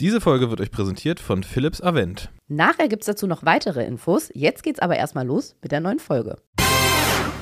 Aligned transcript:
Diese 0.00 0.22
Folge 0.22 0.48
wird 0.48 0.62
euch 0.62 0.70
präsentiert 0.70 1.20
von 1.20 1.44
Philips 1.44 1.82
Avent. 1.82 2.30
Nachher 2.48 2.88
gibt 2.88 3.02
es 3.02 3.06
dazu 3.06 3.26
noch 3.26 3.44
weitere 3.44 3.84
Infos. 3.84 4.30
Jetzt 4.32 4.62
geht's 4.62 4.80
aber 4.80 4.96
erstmal 4.96 5.26
los 5.26 5.56
mit 5.60 5.72
der 5.72 5.80
neuen 5.80 5.98
Folge. 5.98 6.38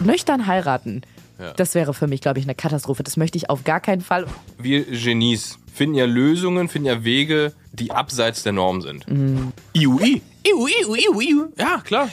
Nüchtern 0.00 0.48
heiraten. 0.48 1.02
Ja. 1.38 1.52
Das 1.52 1.76
wäre 1.76 1.94
für 1.94 2.08
mich, 2.08 2.20
glaube 2.20 2.40
ich, 2.40 2.46
eine 2.46 2.56
Katastrophe. 2.56 3.04
Das 3.04 3.16
möchte 3.16 3.38
ich 3.38 3.48
auf 3.48 3.62
gar 3.62 3.78
keinen 3.78 4.00
Fall. 4.00 4.26
Wir 4.58 4.84
Genies 4.86 5.60
finden 5.72 5.94
ja 5.94 6.04
Lösungen, 6.04 6.68
finden 6.68 6.88
ja 6.88 7.04
Wege, 7.04 7.52
die 7.72 7.92
abseits 7.92 8.42
der 8.42 8.54
Norm 8.54 8.82
sind. 8.82 9.08
Mhm. 9.08 9.52
Iui. 9.76 10.20
Iu, 10.44 10.66
iu, 10.66 10.96
iu, 10.96 11.20
iu. 11.20 11.52
Ja, 11.56 11.80
klar. 11.84 12.08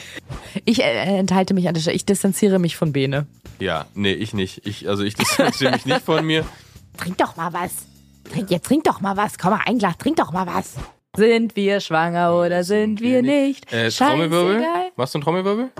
Ich 0.64 0.80
äh, 0.80 1.18
enthalte 1.18 1.54
mich 1.54 1.66
an 1.66 1.74
der 1.74 1.80
Stelle. 1.80 1.96
Ich 1.96 2.06
distanziere 2.06 2.60
mich 2.60 2.76
von 2.76 2.92
Bene. 2.92 3.26
Ja, 3.58 3.86
nee, 3.94 4.12
ich 4.12 4.32
nicht. 4.32 4.64
Ich, 4.64 4.88
also 4.88 5.02
ich 5.02 5.14
distanziere 5.16 5.72
mich 5.72 5.86
nicht 5.86 6.02
von 6.02 6.24
mir. 6.24 6.46
Trink 6.98 7.18
doch 7.18 7.34
mal 7.34 7.52
was. 7.52 7.72
Trink, 8.32 8.50
jetzt 8.50 8.66
trink 8.66 8.84
doch 8.84 9.00
mal 9.00 9.16
was. 9.16 9.38
Komm 9.38 9.50
mal, 9.50 9.60
ein 9.66 9.78
Glas, 9.78 9.96
trink 9.98 10.16
doch 10.16 10.32
mal 10.32 10.46
was. 10.46 10.74
Sind 11.16 11.56
wir 11.56 11.80
schwanger 11.80 12.34
oder 12.34 12.62
sind 12.64 13.00
wir 13.00 13.22
nicht? 13.22 13.72
Äh, 13.72 13.90
Trommelwirbel? 13.90 14.58
Scheißegal. 14.60 14.90
Machst 14.96 15.14
du 15.14 15.18
einen 15.18 15.24
Trommelwirbel? 15.24 15.70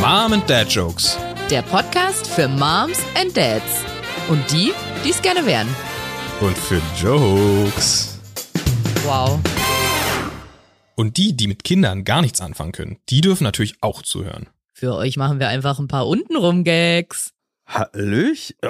Mom 0.00 0.32
and 0.32 0.48
Dad 0.48 0.68
Jokes. 0.70 1.18
Der 1.50 1.62
Podcast 1.62 2.26
für 2.28 2.48
Moms 2.48 3.00
and 3.20 3.36
Dads. 3.36 3.84
Und 4.28 4.50
die, 4.52 4.72
die 5.04 5.10
es 5.10 5.20
gerne 5.20 5.44
wären. 5.44 5.68
Und 6.40 6.56
für 6.56 6.80
Jokes. 6.96 8.18
Wow. 9.04 9.40
Und 10.94 11.16
die, 11.16 11.36
die 11.36 11.48
mit 11.48 11.64
Kindern 11.64 12.04
gar 12.04 12.22
nichts 12.22 12.40
anfangen 12.40 12.72
können, 12.72 12.98
die 13.08 13.20
dürfen 13.20 13.44
natürlich 13.44 13.74
auch 13.80 14.02
zuhören. 14.02 14.46
Für 14.72 14.94
euch 14.94 15.16
machen 15.16 15.40
wir 15.40 15.48
einfach 15.48 15.78
ein 15.78 15.88
paar 15.88 16.06
untenrum 16.06 16.62
Gags. 16.62 17.32
Hallöch? 17.74 18.54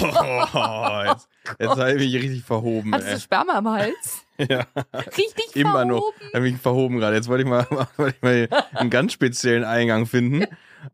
Oh, 0.00 1.02
jetzt 1.06 1.28
jetzt 1.58 1.70
habe 1.70 1.92
ich 1.94 1.98
mich 2.12 2.14
richtig 2.22 2.44
verhoben. 2.44 2.94
Hattest 2.94 3.12
du 3.16 3.20
Sperma 3.20 3.58
im 3.58 3.68
Hals? 3.68 4.24
Ja, 4.38 4.64
Richtig 4.94 5.56
immer 5.56 5.84
noch. 5.84 5.96
verhoben. 5.98 6.30
Habe 6.32 6.40
mich 6.44 6.56
verhoben 6.58 6.98
gerade. 6.98 7.16
Jetzt 7.16 7.26
wollte 7.26 7.42
ich 7.42 7.48
mal, 7.48 7.66
wollte 7.96 8.14
ich 8.16 8.22
mal 8.22 8.48
einen 8.74 8.90
ganz 8.90 9.12
speziellen 9.12 9.64
Eingang 9.64 10.06
finden. 10.06 10.44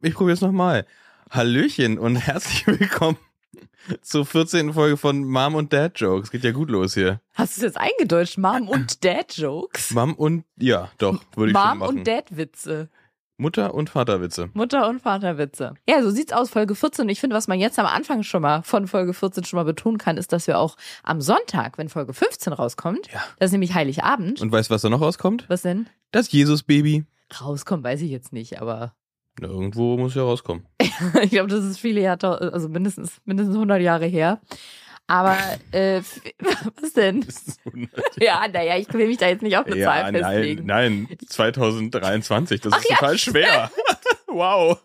Ich 0.01 0.15
probiere 0.15 0.33
es 0.35 0.41
nochmal. 0.41 0.87
Hallöchen 1.31 1.99
und 1.99 2.17
herzlich 2.17 2.67
willkommen 2.67 3.19
zur 4.01 4.25
14. 4.25 4.73
Folge 4.73 4.97
von 4.97 5.25
Mom 5.25 5.55
und 5.57 5.75
Dad 5.75 6.01
Jokes. 6.01 6.31
Geht 6.31 6.45
ja 6.45 6.53
gut 6.53 6.71
los 6.71 6.95
hier. 6.95 7.21
Hast 7.35 7.57
du 7.59 7.61
es 7.61 7.75
jetzt 7.75 7.77
eingedeutscht? 7.77 8.39
Mom 8.39 8.69
und 8.69 9.05
Dad-Jokes? 9.05 9.91
Mom 9.91 10.15
und, 10.15 10.45
ja, 10.57 10.91
doch, 10.97 11.21
würde 11.37 11.53
ich 11.53 11.59
schon 11.59 11.69
Mom 11.69 11.79
machen. 11.81 11.99
und 11.99 12.09
Dad-Witze. 12.09 12.89
Mutter 13.37 13.75
und 13.75 13.91
Vaterwitze. 13.91 14.49
Mutter- 14.55 14.89
und 14.89 15.01
Vaterwitze. 15.01 15.75
Ja, 15.89 16.03
so 16.03 16.11
sieht's 16.11 16.33
aus, 16.33 16.51
Folge 16.51 16.75
14. 16.75 17.09
Ich 17.09 17.19
finde, 17.21 17.35
was 17.35 17.49
man 17.49 17.59
jetzt 17.59 17.79
am 17.81 17.87
Anfang 17.87 18.23
schon 18.23 18.43
mal 18.43 18.63
von 18.63 18.87
Folge 18.87 19.13
14 19.13 19.45
schon 19.45 19.57
mal 19.57 19.65
betonen 19.65 19.99
kann, 19.99 20.17
ist, 20.17 20.33
dass 20.33 20.47
wir 20.47 20.59
auch 20.59 20.77
am 21.03 21.21
Sonntag, 21.21 21.77
wenn 21.77 21.89
Folge 21.89 22.13
15 22.15 22.53
rauskommt, 22.53 23.09
Ja. 23.13 23.21
das 23.39 23.47
ist 23.49 23.53
nämlich 23.53 23.75
Heiligabend. 23.75 24.41
Und 24.41 24.53
weißt 24.53 24.71
du, 24.71 24.75
was 24.75 24.83
da 24.83 24.89
noch 24.89 25.01
rauskommt? 25.01 25.47
was 25.49 25.63
denn? 25.63 25.89
Das 26.13 26.31
Jesus-Baby. 26.31 27.05
Rauskommt, 27.41 27.83
weiß 27.83 28.03
ich 28.03 28.11
jetzt 28.11 28.33
nicht, 28.33 28.61
aber 28.61 28.95
Na, 29.41 29.49
Irgendwo 29.49 29.97
muss 29.97 30.15
ja 30.15 30.23
rauskommen. 30.23 30.65
ich 31.23 31.31
glaube, 31.31 31.49
das 31.49 31.65
ist 31.65 31.79
viele 31.81 32.01
Jahre, 32.01 32.53
also 32.53 32.69
mindestens, 32.69 33.21
mindestens 33.25 33.57
100 33.57 33.81
Jahre 33.81 34.07
her. 34.07 34.41
Aber, 35.07 35.37
äh, 35.73 36.01
was 36.81 36.93
denn? 36.95 37.27
Ja, 38.19 38.49
naja, 38.49 38.79
ich 38.79 38.93
will 38.93 39.07
mich 39.07 39.19
da 39.19 39.29
jetzt 39.29 39.43
nicht 39.43 39.57
auf 39.57 39.67
eine 39.67 39.77
ja, 39.77 39.87
Zahl 39.91 40.13
nein, 40.13 40.23
festlegen. 40.23 40.67
nein, 40.67 41.09
2023, 41.29 42.61
das 42.63 42.77
ist 42.79 42.89
ja, 42.89 42.97
total 42.97 43.19
schwer. 43.19 43.71
wow. 44.29 44.79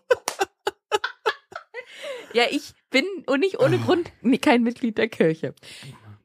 Ja, 2.32 2.44
ich 2.50 2.72
bin 2.90 3.04
und 3.26 3.40
nicht 3.40 3.58
ohne 3.60 3.78
Grund 3.78 4.10
kein 4.42 4.62
Mitglied 4.62 4.98
der 4.98 5.08
Kirche. 5.08 5.54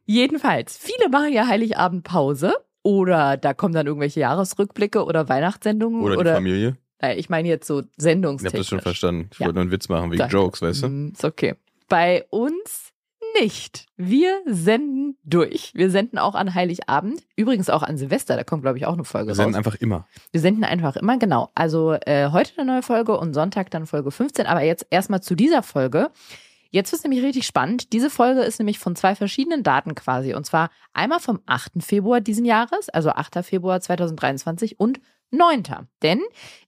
Jedenfalls, 0.05 0.77
viele 0.77 1.09
machen 1.09 1.33
ja 1.33 1.47
Heiligabend 1.47 2.03
Pause 2.03 2.53
oder 2.83 3.37
da 3.37 3.53
kommen 3.53 3.73
dann 3.73 3.87
irgendwelche 3.87 4.19
Jahresrückblicke 4.19 5.03
oder 5.03 5.29
Weihnachtssendungen 5.29 6.01
Oder, 6.01 6.17
oder, 6.19 6.31
die 6.31 6.35
Familie. 6.35 6.77
Naja, 7.01 7.15
ich 7.17 7.29
meine 7.29 7.47
jetzt 7.47 7.65
so 7.65 7.79
Ich 7.81 7.87
sendungstechnisch. 7.97 8.53
hab 8.53 8.59
das 8.61 8.67
schon 8.67 8.81
verstanden. 8.81 9.29
Ich 9.31 9.39
Ja. 9.39 9.45
wollte 9.47 9.55
nur 9.55 9.61
einen 9.63 9.71
Witz 9.71 9.89
machen 9.89 10.11
wegen 10.11 10.19
Danke. 10.19 10.33
Jokes, 10.35 10.61
weißt 10.61 10.83
du? 10.83 10.87
Mm, 10.89 11.11
Ist 11.13 11.25
okay. 11.25 11.55
Bei 11.87 12.25
uns 12.29 12.84
nicht. 13.39 13.85
Wir 13.97 14.41
senden 14.45 15.17
durch. 15.23 15.71
Wir 15.75 15.89
senden 15.89 16.17
auch 16.17 16.35
an 16.35 16.53
Heiligabend. 16.53 17.21
Übrigens 17.35 17.69
auch 17.69 17.83
an 17.83 17.97
Silvester. 17.97 18.35
Da 18.35 18.43
kommt, 18.43 18.63
glaube 18.63 18.77
ich, 18.77 18.85
auch 18.85 18.93
eine 18.93 19.03
Folge 19.03 19.27
Wir 19.27 19.31
raus. 19.31 19.37
senden 19.37 19.55
einfach 19.55 19.75
immer. 19.75 20.07
Wir 20.31 20.41
senden 20.41 20.63
einfach 20.63 20.95
immer, 20.95 21.17
genau. 21.17 21.49
Also 21.55 21.93
äh, 21.93 22.29
heute 22.31 22.51
eine 22.57 22.71
neue 22.73 22.81
Folge 22.81 23.17
und 23.17 23.33
Sonntag 23.33 23.71
dann 23.71 23.85
Folge 23.85 24.11
15. 24.11 24.45
Aber 24.45 24.61
jetzt 24.63 24.87
erstmal 24.89 25.21
zu 25.21 25.35
dieser 25.35 25.63
Folge. 25.63 26.11
Jetzt 26.71 26.91
wird 26.91 26.99
es 26.99 27.03
nämlich 27.03 27.23
richtig 27.23 27.45
spannend. 27.45 27.93
Diese 27.93 28.09
Folge 28.09 28.41
ist 28.41 28.59
nämlich 28.59 28.79
von 28.79 28.95
zwei 28.97 29.15
verschiedenen 29.15 29.63
Daten 29.63 29.95
quasi. 29.95 30.33
Und 30.33 30.45
zwar 30.45 30.69
einmal 30.93 31.19
vom 31.21 31.39
8. 31.45 31.81
Februar 31.81 32.19
diesen 32.19 32.43
Jahres, 32.43 32.89
also 32.89 33.11
8. 33.11 33.45
Februar 33.45 33.79
2023 33.79 34.79
und 34.79 34.99
9. 35.31 35.63
Denn 36.01 36.19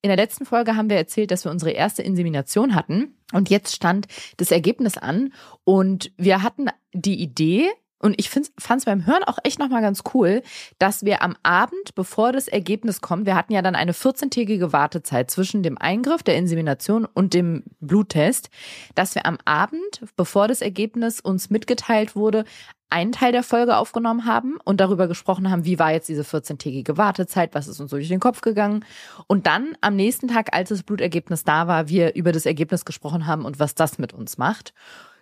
in 0.02 0.10
der 0.10 0.18
letzten 0.18 0.46
Folge 0.46 0.76
haben 0.76 0.90
wir 0.90 0.98
erzählt, 0.98 1.32
dass 1.32 1.46
wir 1.46 1.52
unsere 1.52 1.72
erste 1.72 2.04
Insemination 2.04 2.76
hatten. 2.76 3.18
Und 3.34 3.50
jetzt 3.50 3.76
stand 3.76 4.08
das 4.38 4.52
Ergebnis 4.52 4.98
an. 4.98 5.34
Und 5.64 6.12
wir 6.18 6.44
hatten 6.44 6.68
die 6.94 7.22
Idee, 7.22 7.70
und 8.00 8.16
ich 8.20 8.30
fand 8.30 8.50
es 8.58 8.86
beim 8.86 9.06
Hören 9.06 9.24
auch 9.24 9.40
echt 9.44 9.60
nochmal 9.60 9.82
ganz 9.82 10.04
cool, 10.14 10.44
dass 10.78 11.04
wir 11.04 11.22
am 11.22 11.36
Abend, 11.44 11.96
bevor 11.96 12.32
das 12.32 12.48
Ergebnis 12.48 13.02
kommt, 13.02 13.26
wir 13.26 13.36
hatten 13.36 13.54
ja 13.54 13.62
dann 13.62 13.76
eine 13.76 13.94
14-tägige 13.94 14.72
Wartezeit 14.72 15.32
zwischen 15.32 15.64
dem 15.64 15.78
Eingriff 15.78 16.22
der 16.22 16.36
Insemination 16.36 17.06
und 17.06 17.34
dem 17.34 17.64
Bluttest, 17.80 18.50
dass 18.96 19.16
wir 19.16 19.26
am 19.26 19.38
Abend, 19.46 20.02
bevor 20.16 20.48
das 20.48 20.62
Ergebnis 20.62 21.20
uns 21.20 21.50
mitgeteilt 21.50 22.16
wurde, 22.16 22.46
einen 22.90 23.12
Teil 23.12 23.32
der 23.32 23.44
Folge 23.44 23.78
aufgenommen 23.78 24.26
haben 24.26 24.58
und 24.64 24.80
darüber 24.80 25.08
gesprochen 25.08 25.50
haben, 25.52 25.66
wie 25.66 25.80
war 25.80 25.92
jetzt 25.92 26.08
diese 26.08 26.22
14-tägige 26.22 26.98
Wartezeit, 26.98 27.54
was 27.54 27.68
ist 27.68 27.80
uns 27.80 27.92
so 27.92 27.98
durch 27.98 28.08
den 28.08 28.20
Kopf 28.20 28.42
gegangen. 28.42 28.86
Und 29.28 29.46
dann 29.46 29.76
am 29.82 29.96
nächsten 29.96 30.28
Tag, 30.28 30.56
als 30.56 30.70
das 30.70 30.84
Blutergebnis 30.84 31.44
da 31.44 31.68
war, 31.68 31.90
wir 31.90 32.16
über 32.16 32.32
das 32.32 32.46
Ergebnis 32.46 32.86
gesprochen 32.86 33.28
haben 33.28 33.44
und 33.44 33.60
was 33.60 33.76
das 33.76 33.98
mit 33.98 34.14
uns 34.14 34.38
macht. 34.38 34.74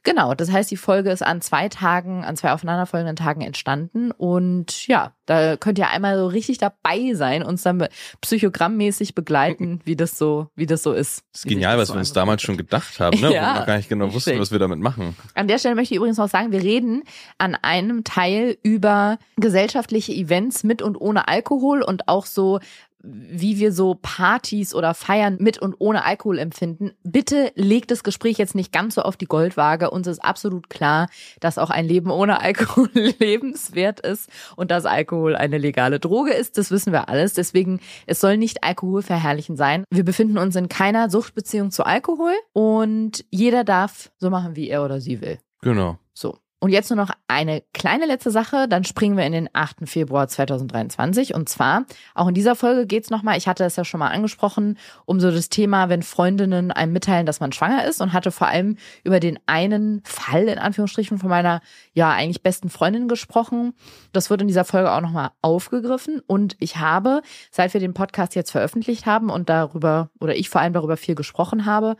Genau, 0.05 0.35
das 0.35 0.51
heißt, 0.51 0.69
die 0.69 0.77
Folge 0.77 1.09
ist 1.09 1.23
an 1.23 1.41
zwei 1.41 1.67
Tagen, 1.67 2.23
an 2.23 2.37
zwei 2.37 2.53
aufeinanderfolgenden 2.53 3.15
Tagen 3.15 3.41
entstanden. 3.41 4.11
Und 4.11 4.87
ja, 4.87 5.13
da 5.25 5.57
könnt 5.57 5.79
ihr 5.79 5.89
einmal 5.89 6.15
so 6.17 6.27
richtig 6.27 6.59
dabei 6.59 7.13
sein, 7.15 7.41
uns 7.41 7.63
dann 7.63 7.87
psychogrammmäßig 8.21 9.15
begleiten, 9.15 9.81
wie 9.83 9.95
das 9.95 10.17
so, 10.17 10.51
wie 10.55 10.67
das 10.67 10.83
so 10.83 10.93
ist. 10.93 11.23
Das 11.31 11.41
ist 11.43 11.49
genial, 11.49 11.79
was 11.79 11.89
wir 11.89 11.97
uns 11.97 12.13
damals 12.13 12.43
schon 12.43 12.55
gedacht 12.55 12.99
haben, 12.99 13.19
ne? 13.19 13.29
Wo 13.29 13.33
Ja, 13.33 13.53
wir 13.53 13.59
noch 13.61 13.65
gar 13.65 13.77
nicht 13.77 13.89
genau 13.89 14.13
wussten, 14.13 14.39
was 14.39 14.51
wir 14.51 14.59
damit 14.59 14.79
machen. 14.79 15.15
An 15.33 15.47
der 15.47 15.57
Stelle 15.57 15.73
möchte 15.73 15.95
ich 15.95 15.97
übrigens 15.97 16.17
noch 16.17 16.29
sagen, 16.29 16.51
wir 16.51 16.61
reden 16.61 17.01
an 17.39 17.55
einem 17.55 18.03
Teil 18.03 18.57
über 18.61 19.17
gesellschaftliche 19.37 20.13
Events 20.13 20.63
mit 20.63 20.83
und 20.83 21.01
ohne 21.01 21.27
Alkohol 21.27 21.81
und 21.81 22.07
auch 22.07 22.27
so 22.27 22.59
wie 23.05 23.59
wir 23.59 23.71
so 23.71 23.97
Partys 24.01 24.73
oder 24.73 24.93
Feiern 24.93 25.37
mit 25.39 25.57
und 25.57 25.75
ohne 25.79 26.05
Alkohol 26.05 26.39
empfinden. 26.39 26.91
Bitte 27.03 27.51
legt 27.55 27.91
das 27.91 28.03
Gespräch 28.03 28.37
jetzt 28.37 28.55
nicht 28.55 28.71
ganz 28.71 28.95
so 28.95 29.01
auf 29.01 29.17
die 29.17 29.25
Goldwaage. 29.25 29.89
Uns 29.91 30.07
ist 30.07 30.23
absolut 30.23 30.69
klar, 30.69 31.07
dass 31.39 31.57
auch 31.57 31.69
ein 31.69 31.85
Leben 31.85 32.09
ohne 32.09 32.41
Alkohol 32.41 32.89
lebenswert 33.19 33.99
ist 33.99 34.29
und 34.55 34.71
dass 34.71 34.85
Alkohol 34.85 35.35
eine 35.35 35.57
legale 35.57 35.99
Droge 35.99 36.33
ist. 36.33 36.57
Das 36.57 36.71
wissen 36.71 36.91
wir 36.91 37.09
alles. 37.09 37.33
Deswegen, 37.33 37.79
es 38.05 38.19
soll 38.19 38.37
nicht 38.37 38.63
alkoholverherrlichen 38.63 39.55
sein. 39.55 39.83
Wir 39.91 40.03
befinden 40.03 40.37
uns 40.37 40.55
in 40.55 40.69
keiner 40.69 41.09
Suchtbeziehung 41.09 41.71
zu 41.71 41.85
Alkohol 41.85 42.33
und 42.53 43.25
jeder 43.29 43.63
darf 43.63 44.11
so 44.17 44.29
machen, 44.29 44.55
wie 44.55 44.69
er 44.69 44.83
oder 44.83 44.99
sie 44.99 45.21
will. 45.21 45.39
Genau. 45.61 45.97
So. 46.13 46.37
Und 46.65 46.71
jetzt 46.71 46.89
nur 46.89 46.97
noch 46.97 47.11
eine 47.27 47.61
kleine 47.75 48.07
letzte 48.07 48.31
Sache, 48.31 48.67
dann 48.67 48.83
springen 48.85 49.17
wir 49.17 49.25
in 49.27 49.33
den 49.33 49.49
8. 49.53 49.87
Februar 49.87 50.27
2023. 50.27 51.35
Und 51.35 51.47
zwar, 51.47 51.85
auch 52.15 52.27
in 52.27 52.33
dieser 52.33 52.55
Folge 52.55 52.87
geht's 52.87 53.11
nochmal, 53.11 53.37
ich 53.37 53.47
hatte 53.47 53.63
es 53.63 53.75
ja 53.75 53.85
schon 53.85 53.99
mal 53.99 54.07
angesprochen, 54.07 54.79
um 55.05 55.19
so 55.19 55.29
das 55.29 55.49
Thema, 55.49 55.89
wenn 55.89 56.01
Freundinnen 56.01 56.71
einem 56.71 56.91
mitteilen, 56.91 57.27
dass 57.27 57.39
man 57.39 57.51
schwanger 57.51 57.85
ist 57.85 58.01
und 58.01 58.13
hatte 58.13 58.31
vor 58.31 58.47
allem 58.47 58.77
über 59.03 59.19
den 59.19 59.37
einen 59.45 60.01
Fall, 60.05 60.47
in 60.47 60.57
Anführungsstrichen, 60.57 61.19
von 61.19 61.29
meiner, 61.29 61.61
ja, 61.93 62.09
eigentlich 62.09 62.41
besten 62.41 62.71
Freundin 62.71 63.07
gesprochen. 63.07 63.75
Das 64.11 64.31
wird 64.31 64.41
in 64.41 64.47
dieser 64.47 64.65
Folge 64.65 64.91
auch 64.91 65.01
nochmal 65.01 65.29
aufgegriffen. 65.43 66.19
Und 66.25 66.55
ich 66.59 66.77
habe, 66.77 67.21
seit 67.51 67.75
wir 67.75 67.79
den 67.79 67.93
Podcast 67.93 68.33
jetzt 68.33 68.49
veröffentlicht 68.49 69.05
haben 69.05 69.29
und 69.29 69.49
darüber, 69.49 70.09
oder 70.19 70.35
ich 70.35 70.49
vor 70.49 70.61
allem 70.61 70.73
darüber 70.73 70.97
viel 70.97 71.13
gesprochen 71.13 71.67
habe, 71.67 71.95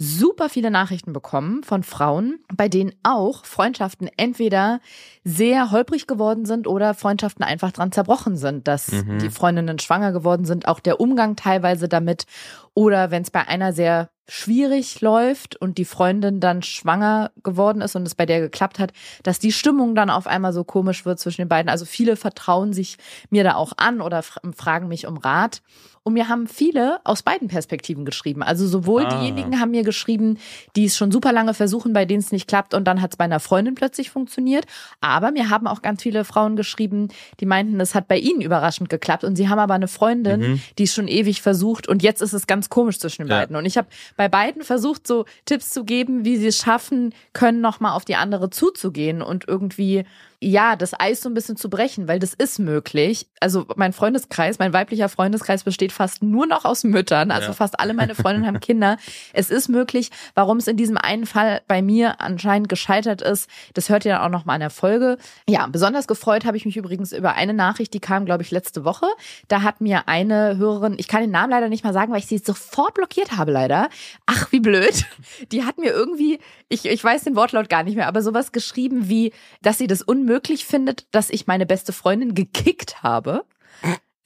super 0.00 0.48
viele 0.48 0.70
Nachrichten 0.70 1.12
bekommen 1.12 1.64
von 1.64 1.82
Frauen, 1.82 2.38
bei 2.54 2.68
denen 2.68 2.92
auch 3.02 3.44
Freundschaften 3.44 4.08
entweder 4.16 4.80
sehr 5.24 5.72
holprig 5.72 6.06
geworden 6.06 6.46
sind 6.46 6.68
oder 6.68 6.94
Freundschaften 6.94 7.44
einfach 7.44 7.72
dran 7.72 7.90
zerbrochen 7.90 8.36
sind, 8.36 8.68
dass 8.68 8.92
Mhm. 8.92 9.18
die 9.18 9.30
Freundinnen 9.30 9.80
schwanger 9.80 10.12
geworden 10.12 10.44
sind, 10.44 10.68
auch 10.68 10.78
der 10.78 11.00
Umgang 11.00 11.34
teilweise 11.34 11.88
damit 11.88 12.26
Oder 12.78 13.10
wenn 13.10 13.22
es 13.22 13.30
bei 13.32 13.46
einer 13.48 13.72
sehr 13.72 14.08
schwierig 14.28 15.00
läuft 15.00 15.56
und 15.56 15.78
die 15.78 15.84
Freundin 15.84 16.38
dann 16.38 16.62
schwanger 16.62 17.32
geworden 17.42 17.80
ist 17.80 17.96
und 17.96 18.06
es 18.06 18.14
bei 18.14 18.24
der 18.26 18.40
geklappt 18.40 18.78
hat, 18.78 18.92
dass 19.24 19.38
die 19.40 19.50
Stimmung 19.52 19.94
dann 19.96 20.10
auf 20.10 20.26
einmal 20.28 20.52
so 20.52 20.62
komisch 20.64 21.04
wird 21.04 21.18
zwischen 21.18 21.40
den 21.40 21.48
beiden. 21.48 21.68
Also 21.70 21.84
viele 21.86 22.14
vertrauen 22.14 22.72
sich 22.72 22.98
mir 23.30 23.42
da 23.42 23.54
auch 23.54 23.72
an 23.78 24.00
oder 24.00 24.22
fragen 24.22 24.86
mich 24.86 25.06
um 25.06 25.16
Rat. 25.16 25.62
Und 26.04 26.14
mir 26.14 26.28
haben 26.28 26.46
viele 26.46 27.00
aus 27.04 27.22
beiden 27.22 27.48
Perspektiven 27.48 28.06
geschrieben. 28.06 28.42
Also 28.42 28.66
sowohl 28.66 29.04
Ah. 29.04 29.18
diejenigen 29.20 29.60
haben 29.60 29.72
mir 29.72 29.82
geschrieben, 29.82 30.38
die 30.74 30.86
es 30.86 30.96
schon 30.96 31.10
super 31.12 31.32
lange 31.32 31.52
versuchen, 31.52 31.92
bei 31.92 32.06
denen 32.06 32.20
es 32.20 32.32
nicht 32.32 32.48
klappt 32.48 32.72
und 32.72 32.84
dann 32.86 33.02
hat 33.02 33.10
es 33.12 33.16
bei 33.18 33.24
einer 33.24 33.40
Freundin 33.40 33.74
plötzlich 33.74 34.08
funktioniert. 34.10 34.64
Aber 35.02 35.32
mir 35.32 35.50
haben 35.50 35.66
auch 35.66 35.82
ganz 35.82 36.02
viele 36.02 36.24
Frauen 36.24 36.56
geschrieben, 36.56 37.08
die 37.40 37.46
meinten, 37.46 37.78
es 37.80 37.94
hat 37.94 38.08
bei 38.08 38.16
ihnen 38.18 38.40
überraschend 38.40 38.88
geklappt 38.88 39.22
und 39.24 39.36
sie 39.36 39.50
haben 39.50 39.58
aber 39.58 39.74
eine 39.74 39.88
Freundin, 39.88 40.40
Mhm. 40.40 40.60
die 40.78 40.84
es 40.84 40.94
schon 40.94 41.08
ewig 41.08 41.42
versucht 41.42 41.88
und 41.88 42.02
jetzt 42.02 42.22
ist 42.22 42.32
es 42.32 42.46
ganz 42.46 42.67
komisch 42.68 42.98
zwischen 42.98 43.22
den 43.22 43.30
Ja. 43.30 43.40
beiden. 43.40 43.56
Und 43.56 43.64
ich 43.64 43.76
habe 43.76 43.88
bei 44.16 44.28
beiden 44.28 44.62
versucht, 44.62 45.06
so 45.06 45.24
Tipps 45.44 45.70
zu 45.70 45.84
geben, 45.84 46.24
wie 46.24 46.36
sie 46.36 46.48
es 46.48 46.58
schaffen 46.58 47.14
können, 47.32 47.60
nochmal 47.60 47.92
auf 47.92 48.04
die 48.04 48.16
andere 48.16 48.50
zuzugehen 48.50 49.22
und 49.22 49.46
irgendwie 49.48 50.04
ja, 50.40 50.76
das 50.76 50.98
Eis 50.98 51.20
so 51.20 51.28
ein 51.28 51.34
bisschen 51.34 51.56
zu 51.56 51.68
brechen, 51.68 52.06
weil 52.06 52.20
das 52.20 52.32
ist 52.32 52.60
möglich. 52.60 53.26
Also 53.40 53.66
mein 53.74 53.92
Freundeskreis, 53.92 54.58
mein 54.60 54.72
weiblicher 54.72 55.08
Freundeskreis 55.08 55.64
besteht 55.64 55.90
fast 55.90 56.22
nur 56.22 56.46
noch 56.46 56.64
aus 56.64 56.84
Müttern. 56.84 57.32
Also 57.32 57.48
Ja. 57.48 57.52
fast 57.54 57.80
alle 57.80 57.92
meine 57.92 58.14
Freundinnen 58.14 58.46
haben 58.46 58.60
Kinder. 58.60 58.98
Es 59.32 59.50
ist 59.50 59.68
möglich. 59.68 60.10
Warum 60.34 60.58
es 60.58 60.68
in 60.68 60.76
diesem 60.76 60.96
einen 60.96 61.26
Fall 61.26 61.62
bei 61.66 61.82
mir 61.82 62.20
anscheinend 62.20 62.68
gescheitert 62.68 63.20
ist, 63.20 63.50
das 63.74 63.88
hört 63.88 64.04
ihr 64.04 64.12
dann 64.12 64.22
auch 64.22 64.28
noch 64.28 64.44
mal 64.44 64.54
in 64.54 64.60
der 64.60 64.70
Folge. 64.70 65.18
Ja, 65.48 65.66
besonders 65.66 66.06
gefreut 66.06 66.44
habe 66.44 66.56
ich 66.56 66.64
mich 66.64 66.76
übrigens 66.76 67.12
über 67.12 67.34
eine 67.34 67.52
Nachricht, 67.54 67.92
die 67.92 68.00
kam, 68.00 68.24
glaube 68.24 68.44
ich, 68.44 68.52
letzte 68.52 68.84
Woche. 68.84 69.06
Da 69.48 69.62
hat 69.62 69.80
mir 69.80 70.06
eine 70.06 70.56
Hörerin, 70.56 70.94
ich 70.98 71.08
kann 71.08 71.20
den 71.22 71.32
Namen 71.32 71.50
leider 71.50 71.68
nicht 71.68 71.82
mal 71.82 71.92
sagen, 71.92 72.12
weil 72.12 72.20
ich 72.20 72.26
sie 72.26 72.38
sofort 72.38 72.94
blockiert 72.94 73.36
habe, 73.36 73.50
leider. 73.50 73.88
Ach, 74.26 74.52
wie 74.52 74.60
blöd. 74.60 75.04
Die 75.50 75.64
hat 75.64 75.78
mir 75.78 75.90
irgendwie, 75.90 76.38
ich, 76.68 76.84
ich 76.84 77.02
weiß 77.02 77.24
den 77.24 77.36
Wortlaut 77.36 77.68
gar 77.68 77.82
nicht 77.82 77.96
mehr, 77.96 78.08
aber 78.08 78.22
sowas 78.22 78.52
geschrieben 78.52 79.08
wie, 79.08 79.32
dass 79.62 79.78
sie 79.78 79.86
das 79.86 80.02
unmöglich 80.02 80.64
findet, 80.66 81.06
dass 81.12 81.30
ich 81.30 81.46
meine 81.46 81.66
beste 81.66 81.92
Freundin 81.92 82.34
gekickt 82.34 83.02
habe. 83.02 83.44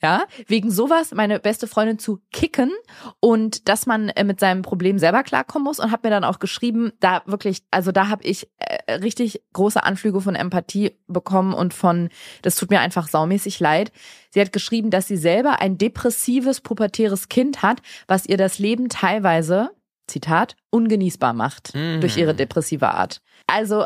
Ja, 0.01 0.25
wegen 0.47 0.69
sowas 0.69 1.13
meine 1.13 1.39
beste 1.39 1.65
Freundin 1.65 1.97
zu 1.97 2.19
kicken 2.33 2.73
und 3.21 3.69
dass 3.69 3.85
man 3.85 4.09
äh, 4.09 4.25
mit 4.25 4.37
seinem 4.37 4.61
Problem 4.61 4.99
selber 4.99 5.23
klarkommen 5.23 5.63
muss 5.63 5.79
und 5.79 5.91
hat 5.91 6.03
mir 6.03 6.09
dann 6.09 6.25
auch 6.25 6.39
geschrieben, 6.39 6.91
da 6.99 7.21
wirklich, 7.25 7.63
also 7.71 7.93
da 7.93 8.09
habe 8.09 8.25
ich 8.25 8.49
äh, 8.57 8.95
richtig 8.95 9.41
große 9.53 9.81
Anflüge 9.81 10.19
von 10.19 10.35
Empathie 10.35 10.99
bekommen 11.07 11.53
und 11.53 11.73
von, 11.73 12.09
das 12.41 12.57
tut 12.57 12.69
mir 12.69 12.81
einfach 12.81 13.07
saumäßig 13.07 13.61
leid. 13.61 13.93
Sie 14.31 14.41
hat 14.41 14.51
geschrieben, 14.51 14.89
dass 14.89 15.07
sie 15.07 15.15
selber 15.15 15.61
ein 15.61 15.77
depressives, 15.77 16.59
pubertäres 16.59 17.29
Kind 17.29 17.61
hat, 17.61 17.81
was 18.05 18.25
ihr 18.25 18.35
das 18.35 18.59
Leben 18.59 18.89
teilweise, 18.89 19.71
Zitat, 20.07 20.55
ungenießbar 20.69 21.33
macht 21.33 21.73
Mhm. 21.75 22.01
durch 22.01 22.17
ihre 22.17 22.33
depressive 22.35 22.89
Art. 22.89 23.21
Also 23.47 23.85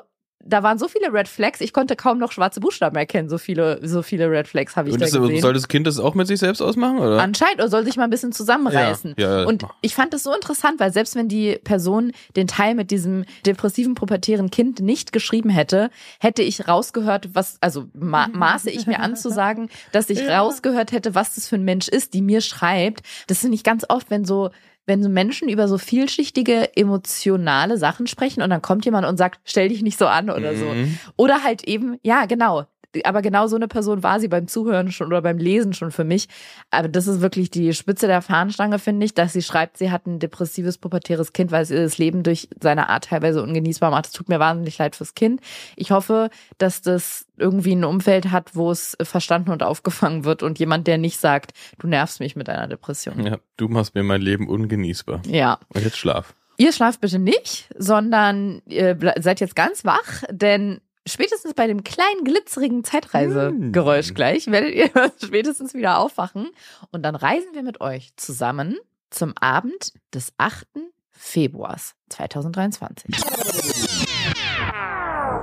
da 0.49 0.63
waren 0.63 0.77
so 0.77 0.87
viele 0.87 1.11
Red 1.11 1.27
Flags, 1.27 1.59
ich 1.59 1.73
konnte 1.73 1.97
kaum 1.97 2.19
noch 2.19 2.31
schwarze 2.31 2.61
Buchstaben 2.61 2.95
erkennen. 2.95 3.27
So 3.27 3.37
viele, 3.37 3.85
so 3.85 4.01
viele 4.01 4.29
Red 4.31 4.47
Flags 4.47 4.77
habe 4.77 4.87
ich 4.87 4.93
Und 4.93 5.01
da 5.01 5.05
das, 5.07 5.13
gesehen. 5.13 5.41
soll 5.41 5.53
das 5.53 5.67
Kind 5.67 5.85
das 5.87 5.99
auch 5.99 6.13
mit 6.13 6.27
sich 6.27 6.39
selbst 6.39 6.61
ausmachen, 6.61 6.99
oder? 6.99 7.19
Anscheinend, 7.21 7.55
oder 7.55 7.67
soll 7.67 7.83
sich 7.83 7.97
mal 7.97 8.05
ein 8.05 8.09
bisschen 8.11 8.31
zusammenreißen. 8.31 9.15
Ja, 9.17 9.39
ja. 9.41 9.45
Und 9.45 9.65
ich 9.81 9.93
fand 9.93 10.13
das 10.13 10.23
so 10.23 10.33
interessant, 10.33 10.79
weil 10.79 10.93
selbst 10.93 11.15
wenn 11.15 11.27
die 11.27 11.57
Person 11.63 12.13
den 12.37 12.47
Teil 12.47 12.75
mit 12.75 12.91
diesem 12.91 13.25
depressiven, 13.45 13.95
pubertären 13.95 14.49
Kind 14.49 14.79
nicht 14.79 15.11
geschrieben 15.11 15.49
hätte, 15.49 15.89
hätte 16.19 16.43
ich 16.43 16.65
rausgehört, 16.65 17.29
was, 17.33 17.57
also 17.59 17.87
ma 17.93 18.27
maße 18.31 18.69
ich 18.69 18.87
mir 18.87 19.01
an 19.01 19.17
zu 19.17 19.29
sagen, 19.29 19.69
dass 19.91 20.09
ich 20.09 20.29
rausgehört 20.29 20.93
hätte, 20.93 21.13
was 21.13 21.35
das 21.35 21.49
für 21.49 21.55
ein 21.55 21.65
Mensch 21.65 21.89
ist, 21.89 22.13
die 22.13 22.21
mir 22.21 22.39
schreibt. 22.39 23.01
Das 23.25 23.39
finde 23.39 23.55
ich 23.55 23.63
ganz 23.65 23.85
oft, 23.89 24.09
wenn 24.11 24.23
so 24.23 24.51
wenn 24.87 25.03
so 25.03 25.09
Menschen 25.09 25.49
über 25.49 25.67
so 25.67 25.77
vielschichtige 25.77 26.75
emotionale 26.75 27.77
Sachen 27.77 28.07
sprechen 28.07 28.41
und 28.41 28.49
dann 28.49 28.61
kommt 28.61 28.85
jemand 28.85 29.05
und 29.05 29.17
sagt, 29.17 29.39
stell 29.43 29.69
dich 29.69 29.83
nicht 29.83 29.99
so 29.99 30.07
an 30.07 30.29
oder 30.29 30.55
so. 30.55 30.65
Mhm. 30.65 30.97
Oder 31.17 31.43
halt 31.43 31.67
eben, 31.67 31.99
ja, 32.01 32.25
genau. 32.25 32.65
Aber 33.05 33.21
genau 33.21 33.47
so 33.47 33.55
eine 33.55 33.67
Person 33.67 34.03
war 34.03 34.19
sie 34.19 34.27
beim 34.27 34.47
Zuhören 34.47 34.91
schon 34.91 35.07
oder 35.07 35.21
beim 35.21 35.37
Lesen 35.37 35.73
schon 35.73 35.91
für 35.91 36.03
mich. 36.03 36.27
Aber 36.71 36.87
das 36.87 37.07
ist 37.07 37.21
wirklich 37.21 37.49
die 37.49 37.73
Spitze 37.73 38.07
der 38.07 38.21
Fahnenstange, 38.21 38.79
finde 38.79 39.05
ich, 39.05 39.13
dass 39.13 39.33
sie 39.33 39.41
schreibt, 39.41 39.77
sie 39.77 39.91
hat 39.91 40.07
ein 40.07 40.19
depressives, 40.19 40.77
pubertäres 40.77 41.33
Kind, 41.33 41.51
weil 41.51 41.65
sie 41.65 41.75
das 41.75 41.97
Leben 41.97 42.23
durch 42.23 42.49
seine 42.61 42.89
Art 42.89 43.05
teilweise 43.05 43.41
ungenießbar 43.41 43.91
macht. 43.91 44.07
Es 44.07 44.11
tut 44.11 44.29
mir 44.29 44.39
wahnsinnig 44.39 44.77
leid 44.77 44.95
fürs 44.95 45.15
Kind. 45.15 45.41
Ich 45.75 45.91
hoffe, 45.91 46.29
dass 46.57 46.81
das 46.81 47.25
irgendwie 47.37 47.75
ein 47.75 47.83
Umfeld 47.83 48.31
hat, 48.31 48.55
wo 48.55 48.71
es 48.71 48.97
verstanden 49.01 49.51
und 49.51 49.63
aufgefangen 49.63 50.25
wird 50.25 50.43
und 50.43 50.59
jemand, 50.59 50.87
der 50.87 50.97
nicht 50.97 51.19
sagt, 51.19 51.51
du 51.79 51.87
nervst 51.87 52.19
mich 52.19 52.35
mit 52.35 52.47
deiner 52.47 52.67
Depression. 52.67 53.25
Ja, 53.25 53.37
du 53.57 53.67
machst 53.67 53.95
mir 53.95 54.03
mein 54.03 54.21
Leben 54.21 54.47
ungenießbar. 54.47 55.21
Ja. 55.27 55.59
Und 55.69 55.83
jetzt 55.83 55.97
schlaf. 55.97 56.35
Ihr 56.59 56.73
schlaft 56.73 57.01
bitte 57.01 57.19
nicht, 57.19 57.69
sondern 57.77 58.63
ihr 58.65 58.97
seid 59.19 59.39
jetzt 59.39 59.55
ganz 59.55 59.85
wach, 59.85 60.23
denn 60.31 60.81
spätestens 61.07 61.53
bei 61.53 61.67
dem 61.67 61.83
kleinen 61.83 62.23
glitzerigen 62.23 62.83
Zeitreisegeräusch 62.83 64.09
Hm. 64.09 64.15
gleich 64.15 64.47
werdet 64.47 64.73
ihr 64.73 64.89
spätestens 65.23 65.73
wieder 65.73 65.99
aufwachen 65.99 66.49
und 66.91 67.03
dann 67.03 67.15
reisen 67.15 67.49
wir 67.53 67.63
mit 67.63 67.81
euch 67.81 68.11
zusammen 68.17 68.77
zum 69.09 69.33
Abend 69.39 69.93
des 70.13 70.33
8. 70.37 70.67
Februars 71.11 71.95
2023. 72.09 73.15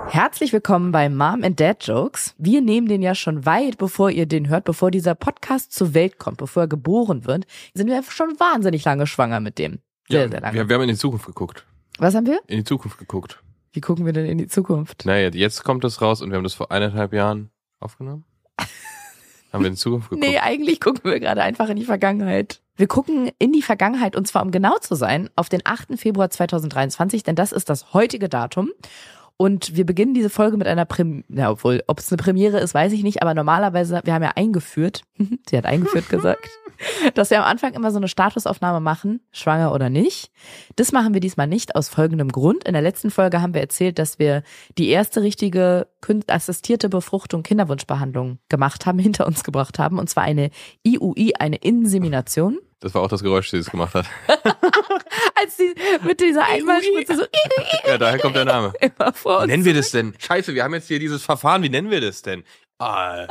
Herzlich 0.06 0.52
willkommen 0.52 0.92
bei 0.92 1.08
Mom 1.08 1.42
and 1.42 1.58
Dad 1.58 1.84
Jokes. 1.84 2.34
Wir 2.38 2.60
nehmen 2.60 2.86
den 2.86 3.02
ja 3.02 3.14
schon 3.14 3.46
weit, 3.46 3.78
bevor 3.78 4.10
ihr 4.10 4.26
den 4.26 4.48
hört, 4.48 4.64
bevor 4.64 4.90
dieser 4.90 5.14
Podcast 5.14 5.72
zur 5.72 5.94
Welt 5.94 6.18
kommt, 6.18 6.36
bevor 6.36 6.64
er 6.64 6.68
geboren 6.68 7.24
wird, 7.24 7.46
sind 7.72 7.88
wir 7.88 8.02
schon 8.04 8.38
wahnsinnig 8.38 8.84
lange 8.84 9.06
schwanger 9.06 9.40
mit 9.40 9.58
dem. 9.58 9.80
Sehr, 10.08 10.22
ja, 10.24 10.28
sehr 10.28 10.40
lange. 10.40 10.54
Wir, 10.54 10.68
wir 10.68 10.74
haben 10.76 10.82
in 10.82 10.88
die 10.90 10.96
Zukunft 10.96 11.26
geguckt. 11.26 11.66
Was 11.98 12.14
haben 12.14 12.26
wir? 12.26 12.40
In 12.46 12.58
die 12.58 12.64
Zukunft 12.64 12.98
geguckt. 12.98 13.42
Wie 13.74 13.80
gucken 13.80 14.06
wir 14.06 14.12
denn 14.12 14.26
in 14.26 14.38
die 14.38 14.46
Zukunft? 14.46 15.04
Naja, 15.04 15.30
jetzt 15.30 15.64
kommt 15.64 15.82
das 15.82 16.00
raus 16.00 16.22
und 16.22 16.30
wir 16.30 16.36
haben 16.36 16.44
das 16.44 16.54
vor 16.54 16.70
eineinhalb 16.70 17.12
Jahren 17.12 17.50
aufgenommen. 17.80 18.24
haben 19.52 19.64
wir 19.64 19.66
in 19.66 19.74
die 19.74 19.80
Zukunft 19.80 20.10
geguckt. 20.10 20.24
Nee, 20.24 20.38
eigentlich 20.38 20.80
gucken 20.80 21.10
wir 21.10 21.18
gerade 21.18 21.42
einfach 21.42 21.68
in 21.68 21.76
die 21.76 21.84
Vergangenheit. 21.84 22.62
Wir 22.76 22.86
gucken 22.86 23.32
in 23.40 23.50
die 23.50 23.62
Vergangenheit 23.62 24.14
und 24.14 24.28
zwar, 24.28 24.42
um 24.42 24.52
genau 24.52 24.78
zu 24.78 24.94
sein, 24.94 25.28
auf 25.34 25.48
den 25.48 25.60
8. 25.64 25.98
Februar 25.98 26.30
2023, 26.30 27.24
denn 27.24 27.34
das 27.34 27.50
ist 27.50 27.68
das 27.68 27.92
heutige 27.92 28.28
Datum. 28.28 28.70
Und 29.36 29.74
wir 29.74 29.84
beginnen 29.84 30.14
diese 30.14 30.30
Folge 30.30 30.56
mit 30.56 30.68
einer 30.68 30.84
Premiere, 30.84 31.24
ja, 31.28 31.50
obwohl, 31.50 31.82
ob 31.88 31.98
es 31.98 32.12
eine 32.12 32.22
Premiere 32.22 32.60
ist, 32.60 32.74
weiß 32.74 32.92
ich 32.92 33.02
nicht, 33.02 33.22
aber 33.22 33.34
normalerweise, 33.34 34.00
wir 34.04 34.14
haben 34.14 34.22
ja 34.22 34.34
eingeführt, 34.36 35.02
sie 35.50 35.58
hat 35.58 35.66
eingeführt 35.66 36.08
gesagt, 36.08 36.48
dass 37.14 37.30
wir 37.30 37.38
am 37.38 37.44
Anfang 37.44 37.74
immer 37.74 37.90
so 37.90 37.96
eine 37.98 38.08
Statusaufnahme 38.08 38.80
machen, 38.80 39.20
schwanger 39.32 39.72
oder 39.72 39.90
nicht. 39.90 40.30
Das 40.76 40.92
machen 40.92 41.14
wir 41.14 41.20
diesmal 41.20 41.46
nicht 41.46 41.74
aus 41.76 41.88
folgendem 41.88 42.30
Grund. 42.30 42.64
In 42.64 42.72
der 42.72 42.82
letzten 42.82 43.10
Folge 43.10 43.40
haben 43.42 43.54
wir 43.54 43.60
erzählt, 43.60 43.98
dass 43.98 44.18
wir 44.18 44.42
die 44.78 44.88
erste 44.88 45.22
richtige 45.22 45.86
assistierte 46.26 46.88
Befruchtung 46.88 47.42
Kinderwunschbehandlung 47.42 48.38
gemacht 48.48 48.86
haben, 48.86 48.98
hinter 48.98 49.26
uns 49.26 49.42
gebracht 49.44 49.78
haben, 49.78 49.98
und 49.98 50.10
zwar 50.10 50.24
eine 50.24 50.50
IUI, 50.86 51.34
eine 51.38 51.56
Insemination. 51.56 52.58
Das 52.80 52.94
war 52.94 53.00
auch 53.02 53.08
das 53.08 53.22
Geräusch, 53.22 53.50
das 53.50 53.60
es 53.60 53.70
gemacht 53.70 53.94
hat. 53.94 54.04
Als 55.40 55.56
sie 55.56 55.74
mit 56.04 56.20
dieser 56.20 56.44
Einmalspritze 56.46 57.16
so 57.16 57.22
Ja, 57.86 57.96
daher 57.96 58.18
kommt 58.18 58.36
der 58.36 58.44
Name. 58.44 58.74
immer 58.80 59.12
vor 59.14 59.38
Wie 59.38 59.42
uns. 59.44 59.46
nennen 59.50 59.64
wir 59.64 59.72
das 59.74 59.90
denn? 59.90 60.12
Scheiße, 60.18 60.54
wir 60.54 60.64
haben 60.64 60.74
jetzt 60.74 60.88
hier 60.88 60.98
dieses 60.98 61.22
Verfahren. 61.24 61.62
Wie 61.62 61.70
nennen 61.70 61.90
wir 61.90 62.02
das 62.02 62.20
denn? 62.20 62.44
Ah, 62.78 63.26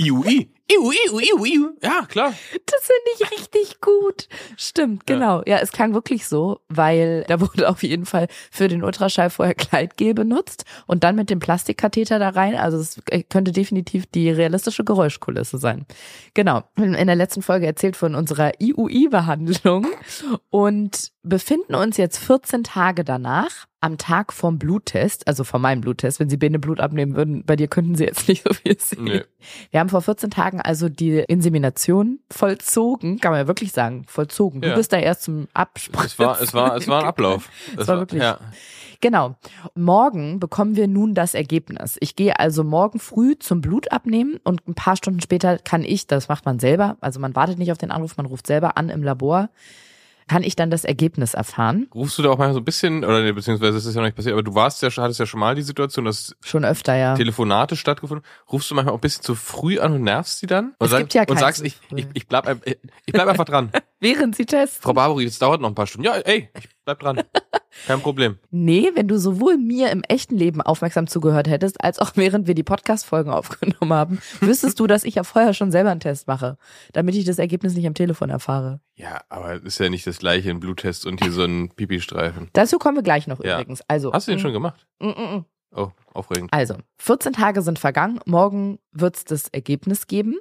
IUI. 0.00 0.50
IUI, 0.70 0.96
IUI, 1.10 1.28
IUI. 1.36 1.68
Ja, 1.82 2.06
klar. 2.06 2.32
Das 2.52 2.80
finde 2.82 3.10
ich 3.18 3.30
richtig 3.30 3.80
gut. 3.80 4.28
Stimmt, 4.56 5.06
genau. 5.06 5.42
Ja. 5.46 5.58
es 5.58 5.72
klang 5.72 5.92
wirklich 5.92 6.26
so, 6.26 6.60
weil 6.68 7.24
da 7.28 7.40
wurde 7.40 7.68
auf 7.68 7.82
jeden 7.82 8.06
Fall 8.06 8.28
für 8.50 8.68
den 8.68 8.82
Ultraschall 8.82 9.28
vorher 9.28 9.54
Kleidgel 9.54 10.14
benutzt 10.14 10.64
und 10.86 11.04
dann 11.04 11.16
mit 11.16 11.28
dem 11.28 11.38
Plastikkatheter 11.38 12.18
da 12.18 12.30
rein. 12.30 12.54
Also 12.54 12.78
es 12.78 13.02
könnte 13.28 13.52
definitiv 13.52 14.06
die 14.06 14.30
realistische 14.30 14.84
Geräuschkulisse 14.84 15.58
sein. 15.58 15.84
Genau. 16.32 16.62
In 16.76 16.94
der 16.94 17.16
letzten 17.16 17.42
Folge 17.42 17.66
erzählt 17.66 17.96
von 17.96 18.14
unserer 18.14 18.52
IUI-Behandlung 18.60 19.86
und 20.50 21.12
befinden 21.22 21.74
uns 21.74 21.96
jetzt 21.96 22.18
14 22.18 22.64
Tage 22.64 23.04
danach 23.04 23.66
am 23.80 23.98
Tag 23.98 24.32
vom 24.32 24.58
Bluttest, 24.58 25.26
also 25.28 25.44
von 25.44 25.60
meinem 25.60 25.82
Bluttest. 25.82 26.18
Wenn 26.18 26.30
Sie 26.30 26.38
Bene 26.38 26.58
Blut 26.58 26.80
abnehmen 26.80 27.16
würden, 27.16 27.44
bei 27.44 27.54
dir 27.54 27.68
könnten 27.68 27.94
Sie 27.96 28.04
jetzt 28.04 28.28
nicht 28.28 28.42
so 28.42 28.54
viel 28.54 28.78
sehen. 28.78 29.04
Nee. 29.04 29.24
Wir 29.70 29.80
haben 29.80 29.90
vor 29.90 30.00
14 30.00 30.30
Tagen 30.30 30.53
also 30.60 30.88
die 30.88 31.18
Insemination 31.28 32.20
vollzogen, 32.30 33.18
kann 33.20 33.32
man 33.32 33.40
ja 33.40 33.46
wirklich 33.46 33.72
sagen, 33.72 34.04
vollzogen. 34.06 34.60
Du 34.60 34.68
Ja. 34.68 34.74
bist 34.76 34.92
da 34.92 34.98
erst 34.98 35.22
zum 35.24 35.48
Absprechen. 35.54 36.06
Es 36.06 36.18
war, 36.18 36.40
es 36.40 36.54
war, 36.54 36.76
es 36.76 36.88
war 36.88 37.00
ein 37.02 37.06
Ablauf. 37.08 37.48
Es 37.76 37.88
war 37.88 37.98
wirklich- 37.98 38.22
Ja. 38.22 38.38
Genau. 39.00 39.34
Morgen 39.74 40.40
bekommen 40.40 40.76
wir 40.76 40.88
nun 40.88 41.14
das 41.14 41.34
Ergebnis. 41.34 41.96
Ich 42.00 42.16
gehe 42.16 42.38
also 42.38 42.64
morgen 42.64 42.98
früh 42.98 43.38
zum 43.38 43.60
Blut 43.60 43.92
abnehmen 43.92 44.40
und 44.44 44.66
ein 44.66 44.74
paar 44.74 44.96
Stunden 44.96 45.20
später 45.20 45.58
kann 45.58 45.82
ich, 45.84 46.06
das 46.06 46.28
macht 46.28 46.46
man 46.46 46.58
selber, 46.58 46.96
also 47.00 47.20
man 47.20 47.34
wartet 47.36 47.58
nicht 47.58 47.70
auf 47.70 47.76
den 47.78 47.90
Anruf, 47.90 48.16
man 48.16 48.24
ruft 48.26 48.46
selber 48.46 48.78
an 48.78 48.88
im 48.88 49.02
Labor, 49.02 49.50
kann 50.28 50.42
ich 50.42 50.56
dann 50.56 50.70
das 50.70 50.84
Ergebnis 50.84 51.34
erfahren. 51.34 51.88
Rufst 51.94 52.18
du 52.18 52.22
da 52.22 52.30
auch 52.30 52.38
mal 52.38 52.52
so 52.52 52.60
ein 52.60 52.64
bisschen, 52.64 53.04
oder 53.04 53.22
nee, 53.22 53.32
beziehungsweise 53.32 53.76
es 53.76 53.86
ist 53.86 53.94
ja 53.94 54.00
noch 54.00 54.06
nicht 54.08 54.16
passiert, 54.16 54.32
aber 54.32 54.42
du 54.42 54.54
warst 54.54 54.82
ja, 54.82 54.90
hattest 54.90 55.20
ja 55.20 55.26
schon 55.26 55.40
mal 55.40 55.54
die 55.54 55.62
Situation, 55.62 56.04
dass 56.04 56.34
Schon 56.44 56.64
öfter, 56.64 56.94
ja. 56.96 57.14
Telefonate 57.14 57.76
stattgefunden. 57.76 58.24
Rufst 58.50 58.70
du 58.70 58.74
manchmal 58.74 58.92
auch 58.94 58.98
ein 58.98 59.02
bisschen 59.02 59.22
zu 59.22 59.34
früh 59.34 59.78
an 59.78 59.92
und 59.92 60.02
nervst 60.02 60.38
sie 60.38 60.46
dann? 60.46 60.74
Und, 60.78 60.90
Es 60.92 60.98
gibt 60.98 61.14
ja 61.14 61.24
und 61.28 61.38
sagst, 61.38 61.62
ich, 61.64 61.76
ich, 61.94 62.06
ich, 62.14 62.26
bleib, 62.26 62.46
ein- 62.46 62.60
ich 62.64 63.12
bleib 63.12 63.28
einfach 63.28 63.44
dran. 63.44 63.70
Während 64.00 64.36
sie 64.36 64.44
testen. 64.46 64.82
Frau 64.82 64.92
Barbary, 64.92 65.24
es 65.24 65.38
dauert 65.38 65.60
noch 65.60 65.68
ein 65.68 65.74
paar 65.74 65.86
Stunden. 65.86 66.06
Ja, 66.06 66.14
ey, 66.16 66.48
ich 66.58 66.68
bleib 66.84 67.00
dran. 67.00 67.22
Kein 67.86 68.00
Problem. 68.00 68.38
Nee, 68.50 68.90
wenn 68.94 69.08
du 69.08 69.18
sowohl 69.18 69.56
mir 69.58 69.90
im 69.90 70.02
echten 70.04 70.36
Leben 70.36 70.60
aufmerksam 70.62 71.06
zugehört 71.06 71.48
hättest, 71.48 71.82
als 71.82 71.98
auch 71.98 72.12
während 72.14 72.46
wir 72.46 72.54
die 72.54 72.62
Podcast-Folgen 72.62 73.30
aufgenommen 73.30 73.92
haben, 73.92 74.18
wüsstest 74.40 74.78
du, 74.80 74.86
dass 74.86 75.04
ich 75.04 75.16
ja 75.16 75.24
vorher 75.24 75.54
schon 75.54 75.70
selber 75.70 75.90
einen 75.90 76.00
Test 76.00 76.26
mache, 76.26 76.56
damit 76.92 77.14
ich 77.14 77.24
das 77.24 77.38
Ergebnis 77.38 77.74
nicht 77.74 77.86
am 77.86 77.94
Telefon 77.94 78.30
erfahre. 78.30 78.80
Ja, 78.96 79.20
aber 79.28 79.54
ist 79.62 79.78
ja 79.80 79.88
nicht 79.88 80.06
das 80.06 80.18
gleiche, 80.18 80.50
ein 80.50 80.60
Bluttest 80.60 81.04
und 81.06 81.22
hier 81.22 81.32
so 81.32 81.42
ein 81.44 81.70
Pipi-Streifen. 81.70 82.48
Dazu 82.52 82.78
kommen 82.78 82.96
wir 82.96 83.02
gleich 83.02 83.26
noch 83.26 83.42
Ja. 83.44 83.54
übrigens. 83.60 83.82
Also, 83.88 84.12
Hast 84.12 84.28
du 84.28 84.32
den 84.32 84.38
mm, 84.38 84.42
schon 84.42 84.52
gemacht? 84.52 84.86
mm, 85.00 85.06
mm, 85.08 85.36
mm. 85.36 85.44
Oh, 85.76 85.90
aufregend. 86.12 86.52
Also, 86.52 86.76
14 86.98 87.32
Tage 87.32 87.60
sind 87.60 87.80
vergangen. 87.80 88.20
Morgen 88.26 88.78
wird's 88.92 89.24
das 89.24 89.48
Ergebnis 89.48 90.06
geben. 90.06 90.36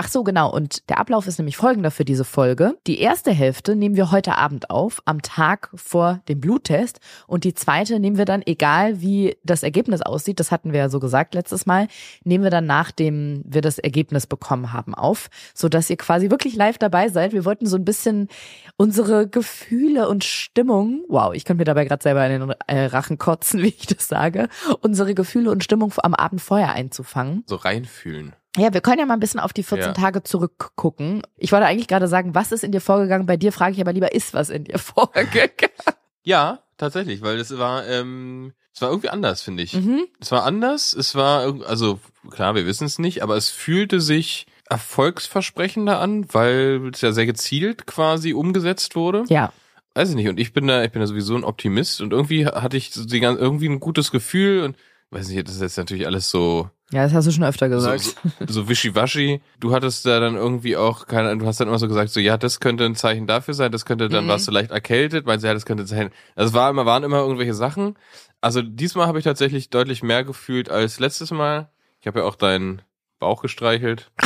Ach 0.00 0.06
so, 0.06 0.22
genau. 0.22 0.48
Und 0.48 0.88
der 0.90 0.98
Ablauf 0.98 1.26
ist 1.26 1.38
nämlich 1.38 1.56
folgender 1.56 1.90
für 1.90 2.04
diese 2.04 2.22
Folge. 2.22 2.78
Die 2.86 3.00
erste 3.00 3.32
Hälfte 3.32 3.74
nehmen 3.74 3.96
wir 3.96 4.12
heute 4.12 4.38
Abend 4.38 4.70
auf, 4.70 5.02
am 5.06 5.22
Tag 5.22 5.70
vor 5.74 6.20
dem 6.28 6.40
Bluttest. 6.40 7.00
Und 7.26 7.42
die 7.42 7.52
zweite 7.52 7.98
nehmen 7.98 8.16
wir 8.16 8.24
dann, 8.24 8.42
egal 8.46 9.00
wie 9.00 9.36
das 9.42 9.64
Ergebnis 9.64 10.00
aussieht, 10.00 10.38
das 10.38 10.52
hatten 10.52 10.72
wir 10.72 10.78
ja 10.78 10.88
so 10.88 11.00
gesagt 11.00 11.34
letztes 11.34 11.66
Mal, 11.66 11.88
nehmen 12.22 12.44
wir 12.44 12.50
dann 12.52 12.64
nachdem 12.64 13.42
wir 13.44 13.60
das 13.60 13.80
Ergebnis 13.80 14.28
bekommen 14.28 14.72
haben 14.72 14.94
auf, 14.94 15.30
sodass 15.52 15.90
ihr 15.90 15.96
quasi 15.96 16.30
wirklich 16.30 16.54
live 16.54 16.78
dabei 16.78 17.08
seid. 17.08 17.32
Wir 17.32 17.44
wollten 17.44 17.66
so 17.66 17.74
ein 17.76 17.84
bisschen 17.84 18.28
unsere 18.76 19.26
Gefühle 19.26 20.08
und 20.08 20.22
Stimmung, 20.22 21.02
wow, 21.08 21.34
ich 21.34 21.44
könnte 21.44 21.62
mir 21.62 21.64
dabei 21.64 21.86
gerade 21.86 22.04
selber 22.04 22.24
in 22.24 22.40
den 22.40 22.54
äh, 22.68 22.84
Rachen 22.84 23.18
kotzen, 23.18 23.62
wie 23.64 23.74
ich 23.76 23.88
das 23.88 24.06
sage, 24.06 24.48
unsere 24.80 25.16
Gefühle 25.16 25.50
und 25.50 25.64
Stimmung 25.64 25.92
am 25.96 26.14
Abend 26.14 26.40
vorher 26.40 26.74
einzufangen. 26.74 27.42
So 27.48 27.56
reinfühlen. 27.56 28.36
Ja, 28.56 28.72
wir 28.72 28.80
können 28.80 28.98
ja 28.98 29.06
mal 29.06 29.14
ein 29.14 29.20
bisschen 29.20 29.40
auf 29.40 29.52
die 29.52 29.62
14 29.62 29.88
Ja. 29.88 29.92
Tage 29.92 30.22
zurückgucken. 30.22 31.22
Ich 31.36 31.52
wollte 31.52 31.66
eigentlich 31.66 31.88
gerade 31.88 32.08
sagen, 32.08 32.34
was 32.34 32.50
ist 32.52 32.64
in 32.64 32.72
dir 32.72 32.80
vorgegangen? 32.80 33.26
Bei 33.26 33.36
dir 33.36 33.52
frage 33.52 33.74
ich 33.74 33.80
aber 33.80 33.92
lieber, 33.92 34.12
ist 34.12 34.34
was 34.34 34.50
in 34.50 34.64
dir 34.64 34.78
vorgegangen? 34.78 35.50
Ja, 36.22 36.60
tatsächlich, 36.76 37.22
weil 37.22 37.38
das 37.38 37.56
war, 37.58 37.86
ähm, 37.86 38.52
es 38.74 38.82
war 38.82 38.90
irgendwie 38.90 39.10
anders, 39.10 39.42
finde 39.42 39.62
ich. 39.62 39.74
Mhm. 39.74 40.06
Es 40.20 40.32
war 40.32 40.44
anders, 40.44 40.92
es 40.94 41.14
war, 41.14 41.66
also 41.66 42.00
klar, 42.30 42.54
wir 42.54 42.66
wissen 42.66 42.84
es 42.84 42.98
nicht, 42.98 43.22
aber 43.22 43.36
es 43.36 43.50
fühlte 43.50 44.00
sich 44.00 44.46
erfolgsversprechender 44.68 46.00
an, 46.00 46.26
weil 46.32 46.90
es 46.92 47.00
ja 47.00 47.12
sehr 47.12 47.26
gezielt 47.26 47.86
quasi 47.86 48.34
umgesetzt 48.34 48.96
wurde. 48.96 49.24
Ja, 49.28 49.52
Weiß 49.94 50.10
ich 50.10 50.14
nicht, 50.14 50.28
und 50.28 50.38
ich 50.38 50.52
bin 50.52 50.68
da, 50.68 50.84
ich 50.84 50.92
bin 50.92 51.00
da 51.00 51.08
sowieso 51.08 51.34
ein 51.34 51.42
Optimist 51.42 52.00
und 52.00 52.12
irgendwie 52.12 52.46
hatte 52.46 52.76
ich 52.76 52.90
die, 52.92 53.18
irgendwie 53.18 53.68
ein 53.68 53.80
gutes 53.80 54.12
Gefühl 54.12 54.62
und 54.62 54.76
weiß 55.10 55.28
nicht, 55.28 55.46
das 55.48 55.54
ist 55.56 55.60
jetzt 55.62 55.78
natürlich 55.78 56.06
alles 56.06 56.30
so, 56.30 56.68
ja, 56.90 57.02
das 57.04 57.12
hast 57.12 57.26
du 57.26 57.32
schon 57.32 57.44
öfter 57.44 57.68
so, 57.68 57.76
gesagt. 57.76 58.02
so, 58.02 58.46
so 58.62 58.68
wischiwaschi. 58.68 59.40
Du 59.60 59.72
hattest 59.72 60.06
da 60.06 60.20
dann 60.20 60.36
irgendwie 60.36 60.76
auch 60.76 61.06
keine, 61.06 61.36
du 61.36 61.46
hast 61.46 61.60
dann 61.60 61.68
immer 61.68 61.78
so 61.78 61.86
gesagt, 61.88 62.10
so 62.10 62.20
ja, 62.20 62.36
das 62.38 62.60
könnte 62.60 62.84
ein 62.84 62.94
Zeichen 62.94 63.26
dafür 63.26 63.52
sein, 63.54 63.70
das 63.72 63.84
könnte 63.84 64.08
dann 64.08 64.24
Mhm. 64.24 64.28
warst 64.28 64.48
du 64.48 64.52
leicht 64.52 64.70
erkältet, 64.70 65.26
meinst 65.26 65.44
du, 65.44 65.48
ja, 65.48 65.54
das 65.54 65.66
könnte 65.66 65.86
sein. 65.86 66.10
Also 66.34 66.48
es 66.48 66.54
war 66.54 66.70
immer, 66.70 66.86
waren 66.86 67.04
immer 67.04 67.18
irgendwelche 67.18 67.54
Sachen. 67.54 67.94
Also 68.40 68.62
diesmal 68.62 69.06
habe 69.06 69.18
ich 69.18 69.24
tatsächlich 69.24 69.68
deutlich 69.70 70.02
mehr 70.02 70.24
gefühlt 70.24 70.70
als 70.70 70.98
letztes 71.00 71.30
Mal. 71.30 71.70
Ich 72.00 72.06
habe 72.06 72.20
ja 72.20 72.24
auch 72.24 72.36
deinen 72.36 72.82
Bauch 73.18 73.42
gestreichelt. 73.42 74.10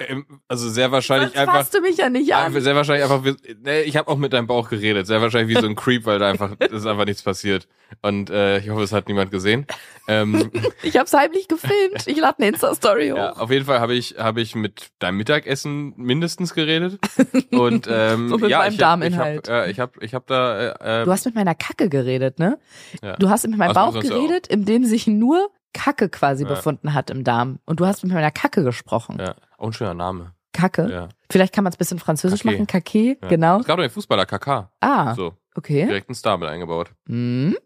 Ähm, 0.00 0.26
also 0.48 0.68
sehr 0.68 0.92
wahrscheinlich 0.92 1.32
Sonst 1.34 1.48
einfach. 1.48 1.68
du 1.70 1.80
mich 1.80 1.96
ja 1.96 2.08
nicht 2.10 2.28
Ja, 2.28 2.44
an. 2.44 2.60
sehr 2.60 2.76
wahrscheinlich 2.76 3.04
einfach, 3.04 3.22
nee, 3.62 3.80
ich 3.82 3.96
habe 3.96 4.08
auch 4.10 4.16
mit 4.16 4.32
deinem 4.32 4.46
Bauch 4.46 4.68
geredet. 4.68 5.06
Sehr 5.06 5.22
wahrscheinlich 5.22 5.56
wie 5.56 5.60
so 5.60 5.66
ein 5.66 5.74
Creep, 5.76 6.04
weil 6.06 6.18
da 6.18 6.28
einfach, 6.28 6.52
es 6.58 6.72
ist 6.72 6.86
einfach 6.86 7.04
nichts 7.06 7.22
passiert. 7.22 7.66
Und 8.02 8.30
äh, 8.30 8.58
ich 8.58 8.68
hoffe, 8.68 8.82
es 8.82 8.92
hat 8.92 9.08
niemand 9.08 9.30
gesehen. 9.30 9.66
Ähm, 10.08 10.50
Ich 10.82 10.96
hab's 10.98 11.12
heimlich 11.14 11.48
gefilmt. 11.48 12.06
Ich 12.06 12.16
lade 12.18 12.38
eine 12.38 12.48
Insta-Story 12.48 13.10
hoch. 13.10 13.16
ja, 13.16 13.32
auf 13.32 13.50
jeden 13.50 13.64
Fall 13.64 13.80
habe 13.80 13.94
ich, 13.94 14.16
habe 14.18 14.40
ich 14.40 14.54
mit 14.54 14.88
deinem 14.98 15.16
Mittagessen 15.18 15.94
mindestens 15.96 16.52
geredet. 16.54 16.98
Und 17.52 17.86
ähm, 17.90 18.32
Und 18.32 18.42
mit 18.42 18.50
ja, 18.50 18.58
meinem 18.58 18.72
ich 18.72 18.78
Darminhalt. 18.78 19.48
Hab, 19.48 19.68
ich 19.68 19.80
habe, 19.80 20.00
äh, 20.00 20.04
ich 20.04 20.14
habe, 20.14 20.24
habe 20.30 20.74
da. 20.80 21.00
Äh, 21.02 21.04
Du 21.04 21.10
hast 21.12 21.24
mit 21.26 21.34
meiner 21.34 21.54
Kacke 21.54 21.88
geredet, 21.88 22.38
ne? 22.38 22.58
Ja. 23.02 23.16
Du 23.16 23.28
hast 23.30 23.46
mit 23.46 23.56
meinem 23.56 23.72
Bauch 23.74 23.94
geredet, 23.98 24.46
in 24.46 24.64
dem 24.64 24.84
sich 24.84 25.06
nur 25.06 25.48
Kacke 25.72 26.08
quasi 26.08 26.42
Ja. 26.44 26.48
befunden 26.48 26.94
hat 26.94 27.10
im 27.10 27.22
Darm. 27.22 27.58
Und 27.66 27.80
du 27.80 27.86
hast 27.86 28.02
mit 28.02 28.12
meiner 28.12 28.30
Kacke 28.30 28.62
gesprochen. 28.64 29.18
ja, 29.20 29.34
auch 29.58 29.66
ein 29.68 29.72
schöner 29.72 29.94
Name. 29.94 30.32
Kacke. 30.52 30.88
Ja. 30.90 31.08
Vielleicht 31.30 31.52
kann 31.52 31.64
man 31.64 31.70
es 31.72 31.76
ein 31.76 31.78
bisschen 31.78 31.98
französisch 31.98 32.42
Kake. 32.42 32.54
machen. 32.54 32.66
Kake, 32.66 33.18
Ja. 33.22 33.28
genau. 33.28 33.60
Es 33.60 33.66
gab 33.66 33.76
doch 33.76 33.84
den 33.84 33.90
Fußballer 33.90 34.24
KK. 34.26 34.70
Ah, 34.80 35.14
So, 35.14 35.34
okay. 35.54 35.84
direkt 35.86 36.08
ein 36.08 36.14
Star 36.14 36.38
mit 36.38 36.48
eingebaut. 36.48 36.90
Hm. 37.08 37.56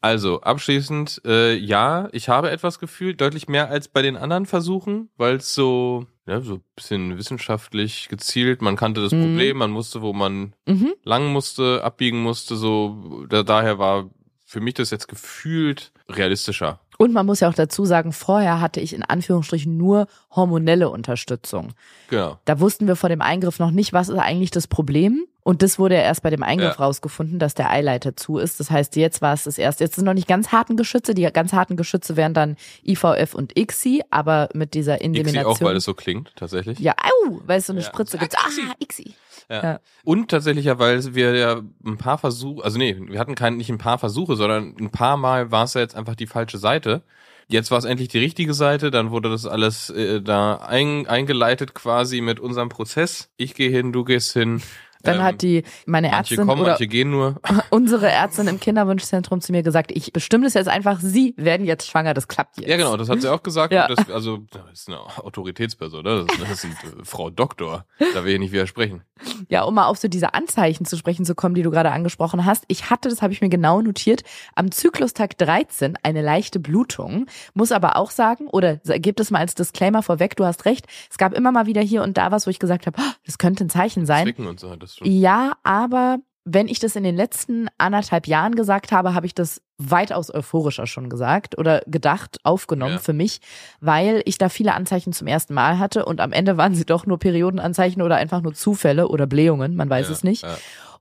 Also, 0.00 0.40
abschließend, 0.40 1.20
äh, 1.26 1.54
ja, 1.54 2.08
ich 2.12 2.30
habe 2.30 2.50
etwas 2.50 2.78
gefühlt, 2.78 3.20
deutlich 3.20 3.48
mehr 3.48 3.68
als 3.68 3.88
bei 3.88 4.00
den 4.00 4.16
anderen 4.16 4.46
Versuchen, 4.46 5.10
weil 5.18 5.36
es 5.36 5.54
so, 5.54 6.06
ja, 6.26 6.40
so 6.40 6.54
ein 6.54 6.62
bisschen 6.74 7.18
wissenschaftlich 7.18 8.08
gezielt, 8.08 8.62
man 8.62 8.76
kannte 8.76 9.02
das 9.02 9.12
Mhm. 9.12 9.20
Problem, 9.22 9.58
man 9.58 9.74
wusste, 9.74 10.00
wo 10.00 10.14
man 10.14 10.54
Mhm. 10.66 10.94
lang 11.04 11.26
musste, 11.32 11.84
abbiegen 11.84 12.22
musste, 12.22 12.56
so, 12.56 13.26
da, 13.28 13.42
daher 13.42 13.78
war 13.78 14.08
für 14.46 14.60
mich 14.60 14.74
das 14.74 14.90
jetzt 14.90 15.08
gefühlt 15.08 15.92
realistischer. 16.08 16.80
Und 17.02 17.12
man 17.12 17.26
muss 17.26 17.40
ja 17.40 17.48
auch 17.48 17.54
dazu 17.54 17.84
sagen, 17.84 18.12
vorher 18.12 18.60
hatte 18.60 18.80
ich 18.80 18.94
in 18.94 19.02
Anführungsstrichen 19.02 19.76
nur 19.76 20.06
hormonelle 20.30 20.88
Unterstützung. 20.90 21.72
Genau. 22.08 22.38
Da 22.44 22.60
wussten 22.60 22.86
wir 22.86 22.96
vor 22.96 23.08
dem 23.08 23.20
Eingriff 23.20 23.58
noch 23.58 23.70
nicht, 23.70 23.92
was 23.92 24.08
ist 24.08 24.18
eigentlich 24.18 24.50
das 24.50 24.66
Problem. 24.66 25.24
Und 25.44 25.62
das 25.62 25.78
wurde 25.80 25.96
ja 25.96 26.02
erst 26.02 26.22
bei 26.22 26.30
dem 26.30 26.44
Eingriff 26.44 26.78
Ja. 26.78 26.84
rausgefunden, 26.84 27.40
dass 27.40 27.54
der 27.54 27.70
Eileiter 27.70 28.14
zu 28.16 28.38
ist. 28.38 28.60
Das 28.60 28.70
heißt, 28.70 28.94
jetzt 28.96 29.20
war 29.22 29.34
es 29.34 29.42
das 29.44 29.58
erste. 29.58 29.82
Jetzt 29.82 29.96
sind 29.96 30.04
noch 30.04 30.14
nicht 30.14 30.28
ganz 30.28 30.52
harten 30.52 30.76
Geschütze. 30.76 31.14
Die 31.14 31.22
ganz 31.32 31.52
harten 31.52 31.76
Geschütze 31.76 32.16
wären 32.16 32.32
dann 32.34 32.56
IVF 32.86 33.34
und 33.34 33.58
ICSI, 33.58 34.04
aber 34.10 34.48
mit 34.54 34.74
dieser 34.74 35.00
Insemination. 35.00 35.44
auch, 35.46 35.60
weil 35.60 35.74
es 35.76 35.84
so 35.84 35.94
klingt, 35.94 36.30
tatsächlich. 36.36 36.78
ja, 36.78 36.94
au, 37.26 37.40
weil 37.44 37.58
es 37.58 37.66
so 37.66 37.72
eine 37.72 37.80
Ja. 37.82 37.86
Spritze 37.88 38.18
gibt. 38.18 38.36
Ah, 38.38 38.74
ICSI. 38.80 39.14
Ja. 39.48 39.62
Ja. 39.62 39.80
Und 40.04 40.30
tatsächlich 40.30 40.64
ja, 40.66 40.78
weil 40.78 41.14
wir 41.14 41.34
ja 41.34 41.60
ein 41.84 41.98
paar 41.98 42.18
Versuche, 42.18 42.64
also 42.64 42.78
nee, 42.78 42.96
wir 42.98 43.18
hatten 43.18 43.34
kein, 43.34 43.56
nicht 43.56 43.70
ein 43.70 43.78
paar 43.78 43.98
Versuche, 43.98 44.36
sondern 44.36 44.74
ein 44.78 44.90
paar 44.90 45.16
Mal 45.16 45.50
war 45.50 45.64
es 45.64 45.74
ja 45.74 45.80
jetzt 45.80 45.94
einfach 45.94 46.14
die 46.14 46.26
falsche 46.26 46.58
Seite. 46.58 47.02
Jetzt 47.48 47.70
war 47.70 47.78
es 47.78 47.84
endlich 47.84 48.08
die 48.08 48.18
richtige 48.18 48.54
Seite, 48.54 48.90
dann 48.90 49.10
wurde 49.10 49.28
das 49.28 49.46
alles 49.46 49.90
äh, 49.90 50.22
da 50.22 50.56
ein, 50.56 51.06
eingeleitet 51.06 51.74
quasi 51.74 52.20
mit 52.20 52.40
unserem 52.40 52.68
Prozess. 52.68 53.30
Ich 53.36 53.54
gehe 53.54 53.70
hin, 53.70 53.92
du 53.92 54.04
gehst 54.04 54.32
hin. 54.32 54.62
Dann 55.02 55.16
Ähm, 55.16 55.22
hat 55.22 55.42
die, 55.42 55.62
meine 55.86 56.08
manche 56.08 56.34
Ärztin 56.34 56.46
kommen, 56.46 56.62
oder 56.62 56.70
manche 56.70 56.86
gehen 56.86 57.10
nur. 57.10 57.40
unsere 57.70 58.08
Ärztin 58.10 58.46
im 58.46 58.60
Kinderwunschzentrum 58.60 59.40
zu 59.40 59.52
mir 59.52 59.62
gesagt, 59.62 59.92
ich 59.92 60.12
bestimme 60.12 60.44
das 60.44 60.54
jetzt 60.54 60.68
einfach, 60.68 61.00
Sie 61.00 61.34
werden 61.36 61.66
jetzt 61.66 61.88
schwanger, 61.88 62.14
das 62.14 62.28
klappt 62.28 62.58
jetzt. 62.58 62.68
Ja, 62.68 62.76
genau, 62.76 62.96
das 62.96 63.08
hat 63.08 63.20
sie 63.20 63.28
auch 63.28 63.42
gesagt. 63.42 63.72
Ja. 63.72 63.88
Das, 63.88 64.10
also, 64.10 64.38
das 64.50 64.62
ist 64.72 64.88
eine 64.88 65.00
Autoritätsperson, 65.00 66.04
ne? 66.04 66.24
Das 66.26 66.36
ist, 66.38 66.42
das 66.42 66.64
ist 66.64 66.94
eine 66.94 67.04
Frau 67.04 67.30
Doktor. 67.30 67.84
Da 68.14 68.24
will 68.24 68.34
ich 68.34 68.38
nicht 68.40 68.52
widersprechen. 68.52 69.02
Ja, 69.48 69.62
um 69.62 69.74
mal 69.74 69.86
auf 69.86 69.98
so 69.98 70.08
diese 70.08 70.34
Anzeichen 70.34 70.84
zu 70.84 70.96
sprechen 70.96 71.24
zu 71.24 71.34
kommen, 71.34 71.54
die 71.54 71.62
du 71.62 71.70
gerade 71.70 71.92
angesprochen 71.92 72.44
hast. 72.44 72.64
Ich 72.68 72.90
hatte, 72.90 73.08
das 73.08 73.22
habe 73.22 73.32
ich 73.32 73.40
mir 73.40 73.48
genau 73.48 73.80
notiert, 73.80 74.22
am 74.54 74.70
Zyklustag 74.70 75.38
13 75.38 75.96
eine 76.02 76.22
leichte 76.22 76.58
Blutung. 76.58 77.26
Muss 77.54 77.72
aber 77.72 77.96
auch 77.96 78.10
sagen, 78.10 78.48
oder 78.48 78.76
gib 78.76 79.20
es 79.20 79.30
mal 79.30 79.38
als 79.38 79.54
Disclaimer 79.54 80.02
vorweg, 80.02 80.36
du 80.36 80.44
hast 80.44 80.64
recht, 80.64 80.86
es 81.10 81.18
gab 81.18 81.34
immer 81.34 81.52
mal 81.52 81.66
wieder 81.66 81.80
hier 81.80 82.02
und 82.02 82.16
da 82.18 82.30
was, 82.32 82.46
wo 82.46 82.50
ich 82.50 82.58
gesagt 82.58 82.86
habe, 82.86 83.00
oh, 83.00 83.12
das 83.24 83.38
könnte 83.38 83.64
ein 83.64 83.70
Zeichen 83.70 84.06
sein. 84.06 84.24
Zwicken 84.24 84.46
und 84.46 84.58
so 84.58 84.70
hat 84.70 84.82
das 84.92 84.98
schon. 84.98 85.10
Ja, 85.10 85.52
aber 85.62 86.18
wenn 86.44 86.66
ich 86.66 86.80
das 86.80 86.96
in 86.96 87.04
den 87.04 87.14
letzten 87.14 87.68
anderthalb 87.78 88.26
Jahren 88.26 88.56
gesagt 88.56 88.90
habe, 88.90 89.14
habe 89.14 89.26
ich 89.26 89.34
das 89.34 89.62
weitaus 89.78 90.32
euphorischer 90.34 90.88
schon 90.88 91.08
gesagt 91.08 91.56
oder 91.56 91.82
gedacht, 91.86 92.38
aufgenommen 92.42 92.94
Ja. 92.94 92.98
für 92.98 93.12
mich, 93.12 93.40
weil 93.80 94.22
ich 94.24 94.38
da 94.38 94.48
viele 94.48 94.74
Anzeichen 94.74 95.12
zum 95.12 95.28
ersten 95.28 95.54
Mal 95.54 95.78
hatte 95.78 96.04
und 96.04 96.20
am 96.20 96.32
Ende 96.32 96.56
waren 96.56 96.74
sie 96.74 96.84
doch 96.84 97.06
nur 97.06 97.18
Periodenanzeichen 97.18 98.02
oder 98.02 98.16
einfach 98.16 98.42
nur 98.42 98.54
Zufälle 98.54 99.06
oder 99.08 99.26
Blähungen, 99.28 99.76
man 99.76 99.88
weiß 99.88 100.08
Ja, 100.08 100.12
es 100.12 100.24
nicht. 100.24 100.42
Ja. 100.42 100.56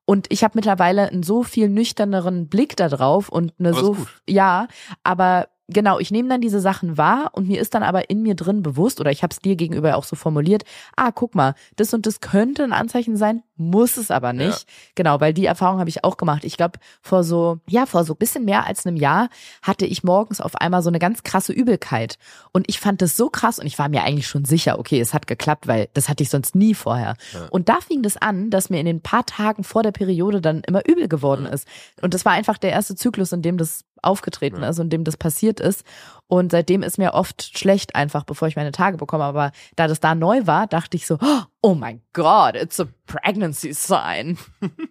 Und 0.05 0.27
ich 0.29 0.43
habe 0.43 0.53
mittlerweile 0.55 1.07
einen 1.09 1.23
so 1.23 1.41
viel 1.43 1.69
nüchterneren 1.69 2.47
Blick 2.49 2.75
da 2.75 2.89
drauf 2.89 3.29
und 3.29 3.53
eine 3.59 3.69
Aber 3.69 3.79
so 3.79 3.97
ja, 4.27 4.67
aber 5.03 5.47
genau, 5.67 5.99
ich 5.99 6.11
nehme 6.11 6.29
dann 6.29 6.41
diese 6.41 6.59
Sachen 6.59 6.97
wahr 6.97 7.31
und 7.33 7.47
mir 7.47 7.61
ist 7.61 7.73
dann 7.73 7.83
aber 7.83 8.09
in 8.09 8.21
mir 8.21 8.35
drin 8.35 8.61
bewusst 8.61 8.99
oder 8.99 9.11
ich 9.11 9.23
habe 9.23 9.31
es 9.31 9.39
dir 9.39 9.55
gegenüber 9.55 9.95
auch 9.95 10.03
so 10.03 10.15
formuliert, 10.15 10.63
ah, 10.95 11.11
guck 11.11 11.35
mal, 11.35 11.55
das 11.75 11.93
und 11.93 12.05
das 12.05 12.21
könnte 12.21 12.63
ein 12.63 12.73
Anzeichen 12.73 13.17
sein, 13.17 13.43
muss 13.55 13.97
es 13.97 14.11
aber 14.11 14.33
nicht. 14.33 14.65
Genau, 14.95 15.19
weil 15.21 15.33
die 15.33 15.45
Erfahrung 15.45 15.79
habe 15.79 15.89
ich 15.89 16.03
auch 16.03 16.17
gemacht. 16.17 16.43
Ich 16.43 16.57
glaube, 16.57 16.79
vor 17.01 17.23
so, 17.23 17.59
ja, 17.67 17.85
vor 17.85 18.03
so 18.03 18.15
bisschen 18.15 18.45
mehr 18.45 18.65
als 18.65 18.85
einem 18.85 18.97
Jahr 18.97 19.29
hatte 19.61 19.85
ich 19.85 20.03
morgens 20.03 20.41
auf 20.41 20.55
einmal 20.55 20.81
so 20.81 20.89
eine 20.89 20.99
ganz 20.99 21.23
krasse 21.23 21.53
Übelkeit. 21.53 22.17
Und 22.51 22.67
ich 22.69 22.79
fand 22.79 23.01
das 23.01 23.15
so 23.15 23.29
krass 23.29 23.59
und 23.59 23.67
ich 23.67 23.77
war 23.77 23.89
mir 23.89 24.03
eigentlich 24.03 24.27
schon 24.27 24.45
sicher, 24.45 24.79
okay, 24.79 24.99
es 24.99 25.13
hat 25.13 25.27
geklappt, 25.27 25.67
weil 25.67 25.89
das 25.93 26.09
hatte 26.09 26.23
ich 26.23 26.29
sonst 26.29 26.55
nie 26.55 26.73
vorher. 26.73 27.15
Ja. 27.33 27.47
Und 27.51 27.69
da 27.69 27.79
fing 27.81 28.01
das 28.01 28.17
an, 28.17 28.49
dass 28.49 28.69
mir 28.69 28.79
in 28.79 28.85
den 28.85 29.01
paar 29.01 29.25
Tagen 29.25 29.63
vor 29.63 29.83
der 29.83 29.91
Periode 29.91 30.41
dann 30.41 30.61
immer 30.61 30.87
übel 30.87 31.07
geworden 31.07 31.45
ist. 31.45 31.67
Und 32.01 32.13
das 32.13 32.25
war 32.25 32.33
einfach 32.33 32.57
der 32.57 32.71
erste 32.71 32.95
Zyklus, 32.95 33.31
in 33.31 33.41
dem 33.41 33.57
das 33.57 33.85
aufgetreten 34.01 34.61
Ja. 34.61 34.69
ist 34.69 34.79
und 34.79 34.85
in 34.85 34.89
dem 34.89 35.03
das 35.03 35.17
passiert 35.17 35.59
ist. 35.59 35.83
Und 36.27 36.51
seitdem 36.51 36.81
ist 36.83 36.97
mir 36.97 37.13
oft 37.13 37.57
schlecht 37.57 37.95
einfach, 37.95 38.23
bevor 38.23 38.47
ich 38.47 38.55
meine 38.55 38.71
Tage 38.71 38.97
bekomme. 38.97 39.23
Aber 39.25 39.51
da 39.75 39.87
das 39.87 39.99
da 39.99 40.15
neu 40.15 40.47
war, 40.47 40.67
dachte 40.67 40.95
ich 40.97 41.05
so, 41.05 41.17
oh, 41.21 41.41
oh 41.63 41.75
mein 41.75 42.01
Gott, 42.13 42.55
it's 42.55 42.79
a 42.79 42.87
pregnancy 43.05 43.73
sign. 43.73 44.37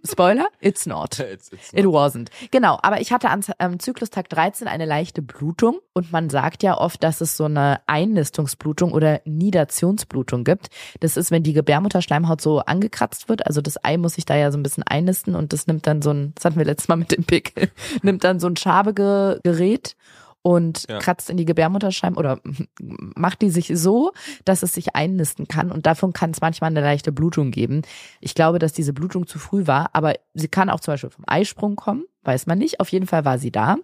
Spoiler, 0.04 0.46
it's 0.60 0.86
not. 0.86 1.18
It's, 1.30 1.52
it's 1.52 1.72
It 1.72 1.86
wasn't. 1.86 2.28
Genau, 2.50 2.78
aber 2.82 3.00
ich 3.00 3.12
hatte 3.12 3.28
am, 3.30 3.40
am 3.58 3.78
Zyklustag 3.80 4.28
13 4.28 4.68
eine 4.68 4.84
leichte 4.84 5.22
Blutung 5.22 5.80
und 5.94 6.12
man 6.12 6.30
sagt 6.30 6.62
ja 6.62 6.78
oft, 6.78 7.02
dass 7.02 7.20
es 7.20 7.36
so 7.36 7.44
eine 7.44 7.80
Einnistungsblutung 7.86 8.92
oder 8.92 9.20
Nidationsblutung 9.24 10.44
gibt. 10.44 10.68
Das 11.00 11.16
ist, 11.16 11.30
wenn 11.30 11.42
die 11.42 11.52
Gebärmutterschleimhaut 11.52 12.40
so 12.40 12.60
angekratzt 12.60 13.28
wird, 13.28 13.46
also 13.46 13.60
das 13.60 13.82
Ei 13.84 13.96
muss 13.96 14.14
sich 14.14 14.24
da 14.24 14.36
ja 14.36 14.52
so 14.52 14.58
ein 14.58 14.62
bisschen 14.62 14.84
einnisten 14.84 15.34
und 15.34 15.52
das 15.52 15.66
nimmt 15.66 15.86
dann 15.86 16.02
so 16.02 16.10
ein, 16.10 16.32
das 16.36 16.44
hatten 16.44 16.58
wir 16.58 16.64
letztes 16.64 16.88
Mal 16.88 16.96
mit 16.96 17.10
dem 17.10 17.24
Pickel, 17.24 17.70
nimmt 18.02 18.22
dann 18.22 18.38
so 18.38 18.46
ein 18.46 18.56
Schabegerät 18.56 19.96
und 20.42 20.86
Ja. 20.88 20.98
kratzt 20.98 21.30
in 21.30 21.36
die 21.36 21.44
Gebärmutterschleim 21.44 22.16
oder 22.16 22.40
macht 22.78 23.42
die 23.42 23.50
sich 23.50 23.70
so, 23.74 24.12
dass 24.44 24.62
es 24.62 24.74
sich 24.74 24.94
einnisten 24.96 25.48
kann 25.48 25.70
und 25.70 25.86
davon 25.86 26.12
kann 26.12 26.30
es 26.30 26.40
manchmal 26.40 26.70
eine 26.70 26.80
leichte 26.80 27.12
Blutung 27.12 27.50
geben. 27.50 27.82
Ich 28.20 28.34
glaube, 28.34 28.58
dass 28.58 28.72
diese 28.72 28.92
Blutung 28.92 29.26
zu 29.26 29.38
früh 29.38 29.66
war, 29.66 29.90
aber 29.92 30.14
sie 30.34 30.48
kann 30.48 30.70
auch 30.70 30.80
zum 30.80 30.94
Beispiel 30.94 31.10
vom 31.10 31.24
Eisprung 31.26 31.76
kommen, 31.76 32.04
weiß 32.22 32.46
man 32.46 32.58
nicht. 32.58 32.80
Auf 32.80 32.88
jeden 32.90 33.06
Fall 33.06 33.24
war 33.24 33.38
sie 33.38 33.50
da. 33.50 33.76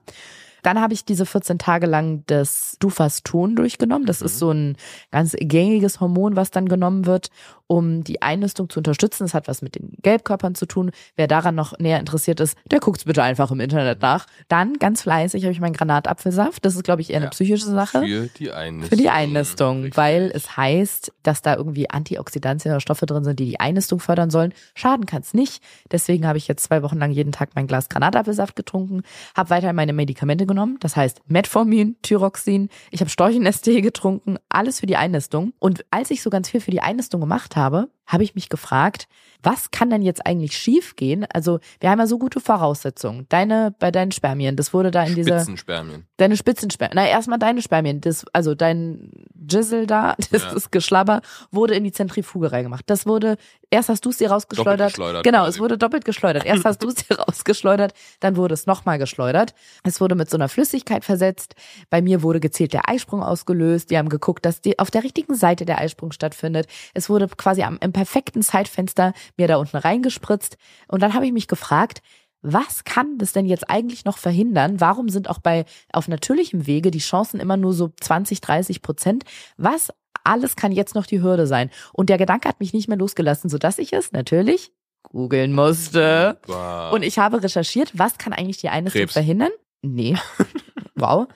Dann 0.63 0.81
habe 0.81 0.95
ich 0.95 1.05
diese 1.05 1.27
14 1.27 1.59
Tage 1.59 1.87
lang 1.87 2.25
das 2.27 2.77
Dufaston 2.81 3.55
durchgenommen. 3.55 4.05
Das 4.05 4.21
ist 4.21 4.39
so 4.41 4.51
ein 4.51 4.77
ganz 5.13 5.37
gängiges 5.39 6.01
Hormon, 6.01 6.35
was 6.35 6.51
dann 6.51 6.69
genommen 6.69 7.07
wird, 7.07 7.29
um 7.67 8.05
die 8.05 8.23
Einnistung 8.23 8.69
zu 8.71 8.81
unterstützen. 8.81 9.25
Das 9.25 9.35
hat 9.35 9.49
was 9.49 9.63
mit 9.63 9.75
den 9.75 9.93
Gelbkörpern 10.03 10.55
zu 10.55 10.67
tun. 10.67 10.91
Wer 11.17 11.27
daran 11.27 11.55
noch 11.55 11.79
näher 11.79 11.99
interessiert 12.01 12.41
ist, 12.41 12.57
der 12.71 12.81
guckt's 12.81 13.05
bitte 13.05 13.23
einfach 13.23 13.51
im 13.51 13.61
Internet 13.61 14.01
nach. 14.03 14.27
Dann 14.49 14.75
ganz 14.75 15.03
fleißig 15.03 15.43
habe 15.45 15.53
ich 15.53 15.61
meinen 15.61 15.73
Granatapfelsaft. 15.73 16.65
Das 16.65 16.75
ist, 16.77 16.85
glaube 16.85 17.03
ich, 17.03 17.11
eher 17.11 17.17
eine 17.17 17.27
Ja. 17.27 17.31
psychische 17.31 17.67
Sache. 17.67 18.01
Für 18.01 18.29
die 18.39 18.51
Einnistung. 18.53 18.89
Für 18.91 18.97
die 18.97 19.09
Einnistung, 19.11 19.77
Richtig. 19.83 19.97
weil 19.97 20.31
es 20.35 20.57
heißt, 20.57 21.13
dass 21.23 21.43
da 21.43 21.57
irgendwie 21.57 21.91
Antioxidantien 21.91 22.73
oder 22.73 22.81
Stoffe 22.81 23.07
drin 23.07 23.25
sind, 23.25 23.41
die 23.41 23.47
die 23.47 23.61
Einnistung 23.61 23.99
fördern 24.01 24.31
sollen. 24.31 24.53
Schaden 24.75 25.07
kann 25.07 25.23
es 25.23 25.35
nicht. 25.35 25.63
Deswegen 25.91 26.27
habe 26.27 26.39
ich 26.39 26.49
jetzt 26.49 26.63
zwei 26.65 26.83
Wochen 26.83 26.99
lang 26.99 27.11
jeden 27.11 27.33
Tag 27.33 27.51
mein 27.55 27.67
Glas 27.67 27.89
Granatapfelsaft 27.89 28.55
getrunken, 28.57 29.03
habe 29.37 29.51
weiterhin 29.51 29.77
meine 29.77 29.93
Medikamente 29.93 30.47
genommen. 30.47 30.77
Das 30.81 30.95
heißt 30.97 31.21
Metformin, 31.27 31.97
Thyroxin. 32.03 32.69
Ich 32.91 33.01
habe 33.01 33.11
Storchennestee 33.11 33.81
getrunken, 33.81 34.37
alles 34.49 34.81
für 34.81 34.87
die 34.87 34.97
Einnistung. 34.97 35.53
Und 35.59 35.85
als 35.91 36.11
ich 36.11 36.23
so 36.23 36.31
ganz 36.31 36.49
viel 36.51 36.61
für 36.61 36.71
die 36.71 36.81
Einnistung 36.81 37.21
gemacht 37.21 37.56
habe, 37.57 37.89
habe 38.07 38.23
ich 38.25 38.35
mich 38.35 38.49
gefragt, 38.49 39.09
was 39.43 39.71
kann 39.71 39.91
denn 39.91 40.03
jetzt 40.03 40.27
eigentlich 40.27 40.57
schiefgehen? 40.57 41.25
Also 41.33 41.61
wir 41.79 41.91
haben 41.91 42.01
ja 42.01 42.07
so 42.07 42.19
gute 42.19 42.41
Voraussetzungen. 42.41 43.27
Deine 43.29 43.75
bei 43.79 43.91
deinen 43.93 44.11
Spermien, 44.11 44.57
das 44.57 44.73
wurde 44.73 44.91
da 44.91 45.05
in 45.05 45.15
dieser 45.15 45.39
Spitzenspermien. 45.41 46.07
Deine 46.17 46.37
Spitzenspermien. 46.37 46.97
Na, 46.97 47.07
erstmal 47.07 47.39
deine 47.39 47.63
Spermien. 47.63 48.01
Das, 48.01 48.25
also 48.33 48.55
dein 48.55 49.13
Jizzle 49.49 49.87
da, 49.87 50.17
das 50.33 50.43
Ja. 50.43 50.53
ist 50.53 50.73
Geschlabber, 50.73 51.21
wurde 51.53 51.75
in 51.75 51.85
die 51.85 51.93
Zentrifuge 51.93 52.51
reingemacht. 52.51 52.85
Das 52.89 53.07
wurde, 53.07 53.37
erst 53.71 53.89
hast 53.89 54.05
du 54.05 54.11
es 54.11 54.17
dir 54.19 54.31
rausgeschleudert. 54.31 54.95
Genau, 55.23 55.39
quasi. 55.41 55.51
es 55.51 55.59
wurde 55.61 55.79
doppelt 55.79 56.05
geschleudert. 56.05 56.45
Erst 56.45 56.65
hast 56.65 56.79
du 56.83 56.89
es 56.89 56.95
dir 56.97 57.17
rausgeschleudert, 57.21 57.93
dann 58.21 58.37
wurde 58.37 58.55
es 58.55 58.67
nochmal 58.67 58.99
geschleudert. 58.99 59.55
Es 59.85 60.01
wurde 60.01 60.15
mit 60.17 60.29
so 60.29 60.37
einer 60.37 60.49
Flüssigkeit 60.49 61.05
versetzt. 61.05 61.55
Bei 61.91 62.03
mir 62.03 62.23
wurde 62.23 62.41
gezielt 62.41 62.73
der 62.73 62.89
Eisprung 62.89 63.23
ausgelöst. 63.23 63.91
Die 63.91 63.99
haben 63.99 64.09
geguckt, 64.09 64.45
dass 64.45 64.61
die 64.61 64.79
auf 64.81 64.91
der 64.91 65.05
richtigen 65.05 65.35
Seite 65.37 65.67
der 65.67 65.79
Eisprung 65.79 66.11
stattfindet. 66.11 66.67
Es 66.95 67.09
wurde 67.09 67.29
quasi 67.29 67.63
am, 67.63 67.79
perfekten 67.97 68.43
Zeitfenster 68.43 69.15
mir 69.39 69.49
da 69.49 69.57
unten 69.57 69.79
reingespritzt. 69.79 70.59
Und 70.87 71.01
dann 71.01 71.15
habe 71.15 71.25
ich 71.25 71.33
mich 71.33 71.49
gefragt, 71.49 72.03
was 72.43 72.85
kann 72.85 73.17
das 73.17 73.33
denn 73.33 73.47
jetzt 73.47 73.71
eigentlich 73.71 74.05
noch 74.05 74.19
verhindern? 74.19 74.83
Warum 74.83 75.09
sind 75.09 75.31
auch 75.31 75.39
bei 75.39 75.65
auf 75.95 76.07
natürlichem 76.07 76.67
Wege 76.67 76.91
die 76.91 76.99
Chancen 76.99 77.41
immer 77.41 77.57
nur 77.57 77.73
so 77.73 77.91
20, 77.99 78.43
30 78.43 78.83
Prozent? 78.83 79.25
Was 79.57 79.89
alles 80.25 80.57
kann 80.57 80.73
jetzt 80.73 80.95
noch 80.95 81.07
die 81.07 81.23
Hürde 81.23 81.47
sein? 81.47 81.71
Und 81.95 82.11
der 82.11 82.19
Gedanke 82.19 82.51
hat 82.51 82.61
mich 82.61 82.75
nicht 82.75 82.87
mehr 82.87 82.99
losgelassen, 82.99 83.49
sodass 83.49 83.79
ich 83.79 83.95
es 83.95 84.13
natürlich 84.13 84.73
googeln 85.03 85.55
musste. 85.55 86.39
Wow. 86.47 86.93
Und 86.93 87.03
ich 87.03 87.19
habe 87.19 87.43
recherchiert, 87.43 87.99
was 87.99 88.19
kann 88.19 88.35
eigentlich 88.35 88.59
die 88.59 88.69
Einnistung 88.69 89.01
Krebs. 89.01 89.15
verhindern? 89.15 89.53
Nee. 89.81 90.19
wow. 90.97 91.29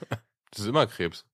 das 0.50 0.60
ist 0.60 0.66
immer 0.68 0.86
Krebs. 0.86 1.24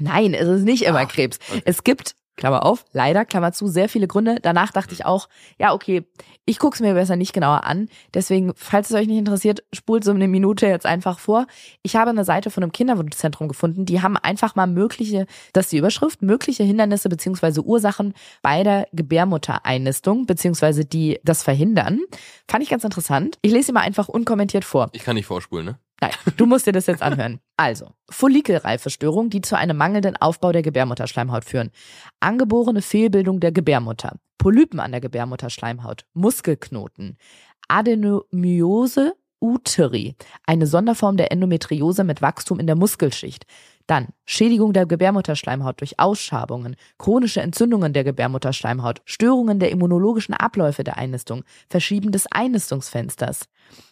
Nein, 0.00 0.32
es 0.32 0.48
ist 0.48 0.62
nicht 0.62 0.84
immer 0.84 1.00
Ach, 1.00 1.08
Krebs. 1.12 1.38
okay. 1.50 1.60
Es 1.66 1.84
gibt, 1.84 2.14
Klammer 2.40 2.64
auf, 2.64 2.86
leider, 2.92 3.26
Klammer 3.26 3.52
zu, 3.52 3.68
sehr 3.68 3.88
viele 3.88 4.08
Gründe. 4.08 4.36
Danach 4.40 4.72
dachte 4.72 4.94
ich 4.94 5.04
auch, 5.04 5.28
ja, 5.58 5.74
okay, 5.74 6.04
ich 6.46 6.58
gucke 6.58 6.74
es 6.74 6.80
mir 6.80 6.94
besser 6.94 7.14
nicht 7.14 7.34
genauer 7.34 7.64
an. 7.64 7.88
Deswegen, 8.14 8.52
falls 8.56 8.88
es 8.88 8.96
euch 8.96 9.06
nicht 9.06 9.18
interessiert, 9.18 9.62
spult 9.74 10.04
so 10.04 10.10
eine 10.10 10.26
Minute 10.26 10.66
jetzt 10.66 10.86
einfach 10.86 11.18
vor. 11.18 11.46
Ich 11.82 11.96
habe 11.96 12.10
eine 12.10 12.24
Seite 12.24 12.50
von 12.50 12.62
einem 12.62 12.72
Kinderwunschzentrum 12.72 13.46
gefunden, 13.46 13.84
die 13.84 14.00
haben 14.00 14.16
einfach 14.16 14.56
mal 14.56 14.66
mögliche, 14.66 15.26
das 15.52 15.66
ist 15.66 15.72
die 15.72 15.78
Überschrift, 15.78 16.22
mögliche 16.22 16.64
Hindernisse 16.64 17.10
beziehungsweise 17.10 17.62
Ursachen 17.62 18.14
bei 18.40 18.64
der 18.64 18.88
Gebärmuttereinistung 18.92 20.24
beziehungsweise 20.24 20.86
die 20.86 21.20
das 21.22 21.42
verhindern. 21.42 22.00
Fand 22.48 22.64
ich 22.64 22.70
ganz 22.70 22.84
interessant. 22.84 23.38
Ich 23.42 23.52
lese 23.52 23.66
sie 23.66 23.72
mal 23.72 23.82
einfach 23.82 24.08
unkommentiert 24.08 24.64
vor. 24.64 24.88
Ich 24.92 25.04
kann 25.04 25.14
nicht 25.14 25.26
vorspulen, 25.26 25.66
ne? 25.66 25.78
Nein, 26.00 26.12
du 26.36 26.46
musst 26.46 26.66
dir 26.66 26.72
das 26.72 26.86
jetzt 26.86 27.02
anhören. 27.02 27.40
Also, 27.56 27.92
Follikelreifestörung, 28.10 29.28
die 29.28 29.42
zu 29.42 29.56
einem 29.56 29.76
mangelnden 29.76 30.16
Aufbau 30.16 30.52
der 30.52 30.62
Gebärmutterschleimhaut 30.62 31.44
führen. 31.44 31.70
Angeborene 32.20 32.82
Fehlbildung 32.82 33.40
der 33.40 33.52
Gebärmutter. 33.52 34.16
Polypen 34.38 34.80
an 34.80 34.92
der 34.92 35.02
Gebärmutterschleimhaut. 35.02 36.06
Muskelknoten. 36.14 37.18
Adenomyose 37.68 39.14
uteri. 39.40 40.16
Eine 40.46 40.66
Sonderform 40.66 41.16
der 41.16 41.32
Endometriose 41.32 42.04
mit 42.04 42.22
Wachstum 42.22 42.60
in 42.60 42.66
der 42.66 42.76
Muskelschicht. 42.76 43.46
Dann 43.90 44.06
Schädigung 44.24 44.72
der 44.72 44.86
Gebärmutterschleimhaut 44.86 45.80
durch 45.80 45.98
Ausschabungen, 45.98 46.76
chronische 46.96 47.40
Entzündungen 47.40 47.92
der 47.92 48.04
Gebärmutterschleimhaut, 48.04 49.02
Störungen 49.04 49.58
der 49.58 49.72
immunologischen 49.72 50.32
Abläufe 50.32 50.84
der 50.84 50.96
Einnistung, 50.96 51.42
Verschieben 51.68 52.12
des 52.12 52.30
Einnistungsfensters, 52.30 53.48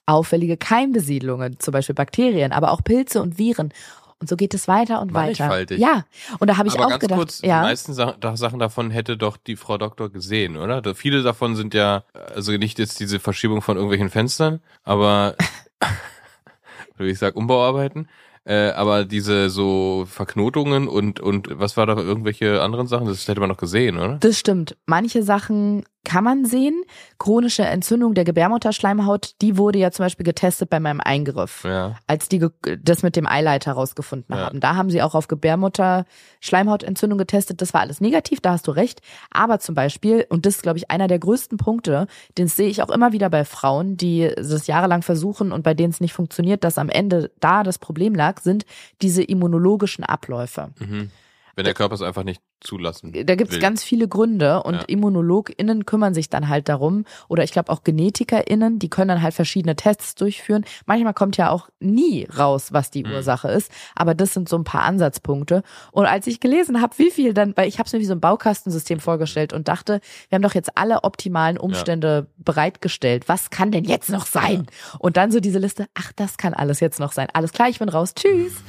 auffällige 0.07 0.57
Keimbesiedlungen, 0.57 1.59
zum 1.59 1.73
Beispiel 1.73 1.97
Bakterien, 1.97 2.53
aber 2.53 2.71
auch 2.71 2.85
Pilze 2.85 3.21
und 3.21 3.39
Viren. 3.39 3.73
Und 4.21 4.29
so 4.29 4.37
geht 4.37 4.55
es 4.55 4.69
weiter 4.69 5.01
und 5.01 5.15
weiter. 5.15 5.67
Ja, 5.77 6.05
und 6.39 6.49
da 6.49 6.59
habe 6.59 6.69
ich 6.69 6.75
Aber 6.75 6.87
auch 6.87 6.91
ganz 6.91 7.01
gedacht, 7.01 7.19
kurz, 7.19 7.41
die 7.41 7.49
ja, 7.49 7.63
meisten 7.63 7.93
Sa 7.93 8.15
da- 8.21 8.37
Sachen 8.37 8.61
davon 8.61 8.93
hätte 8.93 9.17
doch 9.17 9.37
die 9.37 9.57
Frau 9.57 9.79
Doktor 9.79 10.11
gesehen, 10.13 10.57
oder? 10.57 10.95
Viele 10.95 11.25
davon 11.25 11.57
sind 11.57 11.75
ja, 11.75 12.05
also 12.37 12.53
nicht 12.53 12.79
jetzt 12.79 13.01
diese 13.01 13.19
Verschiebung 13.19 13.63
von 13.63 13.77
irgendwelchen 13.77 14.11
Fenstern, 14.11 14.61
aber, 14.85 15.35
wie 16.99 17.11
ich 17.11 17.19
sag, 17.19 17.35
Umbauarbeiten, 17.35 18.09
äh, 18.49 18.71
aber 18.71 19.05
diese 19.05 19.51
so 19.51 20.07
Verknotungen 20.09 20.89
und, 20.89 21.21
und 21.21 21.49
was 21.53 21.77
war 21.77 21.85
da, 21.85 21.97
irgendwelche 21.97 22.63
anderen 22.63 22.87
Sachen, 22.87 23.07
das 23.07 23.29
hätte 23.29 23.41
man 23.41 23.51
doch 23.51 23.59
gesehen, 23.59 23.99
oder? 23.99 24.17
das 24.21 24.39
stimmt. 24.39 24.77
Manche 24.87 25.23
Sachen 25.23 25.85
kann 26.09 26.25
man 26.25 26.45
sehen. 26.47 26.83
Chronische 27.19 27.63
Entzündung 27.65 28.15
der 28.15 28.25
Gebärmutterschleimhaut, 28.25 29.35
die 29.43 29.57
wurde 29.59 29.79
ja 29.79 29.91
zum 29.91 30.07
Beispiel 30.07 30.25
getestet 30.25 30.71
bei 30.71 30.81
meinem 30.81 31.01
Eingriff. 31.01 31.65
Ja. 31.65 31.97
als 32.07 32.29
die 32.29 32.45
das 32.83 33.03
mit 33.03 33.15
dem 33.17 33.27
Eileiter 33.27 33.73
rausgefunden 33.73 34.35
Ja. 34.35 34.47
haben. 34.47 34.61
Da 34.61 34.75
haben 34.77 34.91
sie 34.91 35.03
auch 35.03 35.15
auf 35.15 35.29
Gebärmutter 35.29 36.07
Schleimhautentzündung 36.41 37.19
getestet. 37.19 37.61
Das 37.61 37.75
war 37.75 37.81
alles 37.83 38.01
negativ, 38.01 38.41
da 38.41 38.53
hast 38.53 38.67
du 38.67 38.71
recht. 38.71 39.01
Aber 39.31 39.59
zum 39.61 39.75
Beispiel, 39.75 40.27
und 40.31 40.47
das 40.47 40.57
ist, 40.57 40.63
glaube 40.63 40.79
ich, 40.79 40.91
einer 40.91 41.09
der 41.09 41.19
größten 41.19 41.59
Punkte, 41.59 42.07
den 42.39 42.49
sehe 42.49 42.69
ich 42.69 42.83
auch 42.83 42.91
immer 42.91 43.13
wieder 43.13 43.29
bei 43.31 43.45
Frauen, 43.45 43.97
die 43.97 44.31
das 44.37 44.67
jahrelang 44.67 45.03
versuchen 45.03 45.53
und 45.53 45.63
bei 45.63 45.75
denen 45.75 45.91
es 45.91 46.01
nicht 46.01 46.13
funktioniert, 46.15 46.65
dass 46.65 46.79
am 46.79 46.89
Ende 46.89 47.31
da 47.41 47.63
das 47.63 47.79
Problem 47.79 48.15
lag, 48.15 48.41
sind 48.41 48.65
diese 49.03 49.23
immunologischen 49.23 50.05
Abläufe. 50.05 50.71
Mhm. 50.79 51.11
Wenn 51.59 51.65
der 51.65 51.75
Körper 51.75 51.95
es 51.97 52.03
einfach 52.03 52.23
nicht 52.25 52.41
zulassen 52.61 53.13
Da 53.13 53.35
gibt 53.35 53.53
es 53.53 53.59
ganz 53.61 53.83
viele 53.85 54.09
Gründe 54.09 54.63
und 54.63 54.75
Ja. 54.77 54.83
ImmunologInnen 54.87 55.87
kümmern 55.87 56.15
sich 56.15 56.29
dann 56.31 56.49
halt 56.49 56.69
darum 56.69 57.05
oder 57.29 57.45
ich 57.45 57.53
glaube 57.53 57.71
auch 57.73 57.83
GenetikerInnen, 57.85 58.79
die 58.79 58.89
können 58.89 59.09
dann 59.09 59.23
halt 59.23 59.35
verschiedene 59.35 59.77
Tests 59.77 60.15
durchführen. 60.15 60.65
Manchmal 60.87 61.15
kommt 61.15 61.37
ja 61.37 61.51
auch 61.51 61.69
nie 61.81 62.25
raus, 62.27 62.73
was 62.73 62.91
die 62.91 63.05
Mhm. 63.05 63.13
Ursache 63.13 63.49
ist, 63.49 63.71
aber 63.95 64.15
das 64.15 64.35
sind 64.35 64.49
so 64.49 64.57
ein 64.57 64.65
paar 64.65 64.83
Ansatzpunkte. 64.83 65.63
Und 65.93 66.07
als 66.07 66.27
ich 66.27 66.41
gelesen 66.41 66.81
habe, 66.81 66.97
wie 66.99 67.11
viel 67.11 67.35
dann, 67.35 67.57
weil 67.57 67.69
ich 67.69 67.79
habe 67.79 67.87
es 67.87 67.93
mir 67.93 67.99
wie 68.01 68.05
so 68.07 68.15
ein 68.15 68.21
Baukastensystem 68.21 69.01
vorgestellt 69.01 69.53
und 69.53 69.69
dachte, 69.69 70.01
wir 70.29 70.37
haben 70.37 70.43
doch 70.43 70.55
jetzt 70.55 70.77
alle 70.77 71.05
optimalen 71.05 71.59
Umstände 71.59 72.29
bereitgestellt. 72.39 73.29
Was 73.29 73.51
kann 73.51 73.71
denn 73.73 73.85
jetzt 73.85 74.11
noch 74.11 74.27
sein? 74.27 74.67
Und 74.99 75.17
dann 75.17 75.31
so 75.31 75.41
diese 75.41 75.59
Liste, 75.59 75.87
ach, 75.95 76.13
das 76.15 76.39
kann 76.39 76.55
alles 76.55 76.81
jetzt 76.81 77.01
noch 77.01 77.13
sein. 77.13 77.29
Alles 77.33 77.53
klar, 77.53 77.69
ich 77.69 77.79
bin 77.79 77.89
raus. 77.89 78.15
Tschüss 78.15 78.63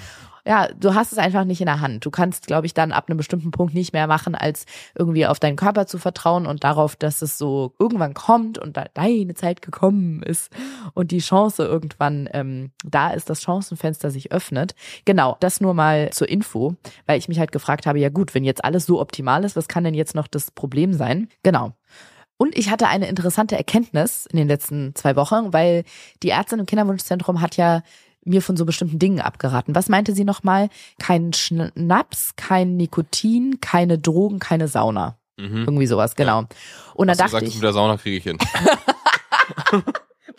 ja, 0.45 0.67
du 0.67 0.95
hast 0.95 1.11
es 1.11 1.17
einfach 1.17 1.45
nicht 1.45 1.61
in 1.61 1.67
der 1.67 1.81
Hand. 1.81 2.05
Du 2.05 2.11
kannst, 2.11 2.47
glaube 2.47 2.65
ich, 2.65 2.73
dann 2.73 2.91
ab 2.91 3.05
einem 3.07 3.17
bestimmten 3.17 3.51
Punkt 3.51 3.73
nicht 3.73 3.93
mehr 3.93 4.07
machen, 4.07 4.35
als 4.35 4.65
irgendwie 4.95 5.25
auf 5.25 5.39
deinen 5.39 5.55
Körper 5.55 5.87
zu 5.87 5.97
vertrauen 5.97 6.45
und 6.45 6.63
darauf, 6.63 6.95
dass 6.95 7.21
es 7.21 7.37
so 7.37 7.73
irgendwann 7.79 8.13
kommt 8.13 8.57
und 8.57 8.77
da 8.77 8.85
deine 8.93 9.33
Zeit 9.33 9.61
gekommen 9.61 10.23
ist 10.23 10.51
und 10.93 11.11
die 11.11 11.19
Chance 11.19 11.63
irgendwann 11.63 12.29
ähm, 12.33 12.71
da 12.83 13.11
ist, 13.11 13.29
das 13.29 13.41
Chancenfenster 13.41 14.11
sich 14.11 14.31
öffnet. 14.31 14.75
Genau, 15.05 15.37
das 15.39 15.61
nur 15.61 15.73
mal 15.73 16.09
zur 16.11 16.29
Info, 16.29 16.75
weil 17.05 17.19
ich 17.19 17.27
mich 17.27 17.39
halt 17.39 17.51
gefragt 17.51 17.85
habe, 17.85 17.99
ja 17.99 18.09
gut, 18.09 18.33
wenn 18.33 18.43
jetzt 18.43 18.63
alles 18.63 18.85
so 18.85 18.99
optimal 18.99 19.43
ist, 19.43 19.55
was 19.55 19.67
kann 19.67 19.83
denn 19.83 19.93
jetzt 19.93 20.15
noch 20.15 20.27
das 20.27 20.51
Problem 20.51 20.93
sein? 20.93 21.29
Genau. 21.43 21.73
Und 22.41 22.57
ich 22.57 22.69
hatte 22.69 22.87
eine 22.87 23.09
interessante 23.09 23.57
Erkenntnis 23.57 24.25
in 24.25 24.37
den 24.37 24.47
letzten 24.47 24.95
zwei 24.95 25.17
Wochen, 25.17 25.51
weil 25.51 25.83
die 26.23 26.29
Ärztin 26.29 26.59
im 26.59 26.65
Kinderwunschzentrum 26.65 27.41
hat 27.41 27.57
ja 27.57 27.81
mir 28.29 28.41
von 28.41 28.57
so 28.57 28.65
bestimmten 28.65 28.99
Dingen 28.99 29.19
abgeraten. 29.19 29.75
Was 29.75 29.89
meinte 29.89 30.13
sie 30.13 30.23
nochmal? 30.23 30.69
Kein 30.99 31.33
Schnaps, 31.33 32.35
kein 32.35 32.77
Nikotin, 32.77 33.59
keine 33.61 33.97
Drogen, 33.97 34.39
keine 34.39 34.67
Sauna. 34.67 35.17
Mhm. 35.37 35.65
Irgendwie 35.65 35.87
sowas, 35.87 36.15
genau. 36.15 36.45
Und 36.93 37.07
dann 37.07 37.17
dachte 37.17 37.31
gesagt, 37.31 37.47
ich, 37.47 37.55
mit 37.55 37.63
der 37.63 37.73
Sauna 37.73 37.97
kriege 37.97 38.17
ich 38.17 38.23
hin. 38.23 38.37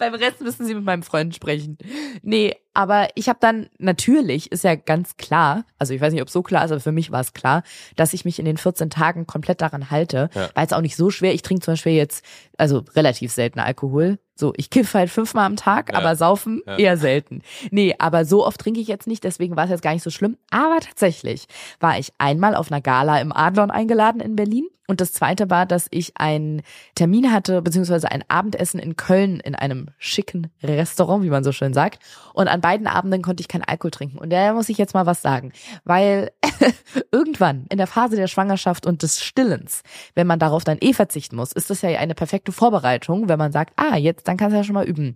beim 0.00 0.14
Rest 0.14 0.40
müssen 0.40 0.66
Sie 0.66 0.74
mit 0.74 0.84
meinem 0.84 1.02
Freund 1.02 1.34
sprechen. 1.34 1.78
Nee, 2.22 2.56
aber 2.74 3.08
ich 3.14 3.28
habe 3.28 3.38
dann 3.40 3.68
natürlich, 3.78 4.52
ist 4.52 4.64
ja 4.64 4.74
ganz 4.74 5.16
klar, 5.16 5.64
also 5.78 5.92
ich 5.94 6.00
weiß 6.00 6.12
nicht, 6.12 6.22
ob 6.22 6.30
so 6.30 6.42
klar 6.42 6.64
ist, 6.64 6.70
aber 6.70 6.80
für 6.80 6.92
mich 6.92 7.10
war 7.10 7.20
es 7.20 7.32
klar, 7.32 7.62
dass 7.96 8.12
ich 8.12 8.24
mich 8.24 8.38
in 8.38 8.44
den 8.44 8.56
14 8.56 8.90
Tagen 8.90 9.26
komplett 9.26 9.60
daran 9.60 9.90
halte. 9.90 10.30
Ja. 10.34 10.48
War 10.54 10.62
jetzt 10.62 10.74
auch 10.74 10.80
nicht 10.80 10.96
so 10.96 11.10
schwer. 11.10 11.34
Ich 11.34 11.42
trinke 11.42 11.64
zum 11.64 11.72
Beispiel 11.72 11.92
jetzt, 11.92 12.24
also 12.58 12.84
relativ 12.94 13.32
selten 13.32 13.58
Alkohol. 13.60 14.18
So, 14.36 14.52
ich 14.56 14.70
kiffe 14.70 14.98
halt 14.98 15.10
fünfmal 15.10 15.44
am 15.46 15.56
Tag, 15.56 15.92
Ja. 15.92 15.98
aber 15.98 16.16
saufen 16.16 16.62
Ja. 16.66 16.76
eher 16.78 16.96
selten. 16.96 17.42
Nee, 17.70 17.94
aber 17.98 18.24
so 18.24 18.46
oft 18.46 18.58
trinke 18.60 18.80
ich 18.80 18.88
jetzt 18.88 19.06
nicht, 19.06 19.22
deswegen 19.24 19.56
war 19.56 19.64
es 19.64 19.70
jetzt 19.70 19.82
gar 19.82 19.92
nicht 19.92 20.02
so 20.02 20.10
schlimm. 20.10 20.38
Aber 20.50 20.78
tatsächlich 20.80 21.46
war 21.80 21.98
ich 21.98 22.12
einmal 22.18 22.54
auf 22.54 22.70
einer 22.72 22.80
Gala 22.80 23.20
im 23.20 23.32
Adlon 23.32 23.70
eingeladen 23.70 24.20
in 24.20 24.36
Berlin. 24.36 24.66
Und 24.86 25.00
das 25.00 25.12
zweite 25.12 25.50
war, 25.50 25.66
dass 25.66 25.86
ich 25.92 26.16
einen 26.16 26.62
Termin 26.96 27.30
hatte, 27.32 27.62
beziehungsweise 27.62 28.10
ein 28.10 28.24
Abendessen 28.26 28.80
in 28.80 28.96
Köln 28.96 29.38
in 29.38 29.54
einem 29.54 29.90
schicken 29.98 30.50
Restaurant, 30.64 31.22
wie 31.22 31.30
man 31.30 31.44
so 31.44 31.52
schön 31.52 31.72
sagt. 31.72 32.00
Und 32.34 32.48
an 32.60 32.70
beiden 32.70 32.86
Abenden 32.86 33.22
konnte 33.22 33.40
ich 33.40 33.48
keinen 33.48 33.64
Alkohol 33.64 33.90
trinken. 33.90 34.18
Und 34.18 34.30
da 34.30 34.52
muss 34.52 34.68
ich 34.68 34.76
jetzt 34.76 34.92
mal 34.92 35.06
was 35.06 35.22
sagen. 35.22 35.52
Weil 35.84 36.30
irgendwann 37.12 37.64
in 37.70 37.78
der 37.78 37.86
Phase 37.86 38.16
der 38.16 38.26
Schwangerschaft 38.26 38.86
und 38.86 39.02
des 39.02 39.22
Stillens, 39.22 39.82
wenn 40.14 40.26
man 40.26 40.38
darauf 40.38 40.64
dann 40.64 40.78
eh 40.80 40.92
verzichten 40.92 41.36
muss, 41.36 41.52
ist 41.52 41.70
das 41.70 41.80
ja 41.80 41.90
eine 41.98 42.14
perfekte 42.14 42.52
Vorbereitung, 42.52 43.28
wenn 43.28 43.38
man 43.38 43.52
sagt, 43.52 43.72
ah, 43.76 43.96
jetzt, 43.96 44.28
dann 44.28 44.36
kannst 44.36 44.52
du 44.52 44.58
ja 44.58 44.64
schon 44.64 44.74
mal 44.74 44.86
üben. 44.86 45.14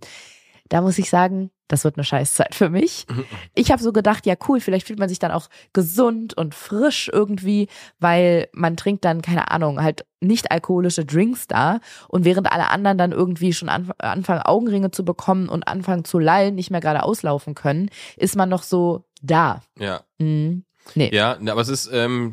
Da 0.69 0.81
muss 0.81 0.97
ich 0.97 1.09
sagen, 1.09 1.51
das 1.67 1.83
wird 1.83 1.97
eine 1.97 2.03
Scheißzeit 2.03 2.53
für 2.55 2.69
mich. 2.69 3.05
Ich 3.53 3.71
habe 3.71 3.81
so 3.81 3.91
gedacht, 3.91 4.25
ja 4.25 4.35
cool, 4.47 4.59
vielleicht 4.59 4.87
fühlt 4.87 4.99
man 4.99 5.09
sich 5.09 5.19
dann 5.19 5.31
auch 5.31 5.49
gesund 5.73 6.35
und 6.37 6.53
frisch 6.53 7.09
irgendwie, 7.11 7.67
weil 7.99 8.47
man 8.53 8.77
trinkt 8.77 9.05
dann, 9.05 9.21
keine 9.21 9.51
Ahnung, 9.51 9.81
halt 9.81 10.05
nicht 10.19 10.51
alkoholische 10.51 11.05
Drinks 11.05 11.47
da 11.47 11.79
und 12.07 12.25
während 12.25 12.51
alle 12.51 12.69
anderen 12.69 12.97
dann 12.97 13.11
irgendwie 13.11 13.53
schon 13.53 13.69
anf 13.69 13.91
anfangen, 13.97 14.41
Augenringe 14.41 14.91
zu 14.91 15.03
bekommen 15.05 15.49
und 15.49 15.67
anfangen 15.67 16.05
zu 16.05 16.19
lallen, 16.19 16.55
nicht 16.55 16.71
mehr 16.71 16.81
gerade 16.81 17.03
auslaufen 17.03 17.55
können, 17.55 17.89
ist 18.17 18.35
man 18.35 18.49
noch 18.49 18.63
so 18.63 19.05
da. 19.21 19.61
Ja. 19.79 20.01
Mhm. 20.19 20.65
Nee. 20.93 21.09
Ja, 21.13 21.37
aber 21.39 21.61
es 21.61 21.69
ist 21.69 21.89
ähm, 21.91 22.31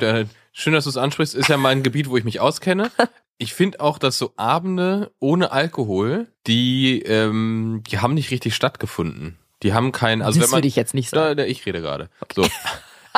schön, 0.52 0.74
dass 0.74 0.84
du 0.84 0.90
es 0.90 0.96
ansprichst, 0.96 1.34
ist 1.34 1.48
ja 1.48 1.56
mein 1.56 1.82
Gebiet, 1.82 2.10
wo 2.10 2.16
ich 2.16 2.24
mich 2.24 2.40
auskenne. 2.40 2.90
Ich 3.42 3.54
finde 3.54 3.80
auch, 3.80 3.98
dass 3.98 4.18
so 4.18 4.32
Abende 4.36 5.12
ohne 5.18 5.50
Alkohol, 5.52 6.28
die, 6.46 7.02
ähm, 7.02 7.82
die 7.88 7.98
haben 7.98 8.14
nicht 8.14 8.30
richtig 8.30 8.54
stattgefunden. 8.54 9.36
Die 9.62 9.72
haben 9.74 9.90
keinen, 9.92 10.22
also 10.22 10.38
das 10.38 10.48
wenn 10.48 10.50
man, 10.52 10.58
würde 10.58 10.68
ich 10.68 10.76
jetzt 10.76 10.94
nicht 10.94 11.10
sagen. 11.10 11.36
da, 11.36 11.42
da, 11.42 11.48
ich 11.48 11.64
rede 11.66 11.80
gerade. 11.80 12.08
So, 12.34 12.42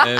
ähm, 0.05 0.19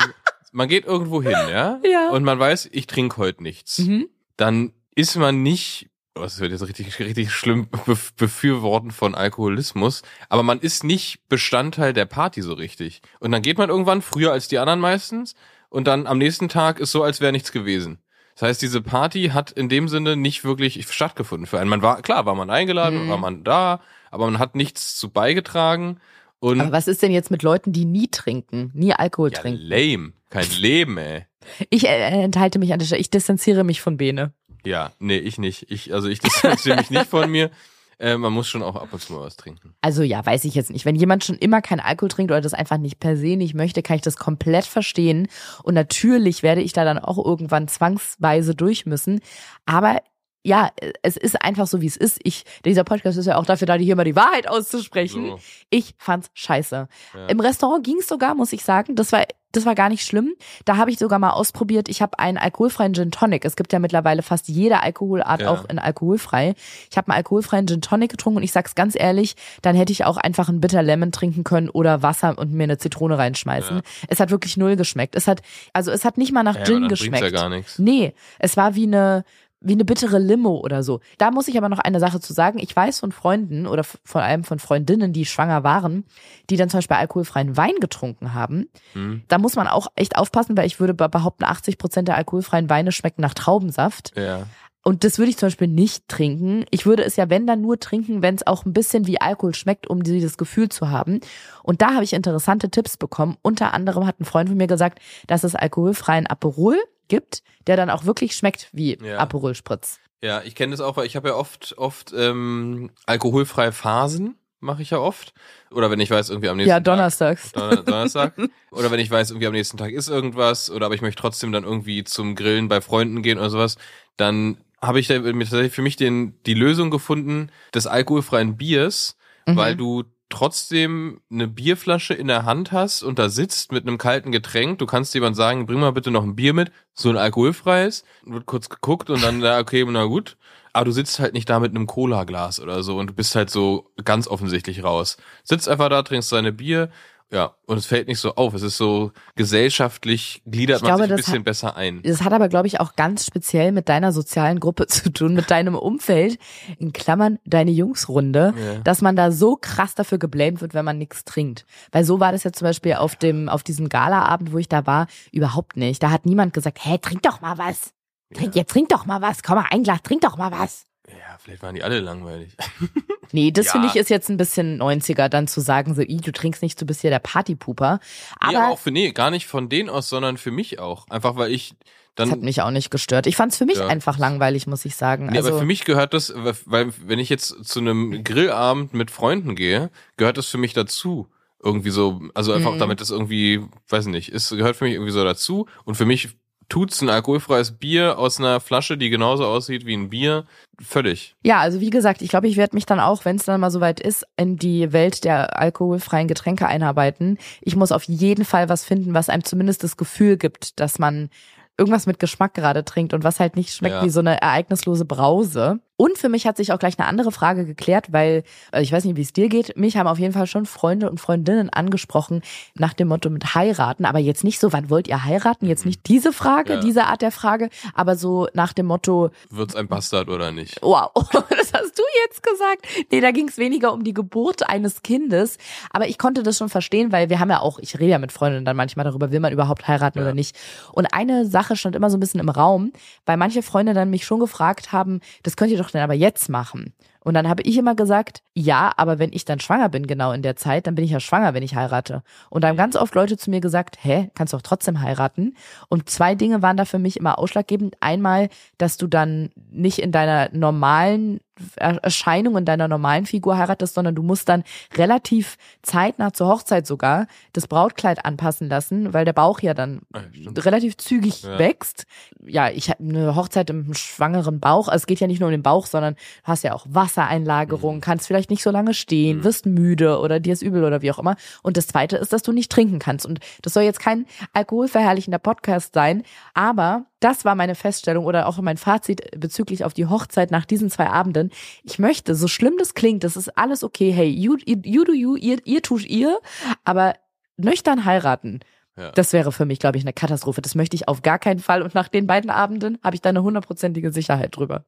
man 0.51 0.67
geht 0.69 0.85
irgendwo 0.85 1.21
hin, 1.21 1.31
ja, 1.49 1.79
Ja. 1.91 2.09
und 2.11 2.23
man 2.23 2.37
weiß, 2.39 2.69
ich 2.71 2.87
trinke 2.87 3.17
heute 3.17 3.43
nichts. 3.43 3.79
Mhm. 3.79 4.07
Dann 4.37 4.73
ist 4.95 5.15
man 5.17 5.41
nicht, 5.43 5.89
oh, 6.15 6.21
das 6.21 6.39
wird 6.39 6.51
jetzt 6.51 6.67
richtig, 6.67 6.99
richtig 6.99 7.31
schlimm 7.31 7.67
bef- 7.87 8.11
befürworten 8.15 8.91
von 8.91 9.15
Alkoholismus, 9.15 10.01
aber 10.29 10.43
man 10.43 10.59
ist 10.59 10.83
nicht 10.83 11.27
Bestandteil 11.29 11.93
der 11.93 12.05
Party 12.05 12.41
so 12.41 12.53
richtig. 12.53 13.01
Und 13.19 13.31
dann 13.31 13.41
geht 13.41 13.57
man 13.57 13.69
irgendwann 13.69 14.01
früher 14.01 14.31
als 14.31 14.47
die 14.47 14.59
anderen 14.59 14.79
meistens 14.79 15.35
und 15.69 15.87
dann 15.87 16.07
am 16.07 16.17
nächsten 16.19 16.47
Tag 16.47 16.79
ist 16.79 16.91
so, 16.91 17.03
als 17.03 17.21
wäre 17.21 17.31
nichts 17.31 17.51
gewesen. 17.51 17.99
Das 18.35 18.41
heißt, 18.49 18.61
diese 18.61 18.81
Party 18.81 19.29
hat 19.33 19.51
in 19.51 19.69
dem 19.69 19.87
Sinne 19.87 20.15
nicht 20.15 20.43
wirklich 20.43 20.85
stattgefunden 20.91 21.47
für 21.47 21.59
einen. 21.59 21.69
Man 21.69 21.81
war, 21.81 22.01
klar, 22.01 22.25
war 22.25 22.35
man 22.35 22.49
eingeladen, 22.49 23.05
Mhm. 23.05 23.09
war 23.09 23.17
man 23.17 23.43
da, 23.43 23.79
aber 24.11 24.25
man 24.25 24.39
hat 24.39 24.55
nichts 24.55 24.97
zu 24.97 25.09
beigetragen. 25.09 25.99
Und 26.39 26.59
Aber 26.61 26.71
was 26.73 26.87
ist 26.89 27.01
denn 27.01 27.11
jetzt 27.11 27.31
mit 27.31 27.43
Leuten, 27.43 27.71
die 27.71 27.85
nie 27.85 28.09
trinken, 28.09 28.71
nie 28.73 28.93
Alkohol 28.93 29.31
ja, 29.31 29.39
trinken? 29.39 29.61
lame. 29.61 30.11
Kein 30.29 30.49
Leben, 30.59 30.97
ey. 30.97 31.25
Ich 31.69 31.87
äh, 31.87 32.23
enthalte 32.23 32.59
mich 32.59 32.73
an 32.73 32.79
der 32.79 32.85
Stelle, 32.85 33.01
ich 33.01 33.09
distanziere 33.09 33.63
mich 33.63 33.79
von 33.81 33.97
Bene. 33.97 34.33
Ja, 34.65 34.91
nee, 34.99 35.17
ich 35.17 35.37
nicht. 35.37 35.71
Ich, 35.71 35.93
also 35.93 36.09
ich 36.09 36.19
distanziere 36.19 36.77
mich 36.77 36.89
nicht 36.89 37.05
von 37.07 37.29
mir. 37.31 37.51
Äh, 37.99 38.17
man 38.17 38.33
muss 38.33 38.47
schon 38.47 38.63
auch 38.63 38.75
ab 38.75 38.89
und 38.91 39.01
zu 39.01 39.13
mal 39.13 39.21
was 39.21 39.35
trinken. 39.37 39.75
Also 39.81 40.03
ja, 40.03 40.25
weiß 40.25 40.45
ich 40.45 40.55
jetzt 40.55 40.71
nicht. 40.71 40.85
Wenn 40.85 40.95
jemand 40.95 41.23
schon 41.23 41.37
immer 41.37 41.61
keinen 41.61 41.79
Alkohol 41.79 42.09
trinkt 42.09 42.31
oder 42.31 42.41
das 42.41 42.53
einfach 42.53 42.77
nicht 42.77 42.99
per 42.99 43.17
se 43.17 43.35
nicht 43.37 43.53
möchte, 43.53 43.81
kann 43.81 43.95
ich 43.95 44.01
das 44.01 44.17
komplett 44.17 44.65
verstehen. 44.65 45.27
Und 45.63 45.73
natürlich 45.73 46.43
werde 46.43 46.61
ich 46.61 46.73
da 46.73 46.83
dann 46.83 46.99
auch 46.99 47.23
irgendwann 47.23 47.67
zwangsweise 47.67 48.55
durch 48.55 48.85
müssen. 48.85 49.21
Aber 49.65 50.01
ja, 50.43 50.69
es 51.01 51.17
ist 51.17 51.41
einfach 51.41 51.65
so, 51.65 51.81
wie 51.81 51.87
es 51.87 51.97
ist. 51.97 52.19
Ich, 52.23 52.43
dieser 52.65 52.83
Podcast 52.83 53.17
ist 53.17 53.25
ja 53.25 53.37
auch 53.37 53.47
dafür 53.47 53.65
da, 53.65 53.73
hier 53.75 53.95
mal 53.95 54.03
die 54.03 54.15
Wahrheit 54.15 54.47
auszusprechen. 54.47 55.29
So, 55.29 55.39
Ich 55.71 55.95
fand's 55.97 56.29
scheiße. 56.35 56.87
ja. 57.15 57.25
Im 57.27 57.39
Restaurant 57.39 57.83
ging's 57.83 58.07
sogar, 58.07 58.35
muss 58.35 58.53
ich 58.53 58.63
sagen. 58.63 58.95
Das 58.95 59.11
war, 59.11 59.25
das 59.55 59.65
war 59.65 59.75
gar 59.75 59.89
nicht 59.89 60.05
schlimm. 60.05 60.33
Da 60.65 60.77
habe 60.77 60.91
ich 60.91 60.97
sogar 60.99 61.19
mal 61.19 61.31
ausprobiert. 61.31 61.89
Ich 61.89 62.01
habe 62.01 62.19
einen 62.19 62.37
alkoholfreien 62.37 62.93
Gin 62.93 63.11
Tonic. 63.11 63.45
Es 63.45 63.55
gibt 63.55 63.73
ja 63.73 63.79
mittlerweile 63.79 64.21
fast 64.21 64.47
jede 64.47 64.81
Alkoholart 64.83 65.41
Ja. 65.41 65.49
auch 65.51 65.65
in 65.69 65.79
alkoholfrei. 65.79 66.55
Ich 66.91 66.97
habe 66.97 67.09
einen 67.09 67.17
alkoholfreien 67.17 67.67
Gin 67.67 67.81
Tonic 67.81 68.11
getrunken 68.11 68.37
und 68.37 68.43
ich 68.43 68.51
sag's 68.51 68.75
ganz 68.75 68.95
ehrlich, 68.97 69.35
dann 69.61 69.75
hätte 69.75 69.91
ich 69.91 70.05
auch 70.05 70.17
einfach 70.17 70.49
einen 70.49 70.61
Bitter 70.61 70.83
Lemon 70.83 71.11
trinken 71.11 71.43
können 71.43 71.69
oder 71.69 72.01
Wasser 72.01 72.37
und 72.37 72.51
mir 72.53 72.63
eine 72.63 72.77
Zitrone 72.77 73.17
reinschmeißen. 73.17 73.77
Ja. 73.77 73.83
Es 74.07 74.19
hat 74.19 74.31
wirklich 74.31 74.57
null 74.57 74.75
geschmeckt. 74.75 75.15
Es 75.15 75.27
hat, 75.27 75.41
also 75.73 75.91
es 75.91 76.05
hat 76.05 76.17
nicht 76.17 76.31
mal 76.31 76.43
nach 76.43 76.55
Ja, 76.57 76.63
Gin 76.65 76.87
geschmeckt. 76.87 77.23
ja 77.23 77.29
gar 77.29 77.49
nichts. 77.49 77.79
Nee, 77.79 78.13
es 78.39 78.57
war 78.57 78.75
wie 78.75 78.87
eine 78.87 79.23
wie 79.65 79.73
eine 79.73 79.83
bittere 79.85 80.19
Limo 80.19 80.57
oder 80.59 80.83
so. 80.83 80.99
Da 81.17 81.31
muss 81.31 81.47
ich 81.47 81.57
aber 81.57 81.69
noch 81.69 81.79
eine 81.79 81.99
Sache 81.99 82.19
zu 82.19 82.33
sagen. 82.33 82.59
Ich 82.59 82.75
weiß 82.75 82.99
von 82.99 83.11
Freunden 83.11 83.67
oder 83.67 83.83
vor 83.83 84.21
allem 84.21 84.43
von 84.43 84.59
Freundinnen, 84.59 85.11
die 85.11 85.25
schwanger 85.25 85.63
waren, 85.63 86.05
die 86.49 86.55
dann 86.57 86.69
zum 86.69 86.77
Beispiel 86.77 86.97
alkoholfreien 86.97 87.57
Wein 87.57 87.75
getrunken 87.81 88.33
haben. 88.33 88.69
Hm? 88.93 89.23
Da 89.27 89.37
muss 89.37 89.55
man 89.55 89.67
auch 89.67 89.87
echt 89.95 90.17
aufpassen, 90.17 90.55
weil 90.55 90.67
ich 90.67 90.79
würde 90.79 90.93
be- 90.93 91.09
behaupten, 91.09 91.43
80 91.43 91.77
Prozent 91.77 92.07
der 92.07 92.15
alkoholfreien 92.17 92.69
Weine 92.69 92.91
schmecken 92.91 93.21
nach 93.21 93.33
Traubensaft. 93.33 94.13
Ja. 94.15 94.43
Und 94.87 95.03
das 95.03 95.17
würde 95.17 95.31
ich 95.31 95.37
zum 95.37 95.47
Beispiel 95.47 95.67
nicht 95.67 96.07
trinken. 96.07 96.63
Ich 96.69 96.85
würde 96.85 97.03
es 97.03 97.15
ja, 97.15 97.27
wenn 97.31 97.47
dann 97.47 97.59
nur 97.61 97.79
trinken, 97.79 98.21
wenn 98.21 98.35
es 98.35 98.45
auch 98.45 98.65
ein 98.65 98.73
bisschen 98.73 99.07
wie 99.07 99.19
Alkohol 99.19 99.55
schmeckt, 99.55 99.87
um 99.87 100.03
dieses 100.03 100.37
Gefühl 100.37 100.69
zu 100.69 100.91
haben. 100.91 101.21
Und 101.63 101.81
da 101.81 101.95
habe 101.95 102.03
ich 102.03 102.13
interessante 102.13 102.69
Tipps 102.69 102.95
bekommen. 102.95 103.35
Unter 103.41 103.73
anderem 103.73 104.05
hat 104.05 104.19
ein 104.19 104.25
Freund 104.25 104.47
von 104.47 104.57
mir 104.59 104.67
gesagt, 104.67 104.99
dass 105.25 105.43
es 105.43 105.55
alkoholfreien 105.55 106.27
Aperol 106.27 106.77
gibt, 107.07 107.43
der 107.67 107.77
dann 107.77 107.89
auch 107.89 108.05
wirklich 108.05 108.35
schmeckt 108.35 108.69
wie 108.71 108.97
Ja. 109.01 109.17
Aperol 109.17 109.55
Spritz. 109.55 109.99
Ja, 110.21 110.41
ich 110.43 110.55
kenne 110.55 110.71
das 110.71 110.81
auch, 110.81 110.97
weil 110.97 111.05
ich 111.05 111.15
habe 111.15 111.29
ja 111.29 111.35
oft, 111.35 111.75
oft 111.77 112.13
ähm, 112.15 112.89
alkoholfreie 113.05 113.71
Phasen, 113.71 114.35
mache 114.59 114.81
ich 114.81 114.89
ja 114.89 114.97
oft. 114.97 115.33
Oder 115.71 115.91
wenn 115.91 115.99
ich 115.99 116.09
weiß, 116.09 116.29
irgendwie 116.29 116.49
am 116.49 116.57
nächsten 116.57 116.69
Ja, 116.69 116.77
Tag. 116.77 116.85
donnerstags. 116.85 117.51
Donner 117.51 117.75
Donnerstag. 117.83 118.33
oder 118.71 118.89
wenn 118.91 118.99
ich 118.99 119.11
weiß, 119.11 119.29
irgendwie 119.31 119.47
am 119.47 119.53
nächsten 119.53 119.77
Tag 119.77 119.91
ist 119.91 120.07
irgendwas, 120.09 120.71
oder 120.71 120.87
aber 120.87 120.95
ich 120.95 121.01
möchte 121.01 121.21
trotzdem 121.21 121.51
dann 121.51 121.63
irgendwie 121.63 122.03
zum 122.03 122.35
Grillen 122.35 122.67
bei 122.67 122.81
Freunden 122.81 123.21
gehen 123.21 123.37
oder 123.37 123.49
sowas, 123.49 123.77
dann 124.17 124.57
habe 124.81 124.99
ich 124.99 125.07
da 125.07 125.19
tatsächlich 125.19 125.73
für 125.73 125.81
mich 125.81 125.95
den, 125.97 126.41
die 126.45 126.53
Lösung 126.53 126.89
gefunden 126.89 127.49
des 127.73 127.85
alkoholfreien 127.87 128.57
Biers, 128.57 129.17
Mhm. 129.47 129.55
weil 129.57 129.75
du 129.75 130.03
trotzdem 130.35 131.21
eine 131.31 131.47
Bierflasche 131.47 132.13
in 132.13 132.27
der 132.27 132.43
Hand 132.43 132.73
hast 132.73 133.03
und 133.03 133.19
da 133.19 133.29
sitzt 133.29 133.71
mit 133.71 133.87
einem 133.87 133.97
kalten 133.97 134.33
Getränk. 134.33 134.79
Du 134.79 134.85
kannst 134.85 135.13
jemand 135.13 135.37
sagen, 135.37 135.65
bring 135.65 135.79
mal 135.79 135.93
bitte 135.93 136.11
noch 136.11 136.23
ein 136.23 136.35
Bier 136.35 136.53
mit, 136.53 136.73
so 136.93 137.09
ein 137.09 137.15
alkoholfreies. 137.15 138.03
Wird 138.25 138.45
kurz 138.45 138.67
geguckt 138.67 139.09
und 139.09 139.23
dann, 139.23 139.41
okay, 139.59 139.85
na 139.87 140.03
gut. 140.03 140.35
Aber 140.73 140.83
du 140.83 140.91
sitzt 140.91 141.19
halt 141.19 141.33
nicht 141.33 141.49
da 141.49 141.61
mit 141.61 141.71
einem 141.71 141.87
Cola-Glas 141.87 142.59
oder 142.59 142.83
so 142.83 142.97
und 142.97 143.07
du 143.07 143.13
bist 143.13 143.33
halt 143.33 143.49
so 143.49 143.93
ganz 144.03 144.27
offensichtlich 144.27 144.83
raus. 144.83 145.15
Sitzt 145.45 145.69
einfach 145.69 145.87
da, 145.87 146.03
trinkst 146.03 146.33
deine 146.33 146.51
Bier, 146.51 146.89
ja, 147.31 147.55
und 147.65 147.77
es 147.77 147.85
fällt 147.85 148.07
nicht 148.07 148.19
so 148.19 148.35
auf. 148.35 148.53
Es 148.53 148.61
ist 148.61 148.77
so 148.77 149.11
gesellschaftlich, 149.35 150.43
gliedert 150.45 150.77
Ich 150.77 150.83
man 150.83 150.89
glaube, 150.97 151.03
sich 151.03 151.11
ein 151.11 151.15
bisschen 151.17 151.33
hat- 151.39 151.43
besser 151.45 151.75
ein. 151.75 152.01
Das 152.03 152.21
hat 152.23 152.33
aber, 152.33 152.49
glaube 152.49 152.67
ich, 152.67 152.79
auch 152.79 152.95
ganz 152.95 153.25
speziell 153.25 153.71
mit 153.71 153.89
deiner 153.89 154.11
sozialen 154.11 154.59
Gruppe 154.59 154.87
zu 154.87 155.11
tun, 155.11 155.33
mit 155.33 155.49
deinem 155.49 155.75
Umfeld, 155.75 156.37
in 156.77 156.93
Klammern 156.93 157.39
deine 157.45 157.71
Jungsrunde, 157.71 158.53
Ja. 158.57 158.79
dass 158.83 159.01
man 159.01 159.15
da 159.15 159.31
so 159.31 159.57
krass 159.59 159.95
dafür 159.95 160.17
geblamed 160.17 160.61
wird, 160.61 160.73
wenn 160.73 160.85
man 160.85 160.97
nichts 160.97 161.23
trinkt. 161.25 161.65
Weil 161.91 162.03
so 162.03 162.19
war 162.19 162.31
das 162.31 162.43
ja 162.43 162.51
zum 162.51 162.65
Beispiel 162.65 162.93
auf 162.95 163.15
dem, 163.15 163.49
auf 163.49 163.63
diesem 163.63 163.89
Galaabend, 163.89 164.51
wo 164.53 164.57
ich 164.57 164.69
da 164.69 164.85
war, 164.85 165.07
überhaupt 165.31 165.77
nicht. 165.77 166.03
Da 166.03 166.11
hat 166.11 166.25
niemand 166.25 166.53
gesagt, 166.53 166.79
hey, 166.81 166.99
trink 166.99 167.23
doch 167.23 167.41
mal 167.41 167.57
was. 167.57 167.91
Trink, 168.33 168.55
jetzt 168.55 168.71
trink 168.71 168.89
doch 168.89 169.05
mal 169.05 169.21
was. 169.21 169.41
Komm 169.43 169.55
mal, 169.55 169.65
ein 169.71 169.83
Glas, 169.83 170.01
trink 170.03 170.21
doch 170.21 170.37
mal 170.37 170.51
was. 170.51 170.85
Ja, 171.09 171.37
vielleicht 171.39 171.61
waren 171.61 171.75
die 171.75 171.83
alle 171.83 171.99
langweilig. 171.99 172.55
Nee, 173.31 173.51
das 173.51 173.65
Ja. 173.65 173.71
finde 173.73 173.87
ich 173.87 173.95
ist 173.95 174.09
jetzt 174.09 174.29
ein 174.29 174.37
bisschen 174.37 174.79
90er, 174.81 175.27
dann 175.29 175.47
zu 175.47 175.59
sagen, 175.59 175.93
so, 175.95 176.01
"Ih, 176.01 176.21
du 176.21 176.31
trinkst 176.31 176.61
nicht, 176.61 176.79
du 176.79 176.85
bist 176.85 177.01
hier 177.01 177.09
der 177.09 177.19
Partypuper. 177.19 177.99
Aber 178.39 178.51
nee, 178.51 178.55
Aber 178.57 178.69
auch 178.69 178.79
für, 178.79 178.91
nee, 178.91 179.11
gar 179.11 179.29
nicht 179.31 179.47
von 179.47 179.67
denen 179.67 179.89
aus, 179.89 180.07
sondern 180.07 180.37
für 180.37 180.51
mich 180.51 180.79
auch. 180.79 181.07
Einfach 181.09 181.35
weil 181.35 181.51
ich 181.51 181.73
das 182.13 182.29
hat 182.29 182.37
dann. 182.37 182.45
mich 182.45 182.61
auch 182.61 182.69
nicht 182.71 182.91
gestört. 182.91 183.27
Ich 183.27 183.35
fand 183.35 183.51
es 183.51 183.57
für 183.57 183.65
mich 183.65 183.77
Ja. 183.79 183.87
einfach 183.87 184.19
langweilig, 184.19 184.67
muss 184.67 184.85
ich 184.85 184.95
sagen. 184.95 185.25
Nee, 185.25 185.37
also, 185.37 185.49
aber 185.49 185.59
für 185.59 185.65
mich 185.65 185.83
gehört 185.83 186.13
das, 186.13 186.33
weil 186.65 186.93
wenn 187.03 187.19
ich 187.19 187.27
jetzt 187.29 187.65
zu 187.65 187.79
einem 187.79 188.23
Grillabend 188.23 188.93
mit 188.93 189.11
Freunden 189.11 189.55
gehe, 189.55 189.89
gehört 190.17 190.37
das 190.37 190.45
für 190.47 190.59
mich 190.59 190.71
dazu. 190.73 191.27
Irgendwie 191.61 191.89
so, 191.89 192.21
also 192.35 192.53
einfach 192.53 192.75
Mhm. 192.75 192.79
damit 192.79 193.01
das 193.01 193.09
irgendwie, 193.09 193.59
weiß 193.89 194.05
nicht, 194.05 194.29
ist, 194.29 194.49
gehört 194.51 194.75
für 194.77 194.85
mich 194.85 194.93
irgendwie 194.93 195.11
so 195.11 195.23
dazu. 195.25 195.67
Und 195.83 195.95
für 195.95 196.05
mich 196.05 196.29
tut's 196.69 197.01
ein 197.01 197.09
alkoholfreies 197.09 197.71
Bier 197.73 198.17
aus 198.17 198.39
einer 198.39 198.59
Flasche, 198.59 198.97
die 198.97 199.09
genauso 199.09 199.45
aussieht 199.45 199.85
wie 199.85 199.95
ein 199.95 200.09
Bier, 200.09 200.45
völlig. 200.81 201.35
Ja, 201.43 201.59
also 201.59 201.79
wie 201.79 201.89
gesagt, 201.89 202.21
ich 202.21 202.29
glaube, 202.29 202.47
ich 202.47 202.57
werde 202.57 202.75
mich 202.75 202.85
dann 202.85 202.99
auch, 202.99 203.25
wenn 203.25 203.35
es 203.37 203.45
dann 203.45 203.61
mal 203.61 203.71
soweit 203.71 203.99
ist, 203.99 204.25
in 204.37 204.57
die 204.57 204.91
Welt 204.93 205.23
der 205.23 205.59
alkoholfreien 205.59 206.27
Getränke 206.27 206.67
einarbeiten. 206.67 207.37
Ich 207.61 207.75
muss 207.75 207.91
auf 207.91 208.03
jeden 208.03 208.45
Fall 208.45 208.69
was 208.69 208.83
finden, 208.83 209.13
was 209.13 209.29
einem 209.29 209.43
zumindest 209.43 209.83
das 209.83 209.97
Gefühl 209.97 210.37
gibt, 210.37 210.79
dass 210.79 210.99
man 210.99 211.29
irgendwas 211.77 212.05
mit 212.07 212.19
Geschmack 212.19 212.53
gerade 212.53 212.85
trinkt 212.85 213.13
und 213.13 213.23
was 213.23 213.39
halt 213.39 213.55
nicht 213.55 213.73
schmeckt 213.73 213.95
Ja. 213.95 214.03
wie 214.03 214.09
so 214.09 214.21
eine 214.21 214.41
ereignislose 214.41 215.05
Brause. 215.05 215.79
Und 215.97 216.17
für 216.17 216.29
mich 216.29 216.45
hat 216.45 216.57
sich 216.57 216.71
auch 216.73 216.79
gleich 216.79 216.99
eine 216.99 217.07
andere 217.07 217.31
Frage 217.31 217.65
geklärt, 217.65 218.11
weil 218.11 218.43
äh, 218.71 218.81
ich 218.81 218.91
weiß 218.91 219.05
nicht, 219.05 219.15
wie 219.15 219.21
es 219.21 219.31
dir 219.33 219.47
geht. 219.49 219.77
Mich 219.77 219.95
haben 219.97 220.07
auf 220.07 220.19
jeden 220.19 220.33
Fall 220.33 220.47
schon 220.47 220.65
Freunde 220.65 221.09
und 221.09 221.19
Freundinnen 221.19 221.69
angesprochen 221.69 222.41
nach 222.75 222.93
dem 222.93 223.07
Motto 223.07 223.29
mit 223.29 223.55
heiraten, 223.55 224.05
aber 224.05 224.19
jetzt 224.19 224.43
nicht 224.43 224.59
so, 224.59 224.73
wann 224.73 224.89
wollt 224.89 225.07
ihr 225.07 225.23
heiraten? 225.23 225.67
Jetzt 225.67 225.85
nicht 225.85 226.07
diese 226.07 226.33
Frage, 226.33 226.73
Ja. 226.73 226.79
diese 226.81 227.05
Art 227.05 227.21
der 227.21 227.31
Frage, 227.31 227.69
aber 227.93 228.15
so 228.17 228.47
nach 228.53 228.73
dem 228.73 228.87
Motto, 228.87 229.29
Wird's 229.49 229.75
ein 229.75 229.87
Bastard 229.87 230.27
oder 230.29 230.51
nicht? 230.51 230.79
Wow, 230.81 231.11
das 231.31 231.71
hast 231.73 231.97
du 231.97 232.03
jetzt 232.25 232.43
gesagt. 232.43 232.85
Nee, 233.11 233.21
da 233.21 233.31
ging 233.31 233.47
es 233.47 233.57
weniger 233.57 233.93
um 233.93 234.03
die 234.03 234.13
Geburt 234.13 234.67
eines 234.69 235.01
Kindes. 235.01 235.57
Aber 235.91 236.07
ich 236.07 236.17
konnte 236.17 236.43
das 236.43 236.57
schon 236.57 236.69
verstehen, 236.69 237.11
weil 237.11 237.29
wir 237.29 237.39
haben 237.39 237.49
ja 237.49 237.59
auch, 237.61 237.79
ich 237.79 237.95
rede 237.99 238.11
ja 238.11 238.19
mit 238.19 238.31
Freundinnen 238.31 238.65
dann 238.65 238.75
manchmal 238.75 239.05
darüber, 239.05 239.31
will 239.31 239.39
man 239.39 239.53
überhaupt 239.53 239.87
heiraten 239.87 240.19
Ja. 240.19 240.25
oder 240.25 240.33
nicht. 240.33 240.55
Und 240.91 241.07
eine 241.13 241.45
Sache 241.45 241.75
stand 241.75 241.95
immer 241.95 242.09
so 242.09 242.17
ein 242.17 242.19
bisschen 242.19 242.39
im 242.41 242.49
Raum, 242.49 242.91
weil 243.25 243.37
manche 243.37 243.63
Freunde 243.63 243.93
dann 243.93 244.09
mich 244.09 244.25
schon 244.25 244.39
gefragt 244.39 244.91
haben, 244.91 245.21
das 245.43 245.55
könnt 245.55 245.71
ihr 245.71 245.77
doch 245.77 245.84
dann 245.91 246.01
aber 246.01 246.13
jetzt 246.13 246.49
machen. 246.49 246.93
Und 247.25 247.33
dann 247.33 247.49
habe 247.49 247.63
ich 247.63 247.75
immer 247.75 247.95
gesagt, 247.95 248.43
ja, 248.53 248.91
aber 248.97 249.17
wenn 249.17 249.33
ich 249.33 249.45
dann 249.45 249.59
schwanger 249.59 249.89
bin, 249.89 250.05
genau 250.05 250.31
in 250.31 250.43
der 250.43 250.55
Zeit, 250.55 250.85
dann 250.85 250.93
bin 250.93 251.03
ich 251.03 251.09
ja 251.09 251.19
schwanger, 251.19 251.55
wenn 251.55 251.63
ich 251.63 251.75
heirate. 251.75 252.21
Und 252.51 252.63
da 252.63 252.67
haben 252.67 252.77
ganz 252.77 252.95
oft 252.95 253.15
Leute 253.15 253.35
zu 253.35 253.49
mir 253.49 253.61
gesagt, 253.61 253.97
hä, 254.01 254.29
kannst 254.35 254.53
du 254.53 254.57
doch 254.57 254.61
trotzdem 254.61 255.01
heiraten. 255.01 255.55
Und 255.89 256.07
zwei 256.07 256.35
Dinge 256.35 256.61
waren 256.61 256.77
da 256.77 256.85
für 256.85 256.99
mich 256.99 257.17
immer 257.17 257.39
ausschlaggebend. 257.39 257.97
Einmal, 257.99 258.49
dass 258.77 258.97
du 258.97 259.07
dann 259.07 259.49
nicht 259.71 259.97
in 259.99 260.11
deiner 260.11 260.49
normalen 260.53 261.39
Er- 261.77 262.03
Erscheinung, 262.03 262.57
in 262.57 262.65
deiner 262.65 262.87
normalen 262.87 263.25
Figur 263.25 263.57
heiratest, 263.57 263.93
sondern 263.95 264.15
du 264.15 264.23
musst 264.23 264.49
dann 264.49 264.63
relativ 264.95 265.57
zeitnah 265.83 266.33
zur 266.33 266.47
Hochzeit 266.47 266.85
sogar 266.85 267.27
das 267.53 267.67
Brautkleid 267.67 268.25
anpassen 268.25 268.67
lassen, 268.69 269.13
weil 269.13 269.25
der 269.25 269.33
Bauch 269.33 269.59
ja 269.61 269.73
dann 269.73 270.01
Ja, 270.13 270.21
stimmt. 270.33 270.65
relativ 270.65 270.97
zügig 270.97 271.43
Ja. 271.43 271.57
wächst. 271.59 272.05
Ja, 272.45 272.69
ich 272.69 272.89
habe 272.89 273.03
eine 273.03 273.35
Hochzeit 273.35 273.69
im 273.69 273.93
schwangeren 273.93 274.59
Bauch. 274.59 274.87
Also 274.87 275.03
es 275.03 275.07
geht 275.07 275.19
ja 275.19 275.27
nicht 275.27 275.39
nur 275.39 275.47
um 275.47 275.51
den 275.51 275.63
Bauch, 275.63 275.85
sondern 275.85 276.15
du 276.15 276.19
hast 276.43 276.63
ja 276.63 276.73
auch 276.73 276.85
Wassereinlagerung, 276.89 278.01
kannst 278.01 278.27
vielleicht 278.27 278.49
nicht 278.49 278.63
so 278.63 278.71
lange 278.71 278.93
stehen, 278.93 279.37
Mhm. 279.39 279.43
wirst 279.43 279.65
müde 279.65 280.19
oder 280.19 280.39
dir 280.39 280.53
ist 280.53 280.61
übel 280.61 280.83
oder 280.83 281.01
wie 281.01 281.11
auch 281.11 281.19
immer. 281.19 281.35
Und 281.63 281.77
das 281.77 281.87
zweite 281.87 282.17
ist, 282.17 282.33
dass 282.33 282.43
du 282.43 282.51
nicht 282.51 282.71
trinken 282.71 282.99
kannst. 282.99 283.25
Und 283.25 283.39
das 283.61 283.73
soll 283.73 283.83
jetzt 283.83 283.99
kein 283.99 284.25
alkoholverherrlichender 284.53 285.39
Podcast 285.39 285.93
sein, 285.93 286.23
aber 286.53 287.05
das 287.19 287.45
war 287.45 287.55
meine 287.55 287.75
Feststellung 287.75 288.25
oder 288.25 288.47
auch 288.47 288.57
mein 288.59 288.77
Fazit 288.77 289.39
bezüglich 289.39 289.83
auf 289.83 289.93
die 289.93 290.05
Hochzeit 290.05 290.51
nach 290.51 290.65
diesen 290.65 290.89
zwei 290.89 291.07
Abenden. 291.07 291.51
Ich 291.83 291.99
möchte, 291.99 292.35
so 292.35 292.47
schlimm 292.47 292.75
das 292.77 292.93
klingt, 292.93 293.23
das 293.23 293.37
ist 293.37 293.57
alles 293.57 293.83
okay. 293.83 294.11
Hey, 294.11 294.29
you, 294.29 294.57
you, 294.65 295.03
do 295.03 295.13
you, 295.13 295.35
ihr, 295.35 295.57
ihr 295.65 295.81
tut 295.81 296.05
ihr, 296.05 296.39
aber 296.83 297.15
nüchtern 297.57 298.05
heiraten. 298.05 298.59
Ja. 298.97 299.11
Das 299.11 299.33
wäre 299.33 299.51
für 299.51 299.65
mich, 299.65 299.79
glaube 299.79 299.97
ich, 299.97 300.03
eine 300.03 300.13
Katastrophe. 300.13 300.61
Das 300.61 300.73
möchte 300.73 300.95
ich 300.95 301.07
auf 301.07 301.21
gar 301.21 301.37
keinen 301.37 301.59
Fall. 301.59 301.81
Und 301.81 301.95
nach 301.95 302.07
den 302.07 302.27
beiden 302.27 302.49
Abenden 302.49 302.97
habe 303.03 303.15
ich 303.15 303.21
da 303.21 303.29
eine 303.29 303.43
hundertprozentige 303.43 304.11
Sicherheit 304.11 304.55
drüber. 304.55 304.85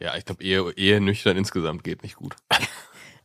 Ja, 0.00 0.16
ich 0.16 0.24
glaube, 0.24 0.44
Ehe, 0.44 0.70
Ehe 0.76 1.00
nüchtern 1.00 1.36
insgesamt 1.36 1.82
geht 1.82 2.02
nicht 2.02 2.16
gut. 2.16 2.36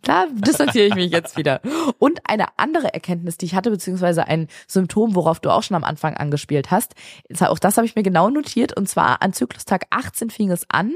Da 0.04 0.28
distanziere 0.32 0.86
ich 0.86 0.96
mich 0.96 1.12
jetzt 1.12 1.38
wieder. 1.38 1.62
Und 2.00 2.20
eine 2.24 2.48
andere 2.58 2.94
Erkenntnis, 2.94 3.38
die 3.38 3.46
ich 3.46 3.56
hatte, 3.56 3.72
beziehungsweise 3.72 4.28
ein 4.28 4.48
Symptom, 4.68 5.16
worauf 5.16 5.40
du 5.40 5.50
auch 5.50 5.64
schon 5.64 5.76
am 5.76 5.84
Anfang 5.84 6.16
angespielt 6.16 6.72
hast, 6.72 6.94
auch 7.42 7.60
das 7.60 7.78
habe 7.78 7.86
ich 7.86 7.96
mir 7.96 8.04
genau 8.04 8.30
notiert. 8.30 8.76
Und 8.78 8.88
zwar 8.88 9.22
an 9.22 9.34
Zyklustag 9.34 9.86
18 9.90 10.30
fing 10.30 10.52
es 10.52 10.66
an. 10.70 10.94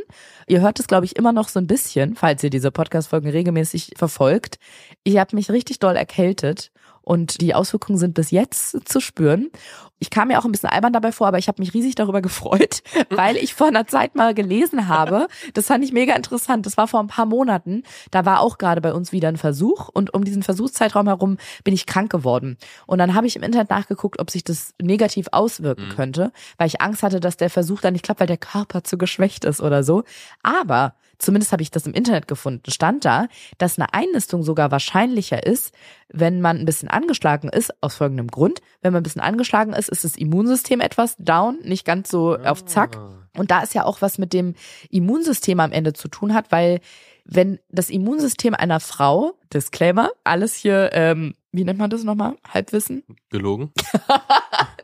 Ihr 0.47 0.61
hört 0.61 0.79
es, 0.79 0.87
glaube 0.87 1.05
ich, 1.05 1.15
immer 1.17 1.33
noch 1.33 1.49
so 1.49 1.59
ein 1.59 1.67
bisschen, 1.67 2.15
falls 2.15 2.43
ihr 2.43 2.49
diese 2.49 2.71
Podcast-Folgen 2.71 3.29
regelmäßig 3.29 3.93
verfolgt. 3.97 4.59
Ich 5.03 5.17
habe 5.17 5.35
mich 5.35 5.49
richtig 5.51 5.79
doll 5.79 5.95
erkältet. 5.95 6.71
Und 7.03 7.41
die 7.41 7.55
Auswirkungen 7.55 7.97
sind 7.97 8.13
bis 8.13 8.31
jetzt 8.31 8.87
zu 8.87 8.99
spüren. 8.99 9.49
Ich 9.97 10.09
kam 10.09 10.29
mir 10.29 10.39
auch 10.39 10.45
ein 10.45 10.51
bisschen 10.51 10.69
albern 10.69 10.93
dabei 10.93 11.11
vor, 11.11 11.27
aber 11.27 11.37
ich 11.37 11.47
habe 11.47 11.61
mich 11.61 11.73
riesig 11.73 11.93
darüber 11.95 12.21
gefreut, 12.23 12.81
weil 13.09 13.37
ich 13.37 13.53
vor 13.53 13.67
einer 13.67 13.85
Zeit 13.87 14.15
mal 14.15 14.33
gelesen 14.33 14.87
habe. 14.87 15.27
Das 15.53 15.67
fand 15.67 15.83
ich 15.83 15.93
mega 15.93 16.15
interessant. 16.15 16.65
Das 16.65 16.77
war 16.77 16.87
vor 16.87 16.99
ein 16.99 17.07
paar 17.07 17.25
Monaten. 17.27 17.83
Da 18.09 18.25
war 18.25 18.39
auch 18.39 18.57
gerade 18.57 18.81
bei 18.81 18.93
uns 18.93 19.11
wieder 19.11 19.27
ein 19.27 19.37
Versuch 19.37 19.89
und 19.89 20.13
um 20.13 20.23
diesen 20.23 20.41
Versuchszeitraum 20.43 21.07
herum 21.07 21.37
bin 21.63 21.73
ich 21.73 21.85
krank 21.85 22.11
geworden. 22.11 22.57
Und 22.87 22.97
dann 22.97 23.13
habe 23.13 23.27
ich 23.27 23.35
im 23.35 23.43
Internet 23.43 23.69
nachgeguckt, 23.69 24.19
ob 24.19 24.31
sich 24.31 24.43
das 24.43 24.73
negativ 24.81 25.27
auswirken 25.31 25.87
Mhm. 25.89 25.95
könnte, 25.95 26.31
weil 26.57 26.67
ich 26.67 26.81
Angst 26.81 27.03
hatte, 27.03 27.19
dass 27.19 27.37
der 27.37 27.49
Versuch 27.49 27.81
dann 27.81 27.93
nicht 27.93 28.03
klappt, 28.05 28.19
weil 28.19 28.27
der 28.27 28.37
Körper 28.37 28.83
zu 28.83 28.97
geschwächt 28.97 29.45
ist 29.45 29.61
oder 29.61 29.83
so. 29.83 30.03
Aber 30.43 30.95
zumindest 31.21 31.51
habe 31.51 31.63
ich 31.63 31.71
das 31.71 31.85
im 31.85 31.93
Internet 31.93 32.27
gefunden, 32.27 32.69
stand 32.71 33.05
da, 33.05 33.27
dass 33.57 33.77
eine 33.77 33.93
Einnistung 33.93 34.43
sogar 34.43 34.71
wahrscheinlicher 34.71 35.45
ist, 35.45 35.73
wenn 36.09 36.41
man 36.41 36.57
ein 36.57 36.65
bisschen 36.65 36.89
angeschlagen 36.89 37.49
ist, 37.49 37.71
aus 37.81 37.95
folgendem 37.95 38.27
Grund. 38.27 38.61
Wenn 38.81 38.93
man 38.93 39.01
ein 39.01 39.03
bisschen 39.03 39.21
angeschlagen 39.21 39.73
ist, 39.73 39.89
ist 39.89 40.03
das 40.03 40.15
Immunsystem 40.15 40.81
etwas 40.81 41.15
down, 41.17 41.59
nicht 41.63 41.85
ganz 41.85 42.09
so 42.09 42.37
auf 42.37 42.65
Zack. 42.65 42.97
Und 43.37 43.51
da 43.51 43.61
ist 43.61 43.73
ja 43.73 43.85
auch 43.85 44.01
was 44.01 44.17
mit 44.17 44.33
dem 44.33 44.55
Immunsystem 44.89 45.59
am 45.59 45.71
Ende 45.71 45.93
zu 45.93 46.07
tun 46.07 46.33
hat, 46.33 46.51
weil 46.51 46.81
wenn 47.23 47.59
das 47.69 47.89
Immunsystem 47.89 48.53
einer 48.55 48.79
Frau, 48.79 49.33
Disclaimer, 49.53 50.09
alles 50.23 50.55
hier, 50.55 50.89
ähm, 50.93 51.35
wie 51.51 51.63
nennt 51.63 51.79
man 51.79 51.89
das 51.89 52.03
nochmal? 52.03 52.35
Halbwissen? 52.47 53.03
Gelogen. 53.29 53.71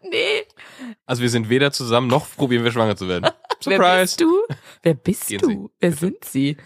Nee. 0.09 0.45
Also 1.05 1.21
wir 1.21 1.29
sind 1.29 1.49
weder 1.49 1.73
zusammen, 1.73 2.07
noch 2.07 2.27
probieren 2.37 2.63
wir 2.63 2.71
schwanger 2.71 2.95
zu 2.95 3.09
werden. 3.09 3.29
Wer 3.65 3.77
Surprise. 3.77 4.01
bist 4.01 4.21
du? 4.21 4.41
Wer 4.83 4.93
bist 5.07 5.27
Gehen 5.27 5.39
du? 5.41 5.47
Sie, 5.49 5.57
Wer 5.79 5.89
bitte. 5.89 5.99
sind 5.99 6.25
sie? 6.25 6.57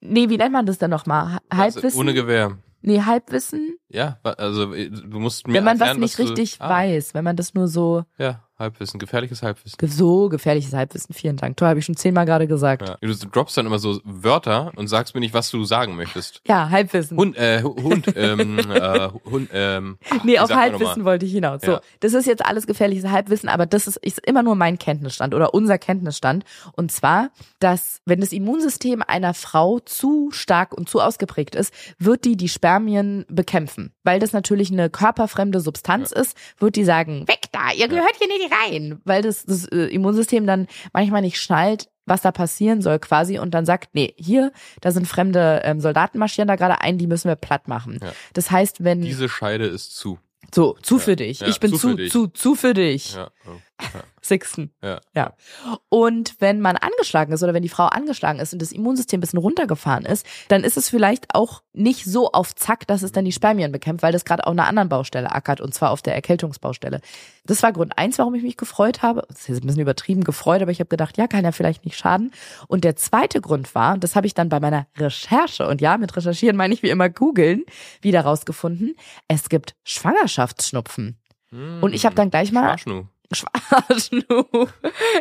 Nee, 0.00 0.28
wie 0.28 0.36
nennt 0.36 0.52
man 0.52 0.66
das 0.66 0.78
denn 0.78 0.90
nochmal? 0.90 1.34
Ha- 1.34 1.40
Halbwissen? 1.56 1.84
Also 1.86 2.00
ohne 2.00 2.14
Gewehr. 2.14 2.58
nee, 2.82 3.00
Halbwissen? 3.00 3.76
Ja, 3.88 4.18
also 4.22 4.72
äh, 4.74 4.90
du 4.90 5.18
musst 5.20 5.46
mir 5.46 5.54
Wenn 5.54 5.64
man 5.64 5.78
was 5.80 5.88
erklären, 5.88 6.00
nicht 6.00 6.18
du- 6.18 6.22
richtig 6.24 6.56
ah, 6.60 6.68
weiß, 6.70 7.14
wenn 7.14 7.24
man 7.24 7.36
das 7.36 7.54
nur 7.54 7.68
so, 7.68 8.04
Ja, 8.18 8.42
Halbwissen, 8.60 9.00
gefährliches 9.00 9.42
Halbwissen. 9.42 9.76
so 9.88 10.28
gefährliches 10.28 10.72
Halbwissen, 10.72 11.14
vielen 11.14 11.36
Dank. 11.36 11.56
Toll, 11.56 11.68
habe 11.68 11.78
ich 11.80 11.84
schon 11.86 11.96
zehnmal 11.96 12.26
gerade 12.26 12.46
gesagt. 12.46 12.88
Ja. 12.88 12.96
Du 13.00 13.12
droppst 13.14 13.56
dann 13.56 13.66
immer 13.66 13.78
so 13.78 14.00
Wörter 14.04 14.72
und 14.76 14.86
sagst 14.86 15.14
mir 15.14 15.20
nicht, 15.20 15.34
was 15.34 15.50
du 15.50 15.64
sagen 15.64 15.96
möchtest. 15.96 16.42
Ja, 16.46 16.70
Halbwissen. 16.70 17.16
Hund, 17.16 17.36
äh, 17.36 17.62
Hu- 17.62 17.74
Hund, 17.82 18.06
ähm, 18.14 18.58
äh, 18.70 19.08
Hund, 19.28 19.50
ähm, 19.52 19.98
Nee, 20.24 20.38
auf 20.38 20.50
Halbwissen 20.54 21.04
wollte 21.04 21.26
ich 21.26 21.32
hinaus. 21.32 21.62
So, 21.62 21.72
Ja. 21.72 21.80
das 22.00 22.12
ist 22.14 22.26
jetzt 22.26 22.44
alles 22.44 22.66
gefährliches 22.66 23.10
Halbwissen, 23.10 23.48
aber 23.48 23.66
das 23.66 23.86
ist, 23.86 23.96
ist 23.96 24.18
immer 24.26 24.42
nur 24.42 24.54
mein 24.54 24.78
Kenntnisstand 24.78 25.34
oder 25.34 25.54
unser 25.54 25.78
Kenntnisstand. 25.78 26.44
Und 26.76 26.92
zwar, 26.92 27.30
dass 27.58 28.00
wenn 28.04 28.20
das 28.20 28.32
Immunsystem 28.32 29.02
einer 29.06 29.34
Frau 29.34 29.78
zu 29.80 30.30
stark 30.32 30.74
und 30.74 30.88
zu 30.88 31.00
ausgeprägt 31.00 31.54
ist, 31.54 31.72
wird 31.98 32.24
die 32.24 32.36
die 32.36 32.48
Spermien 32.48 33.24
bekämpfen. 33.28 33.92
Weil 34.04 34.20
das 34.20 34.32
natürlich 34.32 34.70
eine 34.70 34.90
körperfremde 34.90 35.60
Substanz 35.60 36.12
ist, 36.12 36.36
wird 36.58 36.76
die 36.76 36.84
sagen, 36.84 37.26
weg 37.28 37.40
da, 37.52 37.72
ihr 37.74 37.88
gehört 37.88 38.14
hier 38.18 38.28
nicht 38.28 38.49
rein. 38.50 39.00
Weil 39.04 39.22
das, 39.22 39.44
das 39.44 39.66
äh, 39.66 39.86
Immunsystem 39.86 40.46
dann 40.46 40.66
manchmal 40.92 41.22
nicht 41.22 41.40
schnallt, 41.40 41.88
was 42.06 42.22
da 42.22 42.32
passieren 42.32 42.82
soll 42.82 42.98
quasi 42.98 43.38
und 43.38 43.52
dann 43.52 43.64
sagt, 43.66 43.90
nee, 43.94 44.14
hier, 44.16 44.52
da 44.80 44.90
sind 44.90 45.06
fremde 45.06 45.62
ähm, 45.64 45.80
Soldaten 45.80 46.18
marschieren 46.18 46.48
da 46.48 46.56
gerade 46.56 46.80
ein, 46.80 46.98
die 46.98 47.06
müssen 47.06 47.28
wir 47.28 47.36
platt 47.36 47.68
machen. 47.68 48.00
Ja. 48.02 48.12
Das 48.32 48.50
heißt, 48.50 48.82
wenn 48.82 49.00
Diese 49.02 49.28
Scheide 49.28 49.66
ist 49.66 49.96
zu. 49.96 50.18
so, 50.52 50.74
zu 50.82 50.96
Ja. 50.96 51.00
für 51.00 51.16
dich. 51.16 51.40
Ja, 51.40 51.46
ich 51.48 51.60
bin 51.60 51.72
zu 51.74 51.96
zu, 52.08 52.26
zu 52.28 52.54
für 52.56 52.74
dich. 52.74 53.14
Ja. 53.14 53.30
oh. 53.46 53.50
Sixten. 54.22 54.72
Ja. 54.82 55.00
Ja. 55.14 55.34
Und 55.88 56.36
wenn 56.40 56.60
man 56.60 56.76
angeschlagen 56.76 57.32
ist 57.32 57.42
oder 57.42 57.54
wenn 57.54 57.62
die 57.62 57.68
Frau 57.68 57.86
angeschlagen 57.86 58.38
ist 58.38 58.52
und 58.52 58.60
das 58.60 58.72
Immunsystem 58.72 59.18
ein 59.18 59.20
bisschen 59.22 59.38
runtergefahren 59.38 60.04
ist, 60.04 60.26
dann 60.48 60.64
ist 60.64 60.76
es 60.76 60.88
vielleicht 60.88 61.34
auch 61.34 61.62
nicht 61.72 62.04
so 62.04 62.32
auf 62.32 62.54
Zack, 62.54 62.86
dass 62.86 63.02
es 63.02 63.12
dann 63.12 63.24
die 63.24 63.32
Spermien 63.32 63.72
bekämpft, 63.72 64.02
weil 64.02 64.12
das 64.12 64.24
gerade 64.24 64.46
auf 64.46 64.52
einer 64.52 64.66
anderen 64.66 64.88
Baustelle 64.88 65.32
ackert 65.32 65.60
und 65.60 65.72
zwar 65.72 65.90
auf 65.90 66.02
der 66.02 66.14
Erkältungsbaustelle. 66.14 67.00
Das 67.44 67.62
war 67.62 67.72
Grund 67.72 67.96
eins, 67.96 68.18
warum 68.18 68.34
ich 68.34 68.42
mich 68.42 68.56
gefreut 68.56 69.02
habe. 69.02 69.24
Das 69.28 69.40
ist 69.40 69.48
jetzt 69.48 69.64
ein 69.64 69.66
bisschen 69.66 69.82
übertrieben 69.82 70.24
gefreut, 70.24 70.62
aber 70.62 70.70
ich 70.70 70.80
habe 70.80 70.88
gedacht, 70.88 71.16
ja, 71.16 71.26
kann 71.26 71.44
ja 71.44 71.52
vielleicht 71.52 71.84
nicht 71.84 71.96
schaden. 71.96 72.32
Und 72.68 72.84
der 72.84 72.96
zweite 72.96 73.40
Grund 73.40 73.74
war, 73.74 73.96
das 73.98 74.16
habe 74.16 74.26
ich 74.26 74.34
dann 74.34 74.48
bei 74.48 74.60
meiner 74.60 74.86
Recherche, 74.96 75.66
und 75.66 75.80
ja, 75.80 75.96
mit 75.96 76.14
recherchieren 76.16 76.56
meine 76.56 76.74
ich 76.74 76.82
wie 76.82 76.90
immer 76.90 77.08
googeln, 77.08 77.64
wieder 78.02 78.22
rausgefunden, 78.22 78.96
es 79.28 79.48
gibt 79.48 79.74
Schwangerschaftsschnupfen. 79.84 81.16
Und 81.80 81.94
ich 81.94 82.06
habe 82.06 82.14
dann 82.14 82.30
gleich 82.30 82.52
mal 82.52 82.76
Schwarschnu. 83.32 84.20
Schwarschnu. 84.20 84.66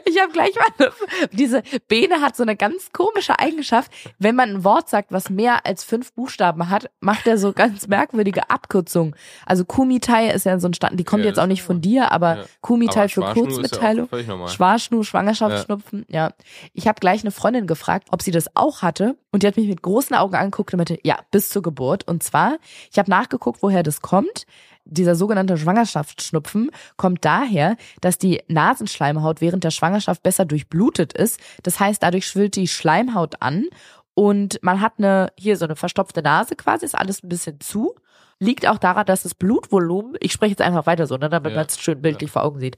Ich 0.06 0.20
habe 0.22 0.32
gleich 0.32 0.54
mal 0.56 0.92
diese 1.32 1.62
Bene 1.88 2.22
hat 2.22 2.36
so 2.36 2.44
eine 2.44 2.56
ganz 2.56 2.92
komische 2.92 3.40
Eigenschaft. 3.40 3.92
Wenn 4.18 4.36
man 4.36 4.50
ein 4.50 4.64
Wort 4.64 4.90
sagt, 4.90 5.12
was 5.12 5.30
mehr 5.30 5.66
als 5.66 5.84
fünf 5.84 6.14
Buchstaben 6.14 6.70
hat, 6.70 6.90
macht 7.00 7.28
er 7.28 7.38
so 7.38 7.54
ganz 7.56 7.88
merkwürdige 7.88 8.50
Abkürzungen. 8.50 9.16
Also 9.46 9.66
Kumitai 9.66 10.30
ist 10.30 10.46
ja 10.46 10.60
so 10.60 10.68
ein 10.68 10.74
Stand, 10.74 11.00
die 11.00 11.04
kommt 11.04 11.24
Ja, 11.24 11.30
jetzt 11.30 11.40
auch 11.40 11.46
nicht 11.48 11.64
von 11.64 11.82
dir, 11.82 12.12
aber 12.12 12.38
Ja. 12.38 12.46
Kumitai 12.62 13.02
Aber 13.02 13.10
für 13.10 13.22
ja 13.22 13.34
Kurzmitteilung. 13.34 14.10
normal. 14.28 14.48
Schwarschnu, 14.50 15.04
Schwangerschaftsschnupfen, 15.04 16.06
ja. 16.10 16.32
Ich 16.74 16.88
habe 16.88 17.00
gleich 17.00 17.22
eine 17.22 17.32
Freundin 17.32 17.68
gefragt, 17.68 18.08
ob 18.12 18.22
sie 18.22 18.32
das 18.32 18.56
auch 18.56 18.82
hatte 18.82 19.18
und 19.32 19.44
die 19.44 19.48
hat 19.48 19.58
mich 19.58 19.68
mit 19.68 19.82
großen 19.82 20.16
Augen 20.16 20.36
angeguckt 20.36 20.74
und 20.74 20.78
meinte, 20.78 21.00
ja, 21.04 21.20
bis 21.32 21.50
zur 21.50 21.62
Geburt. 21.62 22.08
Und 22.08 22.24
zwar, 22.24 22.58
ich 22.92 22.98
habe 22.98 23.10
nachgeguckt, 23.10 23.62
woher 23.62 23.84
das 23.84 24.02
kommt. 24.02 24.46
Dieser 24.92 25.16
sogenannte 25.16 25.58
Schwangerschaftsschnupfen 25.58 26.72
kommt 26.98 27.24
daher, 27.26 27.78
dass 28.02 28.18
die 28.18 28.42
Nasenschleimhaut 28.48 29.42
während 29.42 29.64
der 29.64 29.72
Schwangerschaft 29.72 30.24
besser 30.24 30.46
durchblutet 30.46 31.14
ist. 31.14 31.40
Das 31.64 31.80
heißt, 31.80 32.02
dadurch 32.04 32.28
schwillt 32.28 32.56
die 32.56 32.68
Schleimhaut 32.68 33.42
an 33.42 33.66
und 34.14 34.60
man 34.62 34.82
hat 34.82 34.94
eine, 34.98 35.32
hier 35.38 35.56
so 35.58 35.66
eine 35.66 35.76
verstopfte 35.76 36.22
Nase 36.22 36.56
quasi, 36.56 36.86
ist 36.86 36.98
alles 36.98 37.24
ein 37.24 37.30
bisschen 37.30 37.60
zu. 37.60 37.96
Liegt 38.40 38.68
auch 38.68 38.78
daran, 38.78 39.06
dass 39.06 39.24
das 39.24 39.36
Blutvolumen, 39.36 40.16
ich 40.22 40.32
spreche 40.32 40.52
jetzt 40.52 40.62
einfach 40.62 40.86
weiter 40.86 41.08
so, 41.08 41.18
ne, 41.18 41.30
damit 41.30 41.52
Ja. 41.52 41.58
man 41.58 41.66
es 41.68 41.80
schön 41.80 42.02
bildlich 42.02 42.32
vor 42.32 42.44
Augen 42.44 42.60
sieht. 42.60 42.78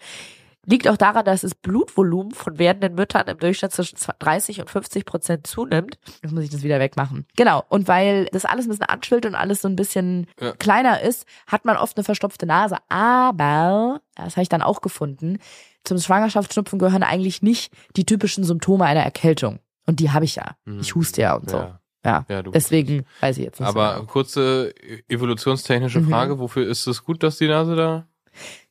Liegt 0.65 0.87
auch 0.87 0.97
daran, 0.97 1.25
dass 1.25 1.41
das 1.41 1.55
Blutvolumen 1.55 2.31
von 2.33 2.59
werdenden 2.59 2.93
Müttern 2.95 3.27
im 3.27 3.37
Durchschnitt 3.39 3.71
zwischen 3.71 3.97
30 4.19 4.61
und 4.61 4.69
50 4.69 5.05
Prozent 5.05 5.47
zunimmt. 5.47 5.97
Jetzt 6.21 6.31
muss 6.31 6.43
ich 6.43 6.49
das 6.51 6.61
wieder 6.61 6.79
wegmachen. 6.79 7.25
Genau. 7.35 7.63
Und 7.69 7.87
weil 7.87 8.25
das 8.31 8.45
alles 8.45 8.65
ein 8.65 8.69
bisschen 8.69 8.85
anschwillt 8.85 9.25
und 9.25 9.33
alles 9.33 9.61
so 9.61 9.67
ein 9.67 9.75
bisschen 9.75 10.27
Ja. 10.39 10.51
kleiner 10.53 11.01
ist, 11.01 11.25
hat 11.47 11.65
man 11.65 11.77
oft 11.77 11.97
eine 11.97 12.03
verstopfte 12.03 12.45
Nase. 12.45 12.77
Aber, 12.89 14.01
das 14.15 14.35
habe 14.35 14.43
ich 14.43 14.49
dann 14.49 14.61
auch 14.61 14.81
gefunden, 14.81 15.39
zum 15.83 15.97
Schwangerschaftsschnupfen 15.97 16.77
gehören 16.77 17.01
eigentlich 17.03 17.41
nicht 17.41 17.73
die 17.95 18.05
typischen 18.05 18.43
Symptome 18.43 18.85
einer 18.85 19.01
Erkältung. 19.01 19.59
Und 19.87 19.99
die 19.99 20.11
habe 20.11 20.25
ich 20.25 20.35
ja. 20.35 20.55
Ich 20.79 20.93
huste 20.93 21.21
ja 21.21 21.33
und 21.35 21.49
so. 21.49 21.57
Ja. 21.57 21.79
Ja. 22.05 22.25
Ja, 22.29 22.43
du- 22.43 22.51
Deswegen 22.51 23.05
weiß 23.19 23.37
ich 23.39 23.45
jetzt 23.45 23.59
nicht. 23.59 23.67
Aber 23.67 23.93
so 23.93 23.99
genau. 24.01 24.11
kurze 24.11 24.73
evolutionstechnische 25.09 26.01
Mhm. 26.01 26.09
Frage, 26.09 26.39
wofür 26.39 26.67
ist 26.67 26.87
es 26.87 27.03
gut, 27.03 27.23
dass 27.23 27.37
die 27.37 27.47
Nase 27.47 27.75
da? 27.75 28.07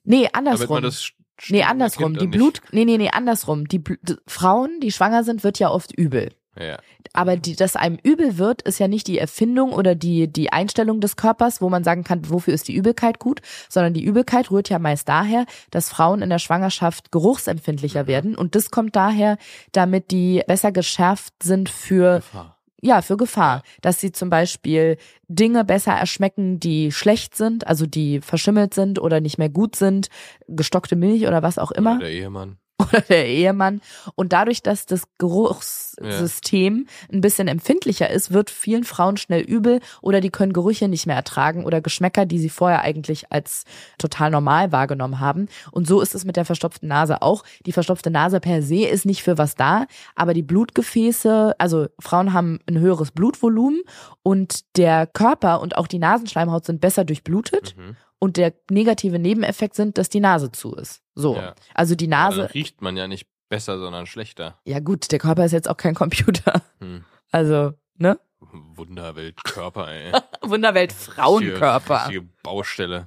Nee, 0.04 0.22
Damit 0.32 0.34
andersrum. 0.36 0.76
man 0.76 0.82
das 0.84 1.10
Nee, 1.48 1.62
andersrum. 1.62 2.16
Die 2.16 2.26
Blut, 2.26 2.60
nee, 2.72 2.84
nee, 2.84 2.98
nee, 2.98 3.10
andersrum. 3.10 3.66
Die, 3.68 3.78
Bl- 3.80 4.18
Frauen, 4.26 4.80
die 4.80 4.92
schwanger 4.92 5.24
sind, 5.24 5.44
wird 5.44 5.58
ja 5.58 5.70
oft 5.70 5.92
übel. 5.92 6.30
Ja. 6.58 6.78
Aber 7.12 7.36
die, 7.36 7.56
dass 7.56 7.76
einem 7.76 7.98
übel 8.02 8.36
wird, 8.36 8.62
ist 8.62 8.78
ja 8.78 8.88
nicht 8.88 9.06
die 9.06 9.18
Erfindung 9.18 9.72
oder 9.72 9.94
die, 9.94 10.28
die 10.30 10.52
Einstellung 10.52 11.00
des 11.00 11.16
Körpers, 11.16 11.62
wo 11.62 11.68
man 11.70 11.84
sagen 11.84 12.04
kann, 12.04 12.28
wofür 12.28 12.52
ist 12.52 12.68
die 12.68 12.74
Übelkeit 12.74 13.18
gut, 13.18 13.40
sondern 13.68 13.94
die 13.94 14.04
Übelkeit 14.04 14.50
rührt 14.50 14.68
ja 14.68 14.78
meist 14.78 15.08
daher, 15.08 15.46
dass 15.70 15.88
Frauen 15.88 16.22
in 16.22 16.28
der 16.28 16.38
Schwangerschaft 16.38 17.12
geruchsempfindlicher 17.12 18.06
werden. 18.06 18.36
Und 18.36 18.54
das 18.54 18.70
kommt 18.70 18.94
daher, 18.96 19.38
damit 19.72 20.10
die 20.10 20.42
besser 20.46 20.72
geschärft 20.72 21.42
sind 21.42 21.68
für 21.68 22.16
Gefahr. 22.16 22.59
Ja, 22.80 23.02
für 23.02 23.16
Gefahr. 23.16 23.62
Dass 23.80 24.00
sie 24.00 24.12
zum 24.12 24.30
Beispiel 24.30 24.96
Dinge 25.28 25.64
besser 25.64 25.92
erschmecken, 25.92 26.60
die 26.60 26.92
schlecht 26.92 27.36
sind, 27.36 27.66
also 27.66 27.86
die 27.86 28.20
verschimmelt 28.20 28.74
sind 28.74 28.98
oder 28.98 29.20
nicht 29.20 29.38
mehr 29.38 29.48
gut 29.48 29.76
sind, 29.76 30.08
gestockte 30.48 30.96
Milch 30.96 31.26
oder 31.26 31.42
was 31.42 31.58
auch 31.58 31.70
immer 31.70 31.96
Oder 31.96 32.06
der 32.06 32.10
Ehemann. 32.10 32.59
Oder 32.80 33.00
der 33.02 33.26
Ehemann. 33.26 33.80
Und 34.14 34.32
dadurch, 34.32 34.62
dass 34.62 34.86
das 34.86 35.04
Geruchssystem 35.18 36.86
ein 37.12 37.20
bisschen 37.20 37.48
empfindlicher 37.48 38.10
ist, 38.10 38.32
wird 38.32 38.50
vielen 38.50 38.84
Frauen 38.84 39.16
schnell 39.16 39.42
übel 39.42 39.80
oder 40.02 40.20
die 40.20 40.30
können 40.30 40.52
Gerüche 40.52 40.88
nicht 40.88 41.06
mehr 41.06 41.16
ertragen 41.16 41.64
oder 41.64 41.80
Geschmäcker, 41.80 42.26
die 42.26 42.38
sie 42.38 42.48
vorher 42.48 42.82
eigentlich 42.82 43.32
als 43.32 43.64
total 43.98 44.30
normal 44.30 44.72
wahrgenommen 44.72 45.20
haben. 45.20 45.48
Und 45.70 45.86
so 45.86 46.00
ist 46.00 46.14
es 46.14 46.24
mit 46.24 46.36
der 46.36 46.44
verstopften 46.44 46.88
Nase 46.88 47.22
auch. 47.22 47.44
Die 47.66 47.72
verstopfte 47.72 48.10
Nase 48.10 48.40
per 48.40 48.62
se 48.62 48.86
ist 48.86 49.06
nicht 49.06 49.22
für 49.22 49.38
was 49.38 49.54
da, 49.54 49.86
aber 50.14 50.34
die 50.34 50.42
Blutgefäße, 50.42 51.54
also 51.58 51.86
Frauen 51.98 52.32
haben 52.32 52.60
ein 52.68 52.78
höheres 52.78 53.10
Blutvolumen 53.10 53.82
und 54.22 54.76
der 54.76 55.06
Körper 55.06 55.60
und 55.60 55.76
auch 55.76 55.86
die 55.86 55.98
Nasenschleimhaut 55.98 56.64
sind 56.64 56.80
besser 56.80 57.04
durchblutet. 57.04 57.74
Mhm. 57.76 57.96
Und 58.20 58.36
der 58.36 58.52
negative 58.70 59.18
Nebeneffekt 59.18 59.74
sind, 59.74 59.98
dass 59.98 60.08
die 60.10 60.20
Nase 60.20 60.52
zu 60.52 60.74
ist. 60.74 61.02
So. 61.14 61.36
Ja. 61.36 61.54
Also 61.74 61.94
die 61.94 62.06
Nase. 62.06 62.42
Dann 62.42 62.50
riecht 62.50 62.82
man 62.82 62.96
ja 62.96 63.08
nicht 63.08 63.26
besser, 63.48 63.78
sondern 63.78 64.06
schlechter. 64.06 64.60
Ja 64.64 64.78
gut, 64.78 65.10
der 65.10 65.18
Körper 65.18 65.44
ist 65.44 65.52
jetzt 65.52 65.68
auch 65.68 65.76
kein 65.76 65.94
Computer. 65.94 66.62
Hm. 66.80 67.04
Also, 67.32 67.72
ne? 67.96 68.20
Wunderweltkörper, 68.40 69.88
ey. 69.88 70.12
Wunderwelt 70.42 70.92
Frauenkörper. 70.92 72.06
Richtige 72.06 72.28
Baustelle. 72.42 73.06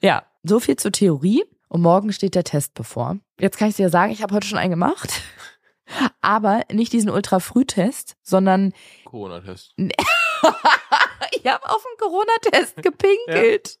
Ja, 0.00 0.24
so 0.42 0.60
viel 0.60 0.76
zur 0.76 0.92
Theorie. 0.92 1.44
Und 1.68 1.82
morgen 1.82 2.12
steht 2.12 2.34
der 2.34 2.44
Test 2.44 2.74
bevor. 2.74 3.18
Jetzt 3.40 3.58
kann 3.58 3.68
ich 3.68 3.76
dir 3.76 3.90
sagen, 3.90 4.12
ich 4.12 4.22
habe 4.22 4.34
heute 4.34 4.46
schon 4.46 4.58
einen 4.58 4.70
gemacht. 4.70 5.22
Aber 6.20 6.62
nicht 6.72 6.92
diesen 6.92 7.10
Ultra-Frühtest, 7.10 8.16
sondern 8.22 8.72
Corona-Test. 9.04 9.74
ich 9.76 11.46
habe 11.46 11.68
auf 11.68 11.82
den 11.82 11.98
Corona-Test 11.98 12.76
gepinkelt. 12.82 13.78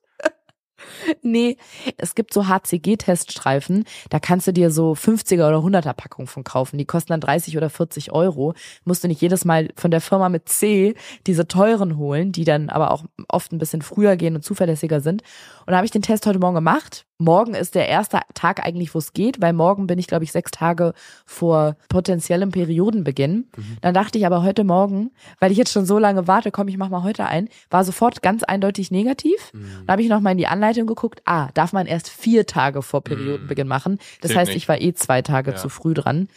Nee, 1.22 1.56
es 1.96 2.14
gibt 2.14 2.32
so 2.34 2.48
HCG-Teststreifen, 2.48 3.84
da 4.10 4.18
kannst 4.18 4.46
du 4.46 4.52
dir 4.52 4.70
so 4.70 4.92
50er 4.92 5.48
oder 5.48 5.58
100er 5.58 5.92
Packungen 5.94 6.26
von 6.26 6.44
kaufen. 6.44 6.78
Die 6.78 6.84
kosten 6.84 7.12
dann 7.12 7.20
30 7.20 7.56
oder 7.56 7.70
40 7.70 8.12
Euro. 8.12 8.54
Musst 8.84 9.04
du 9.04 9.08
nicht 9.08 9.20
jedes 9.20 9.44
Mal 9.44 9.70
von 9.76 9.90
der 9.90 10.00
Firma 10.00 10.28
mit 10.28 10.48
C 10.48 10.94
diese 11.26 11.48
teuren 11.48 11.96
holen, 11.96 12.32
die 12.32 12.44
dann 12.44 12.68
aber 12.68 12.90
auch 12.90 13.04
oft 13.28 13.52
ein 13.52 13.58
bisschen 13.58 13.82
früher 13.82 14.16
gehen 14.16 14.34
und 14.34 14.42
zuverlässiger 14.42 15.00
sind. 15.00 15.22
Und 15.66 15.70
da 15.70 15.76
habe 15.76 15.86
ich 15.86 15.92
den 15.92 16.02
Test 16.02 16.26
heute 16.26 16.38
Morgen 16.38 16.54
gemacht. 16.54 17.06
Morgen 17.24 17.54
ist 17.54 17.74
der 17.74 17.88
erste 17.88 18.20
Tag 18.34 18.64
eigentlich, 18.64 18.94
wo 18.94 18.98
es 18.98 19.12
geht, 19.14 19.40
weil 19.40 19.52
morgen 19.54 19.86
bin 19.86 19.98
ich, 19.98 20.06
glaube 20.06 20.24
ich, 20.24 20.32
sechs 20.32 20.50
Tage 20.50 20.92
vor 21.24 21.76
potenziellem 21.88 22.50
Periodenbeginn. 22.50 23.48
Dann 23.80 23.94
dachte 23.94 24.18
ich 24.18 24.26
aber 24.26 24.42
heute 24.42 24.62
Morgen, 24.62 25.10
weil 25.40 25.50
ich 25.50 25.56
jetzt 25.58 25.72
schon 25.72 25.86
so 25.86 25.98
lange 25.98 26.28
warte, 26.28 26.50
komm, 26.50 26.68
ich 26.68 26.76
mach 26.76 26.90
mal 26.90 27.02
heute 27.02 27.24
ein, 27.26 27.48
war 27.70 27.82
sofort 27.84 28.20
ganz 28.22 28.42
eindeutig 28.42 28.90
negativ. 28.90 29.52
Mhm. 29.54 29.66
Dann 29.86 29.92
habe 29.94 30.02
ich 30.02 30.08
noch 30.08 30.20
mal 30.20 30.32
in 30.32 30.38
die 30.38 30.46
Anleitung 30.46 30.86
geguckt. 30.86 31.22
Ah, 31.24 31.48
darf 31.54 31.72
man 31.72 31.86
erst 31.86 32.10
vier 32.10 32.46
Tage 32.46 32.82
vor 32.82 33.02
Periodenbeginn 33.02 33.66
machen. 33.66 33.98
Das 34.20 34.28
Zählt 34.28 34.40
heißt, 34.40 34.48
nicht. 34.50 34.56
ich 34.58 34.68
war 34.68 34.80
eh 34.80 34.92
zwei 34.92 35.22
Tage 35.22 35.52
Ja. 35.52 35.56
zu 35.56 35.68
früh 35.70 35.94
dran. 35.94 36.28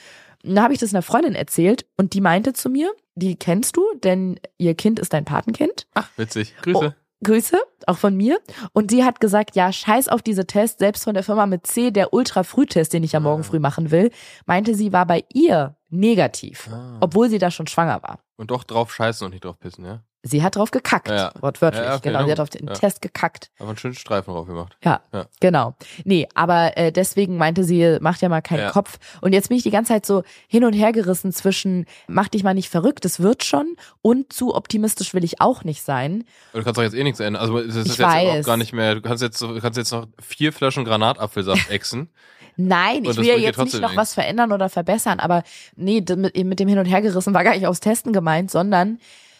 Und 0.43 0.55
Dann 0.55 0.63
habe 0.63 0.73
ich 0.73 0.79
das 0.79 0.93
einer 0.93 1.01
Freundin 1.01 1.35
erzählt 1.35 1.85
und 1.97 2.13
die 2.13 2.21
meinte 2.21 2.53
zu 2.53 2.69
mir, 2.69 2.91
die 3.15 3.35
kennst 3.35 3.75
du, 3.75 3.83
denn 4.03 4.39
ihr 4.57 4.75
Kind 4.75 4.99
ist 4.99 5.11
dein 5.11 5.25
Patenkind. 5.25 5.87
Ach, 5.95 6.07
witzig. 6.15 6.53
Grüße. 6.61 6.95
Grüße, 7.23 7.57
auch 7.87 7.97
von 7.97 8.15
mir. 8.15 8.39
Und 8.73 8.91
sie 8.91 9.03
hat 9.03 9.19
gesagt, 9.19 9.55
ja, 9.55 9.71
scheiß 9.71 10.07
auf 10.07 10.21
diese 10.21 10.45
Tests, 10.45 10.77
selbst 10.79 11.03
von 11.03 11.13
der 11.15 11.23
Firma 11.23 11.45
mit 11.47 11.65
C, 11.65 11.89
der 11.91 12.13
Ultra-Frühtest, 12.13 12.93
den 12.93 13.03
ich 13.03 13.13
ja 13.13 13.19
morgen 13.19 13.41
Ah. 13.41 13.45
früh 13.45 13.59
machen 13.59 13.89
will, 13.91 14.11
meinte 14.45 14.75
sie, 14.75 14.93
war 14.93 15.05
bei 15.05 15.23
ihr 15.33 15.75
negativ, 15.89 16.69
Ah. 16.71 16.97
obwohl 17.01 17.29
sie 17.29 17.39
da 17.39 17.49
schon 17.49 17.67
schwanger 17.67 18.03
war. 18.03 18.19
Und 18.35 18.51
doch 18.51 18.63
drauf 18.63 18.93
scheißen 18.93 19.25
und 19.25 19.31
nicht 19.31 19.45
drauf 19.45 19.59
pissen, 19.59 19.83
ja? 19.85 20.03
Sie 20.23 20.43
hat 20.43 20.55
drauf 20.55 20.71
gekackt, 20.71 21.09
Ja. 21.09 21.31
wortwörtlich, 21.39 21.83
Ja, 21.85 21.95
okay, 21.95 22.09
genau. 22.09 22.25
Sie 22.25 22.31
hat 22.31 22.39
auf 22.39 22.49
den 22.49 22.67
Ja. 22.67 22.73
Test 22.73 23.01
gekackt. 23.01 23.49
Aber 23.59 23.69
einen 23.69 23.77
schönen 23.77 23.93
Streifen 23.93 24.33
drauf 24.33 24.45
gemacht. 24.47 24.75
Ja, 24.83 25.01
genau. 25.39 25.75
Nee, 26.03 26.27
aber 26.33 26.75
äh, 26.75 26.91
deswegen 26.91 27.37
meinte 27.37 27.63
sie, 27.63 27.97
macht 28.01 28.21
ja 28.21 28.27
mal 28.29 28.41
keinen. 28.41 28.69
Kopf. 28.71 28.97
Und 29.21 29.31
jetzt 29.33 29.47
bin 29.49 29.57
ich 29.57 29.63
die 29.63 29.69
ganze 29.69 29.93
Zeit 29.93 30.05
so 30.05 30.23
hin 30.47 30.65
und 30.65 30.73
her 30.73 30.91
gerissen 30.91 31.31
zwischen, 31.31 31.85
mach 32.07 32.27
dich 32.27 32.43
mal 32.43 32.53
nicht 32.53 32.69
verrückt, 32.69 33.05
das 33.05 33.19
wird 33.21 33.43
schon, 33.43 33.75
und 34.01 34.33
zu 34.33 34.53
optimistisch 34.55 35.13
will 35.13 35.23
ich 35.23 35.39
auch 35.39 35.63
nicht 35.63 35.83
sein. 35.83 36.25
Du 36.53 36.63
kannst 36.63 36.77
doch 36.77 36.83
jetzt 36.83 36.95
eh 36.95 37.03
nichts 37.03 37.19
ändern. 37.19 37.41
Also 37.41 37.57
es 37.59 37.75
ist 37.75 37.85
Ich 37.85 37.97
jetzt 37.97 37.99
weiß. 37.99 38.45
gar 38.45 38.57
nicht 38.57 38.73
mehr. 38.73 38.95
Du 38.95 39.01
kannst 39.01 39.21
jetzt, 39.23 39.41
du 39.41 39.59
kannst 39.61 39.77
jetzt 39.77 39.91
noch 39.91 40.07
vier 40.19 40.51
Flaschen 40.51 40.83
Granatapfelsaft 40.83 41.69
exen. 41.69 42.09
Nein, 42.57 43.05
Und 43.05 43.11
ich 43.11 43.17
will 43.17 43.25
ja 43.27 43.35
jetzt 43.37 43.59
nicht 43.59 43.79
noch 43.79 43.95
was 43.95 44.15
verändern 44.15 44.51
oder 44.51 44.67
verbessern, 44.67 45.19
aber 45.19 45.43
nee, 45.75 46.03
mit 46.15 46.59
dem 46.59 46.67
Hin 46.67 46.79
und 46.79 46.85
Her 46.85 47.01
gerissen 47.03 47.33
war 47.35 47.43
gar 47.43 47.53
nicht 47.53 47.67
aufs 47.67 47.79
Testen 47.81 48.13
gemeint, 48.13 48.49
sondern 48.49 48.97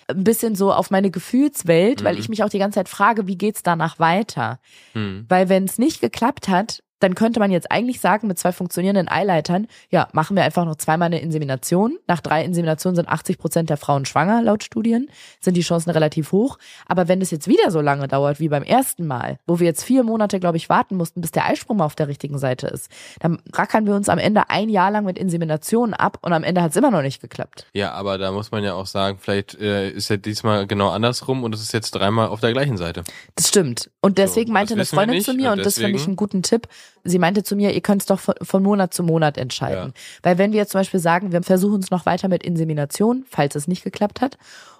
ein 0.07 0.23
bisschen 0.23 0.55
so 0.55 0.71
auf 0.73 0.89
meine 0.89 1.11
Gefühlswelt, 1.11 2.03
weil 2.03 2.13
Mhm. 2.15 2.19
ich 2.21 2.29
mich 2.29 2.43
auch 2.43 2.49
die 2.49 2.59
ganze 2.59 2.75
Zeit 2.75 2.89
frage, 2.89 3.27
wie 3.27 3.37
geht's 3.37 3.63
danach 3.63 3.99
weiter? 3.99 4.59
Hm. 4.93 5.25
Weil 5.27 5.49
wenn 5.49 5.65
es 5.65 5.77
nicht 5.77 5.99
geklappt 6.01 6.47
hat, 6.47 6.81
dann 6.99 7.15
könnte 7.15 7.39
man 7.39 7.51
jetzt 7.51 7.71
eigentlich 7.71 7.99
sagen, 7.99 8.27
mit 8.27 8.39
zwei 8.39 8.51
funktionierenden 8.51 9.07
Eileitern, 9.07 9.67
ja, 9.89 10.07
machen 10.13 10.35
wir 10.35 10.43
einfach 10.43 10.65
noch 10.65 10.75
zweimal 10.75 11.07
eine 11.07 11.19
Insemination. 11.19 11.97
Nach 12.07 12.21
drei 12.21 12.43
Inseminationen 12.43 12.95
sind 12.95 13.07
80 13.07 13.37
Prozent 13.37 13.69
der 13.69 13.77
Frauen 13.77 14.05
schwanger, 14.05 14.41
laut 14.41 14.63
Studien, 14.63 15.09
sind 15.39 15.55
die 15.55 15.61
Chancen 15.61 15.91
relativ 15.91 16.31
hoch. 16.31 16.57
Aber 16.87 17.07
wenn 17.07 17.21
es 17.21 17.31
jetzt 17.31 17.47
wieder 17.47 17.71
so 17.71 17.81
lange 17.81 18.07
dauert 18.07 18.39
wie 18.39 18.49
beim 18.49 18.63
ersten 18.63 19.05
Mal, 19.05 19.37
wo 19.45 19.59
wir 19.59 19.67
jetzt 19.67 19.83
vier 19.83 20.03
Monate, 20.03 20.39
glaube 20.39 20.57
ich, 20.57 20.69
warten 20.69 20.95
mussten, 20.95 21.21
bis 21.21 21.31
der 21.31 21.45
Eisprung 21.45 21.77
mal 21.77 21.85
auf 21.85 21.95
der 21.95 22.07
richtigen 22.07 22.39
Seite 22.39 22.67
ist, 22.67 22.89
dann 23.19 23.39
rackern 23.53 23.85
wir 23.85 23.95
uns 23.95 24.09
am 24.09 24.17
Ende 24.17 24.49
ein 24.49 24.69
Jahr 24.69 24.91
lang 24.91 25.05
mit 25.05 25.17
Inseminationen 25.17 25.93
ab 25.93 26.19
und 26.21 26.33
am 26.33 26.43
Ende 26.43 26.61
hat 26.61 26.71
es 26.71 26.77
immer 26.77 26.91
noch 26.91 27.01
nicht 27.01 27.21
geklappt. 27.21 27.67
Ja, 27.73 27.91
aber 27.91 28.17
da 28.17 28.31
muss 28.31 28.51
man 28.51 28.63
ja 28.63 28.73
auch 28.73 28.87
sagen, 28.87 29.19
vielleicht 29.21 29.59
äh, 29.59 29.89
ist 29.89 30.09
ja 30.09 30.17
diesmal 30.17 30.67
genau 30.67 30.89
andersrum 30.89 31.43
und 31.43 31.53
es 31.53 31.61
ist 31.61 31.73
jetzt 31.73 31.91
dreimal 31.91 32.27
auf 32.27 32.39
der 32.39 32.53
gleichen 32.53 32.77
Seite. 32.77 33.03
Das 33.35 33.49
stimmt. 33.49 33.91
Und 34.01 34.17
deswegen 34.17 34.47
So, 34.47 34.53
meinte 34.53 34.73
eine 34.73 34.85
Freundin 34.85 35.17
nicht 35.17 35.25
zu 35.25 35.33
mir, 35.33 35.51
und 35.51 35.59
und 35.59 35.65
das 35.65 35.75
finde 35.75 35.97
ich 35.97 36.05
einen 36.05 36.15
guten 36.15 36.43
Tipp, 36.43 36.67
sie 37.07 37.19
meinte 37.19 37.43
zu 37.43 37.55
mir, 37.55 37.73
ihr 37.73 37.81
könnt 37.81 38.01
es 38.01 38.05
doch 38.05 38.19
von, 38.19 38.35
von 38.41 38.63
Monat 38.63 38.93
zu 38.93 39.03
Monat 39.03 39.37
entscheiden. 39.37 39.93
Weil 40.23 40.37
wenn 40.37 40.51
wir 40.51 40.59
jetzt 40.59 40.71
zum 40.71 40.79
Beispiel 40.79 40.99
sagen, 40.99 41.31
wir 41.31 41.41
versuchen 41.43 41.79
es 41.79 41.91
noch 41.91 42.05
weiter 42.05 42.27
mit 42.27 42.43
Insemination, 42.43 43.25
falls 43.29 43.55
es 43.55 43.67
nicht 43.67 43.83
geklappt 43.83 44.21
hat, 44.21 44.37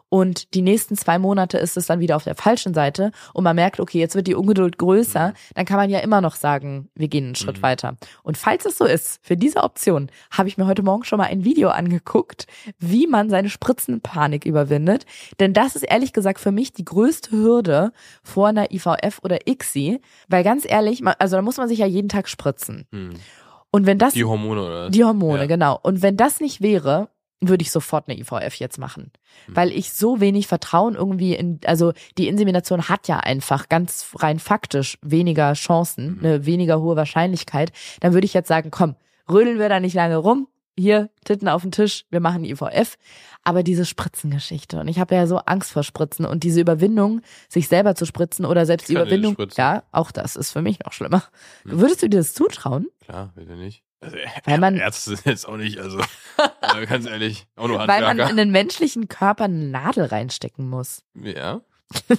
und 0.10 0.54
die 0.54 0.62
nächsten 0.62 0.96
zwei 0.96 1.20
Monate 1.20 1.58
ist 1.58 1.76
es 1.78 1.86
dann 1.88 2.00
wieder 2.00 2.16
auf 2.16 2.24
der 2.24 2.36
falschen 2.36 2.74
Seite 2.74 3.12
und 3.34 3.44
man 3.44 3.56
merkt, 3.56 3.80
okay, 3.80 4.00
jetzt 4.00 4.16
wird 4.16 4.28
die 4.28 4.36
Ungeduld 4.36 4.78
größer, 4.78 5.34
dann 5.56 5.66
kann 5.66 5.78
man 5.78 5.90
ja 5.90 6.00
immer 6.00 6.22
noch 6.22 6.36
sagen, 6.36 6.90
wir 6.96 7.08
gehen 7.10 7.26
einen 7.26 7.36
Schritt 7.36 7.58
Mhm. 7.58 7.62
weiter. 7.64 7.98
Und 8.24 8.38
falls 8.38 8.66
es 8.66 8.78
so 8.78 8.86
ist, 8.86 9.20
für 9.22 9.36
diese 9.36 9.64
Option 9.64 10.10
habe 10.32 10.48
ich 10.50 10.58
mir 10.58 10.66
heute 10.66 10.84
Morgen 10.84 11.04
schon 11.04 11.18
mal 11.18 11.26
ein 11.28 11.44
Video 11.44 11.70
angeguckt, 11.70 12.48
wie 12.80 13.06
man 13.08 13.30
seine 13.30 13.50
Spritzenpanik 13.50 14.46
überwindet. 14.46 15.06
Denn 15.40 15.54
das 15.54 15.76
ist 15.76 15.84
ehrlich 15.84 16.14
gesagt 16.14 16.40
für 16.40 16.52
mich 16.52 16.72
die 16.74 16.86
größte 16.86 17.32
Hürde 17.32 17.92
vor 18.24 18.48
einer 18.48 18.72
IVF 18.72 19.20
oder 19.24 19.48
ICSI. 19.48 20.00
Weil 20.30 20.44
ganz 20.44 20.66
ehrlich, 20.70 21.02
also 21.20 21.36
da 21.36 21.42
muss 21.42 21.58
man 21.58 21.68
sich 21.68 21.80
ja 21.80 21.86
jeden 21.86 22.10
Tag 22.10 22.30
spritzen. 22.30 22.88
Hm. 22.92 23.10
Und 23.72 23.86
wenn 23.86 23.98
das 24.00 24.14
Die 24.14 24.24
Hormone 24.24 24.62
oder? 24.62 24.90
die 24.90 25.04
Hormone, 25.04 25.40
Ja. 25.42 25.46
genau. 25.48 25.78
Und 25.84 26.02
wenn 26.02 26.16
das 26.16 26.40
nicht 26.40 26.62
wäre, 26.62 27.10
würde 27.40 27.62
ich 27.62 27.72
sofort 27.72 28.08
eine 28.08 28.18
IVF 28.20 28.56
jetzt 28.56 28.80
machen. 28.80 29.12
Mhm. 29.48 29.56
Weil 29.56 29.72
ich 29.72 29.92
so 29.94 30.20
wenig 30.20 30.48
Vertrauen 30.48 30.96
irgendwie 30.96 31.36
in, 31.36 31.60
also 31.66 31.94
die 32.18 32.28
Insemination 32.28 32.90
hat 32.90 33.08
ja 33.08 33.18
einfach 33.20 33.70
ganz 33.70 34.08
rein 34.16 34.40
faktisch 34.40 34.98
weniger 35.02 35.54
Chancen, 35.54 36.14
Mhm. 36.16 36.20
eine 36.26 36.46
weniger 36.46 36.82
hohe 36.82 36.96
Wahrscheinlichkeit. 36.96 37.72
Dann 38.00 38.14
würde 38.14 38.26
ich 38.26 38.34
jetzt 38.34 38.48
sagen, 38.48 38.72
komm, 38.72 38.96
rödeln 39.30 39.60
wir 39.60 39.70
da 39.70 39.80
nicht 39.80 39.94
lange 39.96 40.18
rum. 40.18 40.48
hier, 40.80 41.10
Titten 41.26 41.48
auf 41.50 41.64
den 41.64 41.72
Tisch, 41.72 42.06
wir 42.12 42.20
machen 42.20 42.44
IVF. 42.46 42.98
Aber 43.44 43.64
diese 43.64 43.84
Spritzengeschichte. 43.84 44.80
Und 44.80 44.88
ich 44.88 45.00
habe 45.00 45.16
ja 45.16 45.26
so 45.26 45.38
Angst 45.38 45.72
vor 45.72 45.82
Spritzen 45.82 46.24
und 46.24 46.44
diese 46.44 46.62
Überwindung, 46.62 47.22
sich 47.50 47.68
selber 47.68 47.96
zu 47.96 48.06
spritzen 48.06 48.46
oder 48.46 48.68
selbst 48.68 48.88
die 48.88 48.94
Überwindung. 48.94 49.36
Ja, 49.56 49.82
auch 49.92 50.12
das 50.12 50.36
ist 50.36 50.52
für 50.52 50.62
mich 50.62 50.80
noch 50.82 50.94
schlimmer. 50.94 51.24
Hm. 51.64 51.80
Würdest 51.82 52.04
du 52.04 52.10
dir 52.10 52.18
das 52.20 52.36
zutrauen? 52.36 52.86
Klar, 53.04 53.32
bitte 53.36 53.56
nicht. 53.56 53.82
Also, 54.00 54.16
Weil 54.46 54.60
man- 54.60 54.76
Ärzte 54.76 55.16
sind 55.16 55.26
jetzt 55.26 55.48
auch 55.48 55.58
nicht, 55.58 55.80
also 55.80 56.00
äh, 56.62 56.86
ganz 56.86 57.06
ehrlich, 57.08 57.48
auch 57.56 57.68
nur 57.68 57.80
Weil 57.80 57.88
man 57.88 58.06
Handwerker. 58.10 58.30
in 58.32 58.38
den 58.38 58.52
menschlichen 58.52 59.08
Körper 59.08 59.46
eine 59.46 59.56
Nadel 59.70 60.06
reinstecken 60.06 60.70
muss. 60.70 61.04
ja, 61.16 61.62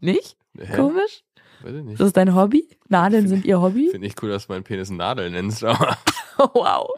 Nicht? 0.00 0.36
hä? 0.58 0.76
Komisch? 0.76 1.24
Weiß 1.62 1.74
ich 1.74 1.82
nicht. 1.82 1.92
Ist 1.94 2.00
das 2.00 2.12
dein 2.12 2.34
Hobby? 2.34 2.68
Nadeln 2.88 3.28
sind 3.28 3.44
ihr 3.44 3.60
Hobby? 3.60 3.88
Finde 3.90 4.06
ich 4.06 4.14
cool, 4.22 4.30
dass 4.30 4.46
du 4.46 4.52
meinen 4.52 4.64
Penis 4.64 4.90
Nadel 4.90 5.30
nennst, 5.30 5.62
aber 5.64 5.96
wow. 6.54 6.88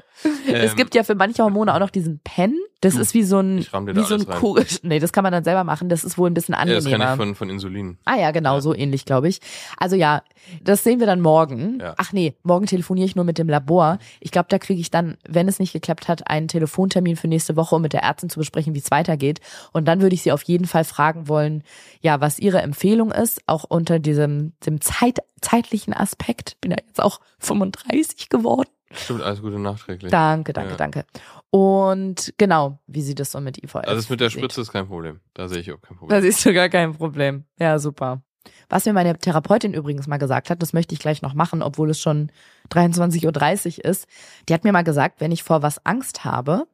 es 0.47 0.71
ähm, 0.73 0.77
gibt 0.77 0.95
ja 0.95 1.03
für 1.03 1.15
manche 1.15 1.43
Hormone 1.43 1.75
auch 1.75 1.79
noch 1.81 1.91
diesen 1.91 2.21
Pen. 2.21 2.55
Das 2.83 2.95
Du, 2.95 3.01
ist 3.01 3.13
wie 3.13 3.25
so 3.25 3.39
ein, 3.41 3.59
wie 3.59 4.03
so 4.05 4.15
ein. 4.15 4.27
Kugel. 4.27 4.65
Nee, 4.83 5.01
das 5.01 5.13
kann 5.13 5.23
man 5.23 5.33
dann 5.33 5.45
selber 5.45 5.65
machen. 5.65 5.91
Das 5.91 6.03
ist 6.03 6.17
wohl 6.17 6.31
ein 6.31 6.35
bisschen 6.35 6.55
ja, 6.55 6.65
das 6.65 6.87
angenehmer. 6.87 7.05
kann 7.05 7.13
ich 7.13 7.17
von, 7.19 7.35
von 7.35 7.51
Insulin. 7.51 7.99
Ah 8.07 8.17
ja, 8.17 8.31
genau, 8.31 8.55
Ja. 8.55 8.61
so 8.63 8.75
ähnlich, 8.75 9.05
glaube 9.05 9.29
ich. 9.29 9.41
Also 9.77 9.97
ja, 9.97 10.23
das 10.63 10.83
sehen 10.83 10.99
wir 10.99 11.07
dann 11.07 11.21
morgen. 11.21 11.79
Ja. 11.81 11.95
Ach 11.99 12.15
nee, 12.15 12.35
morgen 12.43 12.65
telefoniere 12.65 13.05
ich 13.05 13.17
nur 13.17 13.27
mit 13.27 13.37
dem 13.37 13.51
Labor. 13.51 13.99
Ich 14.21 14.31
glaube, 14.31 14.47
da 14.49 14.59
kriege 14.59 14.81
ich 14.81 14.91
dann, 14.91 15.19
wenn 15.29 15.47
es 15.47 15.59
nicht 15.59 15.75
geklappt 15.75 16.09
hat, 16.09 16.29
einen 16.31 16.49
Telefontermin 16.49 17.17
für 17.17 17.29
nächste 17.29 17.55
Woche, 17.57 17.75
um 17.77 17.83
mit 17.83 17.93
der 17.93 18.03
Ärztin 18.03 18.31
zu 18.31 18.39
besprechen, 18.39 18.75
wie 18.75 18.79
es 18.79 18.91
weitergeht. 18.91 19.41
Und 19.73 19.87
dann 19.87 20.01
würde 20.01 20.15
ich 20.15 20.23
sie 20.23 20.33
auf 20.33 20.43
jeden 20.45 20.67
Fall 20.67 20.85
fragen 20.85 21.29
wollen, 21.29 21.63
ja, 22.01 22.23
was 22.23 22.39
ihre 22.39 22.63
Empfehlung 22.63 23.13
ist, 23.13 23.43
auch 23.47 23.65
unter 23.65 23.99
diesem 23.99 24.55
dem 24.65 24.81
Zeit, 24.81 25.19
zeitlichen 25.41 25.93
Aspekt. 25.95 26.57
Bin 26.61 26.71
ja 26.73 26.77
jetzt 26.87 27.03
auch 27.03 27.21
35 27.41 28.29
geworden. 28.29 28.69
Stimmt, 28.93 29.23
alles 29.23 29.41
Gute 29.41 29.59
nachträglich. 29.59 30.11
Danke, 30.11 30.53
danke, 30.53 30.73
Ja. 30.73 30.77
danke. 30.77 31.05
Und 31.51 32.35
genau, 32.39 32.79
wie 32.87 33.03
sie 33.03 33.15
das 33.15 33.31
so 33.33 33.41
mit 33.41 33.59
IVF 33.63 33.77
Also 33.77 33.95
das 33.95 34.09
mit 34.11 34.21
der 34.21 34.31
sieht. 34.31 34.39
Spritze 34.41 34.61
ist 34.61 34.73
kein 34.73 34.87
Problem. 34.89 35.21
Da 35.35 35.49
sehe 35.49 35.59
ich 35.61 35.71
auch 35.73 35.81
kein 35.81 35.95
Da 35.97 35.99
Problem. 36.01 36.23
siehst 36.23 36.45
du 36.45 36.53
gar 36.53 36.69
kein 36.69 36.95
Problem. 36.95 37.45
Ja, 37.59 37.79
super. 37.79 38.23
Was 38.69 38.87
mir 38.87 38.93
meine 38.93 39.17
Therapeutin 39.19 39.75
übrigens 39.75 40.07
mal 40.07 40.17
gesagt 40.17 40.51
hat, 40.51 40.63
das 40.63 40.73
möchte 40.73 40.95
ich 40.95 41.01
gleich 41.01 41.23
noch 41.23 41.35
machen, 41.35 41.63
obwohl 41.63 41.91
es 41.91 42.01
schon 42.01 42.33
23.30 42.71 43.79
Uhr 43.79 43.85
ist. 43.85 44.07
Die 44.49 44.55
hat 44.55 44.65
mir 44.65 44.73
mal 44.73 44.83
gesagt, 44.85 45.21
wenn 45.21 45.33
ich 45.33 45.43
vor 45.43 45.63
was 45.63 45.85
Angst 45.85 46.25
habe 46.25 46.67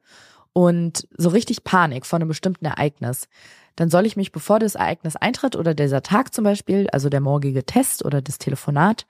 und 0.53 1.07
so 1.17 1.29
richtig 1.31 1.64
Panik 1.64 2.07
vor 2.07 2.19
einem 2.19 2.29
bestimmten 2.29 2.64
Ereignis, 2.67 3.29
dann 3.77 3.91
soll 3.91 4.07
ich 4.07 4.16
mich, 4.16 4.33
bevor 4.33 4.59
das 4.59 4.74
Ereignis 4.74 5.16
eintritt 5.16 5.55
oder 5.55 5.74
dieser 5.74 6.03
Tag 6.03 6.35
zum 6.35 6.45
Beispiel, 6.45 6.89
also 6.91 7.09
der 7.09 7.20
morgige 7.20 7.64
Test 7.64 8.05
oder 8.05 8.22
das 8.22 8.39
Telefonat, 8.39 9.07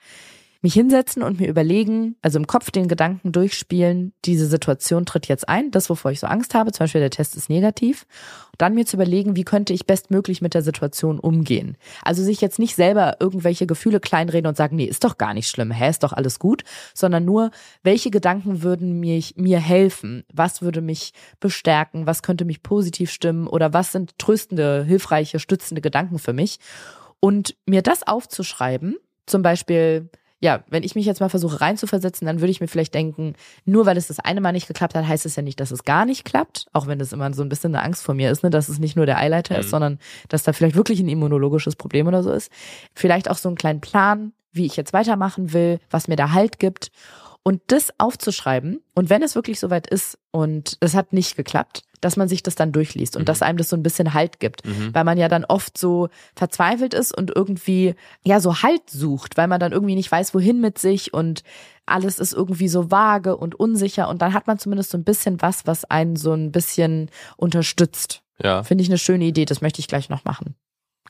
mich 0.63 0.75
hinsetzen 0.75 1.23
und 1.23 1.41
mir 1.41 1.49
überlegen, 1.49 2.17
also 2.23 2.39
im 2.39 2.47
Kopf 2.47 2.71
den 2.71 2.89
Gedanken 2.89 3.33
durchspielen, 3.33 4.13
diese 4.25 4.47
Situation 4.47 5.07
tritt 5.07 5.27
jetzt 5.29 5.49
ein, 5.49 5.71
das, 5.71 5.91
wovor 5.91 6.11
ich 6.11 6.21
so 6.21 6.27
Angst 6.27 6.55
habe, 6.55 6.73
zum 6.73 6.85
Beispiel 6.85 7.01
der 7.01 7.11
Test 7.11 7.37
ist 7.37 7.49
negativ, 7.49 8.07
und 8.53 8.63
dann 8.63 8.75
mir 8.75 8.87
zu 8.87 8.97
überlegen, 8.97 9.37
wie 9.37 9.45
könnte 9.45 9.73
ich 9.73 9.87
bestmöglich 9.87 10.41
mit 10.41 10.55
der 10.55 10.63
Situation 10.63 11.19
umgehen. 11.19 11.77
Also 12.03 12.23
sich 12.23 12.41
jetzt 12.41 12.59
nicht 12.59 12.75
selber 12.75 13.17
irgendwelche 13.21 13.67
Gefühle 13.67 14.01
kleinreden 14.01 14.49
und 14.49 14.57
sagen, 14.57 14.77
nee, 14.77 14.85
ist 14.85 15.05
doch 15.05 15.19
gar 15.19 15.35
nicht 15.35 15.49
schlimm, 15.49 15.71
hä, 15.71 15.91
ist 15.91 16.03
doch 16.03 16.13
alles 16.13 16.39
gut, 16.39 16.65
sondern 16.95 17.25
nur, 17.25 17.51
welche 17.83 18.11
Gedanken 18.11 18.63
würden 18.63 18.99
mich, 18.99 19.35
mir 19.37 19.61
helfen? 19.61 20.25
Was 20.33 20.63
würde 20.63 20.81
mich 20.81 21.13
bestärken? 21.41 22.07
Was 22.07 22.23
könnte 22.23 22.45
mich 22.45 22.63
positiv 22.63 23.11
stimmen? 23.11 23.47
Oder 23.47 23.73
was 23.73 23.93
sind 23.93 24.19
tröstende, 24.19 24.85
hilfreiche, 24.85 25.39
stützende 25.39 25.81
Gedanken 25.81 26.19
für 26.19 26.33
mich? 26.33 26.59
Und 27.21 27.57
mir 27.67 27.83
das 27.83 28.07
aufzuschreiben, 28.07 28.97
zum 29.27 29.43
Beispiel, 29.43 30.11
ja, 30.41 30.63
wenn 30.69 30.83
ich 30.83 30.95
mich 30.95 31.07
jetzt 31.07 31.21
mal 31.21 31.31
versuche 31.31 31.61
reinzuversetzen, 31.61 32.27
dann 32.27 32.41
würde 32.41 32.51
ich 32.51 32.61
mir 32.61 32.69
vielleicht 32.69 32.95
denken, 32.95 33.35
nur 33.65 33.87
weil 33.87 33.97
es 33.97 34.09
das 34.09 34.21
eine 34.21 34.41
Mal 34.43 34.53
nicht 34.53 34.69
geklappt 34.69 34.95
hat, 34.95 35.07
heißt 35.07 35.25
es 35.25 35.35
ja 35.37 35.43
nicht, 35.43 35.61
dass 35.61 35.71
es 35.71 35.85
gar 35.85 36.05
nicht 36.05 36.25
klappt. 36.25 36.67
Auch 36.75 36.87
wenn 36.87 36.99
das 36.99 37.13
immer 37.13 37.33
so 37.33 37.43
ein 37.43 37.49
bisschen 37.49 37.75
eine 37.75 37.83
Angst 37.85 38.03
vor 38.03 38.15
mir 38.15 38.31
ist, 38.31 38.43
ne, 38.43 38.51
dass 38.51 38.69
es 38.69 38.79
nicht 38.79 38.97
nur 38.97 39.07
der 39.07 39.19
Eileiter 39.19 39.55
Mhm. 39.55 39.61
ist, 39.61 39.71
sondern 39.71 39.99
dass 40.29 40.43
da 40.43 40.53
vielleicht 40.53 40.77
wirklich 40.77 41.01
ein 41.01 41.09
immunologisches 41.09 41.77
Problem 41.77 42.07
oder 42.07 42.23
so 42.23 42.31
ist. 42.33 42.53
Vielleicht 42.95 43.31
auch 43.31 43.39
so 43.39 43.49
einen 43.49 43.57
kleinen 43.57 43.81
Plan, 43.81 44.33
wie 44.53 44.67
ich 44.67 44.77
jetzt 44.77 44.93
weitermachen 44.93 45.53
will, 45.53 45.79
was 45.91 46.07
mir 46.09 46.17
da 46.17 46.33
Halt 46.33 46.59
gibt. 46.59 46.91
Und 47.47 47.63
das 47.69 47.93
aufzuschreiben 47.99 48.81
und 48.97 49.09
wenn 49.09 49.23
es 49.23 49.37
wirklich 49.37 49.61
soweit 49.61 49.87
ist 49.87 50.19
und 50.33 50.79
es 50.81 50.95
hat 50.97 51.13
nicht 51.13 51.37
geklappt, 51.37 51.83
dass 52.01 52.17
man 52.17 52.27
sich 52.29 52.43
das 52.43 52.57
dann 52.57 52.73
durchliest 52.73 53.15
und 53.15 53.23
Mhm. 53.23 53.27
dass 53.27 53.41
einem 53.41 53.57
das 53.57 53.69
so 53.69 53.77
ein 53.77 53.85
bisschen 53.85 54.15
Halt 54.15 54.41
gibt 54.41 54.67
Mhm. 54.67 54.93
weil 54.93 55.05
man 55.05 55.17
ja 55.17 55.29
dann 55.29 55.45
oft 55.45 55.79
so 55.79 56.09
verzweifelt 56.35 56.93
ist 56.93 57.17
und 57.17 57.31
irgendwie 57.37 57.95
ja 58.25 58.41
so 58.41 58.63
Halt 58.65 58.91
sucht, 58.91 59.37
weil 59.37 59.47
man 59.47 59.61
dann 59.61 59.71
irgendwie 59.71 59.95
nicht 59.95 60.11
weiß, 60.11 60.35
wohin 60.35 60.61
mit 60.61 60.79
sich 60.79 61.15
und 61.15 61.45
alles 61.87 62.19
ist 62.19 62.33
irgendwie 62.33 62.67
so 62.67 62.91
vage 62.91 63.37
und 63.37 63.55
unsicher 63.55 64.09
und 64.09 64.23
dann 64.23 64.35
hat 64.35 64.49
man 64.49 64.59
zumindest 64.59 64.91
so 64.91 64.99
ein 64.99 65.05
bisschen 65.05 65.41
was, 65.41 65.69
was 65.69 65.85
einen 65.85 66.17
so 66.17 66.33
ein 66.33 66.51
bisschen 66.51 67.11
unterstützt. 67.37 68.23
Ja, 68.43 68.65
Finde 68.65 68.83
ich 68.83 68.89
eine 68.91 68.99
schöne 68.99 69.25
Idee, 69.25 69.45
das 69.45 69.61
möchte 69.61 69.79
ich 69.79 69.87
gleich 69.87 70.09
noch 70.09 70.25
machen. 70.25 70.57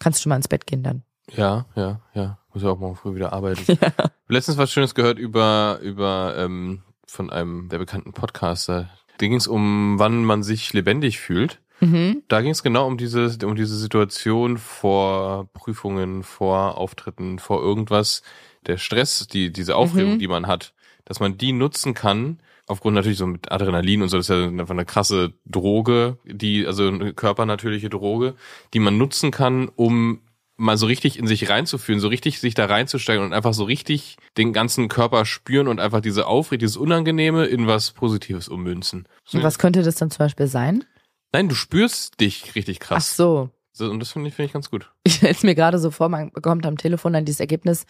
Kannst 0.01 0.22
du 0.22 0.28
mal 0.28 0.37
ins 0.37 0.49
Bett 0.49 0.66
gehen 0.66 0.82
dann? 0.82 1.03
Ja, 1.32 1.66
ja, 1.74 2.00
ja. 2.14 2.38
Muss 2.52 2.62
ja 2.62 2.70
auch 2.70 2.78
morgen 2.78 2.96
früh 2.96 3.14
wieder 3.14 3.32
arbeiten. 3.32 3.78
Hab 3.80 4.12
Letztens 4.28 4.56
was 4.58 4.72
Schönes 4.72 4.94
gehört 4.94 5.18
über, 5.18 5.78
über 5.82 6.34
ähm, 6.38 6.82
von 7.06 7.30
einem 7.30 7.68
der 7.68 7.78
bekannten 7.78 8.12
Podcaster. 8.12 8.88
Da 9.18 9.26
ging 9.26 9.34
es 9.34 9.46
um, 9.46 9.98
wann 9.98 10.24
man 10.24 10.42
sich 10.42 10.72
lebendig 10.72 11.18
fühlt. 11.20 11.60
Mhm. 11.80 12.22
Da 12.28 12.40
ging 12.40 12.50
es 12.50 12.62
genau 12.62 12.86
um 12.86 12.96
diese, 12.96 13.36
um 13.46 13.54
diese 13.54 13.76
Situation 13.76 14.56
vor 14.56 15.48
Prüfungen, 15.52 16.22
vor 16.22 16.78
Auftritten, 16.78 17.38
vor 17.38 17.60
irgendwas. 17.62 18.22
Der 18.66 18.78
Stress, 18.78 19.28
die, 19.28 19.52
diese 19.52 19.76
Aufregung, 19.76 20.14
Mhm. 20.14 20.18
die 20.18 20.28
man 20.28 20.46
hat, 20.46 20.72
dass 21.04 21.20
man 21.20 21.36
die 21.38 21.52
nutzen 21.52 21.94
kann, 21.94 22.40
aufgrund 22.66 22.94
natürlich 22.96 23.18
so 23.18 23.26
mit 23.26 23.52
Adrenalin 23.52 24.02
und 24.02 24.08
so, 24.08 24.16
das 24.16 24.28
ist 24.28 24.36
ja 24.36 24.44
einfach 24.46 24.70
eine 24.70 24.84
krasse 24.86 25.34
Droge, 25.44 26.18
die, 26.24 26.66
also 26.66 26.88
eine 26.88 27.12
körpernatürliche 27.12 27.90
Droge, 27.90 28.34
die 28.74 28.80
man 28.80 28.98
nutzen 28.98 29.30
kann, 29.30 29.68
um 29.76 30.20
mal 30.57 30.76
so 30.76 30.86
richtig 30.86 31.18
in 31.18 31.26
sich 31.26 31.48
reinzufühlen, 31.48 32.00
so 32.00 32.09
richtig 32.09 32.40
sich 32.40 32.54
da 32.54 32.66
reinzusteigen 32.66 33.24
und 33.24 33.32
einfach 33.32 33.54
so 33.54 33.64
richtig 33.64 34.16
den 34.36 34.52
ganzen 34.52 34.88
Körper 34.88 35.24
spüren 35.24 35.68
und 35.68 35.80
einfach 35.80 36.00
diese 36.00 36.26
Aufregung, 36.26 36.61
dieses 36.61 36.76
Unangenehme 36.76 37.46
in 37.46 37.66
was 37.66 37.92
Positives 37.92 38.48
ummünzen. 38.48 39.07
Und 39.32 39.42
was 39.42 39.59
könnte 39.59 39.82
das 39.82 39.96
dann 39.96 40.11
zum 40.11 40.18
Beispiel 40.18 40.46
sein? 40.46 40.84
Nein, 41.32 41.48
du 41.48 41.54
spürst 41.54 42.20
dich 42.20 42.54
richtig 42.54 42.78
Ach 42.82 42.86
krass. 42.86 43.16
so. 43.16 43.50
So, 43.72 43.90
und 43.90 44.00
das 44.00 44.12
finde 44.12 44.28
ich, 44.28 44.34
finde 44.34 44.46
ich 44.46 44.52
ganz 44.54 44.70
gut. 44.70 44.90
Ich 45.04 45.16
stelle 45.16 45.32
es 45.32 45.42
mir 45.42 45.54
gerade 45.54 45.78
so 45.78 45.90
vor, 45.90 46.09
man 46.09 46.30
bekommt 46.30 46.64
am 46.64 46.78
Telefon 46.78 47.12
dann 47.12 47.26
dieses 47.26 47.40
Ergebnis, 47.40 47.84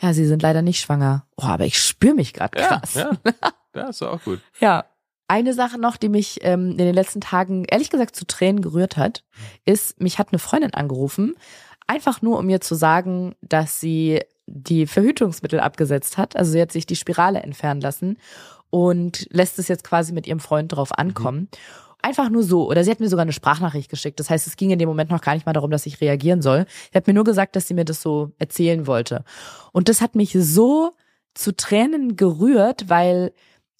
ja, 0.00 0.12
sie 0.12 0.26
sind 0.26 0.42
leider 0.42 0.62
nicht 0.62 0.80
schwanger. 0.80 1.26
Oh, 1.36 1.44
aber 1.44 1.64
ich 1.64 1.80
spüre 1.80 2.14
mich 2.14 2.32
gerade 2.32 2.56
krass. 2.60 2.94
Ja, 2.94 3.10
ja. 3.24 3.32
ja, 3.74 3.88
ist 3.88 4.00
doch 4.00 4.12
auch 4.12 4.22
gut. 4.22 4.40
Ja. 4.60 4.84
Eine 5.26 5.54
Sache 5.54 5.78
noch, 5.78 5.96
die 5.96 6.10
mich 6.10 6.40
ähm, 6.42 6.72
in 6.72 6.76
den 6.76 6.94
letzten 6.94 7.22
Tagen 7.22 7.64
ehrlich 7.64 7.88
gesagt 7.88 8.14
zu 8.14 8.26
Tränen 8.26 8.60
gerührt 8.60 8.98
hat, 8.98 9.24
ist, 9.64 9.98
mich 9.98 10.18
hat 10.18 10.28
eine 10.30 10.38
Freundin 10.38 10.74
angerufen, 10.74 11.34
einfach 11.86 12.22
nur 12.22 12.38
um 12.38 12.46
mir 12.46 12.60
zu 12.60 12.74
sagen, 12.74 13.34
dass 13.42 13.80
sie 13.80 14.20
die 14.46 14.86
Verhütungsmittel 14.86 15.60
abgesetzt 15.60 16.18
hat. 16.18 16.36
Also 16.36 16.52
sie 16.52 16.60
hat 16.60 16.72
sich 16.72 16.86
die 16.86 16.96
Spirale 16.96 17.42
entfernen 17.42 17.80
lassen 17.80 18.18
und 18.70 19.26
lässt 19.30 19.58
es 19.58 19.68
jetzt 19.68 19.84
quasi 19.84 20.12
mit 20.12 20.26
ihrem 20.26 20.40
Freund 20.40 20.72
drauf 20.72 20.96
ankommen. 20.98 21.48
Einfach 22.02 22.28
nur 22.28 22.42
so. 22.42 22.68
Oder 22.68 22.84
sie 22.84 22.90
hat 22.90 23.00
mir 23.00 23.08
sogar 23.08 23.22
eine 23.22 23.32
Sprachnachricht 23.32 23.90
geschickt. 23.90 24.20
Das 24.20 24.28
heißt, 24.28 24.46
es 24.46 24.56
ging 24.56 24.70
in 24.70 24.78
dem 24.78 24.88
Moment 24.88 25.10
noch 25.10 25.22
gar 25.22 25.34
nicht 25.34 25.46
mal 25.46 25.54
darum, 25.54 25.70
dass 25.70 25.86
ich 25.86 26.00
reagieren 26.00 26.42
soll. 26.42 26.66
Sie 26.92 26.96
hat 26.96 27.06
mir 27.06 27.14
nur 27.14 27.24
gesagt, 27.24 27.56
dass 27.56 27.66
sie 27.66 27.74
mir 27.74 27.86
das 27.86 28.02
so 28.02 28.32
erzählen 28.38 28.86
wollte. 28.86 29.24
Und 29.72 29.88
das 29.88 30.02
hat 30.02 30.14
mich 30.14 30.36
so 30.38 30.92
zu 31.32 31.56
Tränen 31.56 32.16
gerührt, 32.16 32.90
weil 32.90 33.32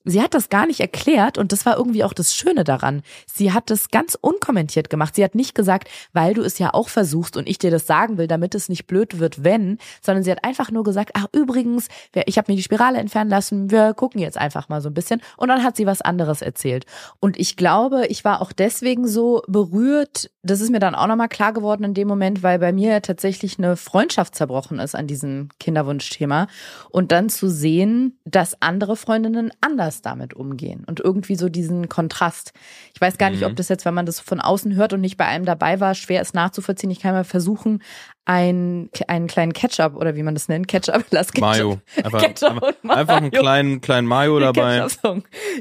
sie 0.04 0.22
hat 0.22 0.34
das 0.34 0.48
gar 0.48 0.66
nicht 0.66 0.80
erklärt 0.80 1.38
und 1.38 1.52
das 1.52 1.66
war 1.66 1.76
irgendwie 1.76 2.04
auch 2.04 2.12
das 2.12 2.34
Schöne 2.34 2.64
daran. 2.64 3.02
Sie 3.26 3.52
hat 3.52 3.70
das 3.70 3.90
ganz 3.90 4.16
unkommentiert 4.20 4.90
gemacht. 4.90 5.16
Sie 5.16 5.24
hat 5.24 5.34
nicht 5.34 5.54
gesagt, 5.54 5.88
weil 6.12 6.34
du 6.34 6.42
es 6.42 6.58
ja 6.58 6.72
auch 6.72 6.88
versuchst 6.88 7.36
und 7.36 7.48
ich 7.48 7.58
dir 7.58 7.70
das 7.70 7.86
sagen 7.86 8.18
will, 8.18 8.26
damit 8.26 8.54
es 8.54 8.68
nicht 8.68 8.86
blöd 8.86 9.18
wird, 9.18 9.44
wenn, 9.44 9.78
sondern 10.02 10.22
sie 10.22 10.30
hat 10.30 10.44
einfach 10.44 10.70
nur 10.70 10.84
gesagt, 10.84 11.10
ach 11.14 11.26
übrigens, 11.32 11.88
ich 12.26 12.38
habe 12.38 12.52
mir 12.52 12.56
die 12.56 12.62
Spirale 12.62 12.98
entfernen 12.98 13.30
lassen, 13.30 13.70
wir 13.70 13.94
gucken 13.94 14.20
jetzt 14.20 14.38
einfach 14.38 14.68
mal 14.68 14.80
so 14.80 14.90
ein 14.90 14.94
bisschen 14.94 15.20
und 15.36 15.48
dann 15.48 15.62
hat 15.62 15.76
sie 15.76 15.86
was 15.86 16.02
anderes 16.02 16.42
erzählt. 16.42 16.84
Und 17.20 17.38
ich 17.38 17.56
glaube, 17.56 18.06
ich 18.08 18.24
war 18.24 18.42
auch 18.42 18.52
deswegen 18.52 19.08
so 19.08 19.42
berührt, 19.48 20.30
das 20.42 20.60
ist 20.60 20.70
mir 20.70 20.80
dann 20.80 20.94
auch 20.94 21.06
nochmal 21.06 21.28
klar 21.28 21.52
geworden 21.52 21.84
in 21.84 21.94
dem 21.94 22.08
Moment, 22.08 22.42
weil 22.42 22.58
bei 22.58 22.72
mir 22.72 23.00
tatsächlich 23.00 23.58
eine 23.58 23.76
Freundschaft 23.76 24.34
zerbrochen 24.34 24.78
ist 24.78 24.94
an 24.94 25.06
diesem 25.06 25.48
Kinderwunschthema 25.58 26.46
und 26.90 27.12
dann 27.12 27.28
zu 27.28 27.48
sehen, 27.48 28.18
dass 28.24 28.60
andere 28.60 28.96
Freundinnen 28.96 29.50
anders 29.60 29.93
damit 30.02 30.34
umgehen 30.34 30.84
und 30.86 31.00
irgendwie 31.00 31.36
so 31.36 31.48
diesen 31.48 31.88
Kontrast. 31.88 32.52
Ich 32.94 33.00
weiß 33.00 33.18
gar 33.18 33.30
nicht, 33.30 33.40
Mhm. 33.40 33.46
ob 33.46 33.56
das 33.56 33.68
jetzt, 33.68 33.84
wenn 33.84 33.94
man 33.94 34.06
das 34.06 34.20
von 34.20 34.40
außen 34.40 34.74
hört 34.74 34.92
und 34.92 35.00
nicht 35.00 35.16
bei 35.16 35.26
einem 35.26 35.44
dabei 35.44 35.80
war, 35.80 35.94
schwer 35.94 36.20
ist 36.22 36.34
nachzuvollziehen. 36.34 36.90
Ich 36.90 37.00
kann 37.00 37.12
mal 37.14 37.24
versuchen, 37.24 37.82
ein, 38.26 38.88
einen 39.06 39.26
kleinen 39.26 39.52
Ketchup 39.52 39.96
oder 39.96 40.16
wie 40.16 40.22
man 40.22 40.34
das 40.34 40.48
nennt. 40.48 40.66
Ketchup, 40.66 41.04
lass 41.10 41.32
Ketchup. 41.32 41.40
Mayo. 41.42 41.80
Einfach, 42.02 42.20
Ketchup 42.22 42.50
einfach, 42.50 42.68
und 42.68 42.84
Mayo. 42.84 42.98
einfach 42.98 43.16
einen 43.16 43.30
kleinen, 43.30 43.80
kleinen 43.80 44.06
Mayo 44.06 44.38
dabei. 44.38 44.86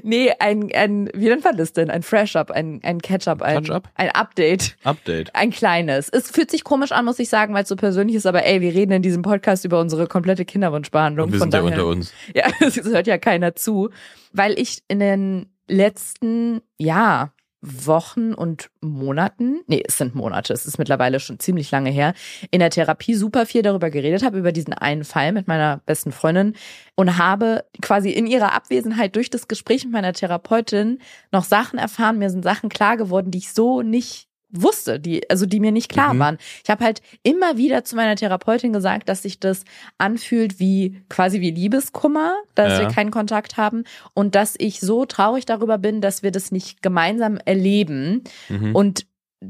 Nee, 0.04 0.32
ein, 0.40 0.72
ein, 0.74 1.10
wie 1.14 1.28
nennt 1.28 1.44
man 1.44 1.58
das 1.58 1.74
denn? 1.74 1.90
Ein 1.90 2.04
Fresh-Up, 2.04 2.52
ein, 2.52 2.80
ein 2.84 3.02
Ketchup, 3.02 3.42
ein, 3.42 3.64
Touch-up? 3.64 3.90
ein 3.96 4.10
Update. 4.12 4.78
Update. 4.84 5.36
Ein 5.36 5.52
kleines. 5.52 6.10
Es 6.10 6.32
fühlt 6.32 6.50
sich 6.50 6.64
komisch 6.64 6.92
an, 6.94 7.06
muss 7.06 7.20
ich 7.20 7.30
sagen, 7.30 7.54
weil 7.54 7.64
es 7.64 7.70
so 7.70 7.76
persönlich 7.76 8.16
ist, 8.16 8.26
aber 8.26 8.46
ey, 8.46 8.62
wir 8.62 8.74
reden 8.74 8.94
in 8.94 9.02
diesem 9.02 9.24
Podcast 9.24 9.66
über 9.66 9.80
unsere 9.82 10.08
komplette 10.08 10.46
Kinderwunschbehandlung. 10.46 11.32
Wir 11.32 11.40
von 11.40 11.52
sind 11.52 11.54
ja 11.54 11.70
daher, 11.70 11.86
unter 11.86 11.88
uns. 11.88 12.14
Ja, 12.34 12.48
es 12.60 12.78
hört 12.84 13.08
ja 13.08 13.18
keiner 13.18 13.56
zu. 13.56 13.90
Weil 14.32 14.58
ich 14.58 14.84
in 14.88 15.00
den 15.00 15.48
letzten, 15.68 16.62
ja, 16.78 17.34
Wochen 17.64 18.34
und 18.34 18.70
Monaten, 18.82 19.62
nee, 19.68 19.82
es 19.88 19.98
sind 19.98 20.16
Monate, 20.16 20.52
es 20.52 20.66
ist 20.66 20.78
mittlerweile 20.78 21.22
schon 21.22 21.40
ziemlich 21.40 21.72
lange 21.72 21.90
her, 21.90 22.14
in 22.52 22.60
der 22.60 22.70
Therapie 22.70 23.16
super 23.16 23.46
viel 23.46 23.62
darüber 23.62 23.90
geredet 23.90 24.22
habe, 24.22 24.38
über 24.38 24.52
diesen 24.52 24.74
einen 24.74 25.06
Fall 25.06 25.32
mit 25.32 25.48
meiner 25.48 25.82
besten 25.86 26.12
Freundin 26.12 26.56
und 26.96 27.18
habe 27.18 27.64
quasi 27.82 28.10
in 28.10 28.28
ihrer 28.28 28.52
Abwesenheit 28.52 29.16
durch 29.16 29.30
das 29.30 29.48
Gespräch 29.48 29.86
mit 29.86 29.94
meiner 29.94 30.12
Therapeutin 30.12 31.00
noch 31.32 31.46
Sachen 31.46 31.80
erfahren, 31.80 32.20
mir 32.20 32.30
sind 32.30 32.44
Sachen 32.44 32.68
klar 32.68 32.98
geworden, 32.98 33.32
die 33.32 33.38
ich 33.38 33.54
so 33.54 33.82
nicht 33.82 34.28
wusste, 34.54 35.00
die 35.00 35.30
also 35.30 35.46
die 35.46 35.60
mir 35.60 35.72
nicht 35.72 35.90
klar 35.90 36.14
Mhm. 36.14 36.20
waren. 36.20 36.38
Ich 36.64 36.70
habe 36.70 36.84
halt 36.86 37.02
immer 37.24 37.58
wieder 37.58 37.84
zu 37.84 37.96
meiner 37.96 38.16
Therapeutin 38.16 38.72
gesagt, 38.72 39.10
dass 39.10 39.24
sich 39.24 39.40
das 39.40 39.64
anfühlt 39.98 40.60
wie 40.60 41.02
quasi 41.10 41.42
wie 41.42 41.52
Liebeskummer, 41.52 42.34
dass 42.56 42.74
Ja. 42.74 42.80
wir 42.82 42.88
keinen 42.96 43.12
Kontakt 43.12 43.58
haben 43.58 43.84
und 44.14 44.36
dass 44.36 44.56
ich 44.58 44.80
so 44.80 45.06
traurig 45.06 45.46
darüber 45.46 45.78
bin, 45.78 46.02
dass 46.02 46.24
wir 46.24 46.32
das 46.32 46.52
nicht 46.52 46.82
gemeinsam 46.82 47.38
erleben 47.44 48.24
Mhm. 48.50 48.76
und 48.76 49.06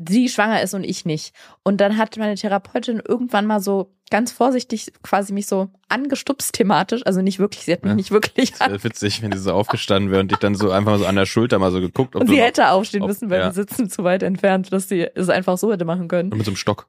sie 0.07 0.29
schwanger 0.29 0.61
ist 0.61 0.73
und 0.73 0.83
ich 0.83 1.05
nicht. 1.05 1.33
Und 1.63 1.79
dann 1.81 1.97
hat 1.97 2.17
meine 2.17 2.35
Therapeutin 2.35 3.01
irgendwann 3.07 3.45
mal 3.45 3.59
so 3.59 3.91
ganz 4.09 4.31
vorsichtig 4.31 4.91
quasi 5.01 5.33
mich 5.33 5.47
so 5.47 5.69
angestupst 5.89 6.53
thematisch, 6.53 7.01
also 7.05 7.21
nicht 7.21 7.39
wirklich, 7.39 7.65
sie 7.65 7.73
hat 7.73 7.83
mich 7.83 7.89
Ja. 7.91 7.95
nicht 7.95 8.11
wirklich 8.11 8.51
Das 8.51 8.59
wäre 8.59 8.83
witzig, 8.83 9.21
wenn 9.23 9.31
die 9.31 9.37
so 9.39 9.53
aufgestanden 9.53 10.11
wäre 10.11 10.21
und 10.21 10.29
dich 10.31 10.37
dann 10.39 10.53
so 10.55 10.69
einfach 10.71 10.99
so 10.99 11.05
an 11.05 11.15
der 11.15 11.25
Schulter 11.25 11.57
mal 11.59 11.71
so 11.71 11.79
geguckt, 11.81 12.15
ob 12.15 12.21
und 12.21 12.27
sie 12.27 12.37
noch- 12.37 12.43
hätte 12.43 12.69
aufstehen 12.69 13.01
ob- 13.01 13.07
müssen, 13.07 13.29
weil 13.29 13.39
ja. 13.39 13.45
wir 13.47 13.53
sitzen 13.53 13.89
zu 13.89 14.03
weit 14.03 14.21
entfernt, 14.23 14.71
dass 14.71 14.87
sie 14.89 15.07
es 15.15 15.29
einfach 15.29 15.57
so 15.57 15.71
hätte 15.71 15.85
machen 15.85 16.07
können. 16.07 16.29
mit 16.29 16.45
so 16.45 16.51
einem 16.51 16.57
Stock. 16.57 16.87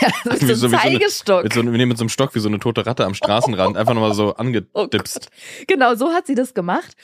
Mit 0.24 0.42
Wie 0.42 0.46
so 0.46 0.54
so- 0.54 0.66
einem 0.66 0.72
so 0.76 0.76
Zeigestock. 0.82 1.44
Mit 1.44 1.52
so, 1.54 1.62
nee, 1.62 1.86
mit 1.86 1.96
so 1.98 2.02
einem 2.02 2.08
Stock 2.08 2.34
wie 2.34 2.38
so 2.40 2.48
eine 2.48 2.58
tote 2.60 2.86
Ratte 2.86 3.04
am 3.04 3.14
Straßenrand. 3.14 3.76
Einfach 3.76 3.94
nochmal 3.94 4.14
so 4.14 4.28
Oh 4.30 4.34
angedipst. 4.36 5.28
Genau, 5.66 5.94
so 5.96 6.10
hat 6.12 6.26
sie 6.26 6.34
das 6.36 6.54
gemacht. 6.54 6.94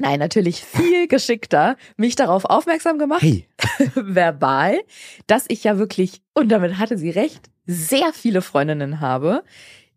Nein, 0.00 0.18
natürlich 0.18 0.64
viel 0.64 1.06
geschickter, 1.08 1.76
mich 1.96 2.16
darauf 2.16 2.44
aufmerksam 2.44 2.98
gemacht, 2.98 3.22
hey. 3.22 3.46
verbal, 3.94 4.78
dass 5.26 5.44
ich 5.48 5.64
ja 5.64 5.78
wirklich, 5.78 6.22
und 6.34 6.48
damit 6.50 6.78
hatte 6.78 6.98
sie 6.98 7.10
recht, 7.10 7.50
sehr 7.66 8.12
viele 8.12 8.42
Freundinnen 8.42 9.00
habe, 9.00 9.42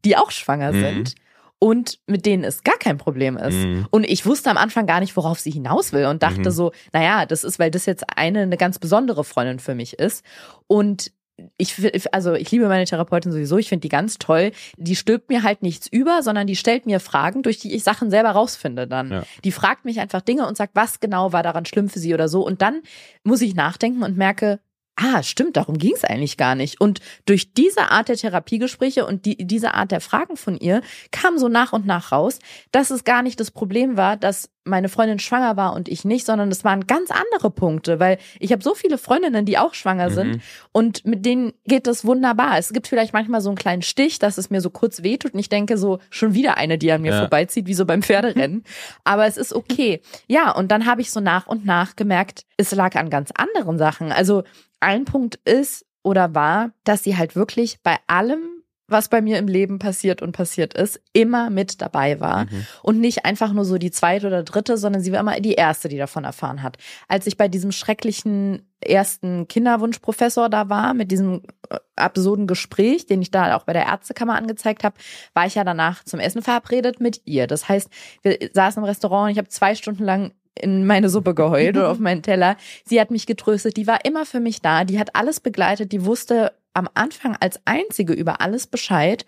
die 0.05 0.17
auch 0.17 0.31
schwanger 0.31 0.73
Mhm. 0.73 0.79
sind 0.79 1.15
und 1.59 1.99
mit 2.07 2.25
denen 2.25 2.43
es 2.43 2.63
gar 2.63 2.77
kein 2.77 2.97
Problem 2.97 3.37
ist. 3.37 3.55
Mhm. 3.55 3.87
Und 3.89 4.03
ich 4.03 4.25
wusste 4.25 4.49
am 4.51 4.57
Anfang 4.57 4.85
gar 4.85 4.99
nicht, 4.99 5.15
worauf 5.15 5.39
sie 5.39 5.51
hinaus 5.51 5.93
will 5.93 6.05
und 6.05 6.21
dachte 6.21 6.49
Mhm. 6.49 6.51
so, 6.51 6.71
naja, 6.91 7.25
das 7.25 7.43
ist, 7.45 7.57
weil 7.57 7.71
das 7.71 7.85
jetzt 7.85 8.03
eine, 8.17 8.41
eine 8.41 8.57
ganz 8.57 8.79
besondere 8.79 9.23
Freundin 9.23 9.59
für 9.59 9.73
mich 9.73 9.97
ist. 9.97 10.25
Und 10.67 11.11
ich, 11.57 12.13
also 12.13 12.33
ich 12.33 12.51
liebe 12.51 12.67
meine 12.67 12.85
Therapeutin 12.85 13.31
sowieso, 13.31 13.57
ich 13.57 13.69
finde 13.69 13.81
die 13.81 13.89
ganz 13.89 14.17
toll. 14.17 14.51
Die 14.77 14.95
stülpt 14.95 15.29
mir 15.29 15.43
halt 15.43 15.61
nichts 15.61 15.87
über, 15.87 16.21
sondern 16.23 16.47
die 16.47 16.55
stellt 16.55 16.85
mir 16.85 16.99
Fragen, 16.99 17.43
durch 17.43 17.59
die 17.59 17.73
ich 17.73 17.83
Sachen 17.83 18.09
selber 18.09 18.31
rausfinde 18.31 18.87
dann. 18.87 19.11
Ja. 19.11 19.23
Die 19.43 19.51
fragt 19.51 19.85
mich 19.85 19.99
einfach 19.99 20.21
Dinge 20.21 20.47
und 20.47 20.57
sagt, 20.57 20.75
was 20.75 20.99
genau 20.99 21.33
war 21.33 21.43
daran 21.43 21.65
schlimm 21.65 21.89
für 21.89 21.99
sie 21.99 22.13
oder 22.13 22.27
so. 22.27 22.45
Und 22.45 22.61
dann 22.61 22.81
muss 23.23 23.41
ich 23.41 23.55
nachdenken 23.55 24.03
und 24.03 24.17
merke, 24.17 24.59
ah, 24.95 25.23
stimmt, 25.23 25.57
darum 25.57 25.77
ging 25.77 25.93
es 25.95 26.03
eigentlich 26.03 26.37
gar 26.37 26.55
nicht. 26.55 26.79
Und 26.79 26.99
durch 27.25 27.53
diese 27.53 27.89
Art 27.91 28.09
der 28.09 28.17
Therapiegespräche 28.17 29.05
und 29.05 29.25
die, 29.25 29.37
diese 29.37 29.73
Art 29.73 29.91
der 29.91 30.01
Fragen 30.01 30.37
von 30.37 30.57
ihr 30.57 30.81
kam 31.11 31.37
so 31.37 31.47
nach 31.47 31.73
und 31.73 31.85
nach 31.85 32.11
raus, 32.11 32.39
dass 32.71 32.91
es 32.91 33.03
gar 33.03 33.23
nicht 33.23 33.39
das 33.39 33.51
Problem 33.51 33.97
war, 33.97 34.17
dass 34.17 34.49
meine 34.65 34.87
Freundin 34.87 35.19
schwanger 35.19 35.57
war 35.57 35.73
und 35.73 35.89
ich 35.89 36.05
nicht, 36.05 36.25
sondern 36.25 36.49
es 36.49 36.63
waren 36.63 36.87
ganz 36.87 37.09
andere 37.11 37.49
Punkte, 37.51 37.99
weil 37.99 38.17
ich 38.39 38.53
habe 38.53 38.63
so 38.63 38.73
viele 38.75 38.97
Freundinnen, 38.97 39.45
die 39.45 39.57
auch 39.57 39.73
schwanger 39.73 40.09
Mhm. 40.09 40.13
sind 40.13 40.41
und 40.71 41.05
mit 41.05 41.25
denen 41.25 41.51
geht 41.65 41.85
das 41.85 42.05
wunderbar. 42.05 42.57
Es 42.57 42.71
gibt 42.71 42.87
vielleicht 42.87 43.11
manchmal 43.11 43.41
so 43.41 43.49
einen 43.49 43.57
kleinen 43.57 43.81
Stich, 43.81 44.19
dass 44.19 44.37
es 44.37 44.49
mir 44.51 44.61
so 44.61 44.69
kurz 44.69 45.03
wehtut 45.03 45.33
und 45.33 45.39
ich 45.39 45.49
denke 45.49 45.77
so, 45.77 45.99
schon 46.09 46.33
wieder 46.33 46.55
eine, 46.55 46.77
die 46.77 46.91
an 46.93 47.01
mir 47.01 47.11
Ja. 47.11 47.19
vorbeizieht, 47.19 47.65
wie 47.67 47.73
so 47.73 47.85
beim 47.85 48.03
Pferderennen. 48.03 48.63
Aber 49.03 49.25
es 49.25 49.35
ist 49.35 49.53
okay. 49.53 50.01
Ja, 50.27 50.51
und 50.51 50.71
dann 50.71 50.85
habe 50.85 51.01
ich 51.01 51.11
so 51.11 51.19
nach 51.19 51.45
und 51.47 51.65
nach 51.65 51.97
gemerkt, 51.97 52.45
es 52.55 52.71
lag 52.73 52.95
an 52.95 53.09
ganz 53.09 53.31
anderen 53.35 53.77
Sachen. 53.77 54.13
Also 54.13 54.43
ein 54.83 55.05
Punkt 55.05 55.35
ist 55.45 55.85
oder 56.03 56.35
war, 56.35 56.71
dass 56.83 57.03
sie 57.03 57.17
halt 57.17 57.35
wirklich 57.35 57.81
bei 57.81 57.97
allem, 58.07 58.41
was 58.87 59.07
bei 59.07 59.21
mir 59.21 59.39
im 59.39 59.47
Leben 59.47 59.79
passiert 59.79 60.21
und 60.21 60.33
passiert 60.33 60.73
ist, 60.73 61.01
immer 61.13 61.49
mit 61.49 61.81
dabei 61.81 62.19
war. 62.19 62.45
Mhm. 62.45 62.67
Und 62.83 62.99
nicht 62.99 63.25
einfach 63.25 63.53
nur 63.53 63.65
so 63.65 63.77
die 63.77 63.91
zweite 63.91 64.27
oder 64.27 64.43
dritte, 64.43 64.77
sondern 64.77 65.01
sie 65.01 65.11
war 65.13 65.21
immer 65.21 65.39
die 65.39 65.53
erste, 65.53 65.87
die 65.87 65.97
davon 65.97 66.25
erfahren 66.25 66.61
hat. 66.61 66.77
Als 67.07 67.25
ich 67.25 67.37
bei 67.37 67.47
diesem 67.47 67.71
schrecklichen 67.71 68.69
ersten 68.81 69.47
Kinderwunschprofessor 69.47 70.49
da 70.49 70.69
war, 70.69 70.93
mit 70.93 71.11
diesem 71.11 71.43
äh, 71.69 71.77
absurden 71.95 72.45
Gespräch, 72.45 73.05
den 73.05 73.21
ich 73.21 73.31
da 73.31 73.55
auch 73.55 73.63
bei 73.63 73.73
der 73.73 73.85
Ärztekammer 73.85 74.35
angezeigt 74.35 74.83
habe, 74.83 74.97
war 75.33 75.45
ich 75.45 75.55
ja 75.55 75.63
danach 75.63 76.03
zum 76.03 76.19
Essen 76.19 76.41
verabredet 76.41 76.99
mit 76.99 77.21
ihr. 77.23 77.47
Das 77.47 77.69
heißt, 77.69 77.89
wir 78.21 78.37
saßen 78.51 78.83
im 78.83 78.85
Restaurant 78.85 79.27
und 79.27 79.31
ich 79.31 79.37
habe 79.37 79.47
zwei 79.47 79.75
Stunden 79.75 80.03
lang 80.03 80.33
in 80.59 80.85
meine 80.85 81.09
Suppe 81.09 81.33
geheult 81.35 81.77
oder 81.77 81.89
auf 81.89 81.99
meinen 81.99 82.21
Teller. 82.21 82.57
Sie 82.85 82.99
hat 82.99 83.11
mich 83.11 83.25
getröstet, 83.25 83.77
die 83.77 83.87
war 83.87 84.05
immer 84.05 84.25
für 84.25 84.39
mich 84.39 84.61
da, 84.61 84.83
die 84.83 84.99
hat 84.99 85.15
alles 85.15 85.39
begleitet, 85.39 85.91
die 85.91 86.05
wusste 86.05 86.53
am 86.73 86.89
Anfang 86.93 87.37
als 87.39 87.59
einzige 87.65 88.13
über 88.13 88.41
alles 88.41 88.67
Bescheid. 88.67 89.25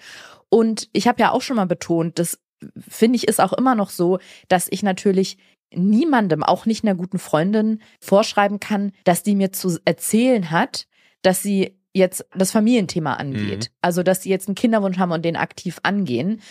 Und 0.50 0.90
ich 0.94 1.08
habe 1.08 1.22
ja 1.22 1.32
auch 1.32 1.42
schon 1.42 1.58
mal 1.58 1.66
betont, 1.66 2.20
das 2.20 2.40
finde 2.88 3.18
ich 3.18 3.28
ist 3.28 3.42
auch 3.42 3.54
immer 3.54 3.76
noch 3.76 3.90
so, 3.90 4.20
dass 4.48 4.68
ich 4.70 4.82
natürlich 4.82 5.38
niemandem, 5.74 6.44
auch 6.44 6.66
nicht 6.66 6.84
einer 6.84 6.96
guten 6.96 7.20
Freundin, 7.20 7.82
vorschreiben 8.00 8.60
kann, 8.60 8.92
dass 9.04 9.24
die 9.24 9.36
mir 9.36 9.52
zu 9.52 9.78
erzählen 9.86 10.52
hat, 10.52 10.88
dass 11.22 11.42
sie 11.42 11.78
jetzt 11.94 12.26
das 12.36 12.52
Familienthema 12.52 13.14
angeht. 13.14 13.70
Mhm. 13.70 13.76
Also, 13.82 14.04
dass 14.04 14.22
sie 14.22 14.30
jetzt 14.30 14.48
einen 14.48 14.56
Kinderwunsch 14.56 14.98
haben 14.98 15.12
und 15.12 15.26
den 15.26 15.36
aktiv 15.36 15.80
angehen. 15.84 16.42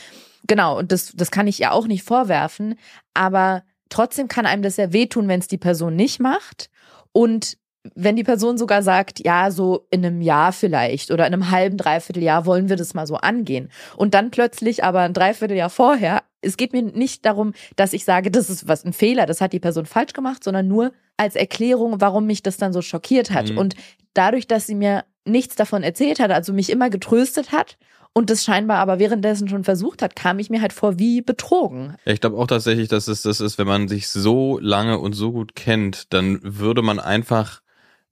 Genau, 0.47 0.79
und 0.79 0.93
das, 0.93 1.12
das 1.14 1.31
kann 1.31 1.47
ich 1.47 1.61
ihr 1.61 1.72
auch 1.72 1.87
nicht 1.87 2.03
vorwerfen, 2.03 2.77
aber 3.14 3.62
trotzdem 3.95 4.26
kann 4.26 4.45
einem 4.45 4.62
das 4.62 4.76
ja 4.76 4.92
wehtun, 4.92 5.28
wenn 5.28 5.38
es 5.38 5.47
die 5.47 5.59
Person 5.59 5.95
nicht 5.95 6.18
macht. 6.18 6.68
Und 7.12 7.57
wenn 7.95 8.16
die 8.16 8.24
Person 8.24 8.59
sogar 8.59 8.82
sagt, 8.82 9.24
ja, 9.24 9.51
so 9.51 9.86
in 9.90 10.05
einem 10.05 10.20
Jahr 10.20 10.53
vielleicht 10.53 11.12
oder 11.12 11.26
in 11.26 11.32
einem 11.32 11.51
halben, 11.51 11.76
dreiviertel 11.76 12.22
Jahr 12.22 12.45
wollen 12.45 12.68
wir 12.68 12.76
das 12.76 12.95
mal 12.95 13.07
so 13.07 13.16
angehen. 13.16 13.70
Und 13.97 14.14
dann 14.14 14.30
plötzlich 14.30 14.82
aber 14.82 15.01
ein 15.01 15.12
Dreivierteljahr 15.12 15.70
vorher, 15.70 16.22
es 16.40 16.57
geht 16.57 16.72
mir 16.72 16.82
nicht 16.82 17.24
darum, 17.24 17.53
dass 17.76 17.92
ich 17.92 18.05
sage, 18.05 18.30
das 18.30 18.51
ist 18.51 18.66
was 18.66 18.84
ein 18.84 18.92
Fehler, 18.92 19.26
das 19.26 19.40
hat 19.40 19.53
die 19.53 19.61
Person 19.61 19.86
falsch 19.86 20.12
gemacht, 20.12 20.42
sondern 20.42 20.66
nur 20.66 20.92
als 21.16 21.36
Erklärung, 21.36 22.01
warum 22.01 22.26
mich 22.26 22.42
das 22.42 22.57
dann 22.57 22.72
so 22.72 22.82
schockiert 22.82 23.30
hat. 23.30 23.51
Mhm. 23.51 23.59
Und 23.59 23.74
dadurch, 24.12 24.49
dass 24.49 24.66
sie 24.66 24.74
mir 24.74 25.05
nichts 25.24 25.55
davon 25.55 25.84
erzählt 25.84 26.18
hat, 26.18 26.32
also 26.32 26.53
mich 26.53 26.70
immer 26.70 26.90
getröstet 26.90 27.53
hat 27.53 27.76
und 28.14 28.30
das 28.30 28.44
scheinbar 28.44 28.78
aber 28.78 28.98
währenddessen 28.98 29.48
schon 29.48 29.64
versucht 29.64 30.00
hat, 30.00 30.16
kam 30.16 30.38
ich 30.38 30.48
mir 30.48 30.62
halt 30.62 30.72
vor 30.72 30.98
wie 30.98 31.20
betrogen. 31.20 31.96
Ja, 32.06 32.12
ich 32.12 32.20
glaube 32.20 32.36
auch 32.38 32.46
tatsächlich, 32.46 32.88
dass 32.88 33.08
es 33.08 33.22
das 33.22 33.40
ist, 33.40 33.58
wenn 33.58 33.66
man 33.66 33.88
sich 33.88 34.08
so 34.08 34.58
lange 34.60 34.98
und 34.98 35.12
so 35.12 35.32
gut 35.32 35.54
kennt, 35.54 36.12
dann 36.14 36.38
würde 36.42 36.80
man 36.80 36.98
einfach 36.98 37.60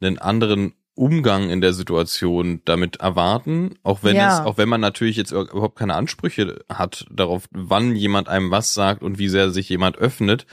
einen 0.00 0.18
anderen 0.18 0.74
Umgang 0.94 1.48
in 1.48 1.60
der 1.62 1.72
Situation 1.72 2.60
damit 2.66 2.96
erwarten, 2.96 3.76
auch 3.82 4.02
wenn 4.02 4.16
Ja. 4.16 4.26
es, 4.40 4.44
auch 4.44 4.58
wenn 4.58 4.68
man 4.68 4.80
natürlich 4.82 5.16
jetzt 5.16 5.30
überhaupt 5.32 5.78
keine 5.78 5.94
Ansprüche 5.94 6.64
hat 6.68 7.06
darauf, 7.10 7.44
wann 7.52 7.96
jemand 7.96 8.28
einem 8.28 8.50
was 8.50 8.74
sagt 8.74 9.02
und 9.02 9.18
wie 9.18 9.28
sehr 9.28 9.50
sich 9.50 9.68
jemand 9.70 9.96
öffnet, 9.96 10.44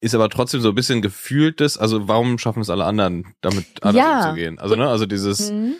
ist 0.00 0.14
aber 0.14 0.30
trotzdem 0.30 0.62
so 0.62 0.70
ein 0.70 0.74
bisschen 0.74 1.02
gefühltes, 1.02 1.76
also 1.76 2.08
warum 2.08 2.38
schaffen 2.38 2.62
es 2.62 2.70
alle 2.70 2.84
anderen, 2.86 3.34
damit 3.42 3.66
anders 3.82 4.02
Ja. 4.02 4.14
umzugehen? 4.24 4.58
Also, 4.58 4.76
ne, 4.76 4.88
also 4.88 5.04
dieses, 5.04 5.50
Mhm. 5.52 5.74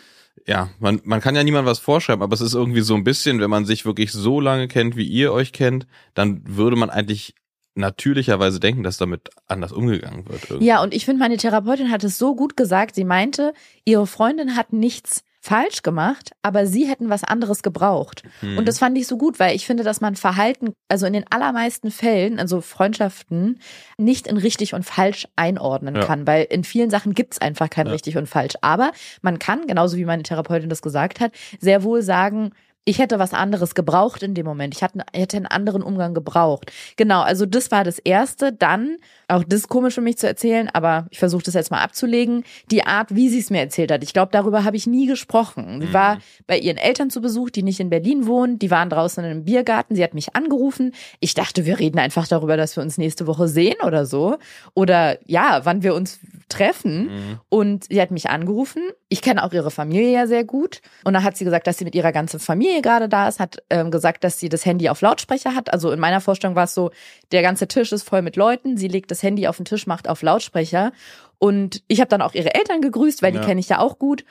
Ja, 0.47 0.69
man, 0.79 1.01
man 1.03 1.21
kann 1.21 1.35
ja 1.35 1.43
niemand 1.43 1.67
was 1.67 1.79
vorschreiben, 1.79 2.23
aber 2.23 2.33
es 2.33 2.41
ist 2.41 2.53
irgendwie 2.53 2.81
so 2.81 2.95
ein 2.95 3.03
bisschen, 3.03 3.39
wenn 3.39 3.49
man 3.49 3.65
sich 3.65 3.85
wirklich 3.85 4.11
so 4.11 4.39
lange 4.39 4.67
kennt, 4.67 4.95
wie 4.95 5.07
ihr 5.07 5.31
euch 5.31 5.53
kennt, 5.53 5.87
dann 6.13 6.41
würde 6.45 6.75
man 6.75 6.89
eigentlich 6.89 7.35
natürlicherweise 7.75 8.59
denken, 8.59 8.83
dass 8.83 8.97
damit 8.97 9.29
anders 9.47 9.71
umgegangen 9.71 10.27
wird. 10.27 10.49
Irgendwie. 10.49 10.65
Ja, 10.65 10.81
und 10.81 10.93
ich 10.93 11.05
finde, 11.05 11.19
meine 11.19 11.37
Therapeutin 11.37 11.91
hat 11.91 12.03
es 12.03 12.17
so 12.17 12.35
gut 12.35 12.57
gesagt. 12.57 12.95
Sie 12.95 13.05
meinte, 13.05 13.53
ihre 13.85 14.07
Freundin 14.07 14.55
hat 14.55 14.73
nichts 14.73 15.23
falsch 15.43 15.81
gemacht, 15.81 16.31
aber 16.43 16.67
sie 16.67 16.87
hätten 16.87 17.09
was 17.09 17.23
anderes 17.23 17.63
gebraucht. 17.63 18.21
Hm. 18.41 18.59
Und 18.59 18.67
das 18.67 18.77
fand 18.77 18.95
ich 18.97 19.07
so 19.07 19.17
gut, 19.17 19.39
weil 19.39 19.55
ich 19.55 19.65
finde, 19.65 19.83
dass 19.83 19.99
man 19.99 20.15
Verhalten, 20.15 20.73
also 20.87 21.07
in 21.07 21.13
den 21.13 21.25
allermeisten 21.31 21.89
Fällen, 21.89 22.39
also 22.39 22.61
Freundschaften, 22.61 23.59
nicht 23.97 24.27
in 24.27 24.37
richtig 24.37 24.75
und 24.75 24.83
falsch 24.85 25.27
einordnen 25.35 25.95
Ja. 25.95 26.05
kann, 26.05 26.27
weil 26.27 26.43
in 26.43 26.63
vielen 26.63 26.91
Sachen 26.91 27.15
gibt 27.15 27.33
es 27.33 27.41
einfach 27.41 27.71
kein 27.71 27.87
Ja. 27.87 27.93
richtig 27.93 28.17
und 28.17 28.27
falsch. 28.29 28.53
Aber 28.61 28.91
man 29.23 29.39
kann, 29.39 29.65
genauso 29.65 29.97
wie 29.97 30.05
meine 30.05 30.21
Therapeutin 30.23 30.69
das 30.69 30.83
gesagt 30.83 31.19
hat, 31.19 31.31
sehr 31.59 31.81
wohl 31.83 32.03
sagen, 32.03 32.51
ich 32.83 32.97
hätte 32.97 33.19
was 33.19 33.33
anderes 33.33 33.75
gebraucht 33.75 34.23
in 34.23 34.33
dem 34.33 34.45
Moment. 34.45 34.73
Ich 34.75 34.81
hatte, 34.81 35.03
hätte 35.13 35.37
einen 35.37 35.45
anderen 35.45 35.83
Umgang 35.83 36.15
gebraucht. 36.15 36.71
Genau, 36.97 37.21
also 37.21 37.45
das 37.45 37.69
war 37.69 37.83
das 37.83 37.99
Erste. 37.99 38.51
Dann, 38.51 38.97
auch 39.27 39.43
das 39.43 39.61
ist 39.61 39.67
komisch 39.69 39.93
für 39.93 40.01
mich 40.01 40.17
zu 40.17 40.27
erzählen, 40.27 40.67
aber 40.73 41.05
ich 41.11 41.19
versuche 41.19 41.43
das 41.43 41.53
jetzt 41.53 41.69
mal 41.69 41.81
abzulegen, 41.81 42.43
die 42.71 42.83
Art, 42.83 43.13
wie 43.13 43.29
sie 43.29 43.37
es 43.39 43.51
mir 43.51 43.59
erzählt 43.59 43.91
hat. 43.91 44.03
Ich 44.03 44.13
glaube, 44.13 44.31
darüber 44.31 44.63
habe 44.63 44.77
ich 44.77 44.87
nie 44.87 45.05
gesprochen. 45.05 45.79
Sie 45.81 45.87
Mhm. 45.87 45.93
war 45.93 46.17
bei 46.47 46.57
ihren 46.57 46.77
Eltern 46.77 47.11
zu 47.11 47.21
Besuch, 47.21 47.51
die 47.51 47.61
nicht 47.61 47.79
in 47.79 47.91
Berlin 47.91 48.25
wohnen. 48.25 48.57
Die 48.57 48.71
waren 48.71 48.89
draußen 48.89 49.23
in 49.23 49.29
einem 49.29 49.45
Biergarten. 49.45 49.95
Sie 49.95 50.03
hat 50.03 50.15
mich 50.15 50.35
angerufen. 50.35 50.93
Ich 51.19 51.35
dachte, 51.35 51.65
wir 51.67 51.77
reden 51.77 51.99
einfach 51.99 52.27
darüber, 52.27 52.57
dass 52.57 52.75
wir 52.75 52.81
uns 52.81 52.97
nächste 52.97 53.27
Woche 53.27 53.47
sehen 53.47 53.75
oder 53.85 54.07
so. 54.07 54.37
Oder 54.73 55.19
ja, 55.29 55.61
wann 55.65 55.83
wir 55.83 55.93
uns 55.93 56.19
treffen. 56.51 57.05
Mhm. 57.07 57.39
Und 57.49 57.85
sie 57.85 58.01
hat 58.01 58.11
mich 58.11 58.29
angerufen. 58.29 58.83
Ich 59.09 59.21
kenne 59.21 59.43
auch 59.43 59.53
ihre 59.53 59.71
Familie 59.71 60.11
ja 60.11 60.27
sehr 60.27 60.43
gut. 60.43 60.81
Und 61.03 61.13
dann 61.13 61.23
hat 61.23 61.37
sie 61.37 61.45
gesagt, 61.45 61.65
dass 61.67 61.77
sie 61.77 61.85
mit 61.85 61.95
ihrer 61.95 62.11
ganzen 62.11 62.39
Familie 62.39 62.81
gerade 62.81 63.09
da 63.09 63.27
ist, 63.27 63.39
hat 63.39 63.63
ähm, 63.69 63.89
gesagt, 63.91 64.23
dass 64.23 64.39
sie 64.39 64.49
das 64.49 64.65
Handy 64.65 64.89
auf 64.89 65.01
Lautsprecher 65.01 65.55
hat. 65.55 65.73
Also 65.73 65.91
in 65.91 65.99
meiner 65.99 66.21
Vorstellung 66.21 66.55
war 66.55 66.65
es 66.65 66.73
so, 66.73 66.91
der 67.31 67.41
ganze 67.41 67.67
Tisch 67.67 67.91
ist 67.91 68.03
voll 68.07 68.21
mit 68.21 68.35
Leuten. 68.35 68.77
Sie 68.77 68.87
legt 68.87 69.11
das 69.11 69.23
Handy 69.23 69.47
auf 69.47 69.57
den 69.57 69.65
Tisch, 69.65 69.87
macht 69.87 70.07
auf 70.07 70.21
Lautsprecher. 70.21 70.91
Und 71.39 71.83
ich 71.87 71.99
habe 71.99 72.09
dann 72.09 72.21
auch 72.21 72.33
ihre 72.33 72.53
Eltern 72.53 72.81
gegrüßt, 72.81 73.21
weil 73.21 73.33
Ja. 73.33 73.39
die 73.41 73.47
kenne 73.47 73.59
ich 73.59 73.69
ja 73.69 73.79
auch 73.79 73.97
gut. 73.97 74.23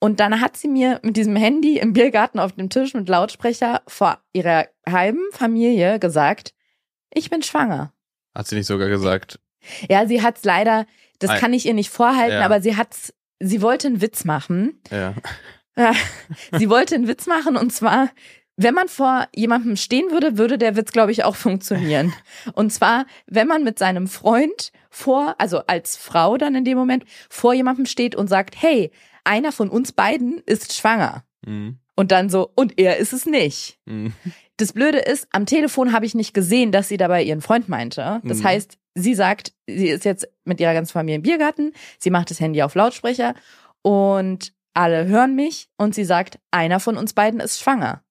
Und 0.00 0.20
dann 0.20 0.40
hat 0.40 0.56
sie 0.56 0.68
mir 0.68 1.00
mit 1.02 1.16
diesem 1.16 1.34
Handy 1.36 1.78
im 1.78 1.92
Biergarten 1.94 2.38
auf 2.38 2.52
dem 2.52 2.68
Tisch 2.68 2.92
mit 2.94 3.08
Lautsprecher 3.08 3.82
vor 3.86 4.18
ihrer 4.32 4.66
halben 4.86 5.22
Familie 5.32 5.98
gesagt, 5.98 6.52
ich 7.10 7.30
bin 7.30 7.42
schwanger. 7.42 7.92
Hat 8.34 8.46
sie 8.46 8.56
nicht 8.56 8.66
sogar 8.66 8.88
gesagt. 8.88 9.38
Ja, 9.88 10.06
sie 10.06 10.20
hat's 10.20 10.44
leider, 10.44 10.84
das 11.18 11.30
Ei. 11.30 11.38
kann 11.38 11.52
ich 11.52 11.66
ihr 11.66 11.74
nicht 11.74 11.90
vorhalten, 11.90 12.38
Ja. 12.38 12.44
aber 12.44 12.60
sie 12.60 12.76
hat's, 12.76 13.12
sie 13.40 13.62
wollte 13.62 13.88
einen 13.88 14.00
Witz 14.00 14.24
machen. 14.24 14.80
Ja. 14.90 15.14
Ja, 15.76 15.92
sie 16.52 16.70
wollte 16.70 16.94
einen 16.94 17.08
Witz 17.08 17.26
machen 17.26 17.56
und 17.56 17.72
zwar, 17.72 18.10
wenn 18.56 18.74
man 18.74 18.86
vor 18.86 19.26
jemandem 19.34 19.74
stehen 19.76 20.12
würde, 20.12 20.38
würde 20.38 20.56
der 20.58 20.76
Witz, 20.76 20.92
glaube 20.92 21.10
ich, 21.10 21.24
auch 21.24 21.34
funktionieren. 21.34 22.12
Und 22.54 22.72
zwar, 22.72 23.06
wenn 23.26 23.48
man 23.48 23.64
mit 23.64 23.78
seinem 23.80 24.06
Freund 24.06 24.70
vor, 24.90 25.34
also 25.38 25.62
als 25.66 25.96
Frau 25.96 26.36
dann 26.36 26.54
in 26.54 26.64
dem 26.64 26.78
Moment, 26.78 27.04
vor 27.28 27.52
jemandem 27.54 27.86
steht 27.86 28.14
und 28.14 28.28
sagt, 28.28 28.54
hey, 28.56 28.92
einer 29.24 29.50
von 29.50 29.68
uns 29.68 29.90
beiden 29.90 30.38
ist 30.46 30.72
schwanger. 30.76 31.24
Mhm. 31.44 31.78
Und 31.96 32.12
dann 32.12 32.30
so, 32.30 32.50
und 32.54 32.78
er 32.78 32.98
ist 32.98 33.12
es 33.12 33.26
nicht. 33.26 33.78
Mhm. 33.86 34.12
Das 34.56 34.72
Blöde 34.72 34.98
ist, 34.98 35.26
am 35.32 35.46
Telefon 35.46 35.92
habe 35.92 36.06
ich 36.06 36.14
nicht 36.14 36.32
gesehen, 36.34 36.70
dass 36.70 36.86
sie 36.88 36.96
dabei 36.96 37.24
ihren 37.24 37.40
Freund 37.40 37.68
meinte. 37.68 38.20
Das 38.22 38.38
Mhm. 38.38 38.44
heißt, 38.44 38.78
sie 38.94 39.14
sagt, 39.14 39.52
sie 39.66 39.88
ist 39.88 40.04
jetzt 40.04 40.28
mit 40.44 40.60
ihrer 40.60 40.74
ganzen 40.74 40.92
Familie 40.92 41.16
im 41.16 41.22
Biergarten, 41.22 41.72
sie 41.98 42.10
macht 42.10 42.30
das 42.30 42.40
Handy 42.40 42.62
auf 42.62 42.74
Lautsprecher 42.74 43.34
und 43.82 44.52
alle 44.74 45.06
hören 45.06 45.34
mich 45.34 45.68
und 45.76 45.94
sie 45.94 46.04
sagt, 46.04 46.38
einer 46.50 46.80
von 46.80 46.96
uns 46.96 47.12
beiden 47.12 47.40
ist 47.40 47.60
schwanger. 47.60 48.02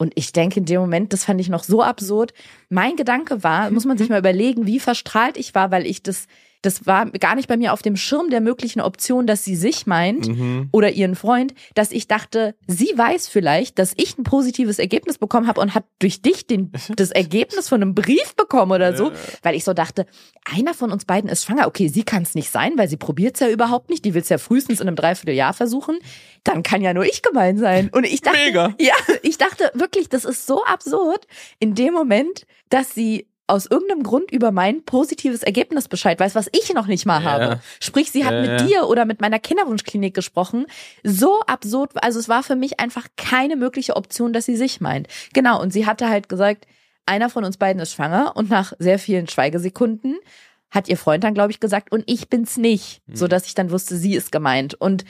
Und 0.00 0.12
ich 0.14 0.32
denke 0.32 0.60
in 0.60 0.66
dem 0.66 0.80
Moment, 0.80 1.12
das 1.12 1.24
fand 1.24 1.40
ich 1.40 1.48
noch 1.48 1.64
so 1.64 1.82
absurd. 1.82 2.32
Mein 2.68 2.94
Gedanke 2.94 3.42
war, 3.42 3.70
muss 3.70 3.84
man 3.84 3.98
sich 3.98 4.08
mal 4.10 4.20
überlegen, 4.20 4.66
wie 4.66 4.78
verstrahlt 4.78 5.36
ich 5.36 5.54
war, 5.54 5.70
weil 5.70 5.86
ich 5.86 6.02
das, 6.02 6.26
das 6.62 6.86
war 6.86 7.06
gar 7.10 7.36
nicht 7.36 7.48
bei 7.48 7.56
mir 7.56 7.72
auf 7.72 7.82
dem 7.82 7.96
Schirm 7.96 8.30
der 8.30 8.40
möglichen 8.40 8.80
Option, 8.80 9.26
dass 9.26 9.44
sie 9.44 9.54
sich 9.54 9.86
meint 9.86 10.26
Mhm. 10.28 10.68
oder 10.72 10.90
ihren 10.90 11.14
Freund, 11.14 11.54
dass 11.74 11.92
ich 11.92 12.08
dachte, 12.08 12.54
sie 12.66 12.92
weiß 12.96 13.28
vielleicht, 13.28 13.78
dass 13.78 13.92
ich 13.96 14.18
ein 14.18 14.24
positives 14.24 14.80
Ergebnis 14.80 15.18
bekommen 15.18 15.46
habe 15.46 15.60
und 15.60 15.74
hat 15.74 15.84
durch 16.00 16.20
dich 16.20 16.46
den, 16.48 16.72
das 16.96 17.12
Ergebnis 17.12 17.68
von 17.68 17.80
einem 17.80 17.94
Brief 17.94 18.34
bekommen 18.34 18.72
oder 18.72 18.96
so, 18.96 19.12
weil 19.42 19.54
ich 19.54 19.62
so 19.62 19.72
dachte, 19.72 20.06
einer 20.44 20.74
von 20.74 20.90
uns 20.90 21.04
beiden 21.04 21.30
ist 21.30 21.44
schwanger. 21.44 21.68
Okay, 21.68 21.86
sie 21.88 22.02
kann 22.02 22.24
es 22.24 22.34
nicht 22.34 22.50
sein, 22.50 22.72
weil 22.76 22.88
sie 22.88 22.96
probiert 22.96 23.34
es 23.34 23.40
ja 23.40 23.48
überhaupt 23.48 23.88
nicht. 23.88 24.04
Die 24.04 24.14
will 24.14 24.22
es 24.22 24.28
ja 24.28 24.38
frühestens 24.38 24.80
in 24.80 24.88
einem 24.88 24.96
Dreivierteljahr 24.96 25.52
versuchen. 25.54 25.98
Dann 26.42 26.64
kann 26.64 26.82
ja 26.82 26.92
nur 26.92 27.04
ich 27.04 27.22
gemein 27.22 27.58
sein. 27.58 27.88
Und 27.92 28.04
ich 28.04 28.20
dachte, 28.22 28.38
Mega. 28.38 28.74
ja, 28.80 28.94
ich 29.22 29.38
dachte 29.38 29.70
wirklich, 29.74 30.08
das 30.08 30.24
ist 30.24 30.46
so 30.46 30.64
absurd 30.64 31.26
in 31.60 31.76
dem 31.76 31.94
Moment, 31.94 32.46
dass 32.68 32.94
sie 32.94 33.27
aus 33.48 33.66
irgendeinem 33.66 34.02
Grund 34.04 34.30
über 34.30 34.52
mein 34.52 34.84
positives 34.84 35.42
Ergebnis 35.42 35.88
Bescheid 35.88 36.20
weiß, 36.20 36.34
was 36.34 36.48
ich 36.52 36.72
noch 36.74 36.86
nicht 36.86 37.06
mal 37.06 37.22
Ja. 37.22 37.30
habe. 37.30 37.60
Sprich, 37.80 38.10
sie 38.12 38.24
hat 38.24 38.34
Ja, 38.34 38.40
mit 38.42 38.50
ja. 38.50 38.66
dir 38.66 38.88
oder 38.88 39.04
mit 39.04 39.20
meiner 39.20 39.38
Kinderwunschklinik 39.38 40.14
gesprochen. 40.14 40.66
So 41.02 41.40
absurd, 41.46 41.90
also 42.02 42.20
es 42.20 42.28
war 42.28 42.42
für 42.42 42.56
mich 42.56 42.78
einfach 42.78 43.06
keine 43.16 43.56
mögliche 43.56 43.96
Option, 43.96 44.32
dass 44.32 44.44
sie 44.44 44.56
sich 44.56 44.80
meint. 44.80 45.08
Genau, 45.32 45.60
und 45.60 45.72
sie 45.72 45.86
hatte 45.86 46.08
halt 46.08 46.28
gesagt, 46.28 46.66
einer 47.06 47.30
von 47.30 47.44
uns 47.44 47.56
beiden 47.56 47.80
ist 47.80 47.92
schwanger 47.94 48.32
und 48.36 48.50
nach 48.50 48.74
sehr 48.78 48.98
vielen 48.98 49.28
Schweigesekunden 49.28 50.18
hat 50.70 50.88
ihr 50.90 50.98
Freund 50.98 51.24
dann, 51.24 51.32
glaube 51.32 51.50
ich, 51.50 51.60
gesagt, 51.60 51.90
und 51.90 52.04
ich 52.06 52.28
bin's 52.28 52.58
nicht, 52.58 53.00
Mhm. 53.06 53.16
so 53.16 53.26
dass 53.28 53.46
ich 53.46 53.54
dann 53.54 53.70
wusste, 53.70 53.96
sie 53.96 54.14
ist 54.14 54.30
gemeint. 54.30 54.74
Und 54.74 55.06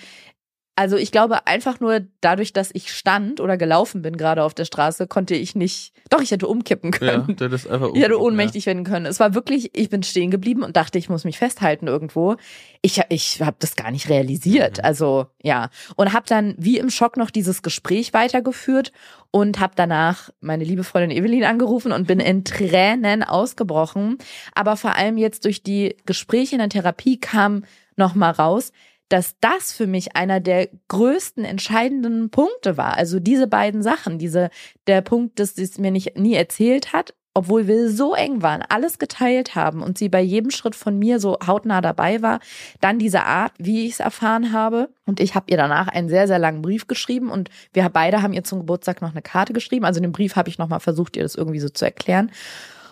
also 0.79 0.97
ich 0.97 1.11
glaube 1.11 1.45
einfach 1.49 1.81
nur 1.81 2.03
dadurch, 2.21 2.53
dass 2.53 2.71
ich 2.73 2.93
stand 2.93 3.41
oder 3.41 3.57
gelaufen 3.57 4.01
bin 4.01 4.17
gerade 4.17 4.45
auf 4.45 4.55
der 4.55 4.65
Straße, 4.65 5.09
konnte 5.09 5.35
ich 5.35 5.57
nicht, 5.57 5.93
doch, 6.09 6.21
ich 6.23 6.31
hätte 6.31 6.47
umkippen 6.47 6.93
Ja, 6.93 6.99
können. 6.99 7.35
das 7.35 7.53
ist 7.53 7.67
einfach 7.67 7.91
Ich 7.95 8.01
hätte 8.01 8.21
ohnmächtig 8.21 8.65
werden 8.67 8.85
können. 8.85 9.05
Es 9.05 9.19
war 9.19 9.35
wirklich, 9.35 9.77
ich 9.77 9.91
bin 9.91 10.05
stehen 10.05 10.31
geblieben 10.31 10.63
und 10.63 10.77
dachte, 10.77 10.97
ich 10.97 11.09
muss 11.09 11.25
mich 11.25 11.37
festhalten 11.37 11.89
irgendwo. 11.89 12.37
Ich, 12.81 13.01
ich 13.09 13.43
habe 13.43 13.57
das 13.59 13.75
gar 13.75 13.91
nicht 13.91 14.09
realisiert. 14.09 14.79
Mhm. 14.79 14.85
Also 14.85 15.27
ja. 15.43 15.71
Und 15.97 16.13
habe 16.13 16.27
dann 16.29 16.55
wie 16.59 16.79
im 16.79 16.91
Schock 16.91 17.17
noch 17.17 17.31
dieses 17.31 17.63
Gespräch 17.63 18.15
weitergeführt 18.15 18.93
und 19.33 19.59
habe 19.59 19.73
danach 19.75 20.31
meine 20.41 20.63
liebe 20.63 20.85
Freundin 20.85 21.11
Evelyn 21.11 21.43
angerufen 21.43 21.91
und 21.91 22.07
bin 22.07 22.21
in 22.21 22.45
Tränen 22.45 23.25
ausgebrochen. 23.25 24.19
Aber 24.55 24.77
vor 24.77 24.95
allem 24.95 25.19
jetzt 25.19 25.45
durch 25.45 25.65
die 25.65 25.97
Gespräche 26.07 26.55
in 26.55 26.61
der 26.61 26.69
Therapie 26.69 27.19
kam 27.19 27.65
noch 27.97 28.15
mal 28.15 28.31
raus, 28.31 28.71
dass 29.09 29.37
das 29.41 29.73
für 29.73 29.87
mich 29.87 30.17
einer 30.17 30.41
der 30.41 30.69
größten 30.89 31.45
entscheidenden 31.45 32.31
Punkte 32.31 32.77
war. 32.77 32.97
Also 32.97 33.21
diese 33.21 33.47
beiden 33.47 33.83
Sachen, 33.83 34.19
diese 34.19 34.51
der 34.87 35.01
Punkt, 35.01 35.39
dass 35.41 35.55
sie 35.55 35.63
es 35.63 35.79
mir 35.79 35.91
nicht 35.91 36.19
nie 36.19 36.35
erzählt 36.35 36.93
hat, 36.93 37.15
obwohl 37.39 37.69
wir 37.69 37.89
so 37.89 38.15
eng 38.15 38.43
waren, 38.43 38.63
alles 38.69 38.99
geteilt 38.99 39.55
haben 39.55 39.81
und 39.81 39.97
sie 39.97 40.09
bei 40.09 40.21
jedem 40.21 40.51
Schritt 40.51 40.75
von 40.75 40.99
mir 40.99 41.21
so 41.21 41.39
hautnah 41.47 41.81
dabei 41.81 42.21
war, 42.21 42.41
dann 42.81 42.99
diese 42.99 43.23
Art, 43.23 43.53
wie 43.59 43.87
ich 43.87 43.93
es 43.93 44.01
erfahren 44.01 44.53
habe. 44.53 44.89
Und 45.07 45.21
ich 45.21 45.37
habe 45.37 45.47
ihr 45.49 45.57
danach 45.57 45.87
einen 45.87 46.09
sehr, 46.09 46.27
sehr 46.27 46.41
langen 46.41 46.63
Brief 46.63 46.89
geschrieben 46.89 47.31
und 47.31 47.49
wir 47.73 47.89
beide 47.91 48.23
haben 48.23 48.33
ihr 48.33 48.43
zum 48.43 48.59
Geburtstag 48.59 49.03
noch 49.03 49.13
eine 49.13 49.23
Karte 49.23 49.53
geschrieben. 49.53 49.85
Also 49.85 50.01
dem 50.01 50.11
Brief 50.11 50.35
habe 50.35 50.49
ich 50.49 50.59
nochmal 50.59 50.81
versucht, 50.81 51.17
ihr 51.17 51.23
das 51.23 51.37
irgendwie 51.37 51.61
so 51.61 51.69
zu 51.69 51.85
erklären. 51.85 52.33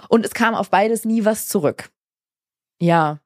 Und 0.08 0.24
es 0.24 0.32
kam 0.32 0.54
auf 0.54 0.70
beides 0.70 1.04
nie 1.04 1.24
was 1.24 1.48
zurück. 1.48 1.90
Ja. 2.80 3.18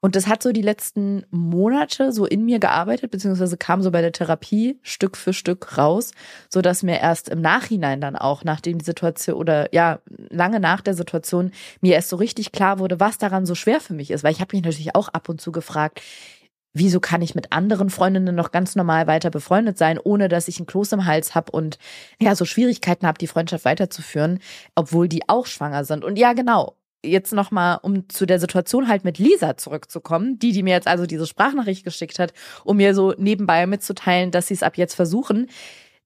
Und 0.00 0.16
das 0.16 0.26
hat 0.26 0.42
so 0.42 0.52
die 0.52 0.62
letzten 0.62 1.26
Monate 1.30 2.12
so 2.12 2.24
in 2.24 2.44
mir 2.44 2.58
gearbeitet, 2.58 3.10
beziehungsweise 3.10 3.58
kam 3.58 3.82
so 3.82 3.90
bei 3.90 4.00
der 4.00 4.12
Therapie 4.12 4.78
Stück 4.82 5.16
für 5.16 5.34
Stück 5.34 5.76
raus, 5.76 6.12
so 6.48 6.62
dass 6.62 6.82
mir 6.82 7.00
erst 7.00 7.28
im 7.28 7.42
Nachhinein 7.42 8.00
dann 8.00 8.16
auch, 8.16 8.42
nachdem 8.42 8.78
die 8.78 8.84
Situation 8.84 9.36
oder 9.36 9.72
ja, 9.74 10.00
lange 10.30 10.58
nach 10.58 10.80
der 10.80 10.94
Situation, 10.94 11.52
mir 11.82 11.94
erst 11.94 12.08
so 12.08 12.16
richtig 12.16 12.50
klar 12.52 12.78
wurde, 12.78 12.98
was 12.98 13.18
daran 13.18 13.44
so 13.44 13.54
schwer 13.54 13.80
für 13.80 13.94
mich 13.94 14.10
ist. 14.10 14.24
Weil 14.24 14.32
ich 14.32 14.40
habe 14.40 14.56
mich 14.56 14.64
natürlich 14.64 14.94
auch 14.94 15.08
ab 15.08 15.28
und 15.28 15.40
zu 15.40 15.52
gefragt, 15.52 16.00
wieso 16.72 17.00
kann 17.00 17.22
ich 17.22 17.34
mit 17.34 17.52
anderen 17.52 17.90
Freundinnen 17.90 18.34
noch 18.34 18.52
ganz 18.52 18.76
normal 18.76 19.06
weiter 19.06 19.30
befreundet 19.30 19.76
sein, 19.76 19.98
ohne 20.02 20.28
dass 20.28 20.48
ich 20.48 20.58
einen 20.58 20.66
Kloß 20.66 20.92
im 20.92 21.04
Hals 21.04 21.34
habe 21.34 21.52
und 21.52 21.78
ja, 22.20 22.34
so 22.34 22.44
Schwierigkeiten 22.44 23.06
habe, 23.06 23.18
die 23.18 23.26
Freundschaft 23.26 23.64
weiterzuführen, 23.64 24.40
obwohl 24.74 25.08
die 25.08 25.28
auch 25.28 25.46
schwanger 25.46 25.84
sind. 25.84 26.04
Und 26.04 26.18
ja, 26.18 26.32
genau, 26.32 26.76
jetzt 27.04 27.32
nochmal, 27.32 27.78
um 27.82 28.08
zu 28.08 28.26
der 28.26 28.38
Situation 28.38 28.88
halt 28.88 29.04
mit 29.04 29.18
Lisa 29.18 29.56
zurückzukommen, 29.56 30.38
die, 30.38 30.52
die 30.52 30.62
mir 30.62 30.74
jetzt 30.74 30.86
also 30.86 31.06
diese 31.06 31.26
Sprachnachricht 31.26 31.84
geschickt 31.84 32.18
hat, 32.18 32.32
um 32.64 32.76
mir 32.76 32.94
so 32.94 33.14
nebenbei 33.16 33.66
mitzuteilen, 33.66 34.30
dass 34.30 34.48
sie 34.48 34.54
es 34.54 34.62
ab 34.62 34.76
jetzt 34.76 34.94
versuchen. 34.94 35.48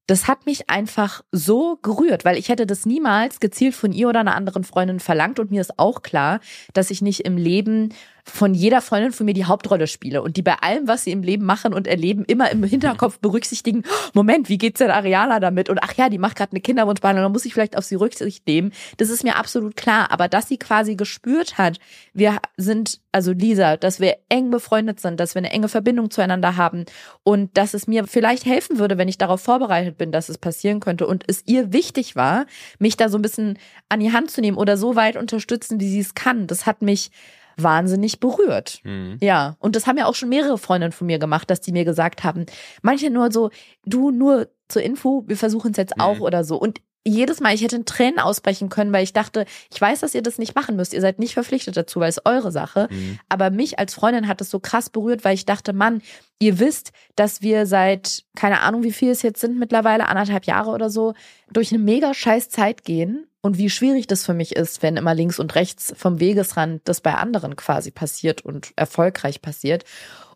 Das 0.07 0.29
hat 0.29 0.45
mich 0.45 0.69
einfach 0.69 1.23
so 1.33 1.79
gerührt, 1.81 2.25
weil 2.27 2.37
ich 2.37 2.51
hätte 2.51 2.67
das 2.67 2.85
niemals 2.85 3.41
gezielt 3.41 3.75
von 3.75 3.93
ihr 3.93 4.09
oder 4.09 4.21
einer 4.21 4.37
anderen 4.37 4.63
Freundin 4.63 5.01
verlangt 5.01 5.41
und 5.41 5.51
mir 5.51 5.63
ist 5.63 5.79
auch 5.79 6.03
klar, 6.03 6.41
dass 6.75 6.91
ich 6.91 7.01
nicht 7.01 7.21
im 7.21 7.39
Leben 7.39 7.95
von 8.27 8.55
jeder 8.55 8.81
Freundin 8.81 9.13
von 9.13 9.27
mir 9.27 9.35
die 9.35 9.45
Hauptrolle 9.45 9.87
spiele 9.87 10.23
und 10.23 10.37
die 10.37 10.43
bei 10.43 10.55
allem, 10.55 10.89
was 10.89 11.05
sie 11.05 11.13
im 11.13 11.23
Leben 11.23 11.45
machen 11.45 11.75
und 11.75 11.87
erleben, 11.87 12.25
immer 12.27 12.51
im 12.51 12.65
Hinterkopf 12.65 13.19
berücksichtigen, 13.19 13.83
Moment, 14.15 14.49
wie 14.49 14.59
geht's 14.59 14.79
denn 14.79 14.91
Ariana 14.91 15.41
damit? 15.41 15.69
Und 15.69 15.79
ach 15.83 15.93
ja, 15.95 16.09
die 16.09 16.19
macht 16.19 16.37
gerade 16.37 16.53
eine 16.53 16.61
Kinderwunschbehandlung, 16.61 17.25
da 17.25 17.29
muss 17.29 17.45
ich 17.45 17.53
vielleicht 17.53 17.77
auf 17.77 17.85
sie 17.85 17.97
Rücksicht 17.97 18.47
nehmen. 18.47 18.73
Das 18.97 19.11
ist 19.11 19.25
mir 19.25 19.37
absolut 19.37 19.77
klar. 19.77 20.11
Aber 20.11 20.29
dass 20.29 20.49
sie 20.49 20.59
quasi 20.59 20.97
gespürt 20.97 21.59
hat, 21.59 21.79
wir 22.15 22.39
sind, 22.57 23.01
also 23.13 23.33
Lisa, 23.33 23.77
dass 23.77 24.01
wir 24.01 24.17
eng 24.31 24.51
befreundet 24.51 25.01
sind, 25.01 25.21
dass 25.21 25.35
wir 25.35 25.41
eine 25.41 25.51
enge 25.51 25.69
Verbindung 25.69 26.11
zueinander 26.11 26.57
haben 26.57 26.87
und 27.25 27.57
dass 27.59 27.75
es 27.75 27.87
mir 27.87 28.07
vielleicht 28.07 28.47
helfen 28.47 28.79
würde, 28.79 28.97
wenn 28.97 29.09
ich 29.09 29.19
darauf 29.19 29.43
vorbereitet 29.43 29.99
bin, 29.99 30.13
dass 30.13 30.31
es 30.31 30.39
passieren 30.39 30.81
könnte 30.81 31.07
und 31.07 31.25
es 31.27 31.43
ihr 31.47 31.73
wichtig 31.73 32.17
war, 32.17 32.47
mich 32.79 32.97
da 32.97 33.11
so 33.11 33.19
ein 33.19 33.23
bisschen 33.23 33.59
an 33.91 34.01
die 34.01 34.13
Hand 34.13 34.31
zu 34.31 34.41
nehmen 34.41 34.57
oder 34.57 34.79
so 34.79 34.97
weit 34.97 35.17
unterstützen, 35.17 35.79
wie 35.79 35.91
sie 35.91 36.01
es 36.01 36.15
kann. 36.15 36.47
Das 36.47 36.65
hat 36.65 36.81
mich 36.81 37.11
wahnsinnig 37.57 38.21
berührt. 38.21 38.81
Mhm. 38.85 39.19
Ja, 39.21 39.57
und 39.59 39.77
das 39.77 39.87
haben 39.87 39.99
ja 39.99 40.07
auch 40.07 40.15
schon 40.15 40.29
mehrere 40.29 40.59
Freundinnen 40.59 40.93
von 40.93 41.07
mir 41.07 41.19
gemacht, 41.19 41.51
dass 41.51 41.61
die 41.61 41.73
mir 41.73 41.85
gesagt 41.85 42.25
haben, 42.25 42.47
manche 42.83 43.11
nur 43.11 43.31
so, 43.33 43.51
du 43.85 44.11
nur 44.11 44.49
zur 44.69 44.83
Info, 44.83 45.25
wir 45.27 45.37
versuchen 45.37 45.73
es 45.73 45.77
jetzt 45.77 46.01
auch 46.01 46.17
Mhm. 46.17 46.23
oder 46.23 46.45
so. 46.45 46.57
Und 46.57 46.81
jedes 47.07 47.41
Mal, 47.41 47.55
ich 47.55 47.63
hätte 47.63 47.77
in 47.77 47.85
Tränen 47.85 48.19
ausbrechen 48.19 48.71
können, 48.71 48.91
weil 48.91 49.05
ich 49.05 49.13
dachte, 49.13 49.45
ich 49.71 49.79
weiß, 49.79 50.01
dass 50.01 50.15
ihr 50.15 50.23
das 50.23 50.39
nicht 50.39 50.55
machen 50.55 50.75
müsst. 50.75 50.95
Ihr 50.95 51.03
seid 51.03 51.19
nicht 51.19 51.35
verpflichtet 51.35 51.77
dazu, 51.77 52.01
weil 52.01 52.09
es 52.09 52.25
eure 52.25 52.51
Sache. 52.51 52.89
Mhm. 52.91 53.19
Aber 53.29 53.51
mich 53.51 53.79
als 53.79 53.93
Freundin 53.93 54.27
hat 54.27 54.41
es 54.41 54.49
so 54.49 54.59
krass 54.59 54.89
berührt, 54.89 55.23
weil 55.23 55.35
ich 55.35 55.45
dachte, 55.45 55.75
Mann, 55.75 56.01
ihr 56.39 56.59
wisst, 56.61 56.93
dass 57.15 57.43
wir 57.43 57.67
seit, 57.67 58.25
keine 58.35 58.61
Ahnung, 58.61 58.85
wie 58.85 58.93
viel 58.93 59.11
es 59.11 59.21
jetzt 59.21 59.43
sind 59.43 59.59
mittlerweile, 59.59 60.09
anderthalb 60.09 60.47
Jahre 60.47 60.71
oder 60.71 60.89
so, 60.89 61.13
durch 61.53 61.73
eine 61.73 61.83
mega 61.83 62.15
scheiß 62.15 62.49
Zeit 62.49 62.85
gehen 62.85 63.27
und 63.45 63.59
wie 63.59 63.69
schwierig 63.69 64.07
das 64.07 64.25
für 64.25 64.33
mich 64.33 64.57
ist, 64.57 64.83
wenn 64.83 64.97
immer 64.97 65.15
links 65.15 65.39
und 65.39 65.55
rechts 65.55 65.93
vom 65.99 66.19
Wegesrand 66.19 66.81
das 66.85 67.03
bei 67.03 67.15
anderen 67.15 67.57
quasi 67.57 67.91
passiert 67.91 68.41
und 68.41 68.73
erfolgreich 68.75 69.43
passiert. 69.43 69.85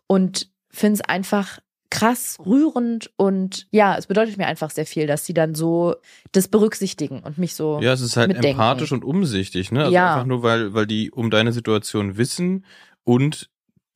Und 0.05 0.47
finde 0.69 1.01
es 1.01 1.01
einfach 1.01 1.57
krass 1.89 2.37
rührend 2.45 3.09
und 3.17 3.65
ja, 3.71 3.97
es 3.97 4.05
bedeutet 4.05 4.37
mir 4.37 4.45
einfach 4.45 4.69
sehr 4.69 4.85
viel, 4.85 5.07
dass 5.07 5.25
sie 5.25 5.33
dann 5.33 5.55
so 5.55 5.95
das 6.33 6.49
berücksichtigen 6.49 7.21
und 7.21 7.39
mich 7.39 7.55
so 7.55 7.79
Ja, 7.81 7.93
es 7.93 8.01
ist 8.01 8.15
halt 8.15 8.27
mitdenken. 8.27 8.51
empathisch 8.51 8.91
und 8.91 9.03
umsichtig, 9.03 9.71
ne? 9.71 9.79
Also 9.85 9.95
Ja. 9.95 10.13
einfach 10.13 10.27
nur, 10.27 10.43
weil, 10.43 10.75
weil 10.75 10.85
die 10.85 11.09
um 11.09 11.31
deine 11.31 11.51
Situation 11.51 12.15
wissen 12.15 12.63
und 13.05 13.49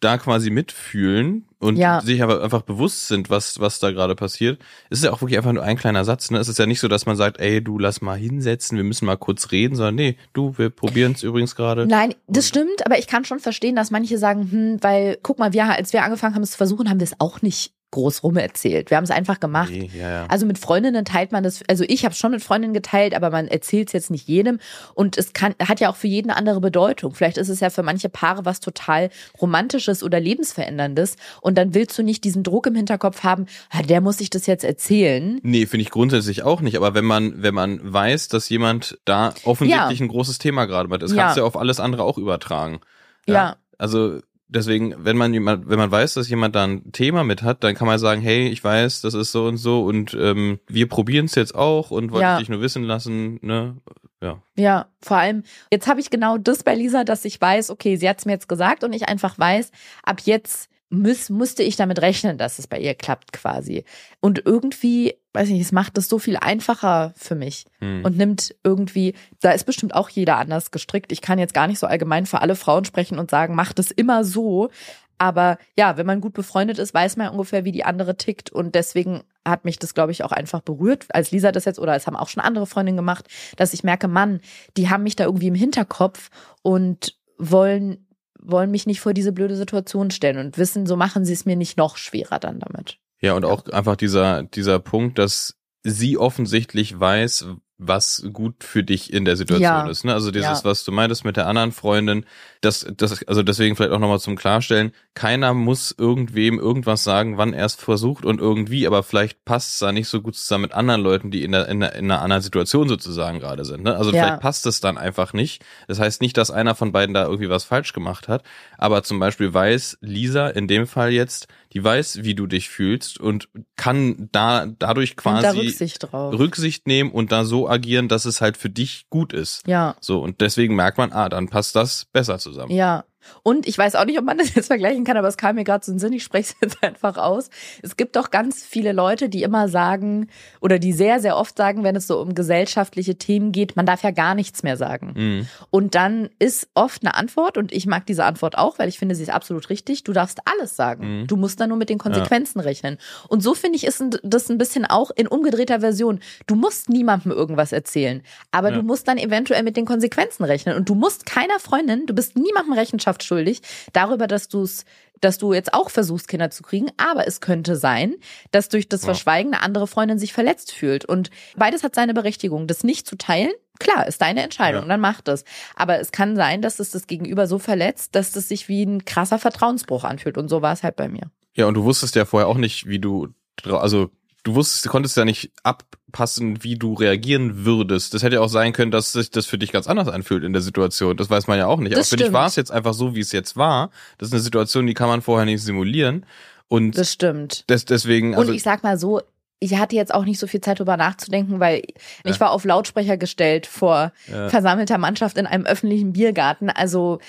da 0.04 0.18
quasi 0.18 0.50
mitfühlen 0.50 1.46
und 1.60 1.78
Ja. 1.78 2.02
sich 2.02 2.22
aber 2.22 2.44
einfach 2.44 2.62
bewusst 2.64 3.08
sind, 3.08 3.30
was, 3.30 3.60
was 3.60 3.80
da 3.80 3.92
gerade 3.92 4.16
passiert. 4.16 4.60
Es 4.90 5.00
ist 5.00 5.06
ja 5.06 5.12
auch 5.14 5.22
wirklich 5.22 5.38
einfach 5.38 5.54
nur 5.54 5.64
ein 5.64 5.78
kleiner 5.78 6.04
Satz, 6.04 6.30
ne? 6.32 6.38
Es 6.40 6.48
ist 6.50 6.60
ja 6.60 6.66
nicht 6.66 6.80
so, 6.80 6.88
dass 6.88 7.06
man 7.06 7.16
sagt, 7.16 7.40
ey, 7.40 7.64
du 7.64 7.80
lass 7.80 8.02
mal 8.02 8.18
hinsetzen, 8.18 8.78
wir 8.78 8.84
müssen 8.84 9.06
mal 9.06 9.18
kurz 9.18 9.52
reden, 9.52 9.76
sondern 9.76 9.96
nee, 9.96 10.18
du, 10.34 10.58
wir 10.58 10.70
probieren 10.70 11.14
es 11.14 11.24
übrigens 11.24 11.56
gerade. 11.56 11.86
Nein, 11.86 12.14
das 12.28 12.48
stimmt, 12.48 12.86
aber 12.86 13.00
ich 13.00 13.08
kann 13.08 13.26
schon 13.26 13.40
verstehen, 13.40 13.76
dass 13.76 13.92
manche 13.92 14.18
sagen, 14.18 14.52
hm, 14.52 14.78
weil, 14.82 15.18
guck 15.24 15.40
mal, 15.40 15.54
wir, 15.54 15.66
als 15.66 15.94
wir 15.94 16.04
angefangen 16.04 16.36
haben, 16.36 16.44
es 16.44 16.52
zu 16.52 16.58
versuchen, 16.58 16.90
haben 16.90 17.00
wir 17.00 17.06
es 17.06 17.20
auch 17.20 17.42
nicht 17.42 17.72
groß 17.94 18.24
rum 18.24 18.38
erzählt. 18.38 18.90
Wir 18.90 18.98
haben 18.98 19.04
es 19.06 19.12
einfach 19.12 19.40
gemacht. 19.40 19.72
Nee, 19.72 19.90
ja, 19.94 20.10
ja. 20.10 20.26
Also 20.28 20.46
mit 20.46 20.58
Freundinnen 20.58 21.06
teilt 21.06 21.32
man 21.32 21.44
das, 21.44 21.62
also 21.70 21.86
ich 21.88 22.04
habe 22.06 22.14
schon 22.14 22.32
mit 22.32 22.44
Freundinnen 22.44 22.74
geteilt, 22.74 23.14
aber 23.16 23.30
man 23.30 23.48
erzählt 23.48 23.88
es 23.90 23.94
jetzt 23.94 24.12
nicht 24.12 24.28
jedem. 24.28 24.60
Und 24.94 25.18
es 25.18 25.34
kann, 25.34 25.56
hat 25.66 25.80
ja 25.80 25.90
auch 25.90 25.96
für 25.96 26.08
jeden 26.08 26.30
eine 26.30 26.38
andere 26.38 26.60
Bedeutung. 26.60 27.14
Vielleicht 27.16 27.38
ist 27.38 27.50
es 27.50 27.60
ja 27.60 27.70
für 27.70 27.84
manche 27.84 28.10
Paare 28.10 28.46
was 28.46 28.60
total 28.60 29.10
Romantisches 29.42 30.04
oder 30.04 30.20
Lebensveränderndes. 30.20 31.16
Und 31.42 31.58
dann 31.58 31.74
willst 31.74 31.98
du 31.98 32.04
nicht 32.04 32.24
diesen 32.24 32.44
Druck 32.44 32.68
im 32.68 32.76
Hinterkopf 32.76 33.24
haben, 33.24 33.46
der 33.88 34.02
muss 34.02 34.18
sich 34.18 34.30
das 34.30 34.46
jetzt 34.48 34.64
erzählen. 34.64 35.40
Nee, 35.44 35.66
finde 35.66 35.84
ich 35.84 35.92
grundsätzlich 35.92 36.44
auch 36.44 36.62
nicht. 36.62 36.76
Aber 36.78 36.94
wenn 36.94 37.06
man, 37.06 37.42
wenn 37.44 37.54
man 37.54 37.80
weiß, 37.94 38.28
dass 38.28 38.50
jemand 38.50 38.98
da 39.06 39.34
offensichtlich 39.44 40.02
ein 40.02 40.08
großes 40.08 40.40
Thema 40.40 40.66
gerade 40.66 40.90
hat, 40.90 41.02
das 41.02 41.14
Ja. 41.14 41.24
kannst 41.24 41.38
du 41.38 41.42
ja 41.42 41.48
auf 41.48 41.58
alles 41.58 41.80
andere 41.80 42.04
auch 42.04 42.18
übertragen. 42.18 42.80
Ja. 43.28 43.56
Also 43.78 44.20
deswegen, 44.54 44.94
wenn 44.98 45.18
man 45.18 45.34
jemand, 45.34 45.68
wenn 45.70 45.78
man 45.78 45.92
weiß, 45.92 46.14
dass 46.16 46.30
jemand 46.30 46.56
da 46.56 46.64
ein 46.66 46.92
Thema 46.92 47.24
mit 47.24 47.42
hat, 47.44 47.64
dann 47.64 47.76
kann 47.76 47.88
man 47.88 48.00
sagen, 48.00 48.22
hey, 48.22 48.48
ich 48.48 48.64
weiß, 48.64 49.02
das 49.02 49.14
ist 49.14 49.32
so 49.32 49.46
und 49.48 49.58
so 49.58 49.84
und 49.84 50.14
ähm, 50.20 50.60
wir 50.68 50.88
probieren 50.88 51.26
es 51.26 51.36
jetzt 51.36 51.56
auch 51.56 51.92
und 51.92 52.12
wollte 52.12 52.24
Ja. 52.24 52.40
dich 52.40 52.50
nur 52.50 52.62
wissen 52.62 52.84
lassen, 52.84 53.40
ne? 53.42 53.78
Ja. 54.22 54.42
Ja, 54.56 54.86
vor 55.02 55.18
allem, 55.18 55.44
jetzt 55.72 55.88
habe 55.88 56.00
ich 56.00 56.10
genau 56.10 56.38
das 56.38 56.64
bei 56.64 56.76
Lisa, 56.76 57.04
dass 57.04 57.26
ich 57.26 57.42
weiß, 57.42 57.70
okay, 57.72 57.98
sie 57.98 58.08
hat 58.08 58.20
es 58.20 58.26
mir 58.26 58.32
jetzt 58.32 58.48
gesagt 58.48 58.84
und 58.86 58.94
ich 58.94 59.10
einfach 59.10 59.38
weiß, 59.38 59.72
ab 60.04 60.22
jetzt 60.24 60.70
muss, 60.94 61.30
musste 61.30 61.64
ich 61.64 61.76
damit 61.76 62.02
rechnen, 62.02 62.38
dass 62.38 62.60
es 62.60 62.68
bei 62.68 62.80
ihr 62.80 62.94
klappt 62.94 63.34
quasi. 63.34 63.84
Und 64.20 64.44
irgendwie, 64.46 65.16
weiß 65.34 65.50
nicht, 65.50 65.62
es 65.62 65.72
macht 65.72 65.98
es 65.98 66.08
so 66.08 66.20
viel 66.20 66.38
einfacher 66.38 67.14
für 67.18 67.36
mich 67.36 67.66
Hm. 67.80 68.06
und 68.06 68.18
nimmt 68.18 68.56
irgendwie, 68.64 69.16
da 69.42 69.52
ist 69.52 69.66
bestimmt 69.66 69.96
auch 69.96 70.10
jeder 70.10 70.38
anders 70.38 70.72
gestrickt. 70.72 71.12
Ich 71.12 71.22
kann 71.22 71.40
jetzt 71.40 71.54
gar 71.54 71.68
nicht 71.68 71.80
so 71.80 71.88
allgemein 71.88 72.26
für 72.26 72.42
alle 72.42 72.56
Frauen 72.56 72.86
sprechen 72.86 73.18
und 73.20 73.32
sagen, 73.32 73.56
macht 73.56 73.80
es 73.80 73.92
immer 73.92 74.24
so. 74.24 74.70
Aber 75.18 75.58
ja, 75.78 75.98
wenn 75.98 76.06
man 76.06 76.22
gut 76.22 76.34
befreundet 76.34 76.80
ist, 76.80 76.94
weiß 76.94 77.18
man 77.18 77.30
ungefähr, 77.30 77.66
wie 77.66 77.72
die 77.72 77.86
andere 77.86 78.18
tickt. 78.18 78.52
Und 78.52 78.76
deswegen 78.76 79.24
hat 79.46 79.66
mich 79.66 79.80
das, 79.80 79.94
glaube 79.94 80.12
ich, 80.12 80.24
auch 80.24 80.32
einfach 80.32 80.62
berührt, 80.62 81.06
als 81.10 81.32
Lisa 81.32 81.52
das 81.52 81.66
jetzt, 81.66 81.80
oder 81.80 81.96
es 81.96 82.08
haben 82.08 82.16
auch 82.16 82.30
schon 82.30 82.44
andere 82.44 82.66
Freundinnen 82.68 82.98
gemacht, 82.98 83.28
dass 83.58 83.74
ich 83.74 83.84
merke, 83.84 84.08
Mann, 84.08 84.42
die 84.78 84.90
haben 84.90 85.04
mich 85.04 85.16
da 85.16 85.26
irgendwie 85.26 85.48
im 85.48 85.56
Hinterkopf 85.56 86.30
und 86.62 87.16
wollen, 87.38 88.03
wollen 88.46 88.72
mich 88.72 88.86
nicht 88.86 89.02
vor 89.02 89.14
diese 89.14 89.32
blöde 89.32 89.56
Situation 89.56 90.12
stellen 90.12 90.38
und 90.38 90.58
wissen, 90.58 90.86
so 90.86 90.96
machen 90.96 91.26
sie 91.26 91.34
es 91.34 91.46
mir 91.46 91.56
nicht 91.56 91.78
noch 91.78 91.98
schwerer 91.98 92.40
dann 92.40 92.60
damit. 92.60 92.98
Ja, 93.22 93.34
und 93.34 93.46
auch 93.46 93.68
einfach 93.70 93.96
dieser, 93.96 94.44
dieser 94.44 94.80
Punkt, 94.80 95.18
dass 95.18 95.56
sie 95.84 96.18
offensichtlich 96.18 97.00
weiß, 97.00 97.48
was 97.80 98.24
gut 98.32 98.64
für 98.64 98.84
dich 98.84 99.12
in 99.12 99.26
der 99.26 99.36
Situation 99.36 99.62
Ja. 99.64 99.90
ist. 99.90 100.06
Ne? 100.06 100.14
Also 100.14 100.32
dieses, 100.32 100.60
Ja. 100.60 100.66
was 100.66 100.84
du 100.86 100.92
meintest 100.92 101.26
mit 101.26 101.36
der 101.38 101.48
anderen 101.48 101.72
Freundin, 101.72 102.26
das, 102.62 102.86
das, 102.96 103.24
also 103.28 103.44
deswegen 103.44 103.76
vielleicht 103.76 103.92
auch 103.92 104.00
nochmal 104.00 104.20
zum 104.20 104.36
Klarstellen, 104.38 104.94
keiner 105.16 105.54
muss 105.54 105.94
irgendwem 105.98 106.60
irgendwas 106.60 107.04
sagen, 107.04 107.38
wann 107.38 107.54
er 107.54 107.66
es 107.66 107.76
versucht 107.76 108.24
und 108.26 108.40
irgendwie, 108.40 108.88
aber 108.88 109.04
vielleicht 109.04 109.44
passt 109.44 109.74
es 109.74 109.80
da 109.80 109.92
nicht 109.92 110.08
so 110.08 110.22
gut 110.22 110.36
zusammen 110.36 110.62
mit 110.64 110.74
anderen 110.74 111.02
Leuten, 111.02 111.30
die 111.32 111.44
in, 111.44 111.52
der, 111.52 111.68
in, 111.68 111.80
der, 111.82 111.94
in 111.96 112.06
einer 112.10 112.22
anderen 112.22 112.42
Situation 112.44 112.88
sozusagen 112.88 113.40
gerade 113.40 113.66
sind. 113.66 113.84
Ne? 113.84 113.96
Also 113.98 114.12
Ja. 114.12 114.24
vielleicht 114.24 114.42
passt 114.42 114.66
es 114.66 114.80
dann 114.80 114.98
einfach 114.98 115.34
nicht. 115.34 115.64
Das 115.88 116.00
heißt 116.00 116.22
nicht, 116.22 116.38
dass 116.38 116.52
einer 116.52 116.76
von 116.76 116.92
beiden 116.92 117.14
da 117.14 117.24
irgendwie 117.26 117.50
was 117.50 117.64
falsch 117.66 117.92
gemacht 117.92 118.28
hat, 118.30 118.44
aber 118.84 119.02
zum 119.02 119.18
Beispiel 119.18 119.54
weiß 119.54 120.00
Lisa 120.02 120.50
in 120.50 120.68
dem 120.68 120.88
Fall 120.88 121.14
jetzt, 121.14 121.48
die 121.72 121.82
weiß, 121.82 122.24
wie 122.24 122.36
du 122.36 122.48
dich 122.48 122.68
fühlst 122.68 123.18
und 123.18 123.48
kann 123.78 124.28
da 124.34 124.66
dadurch 124.78 125.12
Nimmt 125.12 125.26
da 125.26 125.52
quasi 125.54 125.60
Rücksicht. 125.60 126.14
Rücksicht 126.14 126.86
nehmen 126.86 127.10
und 127.10 127.32
da 127.32 127.46
so 127.46 127.70
agieren, 127.70 128.10
dass 128.10 128.26
es 128.26 128.42
halt 128.42 128.58
für 128.58 128.70
dich 128.70 129.06
gut 129.10 129.32
ist. 129.32 129.66
ja. 129.66 129.96
So, 130.02 130.22
und 130.22 130.42
deswegen 130.42 130.76
merkt 130.76 130.98
man, 130.98 131.14
ah, 131.14 131.30
dann 131.30 131.48
passt 131.48 131.78
das 131.78 132.08
besser 132.12 132.40
zusammen. 132.40 132.74
Ja. 132.74 133.06
Und 133.44 133.68
ich 133.68 133.78
weiß 133.78 133.96
auch 133.96 134.06
nicht, 134.06 134.18
ob 134.20 134.26
man 134.26 134.38
das 134.40 134.54
jetzt 134.56 134.68
vergleichen 134.68 135.04
kann, 135.04 135.18
aber 135.18 135.28
es 135.28 135.38
kam 135.38 135.56
mir 135.56 135.64
gerade 135.64 135.86
so 135.86 135.92
in 135.92 135.96
den 135.98 136.00
Sinn, 136.00 136.14
ich 136.14 136.24
spreche 136.24 136.54
es 136.54 136.56
jetzt 136.62 136.84
einfach 136.84 137.18
aus. 137.18 137.50
Es 137.82 137.98
gibt 137.98 138.16
doch 138.16 138.32
ganz 138.32 138.64
viele 138.64 138.92
Leute, 138.92 139.30
die 139.30 139.44
immer 139.44 139.68
sagen 139.70 140.28
oder 140.62 140.80
die 140.80 140.94
sehr, 140.94 141.20
sehr 141.20 141.38
oft 141.38 141.58
sagen, 141.58 141.84
wenn 141.84 141.96
es 141.96 142.08
so 142.08 142.20
um 142.20 142.34
gesellschaftliche 142.36 143.16
Themen 143.18 143.52
geht, 143.52 143.76
man 143.76 143.86
darf 143.86 144.04
ja 144.04 144.12
gar 144.12 144.36
nichts 144.36 144.64
mehr 144.64 144.78
sagen. 144.78 145.14
Mhm. 145.16 145.48
Und 145.70 145.96
dann 145.96 146.30
ist 146.40 146.68
oft 146.74 147.04
eine 147.04 147.16
Antwort, 147.16 147.58
und 147.58 147.72
ich 147.72 147.86
mag 147.86 148.06
diese 148.06 148.26
Antwort 148.26 148.58
auch, 148.58 148.80
weil 148.80 148.90
ich 148.90 149.00
finde, 149.00 149.16
sie 149.16 149.24
ist 149.24 149.30
absolut 149.30 149.70
richtig, 149.70 150.04
du 150.04 150.14
darfst 150.14 150.40
alles 150.46 150.76
sagen. 150.76 151.22
Mhm. 151.22 151.28
Du 151.28 151.36
musst 151.36 151.60
dann 151.60 151.70
nur 151.70 151.78
mit 151.78 151.90
den 151.90 151.98
Konsequenzen 151.98 152.60
rechnen. 152.60 152.98
Und 153.28 153.42
so 153.44 153.54
finde 153.54 153.76
ich, 153.78 153.86
ist 153.86 154.04
das 154.24 154.50
ein 154.50 154.58
bisschen 154.58 154.86
auch 154.86 155.12
in 155.16 155.28
umgedrehter 155.28 155.80
Version. 155.82 156.20
Du 156.48 156.56
musst 156.56 156.90
niemandem 156.90 157.32
irgendwas 157.32 157.72
erzählen, 157.72 158.22
aber 158.52 158.70
Ja. 158.70 158.78
du 158.78 158.84
musst 158.84 159.08
dann 159.08 159.18
eventuell 159.18 159.64
mit 159.64 159.78
den 159.78 159.86
Konsequenzen 159.86 160.44
rechnen. 160.44 160.76
Und 160.76 160.90
du 160.90 160.96
musst 160.96 161.26
keiner 161.26 161.60
Freundin, 161.60 162.06
du 162.06 162.14
bist 162.14 162.36
niemandem 162.38 162.74
Rechenschaft 162.74 163.13
schuldig 163.22 163.62
darüber, 163.92 164.26
dass 164.28 164.48
du 164.48 164.64
es 164.64 164.86
dass 165.22 165.38
du 165.38 165.54
jetzt 165.54 165.74
auch 165.74 165.90
versuchst, 165.90 166.28
Kinder 166.28 166.50
zu 166.50 166.64
kriegen, 166.64 166.90
aber 166.98 167.26
es 167.26 167.40
könnte 167.40 167.78
sein, 167.78 168.16
dass 168.52 168.68
durch 168.68 168.90
das. 168.90 169.06
Verschweigen 169.06 169.54
eine 169.54 169.64
andere 169.64 169.88
Freundin 169.88 170.20
sich 170.20 170.34
verletzt 170.34 170.74
fühlt. 170.74 171.06
Und 171.06 171.30
beides 171.56 171.84
hat 171.84 171.96
seine 171.96 172.14
Berechtigung. 172.14 172.68
Das 172.68 172.84
nicht 172.84 173.08
zu 173.08 173.16
teilen, 173.16 173.52
klar, 173.80 174.06
ist 174.06 174.22
deine 174.22 174.42
Entscheidung, 174.42 174.82
Ja. 174.82 174.88
dann 174.90 175.00
mach 175.00 175.22
das. 175.22 175.46
Aber 175.78 175.98
es 176.02 176.12
kann 176.12 176.36
sein, 176.36 176.62
dass 176.62 176.80
es 176.80 176.92
das 176.92 177.08
Gegenüber 177.08 177.48
so 177.48 177.58
verletzt, 177.58 178.16
dass 178.16 178.36
es 178.36 178.50
sich 178.50 178.68
wie 178.68 178.84
ein 178.84 179.06
krasser 179.06 179.40
Vertrauensbruch 179.40 180.04
anfühlt. 180.04 180.38
Und 180.38 180.50
so 180.50 180.62
war 180.62 180.74
es 180.74 180.84
halt 180.84 180.98
bei 180.98 181.08
mir. 181.08 181.32
Ja, 181.56 181.68
und 181.68 181.76
du 181.76 181.86
wusstest 181.86 182.16
ja 182.16 182.26
vorher 182.26 182.50
auch 182.50 182.58
nicht, 182.58 182.88
wie 182.90 183.00
du, 183.00 183.30
also 183.66 184.10
du 184.44 184.56
wusstest, 184.56 184.86
du 184.86 184.90
konntest 184.90 185.16
ja 185.18 185.26
nicht 185.26 185.52
abpassen, 185.64 186.64
wie 186.64 186.76
du 186.78 186.94
reagieren 186.94 187.66
würdest. 187.66 188.14
Das 188.14 188.24
hätte 188.24 188.36
ja 188.36 188.42
auch 188.42 188.50
sein 188.50 188.74
können, 188.74 188.92
dass 188.92 189.14
sich 189.14 189.32
das 189.32 189.46
für 189.46 189.58
dich 189.58 189.72
ganz 189.72 189.88
anders 189.88 190.08
anfühlt 190.08 190.44
in 190.44 190.54
der 190.54 190.62
Situation. 190.62 191.18
Das 191.18 191.30
weiß 191.30 191.48
man 191.48 191.58
ja 191.58 191.68
auch 191.68 191.80
nicht. 191.80 191.94
Das 191.94 192.00
Aber 192.00 192.06
für 192.08 192.16
dich 192.18 192.26
stimmt. 192.26 192.34
war 192.36 192.48
es 192.48 192.56
jetzt 192.56 192.72
einfach 192.72 192.94
so, 192.94 193.16
wie 193.16 193.20
es 193.22 193.32
jetzt 193.32 193.56
war. 193.58 193.90
Das 194.18 194.28
ist 194.30 194.34
eine 194.34 194.42
Situation, 194.42 194.86
die 194.86 194.94
kann 194.94 195.08
man 195.08 195.22
vorher 195.22 195.46
nicht 195.46 195.62
simulieren. 195.64 196.26
Und 196.68 196.98
Das 196.98 197.12
stimmt. 197.14 197.70
des, 197.70 197.86
deswegen, 197.86 198.36
also 198.36 198.50
und 198.52 198.56
ich 198.56 198.64
sag 198.64 198.84
mal 198.84 198.98
so, 198.98 199.22
ich 199.60 199.78
hatte 199.78 199.96
jetzt 199.96 200.14
auch 200.14 200.26
nicht 200.26 200.40
so 200.40 200.48
viel 200.48 200.60
Zeit 200.60 200.80
drüber 200.80 200.98
nachzudenken, 200.98 201.60
weil 201.62 201.84
ich 202.26 202.40
war 202.42 202.52
auf 202.52 202.66
Lautsprecher 202.66 203.16
gestellt 203.16 203.66
vor 203.66 204.12
Ja. 204.28 204.50
versammelter 204.50 204.98
Mannschaft 204.98 205.38
in 205.38 205.46
einem 205.48 205.66
öffentlichen 205.66 206.12
Biergarten. 206.12 206.70
Also 206.70 207.20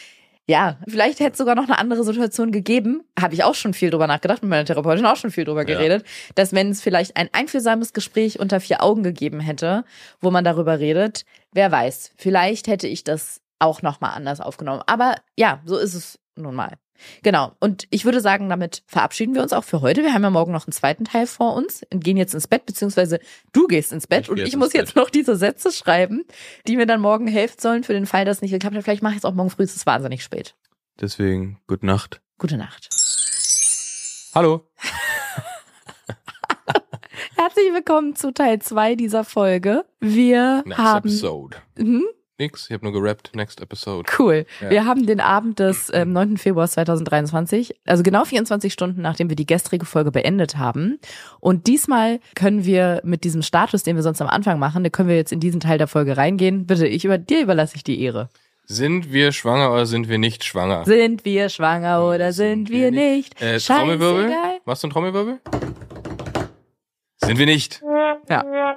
ja, 0.47 0.79
vielleicht 0.87 1.21
hätte 1.21 1.33
es 1.33 1.39
sogar 1.39 1.55
noch 1.55 1.65
eine 1.65 1.79
andere 1.79 2.05
Situation 2.05 2.53
gegeben. 2.53 3.03
Habe 3.19 3.35
ich 3.35 3.45
auch 3.45 3.55
schon 3.55 3.73
viel 3.73 3.91
drüber 3.91 4.07
nachgedacht, 4.07 4.43
mit 4.43 4.51
meiner 4.51 4.65
Therapeutin 4.65 5.07
auch 5.07 5.17
schon 5.17 5.31
viel 5.31 5.45
drüber 5.45 5.67
Ja. 5.67 5.77
geredet, 5.77 6.05
dass 6.35 6.53
wenn 6.53 6.71
es 6.71 6.83
vielleicht 6.83 7.17
ein 7.17 7.29
einfühlsames 7.33 7.93
Gespräch 7.93 8.39
unter 8.39 8.61
vier 8.61 8.83
Augen 8.83 9.03
gegeben 9.03 9.41
hätte, 9.41 9.85
wo 10.21 10.31
man 10.31 10.45
darüber 10.45 10.79
redet, 10.79 11.25
wer 11.53 11.73
weiß, 11.73 12.13
vielleicht 12.17 12.67
hätte 12.67 12.87
ich 12.89 13.05
das 13.05 13.41
auch 13.59 13.81
nochmal 13.83 14.13
anders 14.15 14.41
aufgenommen. 14.41 14.83
Aber 14.87 15.15
ja, 15.37 15.61
so 15.65 15.79
ist 15.79 15.95
es 15.95 16.19
nun 16.37 16.55
mal. 16.55 16.77
Genau. 17.23 17.53
Und 17.61 17.87
ich 17.91 18.05
würde 18.05 18.21
sagen, 18.21 18.49
damit 18.49 18.83
verabschieden 18.87 19.35
wir 19.35 19.43
uns 19.43 19.53
auch 19.53 19.65
für 19.65 19.81
heute. 19.81 20.03
Wir 20.03 20.15
haben 20.15 20.23
ja 20.23 20.31
morgen 20.31 20.53
noch 20.53 20.67
einen 20.67 20.73
zweiten 20.73 21.05
Teil 21.05 21.27
vor 21.27 21.55
uns 21.55 21.83
und 21.93 22.05
gehen 22.05 22.17
jetzt 22.17 22.35
ins 22.35 22.49
Bett, 22.49 22.67
beziehungsweise 22.67 23.19
du 23.53 23.67
gehst 23.67 23.93
ins 23.93 24.07
Bett 24.07 24.25
Ich 24.25 24.31
und 24.31 24.39
ich 24.39 24.57
muss 24.57 24.69
ins 24.69 24.75
jetzt 24.75 24.97
noch 24.97 25.11
diese 25.11 25.37
Sätze 25.37 25.73
schreiben, 25.73 26.25
die 26.67 26.77
mir 26.77 26.87
dann 26.87 27.01
morgen 27.01 27.27
helfen 27.27 27.61
sollen 27.61 27.85
für 27.85 27.93
den 27.93 28.07
Fall, 28.07 28.25
dass 28.25 28.39
es 28.39 28.43
nicht 28.43 28.53
geklappt 28.53 28.77
hat. 28.77 28.85
Vielleicht 28.85 29.03
mache 29.03 29.15
ich 29.15 29.19
es 29.19 29.25
auch 29.25 29.35
morgen 29.35 29.51
früh, 29.51 29.65
es 29.65 29.77
ist 29.77 29.87
wahnsinnig 29.87 30.23
spät. 30.23 30.55
deswegen, 31.01 31.59
gute 31.67 31.87
Nacht. 31.87 32.21
Gute 32.39 32.57
Nacht. 32.57 32.89
Hallo. 34.35 34.69
Herzlich 37.37 37.73
willkommen 37.73 38.17
zu 38.17 38.33
Teil 38.33 38.61
2 38.61 38.95
dieser 38.97 39.25
Folge. 39.25 39.85
Wir 40.01 40.63
Next 40.65 40.79
haben 40.79 41.09
episode. 41.09 41.57
Mhm. 41.77 42.05
Nix. 42.39 42.67
Ich 42.69 42.75
habe 42.75 42.85
nur 42.85 42.93
gerappt. 42.93 43.33
Next 43.35 43.61
episode. 43.61 44.11
Cool. 44.19 44.47
Ja. 44.61 44.71
Wir 44.71 44.87
haben 44.87 45.07
den 45.07 45.21
Abend 45.21 45.59
des 45.59 45.91
ähm, 45.93 46.13
9. 46.13 46.37
Februars 46.37 46.73
2023, 46.73 47.75
also 47.87 48.03
genau 48.03 48.25
24 48.25 48.73
Stunden, 48.73 49.03
nachdem 49.03 49.29
wir 49.29 49.37
die 49.37 49.47
gestrige 49.47 49.87
Folge 49.87 50.11
beendet 50.11 50.57
haben. 50.57 50.99
Und 51.41 51.67
diesmal 51.67 52.21
können 52.35 52.65
wir 52.65 53.01
mit 53.05 53.25
diesem 53.25 53.43
Status, 53.43 53.83
den 53.83 53.97
wir 53.97 54.03
sonst 54.03 54.21
am 54.21 54.29
Anfang 54.29 54.59
machen, 54.59 54.85
da 54.85 54.91
können 54.91 55.09
wir 55.09 55.17
jetzt 55.17 55.33
in 55.33 55.41
diesen 55.41 55.61
Teil 55.61 55.79
der 55.79 55.89
Folge 55.89 56.17
reingehen. 56.17 56.67
Bitte, 56.67 56.87
ich 56.87 57.05
über 57.05 57.19
dir 57.19 57.43
überlasse 57.43 57.77
ich 57.77 57.85
die 57.85 58.01
Ehre. 58.01 58.29
Sind 58.67 59.13
wir 59.13 59.33
schwanger 59.33 59.73
oder 59.73 59.85
sind 59.85 60.09
wir 60.09 60.19
nicht 60.19 60.43
schwanger? 60.43 60.85
Sind 60.87 61.27
wir 61.27 61.51
schwanger 61.51 62.07
oder 62.07 62.33
sind 62.33 62.71
wir 62.71 62.91
nicht? 62.91 63.41
Äh, 63.41 63.59
Trommelwirbel? 63.59 64.23
Scheißegal. 64.23 64.61
Machst 64.65 64.83
du 64.83 64.87
einen 64.87 64.93
Trommelwirbel? 64.93 65.41
Sind 67.25 67.39
wir 67.39 67.47
nicht. 67.47 67.83
Ja. 68.29 68.77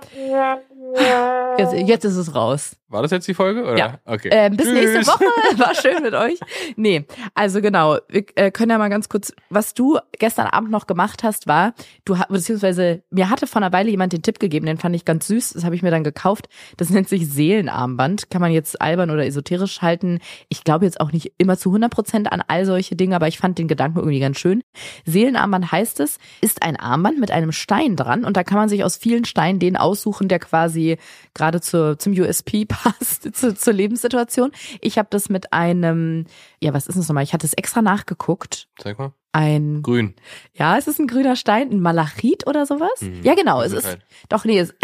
Jetzt, 1.58 1.74
jetzt 1.74 2.06
ist 2.06 2.16
es 2.16 2.36
raus. 2.36 2.76
War 2.90 3.02
das 3.02 3.12
jetzt 3.12 3.28
die 3.28 3.34
Folge? 3.34 3.64
Oder? 3.64 3.78
Ja. 3.78 4.00
Okay. 4.06 4.30
Ähm, 4.32 4.56
bis 4.56 4.68
Tschüss. 4.68 4.76
nächste 4.76 5.12
Woche. 5.12 5.26
War 5.58 5.76
schön 5.76 6.02
mit 6.02 6.14
euch. 6.14 6.40
Nee, 6.78 7.06
also 7.36 7.62
genau. 7.62 7.98
Wir 8.08 8.24
äh, 8.36 8.50
können 8.50 8.72
ja 8.72 8.78
mal 8.78 8.90
ganz 8.90 9.10
kurz, 9.10 9.34
was 9.50 9.74
du 9.74 10.00
gestern 10.20 10.48
Abend 10.48 10.72
noch 10.72 10.88
gemacht 10.88 11.22
hast, 11.24 11.48
war, 11.48 11.74
du 12.06 12.16
beziehungsweise 12.30 13.04
mir 13.10 13.30
hatte 13.30 13.46
vor 13.46 13.62
einer 13.62 13.74
Weile 13.74 13.90
jemand 13.90 14.14
den 14.14 14.22
Tipp 14.22 14.40
gegeben, 14.40 14.66
den 14.66 14.78
fand 14.78 14.96
ich 14.96 15.04
ganz 15.04 15.28
süß, 15.28 15.54
das 15.54 15.66
habe 15.66 15.76
ich 15.76 15.84
mir 15.84 15.92
dann 15.92 16.06
gekauft. 16.06 16.48
Das 16.78 16.90
nennt 16.90 17.10
sich 17.10 17.28
Seelenarmband. 17.28 18.30
Kann 18.30 18.40
man 18.40 18.52
jetzt 18.52 18.82
albern 18.82 19.12
oder 19.12 19.26
esoterisch 19.26 19.82
halten. 19.82 20.20
Ich 20.48 20.64
glaube 20.64 20.86
jetzt 20.86 21.02
auch 21.02 21.12
nicht 21.12 21.34
immer 21.38 21.58
zu 21.58 21.70
100 21.70 21.92
Prozent 21.92 22.32
an 22.32 22.42
all 22.48 22.66
solche 22.66 22.96
Dinge, 22.96 23.18
aber 23.18 23.28
ich 23.28 23.38
fand 23.38 23.58
den 23.58 23.68
Gedanken 23.68 24.00
irgendwie 24.00 24.20
ganz 24.22 24.40
schön. 24.40 24.64
Seelenarmband 25.06 25.74
heißt 25.74 26.00
es, 26.00 26.20
ist 26.40 26.64
ein 26.64 26.78
Armband 26.78 27.20
mit 27.20 27.32
einem 27.32 27.52
Stein 27.52 27.98
dran 27.98 28.24
und 28.24 28.38
da 28.38 28.46
kann 28.46 28.58
man 28.58 28.70
sich 28.70 28.86
aus 28.86 28.96
vielen 28.96 29.26
Steinen 29.26 29.60
den 29.60 29.76
aussuchen, 29.76 30.30
der 30.30 30.40
quasi 30.40 30.98
gerade 31.34 31.60
zur, 31.60 32.00
zum 32.00 32.14
USP 32.14 32.66
passt, 32.84 33.24
zu, 33.36 33.56
zur 33.56 33.74
Lebenssituation. 33.74 34.52
Ich 34.82 34.98
habe 34.98 35.08
das 35.10 35.30
mit 35.30 35.54
einem, 35.54 36.26
ja, 36.62 36.74
was 36.74 36.88
ist 36.88 36.98
das 36.98 37.08
nochmal? 37.08 37.24
Ich 37.24 37.34
hatte 37.34 37.46
es 37.46 37.54
extra 37.54 37.82
nachgeguckt. 37.82 38.68
Zeig 38.78 39.00
mal. 39.00 39.14
Ein, 39.34 39.82
Grün. 39.84 40.16
ja, 40.54 40.78
es 40.78 40.88
ist 40.88 41.00
ein 41.00 41.08
grüner 41.08 41.36
Stein, 41.36 41.70
ein 41.70 41.80
Malachit 41.80 42.48
oder 42.48 42.66
sowas. 42.66 43.02
Mhm. 43.02 43.22
Ja, 43.24 43.36
genau, 43.36 43.62
es 43.62 43.72
ist, 43.72 43.84
Gesundheit. 43.84 44.06
doch, 44.30 44.46
nee, 44.46 44.60
es, 44.60 44.74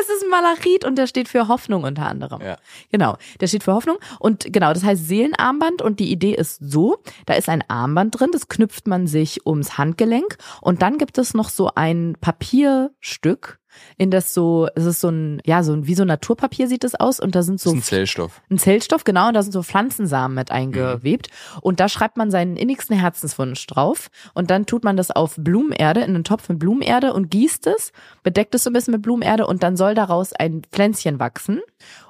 es 0.00 0.08
ist 0.08 0.24
ein 0.24 0.30
Malachit 0.30 0.84
und 0.84 0.96
der 0.96 1.06
steht 1.06 1.28
für 1.28 1.48
Hoffnung 1.48 1.84
unter 1.84 2.06
anderem. 2.06 2.42
Ja. 2.42 2.58
Genau, 2.90 3.16
der 3.40 3.46
steht 3.46 3.62
für 3.62 3.72
Hoffnung. 3.72 3.96
Und 4.18 4.52
genau, 4.52 4.74
das 4.74 4.84
heißt 4.84 5.06
Seelenarmband. 5.06 5.80
Und 5.80 5.98
die 6.00 6.10
Idee 6.10 6.34
ist 6.34 6.58
so, 6.60 6.98
da 7.26 7.34
ist 7.34 7.48
ein 7.48 7.64
Armband 7.68 8.18
drin, 8.20 8.30
das 8.32 8.48
knüpft 8.48 8.86
man 8.86 9.06
sich 9.06 9.46
ums 9.46 9.78
Handgelenk. 9.78 10.36
Und 10.60 10.82
dann 10.82 10.98
gibt 10.98 11.16
es 11.16 11.32
noch 11.32 11.48
so 11.48 11.70
ein 11.74 12.16
Papierstück, 12.20 13.60
in 13.96 14.10
das 14.10 14.34
so, 14.34 14.68
es 14.74 14.84
ist 14.84 15.00
so 15.00 15.08
ein, 15.08 15.40
ja, 15.44 15.62
so 15.62 15.72
ein, 15.72 15.86
wie 15.86 15.94
so 15.94 16.02
ein 16.02 16.08
Naturpapier 16.08 16.68
sieht 16.68 16.84
es 16.84 16.94
aus. 16.94 17.20
Und 17.20 17.34
da 17.34 17.42
sind 17.42 17.60
so 17.60 17.70
ein 17.70 17.82
Zellstoff. 17.82 18.40
ein 18.50 18.58
Zellstoff, 18.58 19.04
genau, 19.04 19.28
und 19.28 19.34
da 19.34 19.42
sind 19.42 19.52
so 19.52 19.62
Pflanzensamen 19.62 20.34
mit 20.34 20.50
eingewebt. 20.50 21.28
Und 21.60 21.80
da 21.80 21.88
schreibt 21.88 22.16
man 22.16 22.30
seinen 22.30 22.56
innigsten 22.56 22.98
Herzenswunsch 22.98 23.66
drauf. 23.66 24.08
Und 24.34 24.50
dann 24.50 24.66
tut 24.66 24.84
man 24.84 24.96
das 24.96 25.10
auf 25.10 25.34
Blumenerde, 25.36 26.00
in 26.00 26.14
einen 26.14 26.24
Topf 26.24 26.48
mit 26.48 26.58
Blumenerde 26.58 27.12
und 27.12 27.30
gießt 27.30 27.66
es, 27.66 27.92
bedeckt 28.22 28.54
es 28.54 28.64
so 28.64 28.70
ein 28.70 28.72
bisschen 28.72 28.92
mit 28.92 29.02
Blumenerde 29.02 29.46
und 29.46 29.62
dann 29.62 29.76
soll 29.76 29.94
daraus 29.94 30.32
ein 30.32 30.62
Pflänzchen 30.70 31.18
wachsen. 31.18 31.60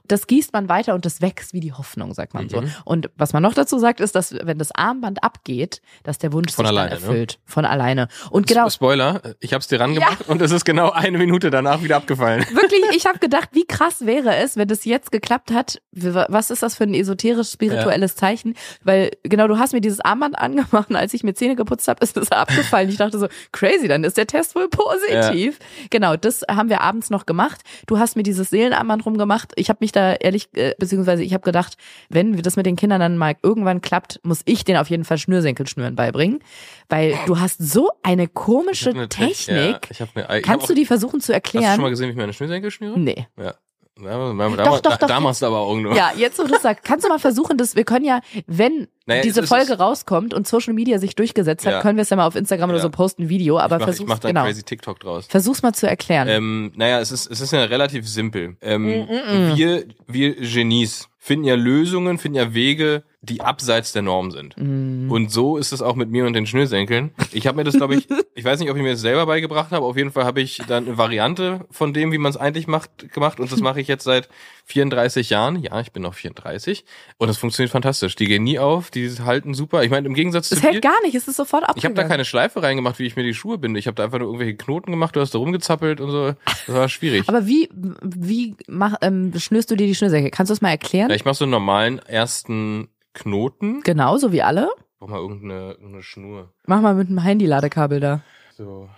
Das 0.07 0.27
gießt 0.27 0.53
man 0.53 0.69
weiter 0.69 0.95
und 0.95 1.05
das 1.05 1.21
wächst 1.21 1.55
wie 1.55 1.61
die 1.61 1.73
Hoffnung, 1.73 2.13
sagt 2.15 2.35
man 2.35 2.49
so. 2.49 2.61
Mhm. 2.61 2.73
Und 2.85 3.11
was 3.17 3.33
man 3.33 3.43
noch 3.43 3.55
dazu 3.55 3.79
sagt, 3.79 4.01
ist, 4.01 4.15
dass 4.15 4.35
wenn 4.35 4.59
das 4.59 4.71
Armband 4.73 5.23
abgeht, 5.23 5.81
dass 6.03 6.19
der 6.19 6.33
Wunsch 6.33 6.53
Von 6.53 6.67
sich 6.67 6.71
alleine, 6.71 6.91
dann 6.91 7.01
ne? 7.01 7.07
erfüllt. 7.07 7.39
Von 7.45 7.65
alleine. 7.65 8.09
Und 8.31 8.47
genau, 8.47 8.69
Spoiler, 8.69 9.23
ich 9.41 9.55
hab's 9.55 9.69
dir 9.69 9.81
rangemacht 9.81 10.29
und 10.29 10.43
es 10.43 10.51
ist 10.51 10.65
genau 10.65 10.91
eine 10.91 11.19
Minute 11.19 11.51
danach 11.51 11.83
wieder 11.83 11.97
abgefallen. 11.97 12.45
Wirklich, 12.53 12.83
ich 12.95 13.07
habe 13.07 13.19
gedacht, 13.19 13.51
wie 13.53 13.65
krass 13.65 14.07
wäre 14.07 14.37
es, 14.37 14.57
wenn 14.57 14.69
das 14.69 14.85
jetzt 14.85 15.11
geklappt 15.11 15.51
hat. 15.53 15.81
Was 15.93 16.51
ist 16.51 16.63
das 16.63 16.77
für 16.77 16.85
ein 16.85 16.95
esoterisch-spirituelles 16.95 18.17
Zeichen? 18.17 18.55
Weil 18.83 19.11
genau, 19.23 19.49
du 19.49 19.59
hast 19.59 19.73
mir 19.73 19.81
dieses 19.81 20.01
Armband 20.01 20.39
angemacht 20.39 20.91
und 20.91 20.97
als 20.97 21.15
ich 21.15 21.23
mir 21.23 21.35
Zähne 21.35 21.57
geputzt 21.57 21.89
habe, 21.89 22.05
ist 22.05 22.17
das 22.17 22.31
abgefallen. 22.31 22.89
Ich 22.89 22.97
dachte 22.97 23.19
so, 23.19 23.29
crazy, 23.53 23.89
dann 23.89 24.05
ist 24.05 24.17
der 24.17 24.27
Test 24.27 24.55
wohl 24.55 24.69
positiv. 24.69 25.59
Genau, 25.91 26.17
das 26.17 26.43
haben 26.51 26.69
wir 26.69 26.81
abends 26.83 27.11
noch 27.11 27.27
gemacht. 27.27 27.63
Du 27.87 27.99
hast 27.99 28.17
mir 28.17 28.23
dieses 28.23 28.51
Seelenarmband 28.51 29.07
rumgemacht. 29.07 29.53
Ich 29.57 29.69
habe 29.69 29.79
mich 29.81 29.93
da 29.97 30.15
ehrlich, 30.15 30.49
äh, 30.55 30.75
beziehungsweise 30.79 31.23
ich 31.23 31.33
habe 31.35 31.43
gedacht, 31.45 31.77
wenn 32.09 32.37
das 32.37 32.57
mit 32.57 32.67
den 32.67 32.77
Kindern 32.77 33.01
dann 33.01 33.17
mal 33.19 33.35
irgendwann 33.43 33.81
klappt, 33.81 34.21
muss 34.23 34.43
ich 34.45 34.65
denen 34.65 34.79
auf 34.79 34.91
jeden 34.91 35.05
Fall 35.05 35.19
Schnürsenkelschnüren 35.19 35.95
beibringen. 35.97 36.41
Weil 36.89 37.17
du 37.27 37.41
hast 37.41 37.63
so 37.63 37.91
eine 38.03 38.29
komische 38.29 38.91
Ich 38.91 38.95
hab 38.95 38.97
eine 38.97 39.09
Te- 39.09 39.27
Technik. 39.27 39.57
Ja, 39.57 39.81
ich 39.91 40.01
hab 40.01 40.09
eine, 40.17 40.25
ich 40.25 40.31
hab 40.31 40.43
Kannst 40.43 40.65
auch, 40.65 40.69
du 40.69 40.75
die 40.75 40.87
versuchen 40.87 41.21
zu 41.21 41.25
Hast 41.25 41.29
du 41.29 41.33
erklären? 41.33 41.75
schon 41.75 41.83
mal 41.83 41.91
gesehen, 41.91 42.07
wie 42.09 42.11
ich 42.13 42.17
meine 42.17 42.33
Schnürsenkel 42.33 42.71
schnüre? 42.71 42.99
nee. 42.99 43.27
Ja. 43.39 43.55
Da, 43.97 44.33
da, 44.33 44.49
Doch, 44.49 44.57
da, 44.57 44.65
doch, 44.91 44.97
doch. 44.99 45.07
da 45.07 45.21
machst 45.21 45.41
du 45.43 45.47
aber 45.47 45.59
Augen 45.59 45.83
nur. 45.83 45.95
Ja, 45.95 46.11
jetzt 46.17 46.37
wo 46.41 46.43
du 46.43 46.59
sagst, 46.59 46.83
kannst 46.85 47.05
du 47.05 47.09
mal 47.09 47.21
versuchen, 47.21 47.57
dass 47.57 47.77
wir 47.77 47.85
können 47.85 48.05
ja, 48.05 48.21
wenn 48.49 48.89
Naja, 49.07 49.23
diese 49.23 49.43
es 49.43 49.49
Folge 49.49 49.79
rauskommt 49.79 50.35
und 50.35 50.49
Social 50.49 50.75
Media 50.75 50.99
sich 50.99 51.15
durchgesetzt 51.15 51.65
hat, 51.65 51.75
Ja. 51.75 51.81
können 51.81 51.97
wir 51.97 52.03
es 52.03 52.11
ja 52.11 52.17
mal 52.17 52.27
auf 52.27 52.35
Instagram 52.35 52.71
oder 52.71 52.79
Ja. 52.79 52.83
so 52.83 52.91
posten, 52.91 53.29
Video, 53.29 53.57
aber 53.57 53.77
ich 53.77 53.81
mach, 53.81 53.89
ich 53.89 53.95
versuch's, 53.95 54.09
mach 54.09 54.19
da 54.19 54.29
genau. 54.29 54.43
crazy 54.47 54.65
TikTok 54.65 54.99
draus. 54.99 55.27
Versuch's 55.29 55.63
mal 55.63 55.75
zu 55.75 55.89
erklären. 55.89 56.27
Ähm, 56.27 56.73
naja, 56.75 56.99
es 56.99 57.13
ist, 57.13 57.31
es 57.31 57.41
ist 57.41 57.53
ja 57.53 57.63
relativ 57.65 58.09
simpel. 58.09 58.57
Ähm, 58.63 58.85
Mm, 58.85 59.57
wir, 59.57 59.85
wir 60.09 60.35
Genies 60.41 61.09
finden 61.19 61.45
ja 61.45 61.55
Lösungen, 61.55 62.19
finden 62.19 62.37
ja 62.39 62.53
Wege, 62.53 63.05
die 63.25 63.41
abseits 63.41 63.93
der 63.93 64.03
Norm 64.03 64.31
sind. 64.31 64.55
Mm. 64.57 65.11
Und 65.11 65.31
so 65.31 65.57
ist 65.57 65.73
es 65.73 65.83
auch 65.83 65.95
mit 65.95 66.11
mir 66.11 66.27
und 66.27 66.35
den 66.35 66.47
Schnürsenkeln. 66.47 67.13
Ich 67.33 67.47
habe 67.47 67.57
mir 67.57 67.65
das, 67.65 67.77
glaube 67.77 67.97
ich, 67.97 68.09
ich 68.35 68.45
weiß 68.45 68.61
nicht, 68.61 68.71
ob 68.71 68.77
ich 68.77 68.83
mir 68.83 68.93
das 68.93 69.01
selber 69.01 69.27
beigebracht 69.27 69.71
habe. 69.73 69.87
Auf 69.87 69.97
jeden 69.97 70.11
Fall 70.13 70.25
habe 70.25 70.41
ich 70.41 70.63
dann 70.69 70.87
eine 70.87 70.99
Variante 70.99 71.67
von 71.71 71.93
dem, 71.93 72.13
wie 72.13 72.19
man 72.19 72.31
es 72.31 72.37
eigentlich 72.37 72.67
macht, 72.67 73.13
gemacht. 73.13 73.41
Und 73.41 73.51
das 73.51 73.61
mache 73.61 73.81
ich 73.81 73.89
jetzt 73.89 74.05
seit 74.05 74.29
34 74.67 75.31
Jahren. 75.31 75.57
Ja, 75.63 75.81
ich 75.81 75.93
bin 75.93 76.03
noch 76.03 76.15
34. 76.15 76.85
Und 77.19 77.29
es 77.29 77.39
funktioniert 77.39 77.71
fantastisch. 77.73 78.15
Die 78.17 78.27
gehen 78.27 78.45
nie 78.45 78.59
auf, 78.59 78.91
die 78.91 79.09
halten 79.11 79.55
super. 79.55 79.83
Ich 79.85 79.91
meine, 79.91 80.07
im 80.07 80.15
Gegensatz 80.15 80.51
Es 80.51 80.59
zu 80.61 80.67
dir. 80.67 80.73
hält 80.73 80.83
gar 80.83 81.01
nicht, 81.03 81.15
es 81.15 81.29
ist 81.29 81.37
sofort 81.37 81.65
Ich 81.77 81.85
habe 81.85 81.95
da 81.95 82.05
keine 82.05 82.25
Schleife 82.25 82.63
reingemacht, 82.63 82.99
wie 82.99 83.07
ich 83.07 83.17
mir 83.17 83.23
die 83.23 83.35
Schuhe 83.35 83.59
binde. 83.59 83.79
Ich 83.79 83.87
habe 83.87 83.95
da 83.95 84.05
einfach 84.05 84.19
nur 84.19 84.29
irgendwelche 84.29 84.57
Knoten 84.57 84.91
gemacht, 84.91 85.17
du 85.17 85.21
hast 85.21 85.35
da 85.35 85.39
rumgezappelt 85.39 86.01
und 86.01 86.11
so. 86.11 86.35
Das 86.67 86.75
war 86.75 86.89
schwierig. 86.89 87.29
aber 87.29 87.47
wie, 87.47 87.69
wie 88.03 88.57
mach, 88.69 88.95
ähm, 89.03 89.33
schnürst 89.39 89.71
du 89.71 89.77
dir 89.77 89.87
die 89.87 89.95
Schnürsenkel? 89.95 90.31
Kannst 90.31 90.51
du 90.51 90.55
es 90.55 90.61
mal 90.61 90.71
erklären? 90.71 91.11
Ja, 91.11 91.17
ich 91.17 91.25
mache 91.25 91.35
so 91.35 91.45
einen 91.45 91.53
normalen 91.53 91.99
ersten 92.01 92.89
Knoten. 93.15 93.81
Genauso 93.83 94.33
wie 94.33 94.43
alle? 94.43 94.71
Brauch 94.99 95.09
mal 95.09 95.19
irgendeine, 95.19 95.73
irgendeine 95.73 96.03
Schnur. 96.03 96.53
Mach 96.67 96.81
mal 96.81 96.95
mit 96.95 97.09
einem 97.09 97.19
Handy-Ladekabel 97.19 98.01
da. 98.01 98.21
So, 98.57 98.89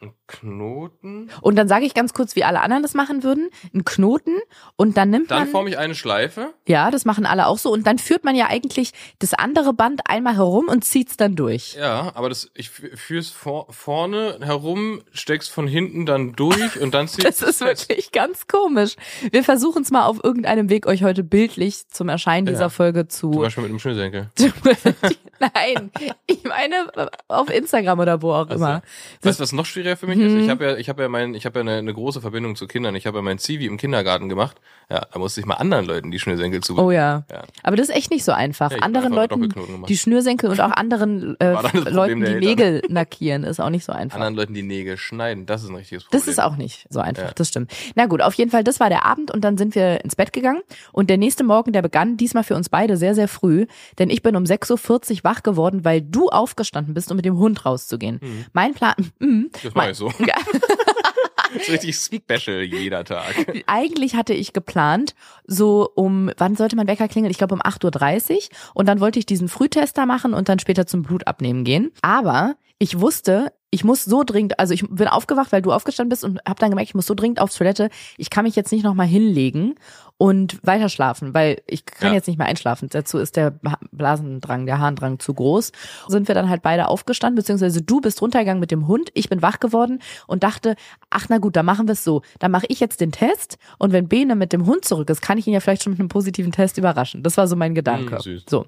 einen 0.00 0.12
Knoten. 0.28 1.28
Und 1.40 1.56
dann 1.56 1.66
sage 1.68 1.84
ich 1.84 1.92
ganz 1.94 2.14
kurz, 2.14 2.36
wie 2.36 2.44
alle 2.44 2.60
anderen 2.60 2.82
das 2.82 2.94
machen 2.94 3.22
würden. 3.24 3.48
Ein 3.74 3.84
Knoten 3.84 4.38
und 4.76 4.96
dann 4.96 5.10
nimmt 5.10 5.30
Dann 5.30 5.40
man. 5.40 5.48
forme 5.48 5.70
ich 5.70 5.78
eine 5.78 5.94
Schleife. 5.96 6.54
Ja, 6.68 6.90
das 6.90 7.04
machen 7.04 7.26
alle 7.26 7.46
auch 7.46 7.58
so. 7.58 7.72
Und 7.72 7.86
dann 7.86 7.98
führt 7.98 8.22
man 8.24 8.36
ja 8.36 8.46
eigentlich 8.48 8.92
das 9.18 9.34
andere 9.34 9.72
Band 9.72 10.02
einmal 10.08 10.36
herum 10.36 10.68
und 10.68 10.84
zieht's 10.84 11.16
dann 11.16 11.34
durch. 11.34 11.74
Ja, 11.74 12.12
aber 12.14 12.28
das, 12.28 12.50
ich 12.54 12.68
fü- 12.68 12.96
führ's 12.96 13.30
vor, 13.30 13.66
vorne 13.72 14.38
herum, 14.40 15.02
steck's 15.12 15.48
von 15.48 15.66
hinten 15.66 16.06
dann 16.06 16.32
durch 16.34 16.80
und 16.80 16.94
dann 16.94 17.08
zieh 17.08 17.22
Das 17.22 17.42
ist 17.42 17.60
wirklich 17.60 18.12
ganz 18.12 18.46
komisch. 18.46 18.94
Wir 19.32 19.42
versuchen 19.42 19.82
es 19.82 19.90
mal 19.90 20.04
auf 20.06 20.22
irgendeinem 20.22 20.68
Weg, 20.70 20.86
euch 20.86 21.02
heute 21.02 21.24
bildlich 21.24 21.88
zum 21.88 22.08
Erscheinen 22.08 22.46
Ja. 22.46 22.52
dieser 22.52 22.70
Folge 22.70 23.08
Zum 23.08 23.32
zu. 23.32 23.38
Beispiel 23.40 23.62
mit 23.64 23.72
dem 23.72 23.78
Schnürsenkel. 23.80 24.30
Nein, 25.40 25.90
ich 26.26 26.42
meine 26.44 26.90
auf 27.28 27.48
Instagram 27.50 28.00
oder 28.00 28.22
wo 28.22 28.32
auch 28.32 28.48
Also, 28.48 28.54
immer. 28.56 28.82
Weißt 29.22 29.38
du, 29.38 29.42
was 29.42 29.52
noch 29.52 29.66
schwieriger 29.66 29.87
für 29.96 30.06
mich 30.06 30.18
Mhm. 30.18 30.36
ist? 30.38 30.44
Ich 30.44 30.50
habe 30.50 30.64
ja, 30.64 30.76
ich 30.76 30.88
habe 30.88 31.02
ja 31.02 31.08
mein, 31.08 31.34
ich 31.34 31.46
habe 31.46 31.58
ja 31.58 31.60
eine, 31.62 31.76
eine 31.76 31.94
große 31.94 32.20
Verbindung 32.20 32.56
zu 32.56 32.66
Kindern. 32.66 32.94
Ich 32.94 33.06
habe 33.06 33.18
ja 33.18 33.22
mein 33.22 33.38
Zivi 33.38 33.66
im 33.66 33.76
Kindergarten 33.76 34.28
gemacht. 34.28 34.56
Ja, 34.90 35.06
da 35.12 35.18
musste 35.18 35.40
ich 35.40 35.46
mal 35.46 35.54
anderen 35.54 35.84
Leuten 35.86 36.10
die 36.10 36.18
Schnürsenkel 36.18 36.62
zu. 36.62 36.78
Oh 36.78 36.90
ja. 36.90 37.24
Ja. 37.30 37.42
Aber 37.62 37.76
das 37.76 37.88
ist 37.88 37.94
echt 37.96 38.10
nicht 38.10 38.24
so 38.24 38.32
einfach. 38.32 38.70
Ja, 38.72 38.78
anderen 38.78 39.12
Leuten 39.12 39.48
die 39.86 39.96
Schnürsenkel 39.98 40.50
und 40.50 40.60
auch 40.60 40.70
anderen 40.70 41.38
äh, 41.40 41.52
Leuten 41.90 42.24
die. 42.24 42.34
Nägel 42.34 42.82
lackieren 42.88 43.44
ist 43.44 43.60
auch 43.60 43.70
nicht 43.70 43.84
so 43.84 43.92
einfach. 43.92 44.16
Anderen 44.16 44.34
Leuten 44.36 44.54
die 44.54 44.62
Nägel 44.62 44.96
schneiden, 44.96 45.46
das 45.46 45.62
ist 45.62 45.68
ein 45.70 45.76
richtiges 45.76 46.04
Problem. 46.04 46.20
Das 46.20 46.28
ist 46.28 46.38
auch 46.40 46.56
nicht 46.56 46.86
so 46.90 47.00
einfach, 47.00 47.24
Ja. 47.24 47.32
das 47.34 47.48
stimmt. 47.48 47.70
Na 47.94 48.06
gut, 48.06 48.22
auf 48.22 48.34
jeden 48.34 48.50
Fall, 48.50 48.64
das 48.64 48.80
war 48.80 48.88
der 48.88 49.04
Abend 49.04 49.30
und 49.30 49.42
dann 49.42 49.58
sind 49.58 49.74
wir 49.74 50.02
ins 50.04 50.16
Bett 50.16 50.32
gegangen. 50.32 50.62
Und 50.92 51.10
der 51.10 51.18
nächste 51.18 51.44
Morgen, 51.44 51.72
der 51.72 51.82
begann 51.82 52.16
diesmal 52.16 52.44
für 52.44 52.54
uns 52.54 52.68
beide 52.68 52.96
sehr, 52.96 53.14
sehr 53.14 53.28
früh, 53.28 53.66
denn 53.98 54.10
ich 54.10 54.22
bin 54.22 54.36
um 54.36 54.44
6.40 54.44 54.70
Uhr 55.18 55.24
wach 55.24 55.42
geworden, 55.42 55.84
weil 55.84 56.00
du 56.00 56.28
aufgestanden 56.28 56.94
bist, 56.94 57.10
um 57.10 57.16
mit 57.16 57.24
dem 57.24 57.36
Hund 57.38 57.64
rauszugehen. 57.66 58.20
Mein 58.52 58.74
Plan, 58.74 58.94
mm, 59.18 59.44
Ich 59.86 59.96
so. 59.96 60.12
Das 60.18 61.68
ist 61.68 61.70
richtig 61.70 61.96
special 61.96 62.62
jeder 62.62 63.04
Tag. 63.04 63.64
eigentlich 63.66 64.14
hatte 64.14 64.34
ich 64.34 64.52
geplant, 64.52 65.14
so 65.46 65.90
um, 65.94 66.30
wann 66.36 66.56
sollte 66.56 66.76
mein 66.76 66.86
Wecker 66.86 67.08
klingeln? 67.08 67.30
Ich 67.30 67.38
glaube 67.38 67.54
um 67.54 67.62
8.30 67.62 68.32
Uhr. 68.32 68.40
Und 68.74 68.86
dann 68.86 69.00
wollte 69.00 69.18
ich 69.18 69.26
diesen 69.26 69.48
Frühtester 69.48 70.06
machen 70.06 70.34
und 70.34 70.48
dann 70.48 70.58
später 70.58 70.86
zum 70.86 71.02
Blutabnehmen 71.02 71.64
gehen. 71.64 71.90
Aber 72.02 72.56
ich 72.78 73.00
wusste, 73.00 73.52
ich 73.70 73.84
muss 73.84 74.04
so 74.04 74.24
dringend, 74.24 74.58
also 74.58 74.72
ich 74.72 74.84
bin 74.88 75.08
aufgewacht, 75.08 75.52
weil 75.52 75.62
du 75.62 75.72
aufgestanden 75.72 76.10
bist 76.10 76.24
und 76.24 76.40
habe 76.46 76.58
dann 76.58 76.70
gemerkt, 76.70 76.90
ich 76.90 76.94
muss 76.94 77.06
so 77.06 77.14
dringend 77.14 77.40
aufs 77.40 77.56
Toilette, 77.56 77.90
ich 78.16 78.30
kann 78.30 78.44
mich 78.44 78.56
jetzt 78.56 78.72
nicht 78.72 78.84
nochmal 78.84 79.06
hinlegen 79.06 79.74
und 80.20 80.58
weiter 80.66 80.88
schlafen, 80.88 81.32
weil 81.32 81.62
ich 81.66 81.86
kann 81.86 82.08
Ja. 82.08 82.14
jetzt 82.14 82.26
nicht 82.26 82.38
mehr 82.38 82.48
einschlafen. 82.48 82.88
Dazu 82.90 83.18
ist 83.18 83.36
der 83.36 83.54
Blasendrang, 83.92 84.66
der 84.66 84.80
Harndrang 84.80 85.20
zu 85.20 85.32
groß. 85.32 85.72
Sind 86.08 86.26
wir 86.28 86.34
dann 86.34 86.48
halt 86.50 86.62
beide 86.62 86.88
aufgestanden, 86.88 87.36
beziehungsweise 87.36 87.82
du 87.82 88.00
bist 88.00 88.20
runtergegangen 88.20 88.60
mit 88.60 88.70
dem 88.72 88.88
Hund, 88.88 89.10
ich 89.14 89.28
bin 89.28 89.42
wach 89.42 89.60
geworden 89.60 90.00
und 90.26 90.42
dachte, 90.42 90.74
ach 91.10 91.26
na 91.28 91.38
gut, 91.38 91.54
dann 91.56 91.64
machen 91.66 91.86
wir 91.86 91.92
es 91.92 92.02
so. 92.04 92.22
Dann 92.40 92.50
mache 92.50 92.66
ich 92.68 92.80
jetzt 92.80 93.00
den 93.00 93.12
Test 93.12 93.58
und 93.78 93.92
wenn 93.92 94.08
Bene 94.08 94.34
mit 94.34 94.52
dem 94.52 94.66
Hund 94.66 94.84
zurück 94.84 95.08
ist, 95.08 95.22
kann 95.22 95.38
ich 95.38 95.46
ihn 95.46 95.54
ja 95.54 95.60
vielleicht 95.60 95.84
schon 95.84 95.92
mit 95.92 96.00
einem 96.00 96.08
positiven 96.08 96.50
Test 96.52 96.78
überraschen. 96.78 97.22
Das 97.22 97.36
war 97.36 97.46
so 97.46 97.54
mein 97.56 97.74
Gedanke. 97.74 98.20
Süß. 98.20 98.44
So. 98.48 98.66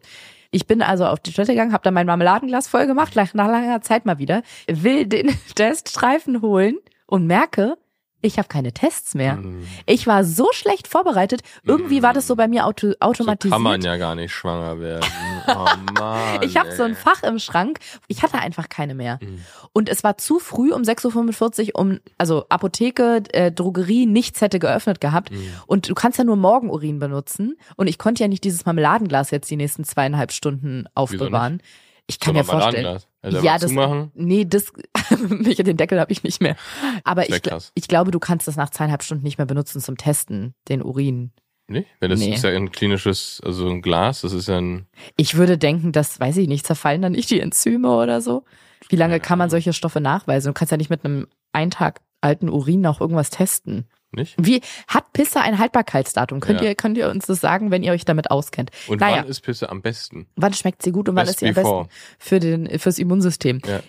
Ich 0.52 0.66
bin 0.66 0.82
also 0.82 1.06
auf 1.06 1.20
die 1.20 1.32
Toilette 1.32 1.52
gegangen, 1.52 1.72
habe 1.72 1.84
dann 1.84 1.94
mein 1.94 2.06
Marmeladenglas 2.06 2.66
voll 2.68 2.86
gemacht, 2.86 3.14
nach 3.16 3.32
langer 3.34 3.82
Zeit 3.82 4.04
mal 4.06 4.18
wieder, 4.18 4.42
will 4.68 5.06
den 5.06 5.28
Teststreifen 5.54 6.42
holen 6.42 6.76
und 7.06 7.26
merke, 7.26 7.76
ich 8.22 8.38
habe 8.38 8.48
keine 8.48 8.72
Tests 8.72 9.14
mehr. 9.14 9.36
Mm. 9.36 9.66
Ich 9.86 10.06
war 10.06 10.24
so 10.24 10.48
schlecht 10.52 10.88
vorbereitet. 10.88 11.40
Irgendwie 11.64 12.02
war 12.02 12.12
das 12.12 12.26
so 12.26 12.36
bei 12.36 12.48
mir 12.48 12.66
auto 12.66 12.88
So 12.90 12.94
automatisiert. 13.00 13.52
kann 13.54 13.62
man 13.62 13.80
ja 13.82 13.96
gar 13.96 14.14
nicht 14.14 14.32
schwanger 14.32 14.78
werden. 14.80 15.04
Oh 15.48 15.66
Mann. 15.94 16.42
ich 16.42 16.56
habe 16.58 16.70
so 16.72 16.82
ein. 16.84 16.94
Fach 16.94 17.22
im 17.22 17.38
Schrank. 17.38 17.78
Ich 18.08 18.22
hatte 18.22 18.38
einfach 18.38 18.68
keine 18.68 18.94
mehr. 18.94 19.18
Mhm. 19.22 19.40
Und 19.72 19.88
es 19.88 20.04
war 20.04 20.18
zu 20.18 20.38
früh 20.38 20.72
um 20.72 20.82
6.45 20.82 21.68
Uhr, 21.74 21.80
um, 21.80 21.98
also 22.18 22.44
Apotheke, 22.50 23.22
äh, 23.32 23.50
Drogerie, 23.50 24.06
nichts 24.06 24.40
hätte 24.42 24.58
geöffnet 24.58 25.00
gehabt. 25.00 25.32
Mhm. 25.32 25.50
Und 25.66 25.88
du 25.88 25.94
kannst 25.94 26.18
ja 26.18 26.24
nur 26.24 26.36
Morgenurin 26.36 26.98
benutzen. 26.98 27.56
Und 27.76 27.88
ich 27.88 27.98
konnte 27.98 28.22
ja 28.22 28.28
nicht 28.28 28.44
dieses 28.44 28.64
Marmeladenglas 28.66 29.30
jetzt 29.30 29.50
die 29.50 29.56
nächsten 29.56 29.82
zweieinhalb 29.84 30.30
Stunden 30.30 30.84
aufbewahren. 30.94 31.62
Ich 32.06 32.20
kann 32.20 32.34
So 32.34 32.38
mir 32.38 32.44
vorstellen. 32.44 32.98
Also 33.22 33.38
Ja, 33.40 33.58
das- 33.58 33.68
zumachen. 33.70 34.10
Nee, 34.14 34.44
das, 34.46 34.72
den 35.10 35.76
Deckel 35.76 36.00
habe 36.00 36.12
ich 36.12 36.22
nicht 36.22 36.40
mehr. 36.40 36.56
Aber 37.04 37.28
ich, 37.28 37.42
krass. 37.42 37.72
ich 37.74 37.86
glaube, 37.88 38.10
du 38.10 38.18
kannst 38.18 38.48
das 38.48 38.56
nach 38.56 38.70
zweieinhalb 38.70 39.02
Stunden 39.02 39.24
nicht 39.24 39.38
mehr 39.38 39.46
benutzen 39.46 39.80
zum 39.80 39.96
Testen, 39.96 40.54
den 40.68 40.82
Urin. 40.82 41.32
Nee, 41.68 41.86
wenn 42.00 42.10
das 42.10 42.18
Nee. 42.20 42.34
ist 42.34 42.42
ja 42.42 42.50
ein 42.50 42.72
klinisches, 42.72 43.40
also 43.44 43.68
ein 43.68 43.80
Glas, 43.82 44.22
das 44.22 44.32
ist 44.32 44.48
ja 44.48 44.58
ein, 44.58 44.86
Ich 45.16 45.36
würde 45.36 45.56
denken, 45.56 45.92
das, 45.92 46.18
weiß 46.18 46.36
ich 46.38 46.48
nicht, 46.48 46.66
zerfallen 46.66 47.02
dann 47.02 47.12
nicht 47.12 47.30
die 47.30 47.40
Enzyme 47.40 47.88
oder 47.94 48.20
so? 48.20 48.44
Wie 48.88 48.96
lange 48.96 49.20
kann 49.20 49.38
man 49.38 49.50
solche 49.50 49.72
Stoffe 49.72 50.00
nachweisen? 50.00 50.48
Du 50.48 50.52
kannst 50.54 50.72
ja 50.72 50.76
nicht 50.78 50.90
mit 50.90 51.04
einem 51.04 51.28
einen 51.52 51.70
Tag 51.70 52.00
alten 52.22 52.48
Urin 52.48 52.80
noch 52.80 53.00
irgendwas 53.00 53.30
testen. 53.30 53.86
Nicht? 54.12 54.34
Wie 54.38 54.60
hat 54.88 55.12
Pisse 55.12 55.40
ein 55.40 55.58
Haltbarkeitsdatum? 55.58 56.40
Könnt 56.40 56.60
Ja. 56.60 56.68
ihr 56.68 56.74
könnt 56.74 56.96
ihr 56.98 57.08
uns 57.10 57.26
das 57.26 57.40
sagen, 57.40 57.70
wenn 57.70 57.82
ihr 57.82 57.92
euch 57.92 58.04
damit 58.04 58.30
auskennt? 58.30 58.70
Und 58.88 59.00
naja, 59.00 59.18
wann 59.22 59.26
ist 59.28 59.40
Pisse 59.42 59.68
am 59.70 59.82
besten? 59.82 60.26
wann 60.36 60.52
schmeckt 60.54 60.82
sie 60.82 60.92
gut 60.92 61.08
und 61.08 61.16
wann 61.16 61.26
Best 61.26 61.36
ist 61.36 61.40
sie 61.40 61.48
am 61.48 61.54
before. 61.54 61.84
besten 61.84 61.96
für 62.18 62.40
den 62.40 62.78
fürs 62.78 62.98
Immunsystem? 62.98 63.60
Ja. 63.66 63.80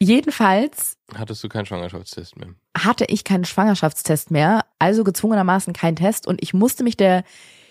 Jedenfalls 0.00 0.96
Hattest 1.14 1.42
du 1.42 1.48
keinen 1.48 1.66
Schwangerschaftstest 1.66 2.36
mehr? 2.36 2.48
hatte 2.76 3.04
ich 3.08 3.24
keinen 3.24 3.44
Schwangerschaftstest 3.44 4.30
mehr, 4.30 4.64
also 4.78 5.04
gezwungenermaßen 5.04 5.72
keinen 5.72 5.96
Test 5.96 6.26
und 6.26 6.42
ich 6.42 6.52
musste 6.54 6.82
mich 6.84 6.96
der 6.96 7.24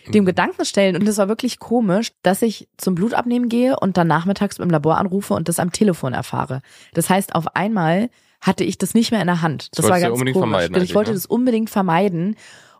dem 0.07 0.23
Mhm. 0.23 0.27
Gedanken 0.27 0.65
stellen 0.65 0.95
und 0.97 1.07
es 1.07 1.17
war 1.17 1.29
wirklich 1.29 1.59
komisch, 1.59 2.11
dass 2.23 2.41
ich 2.41 2.67
zum 2.77 2.95
Blutabnehmen 2.95 3.47
gehe 3.47 3.79
und 3.79 3.95
dann 3.97 4.07
nachmittags 4.07 4.57
im 4.57 4.69
Labor 4.69 4.97
anrufe 4.97 5.33
und 5.33 5.47
das 5.47 5.59
am 5.59 5.71
Telefon 5.71 6.13
erfahre. 6.13 6.61
Das 6.93 7.09
heißt, 7.09 7.35
auf 7.35 7.55
einmal 7.55 8.09
hatte 8.43 8.63
ich 8.63 8.77
das 8.77 8.93
nicht 8.93 9.11
mehr 9.11 9.21
in 9.21 9.27
der 9.27 9.41
Hand. 9.41 9.69
Das, 9.71 9.85
Das 9.85 9.89
war 9.89 9.99
ganz 9.99 10.19
komisch. 10.19 10.69
ich 10.83 10.95
wollte 10.95 11.11
ne? 11.11 11.15
das 11.15 11.25
unbedingt 11.25 11.69
vermeiden 11.69 12.35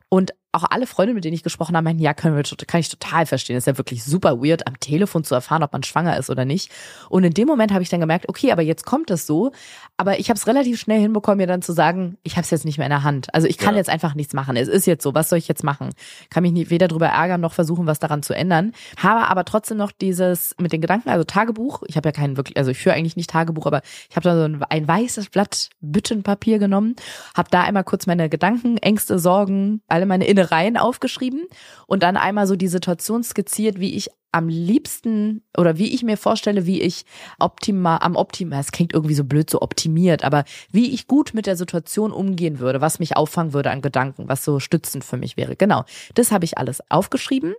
und 0.09 0.33
auch 0.53 0.65
alle 0.69 0.85
Freunde, 0.87 1.13
mit 1.15 1.25
denen 1.25 1.33
ich 1.33 1.43
gesprochen 1.43 1.75
habe, 1.75 1.83
meinten, 1.83 2.01
ja, 2.01 2.13
können 2.13 2.35
wir, 2.35 2.43
kann 2.67 2.79
ich 2.79 2.87
total 2.87 3.25
verstehen. 3.25 3.55
Das 3.55 3.63
ist 3.63 3.67
ja 3.67 3.77
wirklich 3.77 4.03
super 4.03 4.41
weird, 4.41 4.67
am 4.67 4.79
Telefon 4.79 5.23
zu 5.23 5.33
erfahren, 5.33 5.63
ob 5.63 5.73
man 5.73 5.81
schwanger 5.83 6.15
ist 6.17 6.29
oder 6.29 6.45
nicht. 6.45 6.71
Und 7.09 7.23
in 7.23 7.33
dem 7.33 7.47
Moment 7.47 7.73
habe 7.73 7.81
ich 7.81 7.89
dann 7.89 7.99
gemerkt, 7.99 8.29
okay, 8.29 8.51
aber 8.51 8.61
jetzt 8.61 8.85
kommt 8.85 9.09
es 9.09 9.25
so. 9.25 9.51
Aber 9.97 10.19
ich 10.19 10.29
habe 10.29 10.37
es 10.37 10.45
relativ 10.47 10.79
schnell 10.79 11.01
hinbekommen, 11.01 11.37
mir 11.37 11.47
dann 11.47 11.61
zu 11.63 11.73
sagen, 11.73 12.17
ich 12.23 12.33
habe 12.33 12.43
es 12.43 12.51
jetzt 12.51 12.65
nicht 12.65 12.77
mehr 12.77 12.85
in 12.85 12.91
der 12.91 13.03
Hand. 13.03 13.33
Also 13.33 13.47
ich 13.47 13.57
kann 13.57 13.73
Ja. 13.73 13.79
jetzt 13.79 13.89
einfach 13.89 14.13
nichts 14.13 14.33
machen. 14.33 14.55
Es 14.55 14.67
ist 14.67 14.85
jetzt 14.85 15.03
so, 15.03 15.13
was 15.15 15.29
soll 15.29 15.39
ich 15.39 15.47
jetzt 15.47 15.63
machen? 15.63 15.89
Kann 16.29 16.43
mich 16.43 16.51
nie, 16.51 16.69
weder 16.69 16.87
drüber 16.87 17.07
ärgern 17.07 17.41
noch 17.41 17.53
versuchen, 17.53 17.87
was 17.87 17.97
daran 17.99 18.21
zu 18.21 18.35
ändern. 18.35 18.73
Habe 18.97 19.27
aber 19.27 19.45
trotzdem 19.45 19.77
noch 19.77 19.91
dieses 19.91 20.55
mit 20.59 20.71
den 20.71 20.81
Gedanken, 20.81 21.09
also 21.09 21.23
Tagebuch. 21.23 21.81
Ich 21.87 21.97
habe 21.97 22.09
ja 22.09 22.11
keinen 22.13 22.37
wirklich, 22.37 22.57
also 22.57 22.69
ich 22.71 22.77
führe 22.77 22.95
eigentlich 22.95 23.15
nicht 23.15 23.29
Tagebuch, 23.31 23.65
aber 23.65 23.81
ich 24.09 24.15
habe 24.15 24.23
da 24.23 24.35
so 24.35 24.43
ein, 24.43 24.61
ein 24.69 24.87
weißes 24.87 25.29
Blatt 25.29 25.69
Büttenpapier 25.81 26.59
genommen, 26.59 26.95
habe 27.35 27.49
da 27.49 27.61
einmal 27.63 27.83
kurz 27.83 28.05
meine 28.05 28.29
Gedanken, 28.29 28.77
Ängste, 28.77 29.17
Sorgen, 29.17 29.81
alle 29.87 30.05
meine 30.05 30.27
Innereien 30.43 30.77
aufgeschrieben 30.77 31.47
und 31.87 32.03
dann 32.03 32.17
einmal 32.17 32.47
so 32.47 32.55
die 32.55 32.67
Situation 32.67 33.23
skizziert, 33.23 33.79
wie 33.79 33.95
ich 33.95 34.09
am 34.31 34.49
liebsten 34.49 35.43
oder 35.55 35.77
wie 35.77 35.93
ich 35.93 36.03
mir 36.03 36.17
vorstelle, 36.17 36.65
wie 36.65 36.81
ich 36.81 37.05
optimal 37.39 37.99
am 38.01 38.15
optimal, 38.15 38.59
es 38.59 38.71
klingt 38.71 38.93
irgendwie 38.93 39.13
so 39.13 39.23
blöd 39.23 39.49
so 39.49 39.61
optimiert, 39.61 40.23
aber 40.23 40.43
wie 40.71 40.91
ich 40.91 41.07
gut 41.07 41.33
mit 41.33 41.45
der 41.45 41.55
Situation 41.55 42.11
umgehen 42.11 42.59
würde, 42.59 42.81
was 42.81 42.99
mich 42.99 43.15
auffangen 43.15 43.53
würde 43.53 43.69
an 43.69 43.81
Gedanken, 43.81 44.27
was 44.27 44.43
so 44.43 44.59
stützend 44.59 45.03
für 45.03 45.17
mich 45.17 45.37
wäre. 45.37 45.55
Genau, 45.55 45.85
das 46.15 46.31
habe 46.31 46.45
ich 46.45 46.57
alles 46.57 46.81
aufgeschrieben. 46.89 47.53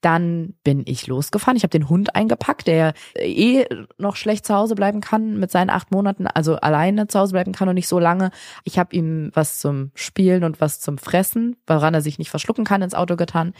Dann 0.00 0.54
bin 0.64 0.82
ich 0.86 1.06
losgefahren. 1.06 1.56
Ich 1.56 1.62
habe 1.62 1.70
den 1.70 1.88
Hund 1.88 2.14
eingepackt, 2.14 2.66
der 2.66 2.94
eh 3.18 3.64
noch 3.98 4.16
schlecht 4.16 4.46
zu 4.46 4.54
Hause 4.54 4.74
bleiben 4.74 5.00
kann 5.00 5.38
mit 5.38 5.50
seinen 5.50 5.70
acht 5.70 5.90
Monaten, 5.90 6.26
also 6.26 6.56
alleine 6.56 7.06
zu 7.06 7.18
Hause 7.18 7.32
bleiben 7.32 7.52
kann 7.52 7.68
und 7.68 7.74
nicht 7.74 7.88
so 7.88 7.98
lange. 7.98 8.30
Ich 8.64 8.78
habe 8.78 8.94
ihm 8.94 9.30
was 9.34 9.58
zum 9.58 9.90
Spielen 9.94 10.44
und 10.44 10.60
was 10.60 10.80
zum 10.80 10.98
Fressen, 10.98 11.56
woran 11.66 11.94
er 11.94 12.02
sich 12.02 12.18
nicht 12.18 12.30
verschlucken 12.30 12.64
kann, 12.64 12.82
ins 12.82 12.94
Auto 12.94 13.16
getan. 13.16 13.54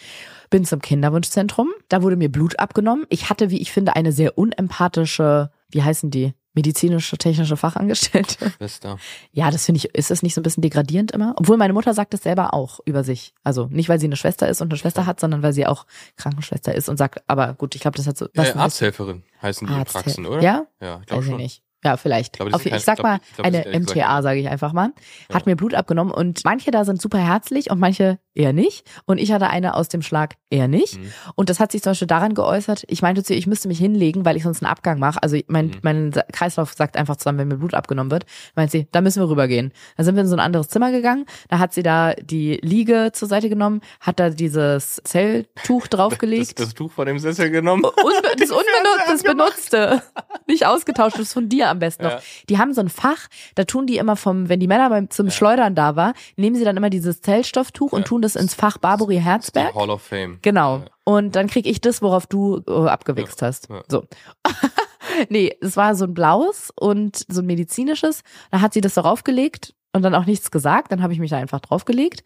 Bin 0.51 0.65
zum 0.65 0.81
Kinderwunschzentrum. 0.81 1.71
Da 1.89 2.03
wurde 2.03 2.17
mir 2.17 2.31
Blut 2.31 2.59
abgenommen. 2.59 3.07
Ich 3.09 3.31
hatte, 3.31 3.51
wie 3.51 3.61
ich 3.61 3.73
finde, 3.73 3.97
eine 3.97 4.13
sehr 4.13 4.39
unempathische, 4.39 5.51
wie 5.71 5.83
heißen 5.83 6.11
die? 6.11 6.35
Medizinische, 6.57 7.17
technische 7.19 7.57
Fachangestellte. 7.57 8.51
Schwester. 8.57 8.99
Ja, 9.31 9.51
das 9.51 9.67
finde 9.67 9.79
ich, 9.79 9.95
ist 9.95 10.11
das 10.11 10.23
nicht 10.23 10.35
so 10.35 10.41
ein 10.41 10.43
bisschen 10.43 10.63
degradierend 10.63 11.13
immer? 11.13 11.35
Obwohl 11.37 11.57
meine 11.57 11.73
Mutter 11.75 11.95
sagt 11.95 12.15
das 12.15 12.23
selber 12.23 12.53
auch 12.55 12.81
über 12.87 13.05
sich. 13.05 13.35
Also 13.45 13.67
nicht, 13.71 13.89
weil 13.89 14.01
sie 14.01 14.07
eine 14.07 14.17
Schwester 14.17 14.49
ist 14.49 14.61
und 14.63 14.71
eine 14.73 14.79
Schwester 14.79 15.07
hat, 15.07 15.21
sondern 15.21 15.43
weil 15.43 15.53
sie 15.53 15.67
auch 15.67 15.87
Krankenschwester 16.17 16.75
ist 16.75 16.89
und 16.89 16.97
sagt, 16.97 17.23
aber 17.29 17.55
gut, 17.55 17.75
ich 17.75 17.83
glaube, 17.83 17.97
das 17.97 18.07
hat 18.07 18.17
so. 18.17 18.25
Äh, 18.25 18.31
was 18.35 18.53
ein 18.53 18.59
Arzthelferin 18.59 19.23
heißen 19.43 19.67
die 19.69 19.73
in 19.73 19.79
Arzt- 19.81 19.93
Praxen, 19.93 20.27
oder? 20.27 20.41
Ja? 20.43 20.67
Ja, 20.81 20.99
ich 21.01 21.07
glaube 21.07 21.21
Weiß 21.23 21.25
ich 21.27 21.31
schon. 21.31 21.41
nicht. 21.41 21.63
Ja, 21.85 21.97
vielleicht. 21.99 22.29
Ich 22.35 22.39
glaube, 22.39 22.51
das 22.51 22.61
Auf, 22.61 22.65
ist 22.67 22.71
kein- 22.71 22.79
ich 22.79 22.85
sag 22.85 23.03
mal, 23.03 23.19
ich 23.23 23.35
glaub, 23.37 23.47
eine 23.47 23.79
MTA, 23.81 24.23
sage 24.23 24.41
ich 24.41 24.49
einfach 24.49 24.73
mal, 24.73 24.93
hat 25.33 25.43
Ja. 25.43 25.53
mir 25.53 25.57
Blut 25.57 25.75
abgenommen 25.75 26.13
und 26.13 26.41
manche 26.45 26.71
da 26.71 26.85
sind 26.85 27.01
super 27.01 27.19
herzlich 27.19 27.71
und 27.71 27.79
manche 27.79 28.19
eher 28.37 28.53
nicht. 28.53 28.87
Und 29.07 29.19
ich 29.19 29.33
hatte 29.33 29.49
eine 29.49 29.75
aus 29.75 29.89
dem 29.89 30.03
Schlag 30.03 30.35
eher 30.51 30.69
nicht. 30.69 30.99
Mhm. 31.01 31.13
Und 31.35 31.51
das 31.51 31.59
hat 31.61 31.73
sich 31.73 31.83
zum 31.83 31.91
Beispiel 31.91 32.07
daran 32.09 32.35
geäußert, 32.35 32.85
ich 32.89 33.03
meinte 33.03 33.23
zu 33.23 33.33
ihr, 33.33 33.39
ich 33.39 33.47
müsste 33.47 33.69
mich 33.69 33.79
hinlegen, 33.79 34.25
weil 34.25 34.37
ich 34.37 34.43
sonst 34.45 34.63
einen 34.63 34.71
Abgang 34.71 34.99
mache. 34.99 35.23
Also 35.23 35.37
mein, 35.49 35.67
Mhm. 35.67 35.73
mein 35.83 36.13
Kreislauf 36.33 36.73
sagt 36.75 36.97
einfach 36.97 37.17
zusammen, 37.17 37.39
wenn 37.39 37.49
mir 37.49 37.57
Blut 37.57 37.75
abgenommen 37.75 38.11
wird, 38.11 38.27
meint 38.55 38.71
sie, 38.71 38.87
da 38.93 39.01
müssen 39.01 39.23
wir 39.23 39.29
rübergehen. 39.29 39.73
Dann 39.97 40.05
sind 40.07 40.15
wir 40.15 40.23
in 40.23 40.29
so 40.29 40.37
ein 40.37 40.41
anderes 40.41 40.69
Zimmer 40.69 40.91
gegangen, 40.93 41.27
da 41.49 41.59
hat 41.59 41.73
sie 41.73 41.83
da 41.83 42.15
die 42.15 42.59
Liege 42.63 43.11
zur 43.13 43.29
Seite 43.29 43.49
genommen, 43.49 43.81
hat 44.01 44.21
da 44.21 44.31
dieses 44.31 45.01
Zelltuch 45.05 45.83
Das, 45.87 45.91
draufgelegt. 45.91 46.59
das 46.61 46.75
Tuch 46.75 46.93
von 46.93 47.07
dem 47.07 47.19
Sessel 47.19 47.51
genommen. 47.51 47.85
Unbe 47.85 48.29
das 48.39 48.51
unbenutzt, 48.51 49.05
das 49.09 49.23
benutzte. 49.23 50.03
Nicht 50.47 50.67
ausgetauscht, 50.67 51.15
das 51.17 51.23
ist 51.29 51.33
von 51.33 51.49
dir 51.49 51.69
am 51.71 51.79
besten 51.79 52.05
noch. 52.05 52.13
Ja. 52.13 52.21
Die 52.49 52.59
haben 52.59 52.73
so 52.75 52.81
ein 52.81 52.89
Fach, 52.89 53.29
da 53.55 53.65
tun 53.65 53.87
die 53.87 53.97
immer 53.99 54.17
vom, 54.17 54.49
wenn 54.49 54.61
die 54.61 54.67
Männer 54.69 54.89
beim, 54.91 55.11
zum 55.11 55.31
Schleudern 55.31 55.75
da 55.75 55.97
war, 55.97 56.15
nehmen 56.37 56.57
sie 56.57 56.65
dann 56.65 56.77
immer 56.77 56.91
dieses 56.91 57.21
Zellstofftuch 57.21 57.93
und 57.93 58.01
Ja. 58.03 58.07
tun 58.07 58.23
das 58.27 58.37
ins 58.37 58.55
Fach 58.55 58.79
Barbary 58.79 59.19
Herzberg. 59.19 59.75
Hall 59.75 59.91
of 59.91 60.03
Fame. 60.03 60.39
Genau. 60.43 60.79
Ja. 60.79 60.85
Und 61.05 61.37
dann 61.37 61.47
krieg 61.47 61.67
ich 61.67 61.81
das, 61.81 62.03
worauf 62.03 62.27
du 62.27 62.63
äh, 62.69 62.89
abgewichst 62.89 63.41
hast. 63.43 63.69
Ja. 63.71 63.83
So. 63.89 64.05
nee, 65.29 65.55
es 65.61 65.77
war 65.77 65.95
so 65.95 66.05
ein 66.05 66.15
blaues 66.15 66.73
und 66.79 67.25
so 67.29 67.41
ein 67.41 67.47
medizinisches. 67.47 68.23
Da 68.51 68.61
hat 68.61 68.73
sie 68.75 68.81
das 68.81 68.95
darauf 68.95 69.25
gelegt 69.25 69.75
und 69.93 70.03
dann 70.03 70.15
auch 70.15 70.27
nichts 70.27 70.51
gesagt. 70.51 70.93
Dann 70.93 71.03
habe 71.03 71.13
ich 71.13 71.19
mich 71.19 71.31
da 71.31 71.39
einfach 71.39 71.61
draufgelegt. 71.61 72.23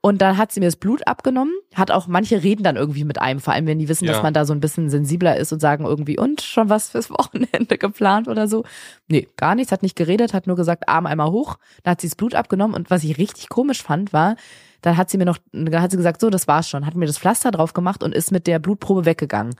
Und 0.00 0.22
dann 0.22 0.38
hat 0.38 0.52
sie 0.52 0.60
mir 0.60 0.66
das 0.66 0.76
Blut 0.76 1.04
abgenommen. 1.08 1.52
Hat 1.74 1.90
auch 1.90 2.06
manche 2.06 2.40
reden 2.44 2.62
dann 2.62 2.76
irgendwie 2.76 3.02
mit 3.02 3.20
einem, 3.20 3.40
vor 3.40 3.52
allem 3.52 3.66
wenn 3.66 3.80
die 3.80 3.88
wissen, 3.88 4.04
Ja. 4.04 4.12
dass 4.12 4.22
man 4.22 4.32
da 4.32 4.44
so 4.44 4.52
ein 4.52 4.60
bisschen 4.60 4.90
sensibler 4.90 5.36
ist 5.36 5.52
und 5.52 5.58
sagen 5.58 5.84
irgendwie, 5.84 6.16
und 6.16 6.40
schon 6.40 6.68
was 6.68 6.90
fürs 6.90 7.10
Wochenende 7.10 7.78
geplant 7.78 8.28
oder 8.28 8.46
so. 8.46 8.64
Nee, 9.08 9.26
gar 9.36 9.56
nichts, 9.56 9.72
hat 9.72 9.82
nicht 9.82 9.96
geredet, 9.96 10.34
hat 10.34 10.46
nur 10.46 10.54
gesagt, 10.54 10.88
Arm 10.88 11.06
einmal 11.06 11.32
hoch. 11.32 11.56
Dann 11.82 11.92
hat 11.92 12.00
sie 12.00 12.06
das 12.08 12.14
Blut 12.14 12.36
abgenommen 12.36 12.76
und 12.76 12.90
was 12.90 13.02
ich 13.02 13.18
richtig 13.18 13.48
komisch 13.48 13.82
fand, 13.82 14.12
war, 14.12 14.36
dann 14.82 14.96
hat 14.96 15.10
sie 15.10 15.18
mir 15.18 15.24
noch, 15.24 15.38
dann 15.52 15.82
hat 15.82 15.90
sie 15.90 15.96
gesagt, 15.96 16.20
so, 16.20 16.30
das 16.30 16.48
war's 16.48 16.68
schon, 16.68 16.86
hat 16.86 16.94
mir 16.94 17.06
das 17.06 17.18
Pflaster 17.18 17.50
drauf 17.50 17.72
gemacht 17.72 18.02
und 18.02 18.14
ist 18.14 18.32
mit 18.32 18.46
der 18.46 18.58
Blutprobe 18.58 19.04
weggegangen. 19.04 19.54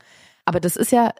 Aber 0.44 0.60
das 0.60 0.76
ist 0.76 0.92
ja 0.92 1.12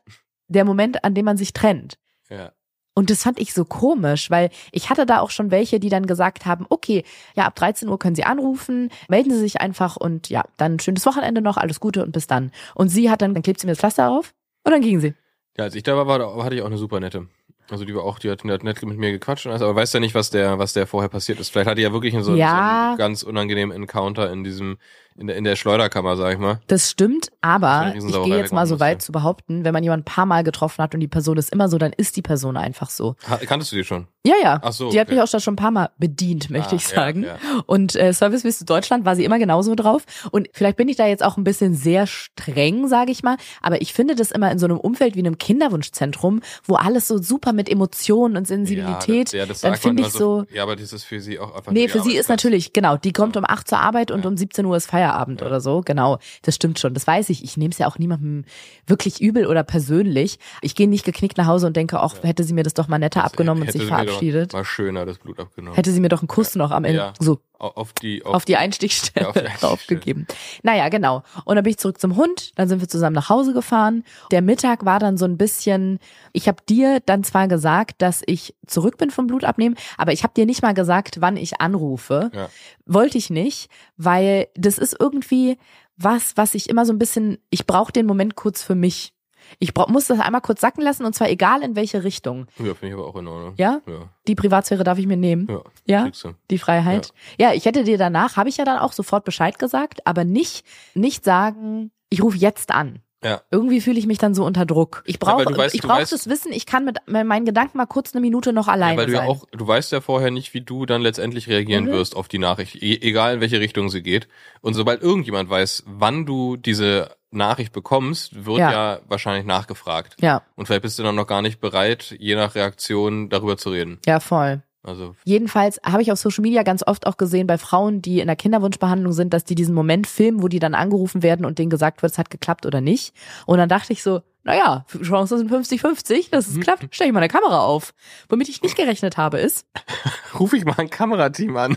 der 0.49 0.65
Moment, 0.65 1.05
an 1.05 1.15
dem 1.15 1.25
man 1.25 1.37
sich 1.37 1.53
trennt. 1.53 1.99
Ja. 2.31 2.53
Und 2.95 3.11
das 3.11 3.23
fand 3.23 3.39
ich 3.39 3.55
so 3.55 3.65
komisch, 3.65 4.29
weil 4.29 4.51
ich 4.73 4.91
hatte 4.91 5.07
da 5.07 5.21
auch 5.21 5.31
schon 5.31 5.53
welche, 5.53 5.79
die 5.79 5.89
dann 5.89 6.07
gesagt 6.07 6.47
haben, 6.47 6.67
okay, 6.69 7.05
ja, 7.37 7.47
ab 7.47 7.55
13 7.55 7.89
Uhr 7.89 7.99
können 7.99 8.17
Sie 8.17 8.25
anrufen, 8.25 8.91
melden 9.09 9.31
Sie 9.31 9.39
sich 9.39 9.61
einfach 9.61 9.97
und 9.97 10.31
ja, 10.31 10.43
dann 10.57 10.81
schönes 10.81 11.07
Wochenende 11.07 11.41
noch, 11.41 11.59
alles 11.59 11.79
Gute 11.79 12.03
und 12.03 12.11
bis 12.11 12.27
dann. 12.27 12.51
Und 12.75 12.89
sie 12.89 13.09
hat 13.09 13.23
dann, 13.23 13.35
dann 13.35 13.45
klebt 13.45 13.61
sie 13.61 13.69
mir 13.69 13.73
das 13.73 13.79
Pflaster 13.79 14.11
auf 14.11 14.35
und 14.65 14.73
dann 14.73 14.81
ging 14.81 14.99
sie. 14.99 15.15
Ja, 15.57 15.65
als 15.65 15.77
ich 15.77 15.85
da 15.85 16.09
war, 16.09 16.45
hatte 16.45 16.57
ich 16.57 16.63
auch 16.63 16.67
eine 16.67 16.77
super 16.77 16.99
nette. 16.99 17.29
Also 17.71 17.85
die 17.85 17.95
war 17.95 18.03
auch, 18.05 18.19
die 18.19 18.31
hat, 18.31 18.43
die 18.45 18.51
hat 18.51 18.63
nett 18.65 18.83
mit 18.85 18.99
mir 18.99 19.13
gequatscht 19.13 19.47
und 19.47 19.53
alles, 19.53 19.63
aber 19.63 19.75
weiß 19.77 19.93
ja 19.93 20.01
nicht, 20.01 20.15
was 20.15 20.31
der, 20.31 20.59
was 20.59 20.73
der 20.73 20.87
vorher 20.87 21.09
passiert 21.09 21.39
ist. 21.41 21.51
Vielleicht 21.51 21.67
hatte 21.67 21.77
die 21.77 21.83
ja 21.83 21.93
wirklich 21.93 22.15
so, 22.23 22.35
Ja. 22.35 22.51
so 22.51 22.57
einen 22.57 22.99
ganz 22.99 23.23
unangenehmen 23.23 23.75
Encounter 23.77 24.31
in 24.33 24.43
diesem, 24.45 24.79
in 25.19 25.27
der, 25.27 25.37
in 25.37 25.45
der 25.45 25.57
Schleuderkammer, 25.57 26.17
sag 26.17 26.33
ich 26.33 26.39
mal. 26.39 26.61
Das 26.69 26.91
stimmt, 26.91 27.31
aber 27.41 27.93
ich 27.97 28.05
gehe 28.25 28.37
jetzt 28.39 28.53
mal 28.53 28.67
so 28.67 28.79
weit 28.81 29.03
zu 29.03 29.11
behaupten, 29.13 29.65
wenn 29.65 29.73
man 29.73 29.83
jemanden 29.83 30.03
ein 30.03 30.13
paar 30.13 30.27
Mal 30.27 30.45
getroffen 30.45 30.83
hat 30.83 30.95
und 30.95 31.01
die 31.01 31.09
Person 31.09 31.37
ist 31.37 31.53
immer 31.53 31.69
so, 31.69 31.77
dann 31.79 31.93
ist 31.93 32.17
die 32.17 32.23
Person 32.23 32.57
einfach 32.57 32.89
so. 32.91 33.17
Ha, 33.29 33.37
kanntest 33.39 33.73
du 33.73 33.77
die 33.77 33.85
schon? 33.85 34.07
Ja, 34.27 34.35
ja. 34.43 34.59
Ach 34.63 34.73
so, 34.73 34.91
Die 34.91 35.01
hat 35.01 35.09
okay. 35.09 35.17
mich 35.17 35.23
auch 35.35 35.41
schon 35.41 35.55
ein 35.55 35.57
paar 35.57 35.71
Mal 35.71 35.91
bedient, 35.99 36.51
möchte 36.51 36.73
Ah, 36.73 36.77
ich 36.77 36.89
ja, 36.91 36.95
sagen. 36.97 37.25
ja. 37.25 37.37
Und 37.67 37.97
äh, 37.97 38.13
Service 38.13 38.45
Wüste 38.45 38.65
Deutschland 38.65 39.05
war 39.05 39.17
sie 39.17 39.25
immer 39.25 39.39
genauso 39.39 39.75
drauf. 39.75 40.03
Und 40.31 40.49
vielleicht 40.53 40.77
bin 40.77 40.89
ich 40.89 40.97
da 40.97 41.07
jetzt 41.07 41.25
auch 41.25 41.37
ein 41.37 41.45
bisschen 41.45 41.75
sehr 41.75 42.07
streng, 42.07 42.87
sage 42.89 43.11
ich 43.11 43.23
mal. 43.23 43.37
Aber 43.63 43.81
ich 43.81 43.93
finde 43.95 44.15
das 44.15 44.31
immer 44.31 44.51
in 44.53 44.59
so 44.59 44.67
einem 44.67 44.79
Umfeld 44.79 45.15
wie 45.17 45.21
einem 45.21 45.39
Kinderwunschzentrum, 45.39 46.43
wo 46.65 46.75
alles 46.75 47.09
so 47.09 47.19
super 47.23 47.53
mit 47.53 47.69
Emotionen 47.69 48.37
und 48.37 48.47
Sensibilität, 48.47 49.33
ja, 49.33 49.47
das, 49.47 49.47
ja, 49.47 49.47
das 49.47 49.61
dann 49.63 49.75
finde 49.77 50.03
ich 50.03 50.09
so, 50.11 50.45
Ja, 50.53 50.63
aber 50.63 50.77
das 50.77 50.93
ist 50.93 51.05
für 51.05 51.21
sie 51.21 51.39
auch 51.39 51.55
einfach 51.57 51.73
Nee, 51.73 51.89
für 51.89 52.01
sie 52.03 52.17
ist 52.17 52.29
natürlich, 52.29 52.73
genau, 52.73 52.97
die 52.97 53.13
kommt 53.13 53.37
um 53.37 53.45
8 53.47 53.67
zur 53.67 53.79
Arbeit 53.81 54.11
und 54.11 54.23
Ja. 54.25 54.29
um 54.29 54.37
17 54.37 54.65
Uhr 54.67 54.77
ist 54.77 54.87
Feierabend 54.87 55.08
oder 55.43 55.61
so, 55.61 55.83
genau. 55.85 56.19
Das 56.43 56.55
stimmt 56.55 56.79
schon, 56.79 56.95
das 56.95 57.07
weiß 57.07 57.31
ich. 57.31 57.45
Ich 57.45 57.57
nehme 57.57 57.71
es 57.71 57.79
ja 57.79 57.87
auch 57.87 57.99
niemandem 57.99 58.45
wirklich 58.87 59.21
übel 59.21 59.47
oder 59.47 59.63
persönlich. 59.63 60.39
Ich 60.63 60.75
gehe 60.75 60.89
nicht 60.89 61.05
geknickt 61.05 61.37
nach 61.39 61.47
Hause 61.47 61.67
und 61.67 61.77
denke, 61.77 62.01
ach, 62.01 62.15
hätte 62.23 62.45
sie 62.45 62.53
mir 62.55 62.63
das 62.63 62.75
doch 62.75 62.89
mal 62.89 62.99
netter 62.99 63.25
abgenommen 63.25 63.63
und 63.63 63.73
sich 63.73 63.85
verabschiedet. 63.85 64.53
Mal 64.53 64.65
schöner 64.65 65.07
das 65.07 65.19
Blut 65.19 65.39
abgenommen. 65.39 65.75
Hätte 65.75 65.91
sie 65.93 66.01
mir 66.01 66.09
doch 66.09 66.21
einen 66.21 66.29
Kuss 66.29 66.55
noch 66.55 66.71
am 66.71 66.85
Ende 66.85 66.99
Ja. 66.99 67.13
so 67.19 67.41
auf 67.59 67.93
die, 67.93 68.25
auf 68.25 68.45
die 68.45 68.57
Einstichstelle 68.57 69.25
Ja, 69.25 69.29
auf 69.31 69.35
die 69.35 69.41
Einstichstelle. 69.41 69.71
draufgegeben. 69.71 70.27
Naja, 70.63 70.89
genau. 70.89 71.23
Und 71.45 71.57
dann 71.57 71.65
bin 71.65 71.71
ich 71.71 71.79
zurück 71.79 72.01
zum 72.01 72.17
Hund, 72.17 72.53
dann 72.57 72.69
sind 72.69 72.81
wir 72.81 72.89
zusammen 72.89 73.15
nach 73.15 73.29
Hause 73.29 73.53
gefahren. 73.53 74.05
Der 74.31 74.43
Mittag 74.43 74.85
war 74.85 74.99
dann 74.99 75.17
so 75.17 75.25
ein 75.25 75.37
bisschen, 75.37 75.99
ich 76.33 76.49
habe 76.49 76.63
dir 76.69 77.01
dann 77.05 77.25
zwar 77.25 77.49
gesagt, 77.49 78.01
dass 78.03 78.23
ich 78.27 78.55
zurück 78.67 78.97
bin 78.99 79.11
vom 79.11 79.27
Blutabnehmen, 79.27 79.77
aber 79.97 80.13
ich 80.13 80.23
habe 80.23 80.35
dir 80.35 80.47
nicht 80.47 80.63
mal 80.63 80.75
gesagt, 80.75 81.21
wann 81.21 81.37
ich 81.37 81.61
anrufe. 81.61 82.31
Ja. 82.35 82.49
Wollte 82.87 83.19
ich 83.19 83.31
nicht, 83.31 83.69
weil 83.97 84.49
das 84.55 84.79
ist 84.79 84.97
irgendwie 84.99 85.59
was, 85.97 86.37
was 86.37 86.55
ich 86.55 86.69
immer 86.69 86.87
so 86.87 86.93
ein 86.93 86.99
bisschen, 86.99 87.39
ich 87.51 87.67
brauche 87.67 87.93
den 87.93 88.07
Moment 88.07 88.37
kurz 88.37 88.63
für 88.63 88.77
mich. 88.77 89.13
Ich 89.59 89.73
muss 89.89 90.07
das 90.07 90.21
einmal 90.21 90.41
kurz 90.41 90.61
sacken 90.61 90.83
lassen 90.83 91.05
und 91.05 91.15
zwar 91.15 91.29
egal 91.29 91.63
in 91.63 91.77
welche 91.77 92.05
Richtung. 92.05 92.47
Ja, 92.59 92.75
finde 92.75 92.89
ich 92.89 92.95
aber 92.95 93.07
auch 93.07 93.17
in 93.17 93.27
Ordnung. 93.27 93.55
Ja? 93.57 93.81
Ja, 93.87 94.09
Die 94.27 94.35
Privatsphäre 94.35 94.85
darf 94.85 94.99
ich 94.99 95.07
mir 95.07 95.17
nehmen. 95.17 95.47
ja. 95.87 96.07
Ja? 96.07 96.11
Die 96.51 96.59
Freiheit. 96.59 97.13
Ja. 97.39 97.53
ich 97.53 97.65
hätte 97.65 97.85
dir 97.85 97.99
danach, 97.99 98.37
habe 98.37 98.49
ich 98.49 98.57
ja 98.57 98.65
dann 98.65 98.79
auch 98.79 98.93
sofort 98.93 99.25
Bescheid 99.25 99.59
gesagt, 99.59 100.07
aber 100.07 100.25
nicht, 100.25 100.65
nicht 100.95 101.25
sagen, 101.25 101.91
ich 102.11 102.23
rufe 102.23 102.37
jetzt 102.37 102.71
an. 102.73 103.01
Ja. 103.25 103.41
Irgendwie 103.51 103.81
fühle 103.81 103.99
ich 103.99 104.07
mich 104.07 104.19
dann 104.19 104.33
so 104.35 104.45
unter 104.45 104.65
Druck. 104.65 105.03
Ich 105.05 105.19
brauche 105.19 105.43
weißt- 105.45 105.75
ich 105.75 105.83
weißt- 105.83 106.13
das 106.13 106.29
Wissen, 106.29 106.53
ich 106.53 106.67
kann 106.67 106.85
mit 106.85 106.99
meinen 107.09 107.45
Gedanken 107.45 107.77
mal 107.79 107.87
kurz 107.87 108.13
eine 108.15 108.21
Minute 108.21 108.53
noch 108.53 108.67
Ja, 108.69 108.75
alleine 108.75 108.97
weil 108.99 109.07
du 109.07 109.13
ja 109.13 109.19
sein. 109.21 109.29
auch, 109.29 109.45
du 109.51 109.67
weißt 109.67 109.91
ja 109.93 110.01
vorher 110.01 110.31
nicht, 110.31 110.55
wie 110.55 110.61
du 110.61 110.87
dann 110.87 111.03
letztendlich 111.03 111.49
reagieren 111.49 111.85
Mhm. 111.87 111.91
wirst 111.93 112.15
auf 112.15 112.29
die 112.29 112.39
Nachricht, 112.39 112.77
e 112.81 112.97
egal 113.01 113.35
in 113.35 113.41
welche 113.41 113.59
Richtung 113.61 113.89
sie 113.89 114.03
geht. 114.03 114.29
Und 114.61 114.75
sobald 114.75 115.03
irgendjemand 115.03 115.51
weiß, 115.51 115.83
wann 115.87 116.27
du 116.27 116.57
diese 116.57 117.17
Nachricht 117.31 117.73
bekommst, 117.73 118.45
wird 118.47 118.59
Ja. 118.59 118.71
ja, 118.71 119.01
wahrscheinlich 119.09 119.45
nachgefragt. 119.45 120.17
ja, 120.21 120.43
Und 120.57 120.67
vielleicht 120.67 120.83
bist 120.83 120.99
du 120.99 121.03
dann 121.03 121.15
noch 121.17 121.27
gar 121.27 121.43
nicht 121.43 121.61
bereit, 121.61 122.15
je 122.19 122.37
nach 122.37 122.55
Reaktion 122.55 123.29
darüber 123.29 123.57
zu 123.57 123.71
reden. 123.71 123.99
ja, 124.07 124.21
voll. 124.21 124.63
Also 124.83 125.15
Jedenfalls 125.25 125.81
habe 125.85 126.03
ich 126.03 126.13
auf 126.13 126.19
Social 126.19 126.43
Media 126.43 126.63
ganz 126.63 126.83
oft 126.87 127.07
auch 127.07 127.17
gesehen 127.17 127.47
bei 127.47 127.59
Frauen, 127.59 128.01
die 128.01 128.21
in 128.21 128.27
der 128.27 128.37
Kinderwunschbehandlung 128.37 129.13
sind, 129.13 129.35
dass 129.35 129.45
die 129.45 129.55
diesen 129.55 129.75
Moment 129.75 130.07
filmen, 130.07 130.43
wo 130.43 130.49
die 130.49 130.61
dann 130.61 130.75
angerufen 130.75 131.23
werden 131.23 131.45
und 131.45 131.59
denen 131.59 131.69
gesagt 131.71 132.01
wird, 132.03 132.13
es 132.13 132.19
hat 132.19 132.31
geklappt 132.31 132.65
oder 132.65 132.81
nicht. 132.81 133.13
Und 133.47 133.59
dann 133.59 133.69
dachte 133.69 133.93
ich 133.93 134.03
so, 134.03 134.23
naja, 134.45 134.87
Chancen 135.03 135.37
sind 135.39 135.51
50-50, 135.51 136.31
dass 136.31 136.47
es 136.47 136.55
Mhm. 136.55 136.61
klappt, 136.61 136.95
stelle 136.95 137.09
ich 137.09 137.13
mal 137.15 137.21
eine 137.21 137.29
Kamera 137.29 137.61
auf. 137.61 137.93
Womit 138.29 138.49
ich 138.49 138.63
nicht 138.63 138.77
gerechnet 138.77 139.17
habe, 139.17 139.39
ist, 139.39 139.67
ruf 140.39 140.53
ich 140.53 140.65
mal 140.65 140.77
ein 140.79 140.89
Kamerateam 140.91 141.57
an. 141.57 141.77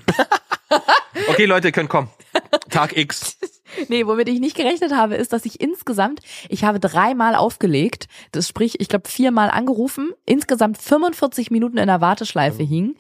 okay, 1.27 1.45
Leute, 1.45 1.69
ihr 1.69 1.71
könnt 1.73 1.89
kommen. 1.89 2.09
Tag 2.71 2.97
X. 2.97 3.37
Nee, 3.87 4.05
womit 4.05 4.27
ich 4.27 4.41
nicht 4.41 4.57
gerechnet 4.57 4.91
habe, 4.93 5.15
ist, 5.15 5.31
dass 5.31 5.45
ich 5.45 5.61
insgesamt, 5.61 6.19
ich 6.49 6.65
habe 6.65 6.81
dreimal 6.81 7.35
aufgelegt, 7.35 8.09
das 8.33 8.45
sprich, 8.49 8.81
ich 8.81 8.89
glaube 8.89 9.07
viermal 9.07 9.49
angerufen, 9.49 10.11
insgesamt 10.25 10.77
45 10.77 11.51
Minuten 11.51 11.77
in 11.77 11.87
der 11.87 12.01
Warteschleife 12.01 12.63
hing. 12.63 12.95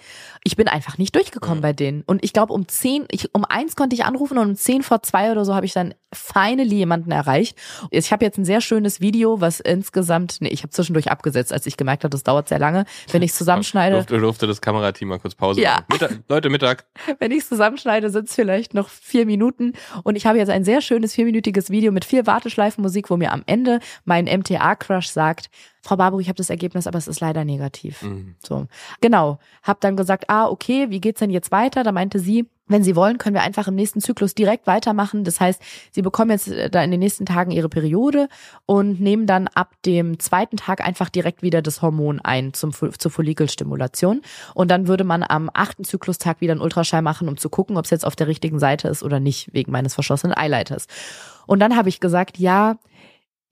Ich 0.45 0.55
bin 0.55 0.69
einfach 0.69 0.97
nicht 0.97 1.13
durchgekommen 1.13 1.57
Ja. 1.57 1.61
bei 1.61 1.73
denen. 1.73 2.03
Und 2.03 2.23
ich 2.23 2.31
glaube, 2.31 2.53
um 2.53 2.69
zehn, 2.69 3.05
ich, 3.11 3.35
um 3.35 3.43
eins 3.43 3.75
konnte 3.75 3.95
ich 3.97 4.05
anrufen 4.05 4.37
und 4.37 4.47
um 4.51 4.55
zehn 4.55 4.81
vor 4.81 5.03
zwei 5.03 5.29
oder 5.33 5.43
so 5.43 5.53
habe 5.53 5.65
ich 5.65 5.73
dann 5.73 5.93
finally 6.13 6.75
jemanden 6.77 7.11
erreicht. 7.11 7.57
Ich 7.89 8.13
habe 8.13 8.23
jetzt 8.23 8.37
ein 8.37 8.45
sehr 8.45 8.61
schönes 8.61 9.01
Video, 9.01 9.41
was 9.41 9.59
insgesamt, 9.59 10.37
nee, 10.39 10.47
ich 10.49 10.63
habe 10.63 10.69
zwischendurch 10.71 11.11
abgesetzt, 11.11 11.51
als 11.51 11.65
ich 11.65 11.75
gemerkt 11.75 12.05
habe, 12.05 12.11
das 12.11 12.23
dauert 12.23 12.47
sehr 12.47 12.59
lange. 12.59 12.85
Wenn 13.11 13.21
ich 13.23 13.33
zusammenschneide, 13.41 13.97
Durfte, 13.97 14.19
durfte 14.19 14.47
das 14.47 14.61
Kamerateam 14.61 15.09
mal 15.09 15.19
kurz 15.19 15.35
Pause 15.35 15.59
Ja. 15.61 15.71
machen. 15.73 15.85
Mittag, 15.91 16.11
Leute, 16.29 16.49
Mittag. 16.49 16.85
wenn 17.19 17.31
ich 17.31 17.39
es 17.39 17.49
zusammenschneide, 17.49 18.09
sind 18.09 18.29
es 18.29 18.35
vielleicht 18.35 18.73
noch 18.73 18.87
vier 18.87 19.25
Minuten. 19.25 19.60
Und 20.03 20.15
ich 20.15 20.25
habe 20.25 20.37
jetzt 20.37 20.49
ein 20.49 20.63
sehr 20.63 20.81
schönes 20.81 21.13
vierminütiges 21.13 21.69
Video 21.69 21.91
mit 21.91 22.05
viel 22.05 22.25
Warteschleifenmusik, 22.25 23.09
wo 23.09 23.17
mir 23.17 23.31
am 23.31 23.43
Ende 23.45 23.79
mein 24.05 24.25
MTA-Crush 24.25 25.07
sagt, 25.07 25.49
Frau 25.81 25.95
Barbu, 25.95 26.19
ich 26.19 26.27
habe 26.27 26.37
das 26.37 26.49
Ergebnis, 26.49 26.85
aber 26.85 26.97
es 26.97 27.07
ist 27.07 27.21
leider 27.21 27.43
negativ. 27.43 28.03
Mhm. 28.03 28.35
So, 28.39 28.67
genau. 29.01 29.39
Hab 29.63 29.81
dann 29.81 29.97
gesagt, 29.97 30.29
ah, 30.29 30.47
okay, 30.47 30.89
wie 30.89 31.01
geht's 31.01 31.19
denn 31.19 31.31
jetzt 31.31 31.51
weiter? 31.51 31.83
Da 31.83 31.91
meinte 31.91 32.19
sie, 32.19 32.47
wenn 32.71 32.83
Sie 32.83 32.95
wollen, 32.95 33.17
können 33.17 33.35
wir 33.35 33.43
einfach 33.43 33.67
im 33.67 33.75
nächsten 33.75 34.01
Zyklus 34.01 34.35
direkt 34.35 34.67
weitermachen. 34.67 35.23
Das 35.23 35.39
heißt, 35.39 35.61
Sie 35.91 36.01
bekommen 36.01 36.31
jetzt 36.31 36.47
äh, 36.47 36.69
da 36.69 36.83
in 36.83 36.91
den 36.91 36.99
nächsten 36.99 37.25
Tagen 37.25 37.51
Ihre 37.51 37.69
Periode 37.69 38.29
und 38.65 38.99
nehmen 38.99 39.27
dann 39.27 39.47
ab 39.47 39.73
dem 39.85 40.19
zweiten 40.19 40.57
Tag 40.57 40.85
einfach 40.85 41.09
direkt 41.09 41.41
wieder 41.41 41.61
das 41.61 41.81
Hormon 41.81 42.19
ein 42.19 42.53
zum, 42.53 42.71
zur 42.73 43.11
Follikelstimulation. 43.11 44.21
Und 44.53 44.71
dann 44.71 44.87
würde 44.87 45.03
man 45.03 45.23
am 45.23 45.49
achten 45.53 45.83
Zyklustag 45.83 46.41
wieder 46.41 46.53
einen 46.53 46.61
Ultraschall 46.61 47.01
machen, 47.01 47.27
um 47.27 47.37
zu 47.37 47.49
gucken, 47.49 47.77
ob 47.77 47.85
es 47.85 47.91
jetzt 47.91 48.05
auf 48.05 48.15
der 48.15 48.27
richtigen 48.27 48.59
Seite 48.59 48.87
ist 48.87 49.03
oder 49.03 49.19
nicht, 49.19 49.53
wegen 49.53 49.71
meines 49.71 49.93
verschlossenen 49.93 50.35
Eileiters. 50.35 50.87
Und 51.47 51.59
dann 51.59 51.75
habe 51.75 51.89
ich 51.89 51.99
gesagt, 51.99 52.37
ja, 52.37 52.77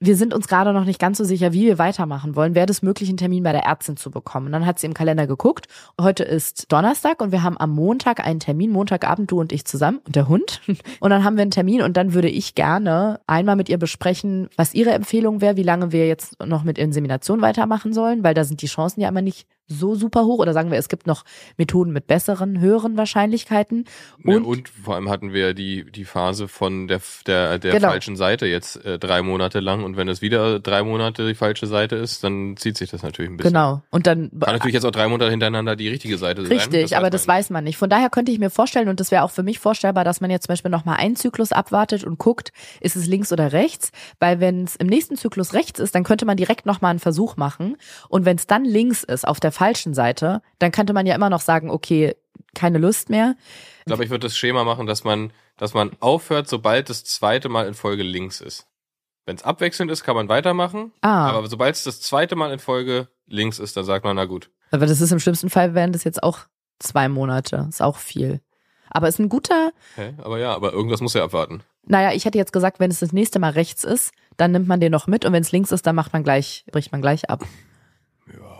wir 0.01 0.15
sind 0.15 0.33
uns 0.33 0.47
gerade 0.47 0.71
noch 0.71 0.85
nicht 0.85 0.99
ganz 0.99 1.17
so 1.17 1.25
sicher, 1.25 1.51
wie 1.51 1.65
wir 1.65 1.77
weitermachen 1.77 2.35
wollen. 2.35 2.55
Wäre 2.55 2.71
es 2.71 2.81
möglich, 2.81 3.09
einen 3.09 3.17
Termin 3.17 3.43
bei 3.43 3.51
der 3.51 3.63
Ärztin 3.63 3.97
zu 3.97 4.11
bekommen? 4.11 4.45
Und 4.45 4.53
dann 4.53 4.65
hat 4.65 4.79
sie 4.79 4.87
im 4.87 4.93
Kalender 4.93 5.27
geguckt. 5.27 5.67
Heute 5.99 6.23
ist 6.23 6.71
Donnerstag 6.71 7.21
und 7.21 7.33
wir 7.33 7.43
haben 7.43 7.57
am 7.57 7.71
Montag 7.71 8.25
einen 8.25 8.39
Termin, 8.39 8.71
Montagabend 8.71 9.29
du 9.29 9.39
und 9.41 9.51
ich 9.51 9.65
zusammen 9.65 9.99
und 10.05 10.15
der 10.15 10.29
Hund. 10.29 10.61
Und 11.01 11.09
dann 11.11 11.23
haben 11.23 11.37
wir 11.37 11.43
einen 11.43 11.51
Termin 11.51 11.81
und 11.81 11.97
dann 11.97 12.13
würde 12.13 12.29
ich 12.29 12.55
gerne 12.55 13.19
einmal 13.27 13.55
mit 13.55 13.69
ihr 13.69 13.77
besprechen, 13.77 14.49
was 14.55 14.73
ihre 14.73 14.91
Empfehlung 14.91 15.41
wäre, 15.41 15.55
wie 15.55 15.63
lange 15.63 15.91
wir 15.91 16.07
jetzt 16.07 16.43
noch 16.43 16.63
mit 16.63 16.77
Insemination 16.77 17.41
weitermachen 17.41 17.93
sollen, 17.93 18.23
weil 18.23 18.33
da 18.33 18.43
sind 18.43 18.61
die 18.61 18.67
Chancen 18.67 19.01
ja 19.01 19.09
immer 19.09 19.21
nicht 19.21 19.47
so 19.69 19.95
super 19.95 20.25
hoch. 20.25 20.39
Oder 20.39 20.53
sagen 20.53 20.71
wir, 20.71 20.77
es 20.77 20.89
gibt 20.89 21.07
noch 21.07 21.23
Methoden 21.57 21.93
mit 21.93 22.07
besseren, 22.07 22.59
höheren 22.59 22.97
Wahrscheinlichkeiten. 22.97 23.85
Und, 24.23 24.35
Und, 24.35 24.43
ja, 24.43 24.49
und 24.49 24.69
vor 24.69 24.95
allem 24.95 25.09
hatten 25.09 25.33
wir 25.33 25.53
die, 25.53 25.89
die 25.91 26.05
Phase 26.05 26.47
von 26.47 26.87
der, 26.87 26.99
der, 27.25 27.59
der 27.59 27.71
Genau. 27.73 27.89
falschen 27.89 28.15
Seite 28.15 28.45
jetzt 28.47 28.83
äh, 28.85 28.99
drei 28.99 29.21
Monate 29.21 29.59
lang. 29.59 29.83
Und 29.83 29.95
wenn 29.97 30.07
es 30.09 30.21
wieder 30.21 30.59
drei 30.59 30.83
Monate 30.83 31.27
die 31.27 31.35
falsche 31.35 31.67
Seite 31.67 31.95
ist, 31.95 32.23
dann 32.23 32.57
zieht 32.57 32.77
sich 32.77 32.89
das 32.89 33.03
natürlich 33.03 33.31
ein 33.31 33.37
bisschen. 33.37 33.53
genau. 33.53 33.81
Und 33.91 34.07
dann 34.07 34.29
Kann 34.31 34.53
natürlich 34.53 34.73
jetzt 34.73 34.85
auch 34.85 34.91
drei 34.91 35.07
Monate 35.07 35.29
hintereinander 35.31 35.75
die 35.75 35.87
richtige 35.87 36.17
Seite 36.17 36.43
sein. 36.45 36.51
Richtig, 36.57 36.97
aber 36.97 37.09
das 37.09 37.27
weiß 37.27 37.49
man 37.51 37.63
nicht. 37.63 37.77
Von 37.77 37.89
daher 37.89 38.09
könnte 38.09 38.31
ich 38.31 38.39
mir 38.39 38.49
vorstellen, 38.49 38.89
und 38.89 38.99
das 38.99 39.11
wäre 39.11 39.23
auch 39.23 39.31
für 39.31 39.43
mich 39.43 39.59
vorstellbar, 39.59 40.03
dass 40.03 40.21
man 40.21 40.31
jetzt 40.31 40.47
zum 40.47 40.53
Beispiel 40.53 40.71
nochmal 40.71 40.97
einen 40.97 41.15
Zyklus 41.15 41.51
abwartet 41.51 42.03
und 42.03 42.17
guckt, 42.17 42.51
ist 42.81 42.95
es 42.95 43.05
links 43.05 43.31
oder 43.31 43.53
rechts. 43.53 43.91
Weil 44.19 44.39
wenn 44.39 44.63
es 44.63 44.75
im 44.75 44.87
nächsten 44.87 45.15
Zyklus 45.15 45.53
rechts 45.53 45.79
ist, 45.79 45.93
dann 45.95 46.03
könnte 46.03 46.25
man 46.25 46.37
direkt 46.37 46.65
nochmal 46.65 46.91
einen 46.91 46.99
Versuch 46.99 47.37
machen. 47.37 47.77
Und 48.09 48.25
wenn 48.25 48.37
es 48.37 48.47
dann 48.47 48.65
links 48.65 49.03
ist, 49.03 49.27
auf 49.27 49.39
der 49.39 49.51
falschen 49.59 49.93
Seite, 49.93 50.41
dann 50.59 50.71
könnte 50.71 50.93
man 50.93 51.05
ja 51.05 51.13
immer 51.15 51.29
noch 51.29 51.41
sagen, 51.41 51.69
okay, 51.69 52.15
keine 52.55 52.77
Lust 52.79 53.09
mehr. 53.09 53.35
Ich 53.79 53.85
glaube, 53.85 54.03
ich 54.03 54.09
würde 54.09 54.25
das 54.27 54.37
Schema 54.37 54.63
machen, 54.63 54.87
dass 54.87 55.03
man, 55.03 55.31
dass 55.57 55.73
man 55.73 55.91
aufhört, 55.99 56.47
sobald 56.47 56.89
das 56.89 57.03
zweite 57.03 57.49
Mal 57.49 57.67
in 57.67 57.73
Folge 57.73 58.03
links 58.03 58.41
ist. 58.41 58.65
Wenn 59.25 59.35
es 59.35 59.43
abwechselnd 59.43 59.91
ist, 59.91 60.03
kann 60.03 60.15
man 60.15 60.29
weitermachen. 60.29 60.91
Ah, 61.01 61.29
Aber 61.29 61.47
sobald 61.47 61.75
es 61.75 61.83
das 61.83 62.01
zweite 62.01 62.35
Mal 62.35 62.51
in 62.51 62.59
Folge 62.59 63.07
links 63.27 63.59
ist, 63.59 63.77
dann 63.77 63.85
sagt 63.85 64.03
man, 64.05 64.15
na 64.15 64.25
gut. 64.25 64.49
aber 64.71 64.85
das 64.87 65.01
ist 65.01 65.11
im 65.11 65.19
schlimmsten 65.19 65.49
Fall, 65.51 65.75
wären 65.75 65.91
das 65.91 66.03
jetzt 66.03 66.23
auch 66.23 66.39
zwei 66.79 67.09
Monate. 67.09 67.67
Ist 67.69 67.81
auch 67.81 67.97
viel. 67.97 68.41
Aber 68.89 69.07
ist 69.07 69.19
ein 69.19 69.29
guter, 69.29 69.71
Hä? 69.95 70.13
Aber 70.17 70.39
ja, 70.39 70.55
aber 70.55 70.73
irgendwas 70.73 71.01
muss 71.01 71.13
ja 71.13 71.23
abwarten. 71.23 71.61
naja, 71.85 72.11
ich 72.13 72.25
hätte 72.25 72.39
jetzt 72.39 72.53
gesagt, 72.53 72.79
wenn 72.79 72.89
es 72.89 72.99
das 72.99 73.11
nächste 73.13 73.37
Mal 73.37 73.51
rechts 73.51 73.83
ist, 73.83 74.13
dann 74.37 74.51
nimmt 74.51 74.67
man 74.67 74.79
den 74.79 74.91
noch 74.91 75.05
mit 75.05 75.25
und 75.25 75.33
wenn 75.33 75.43
es 75.43 75.51
links 75.51 75.71
ist, 75.71 75.85
dann 75.85 75.95
macht 75.95 76.11
man 76.13 76.23
gleich, 76.23 76.63
bricht 76.71 76.91
man 76.91 77.01
gleich 77.01 77.29
ab. 77.29 77.43
Ja. 78.33 78.58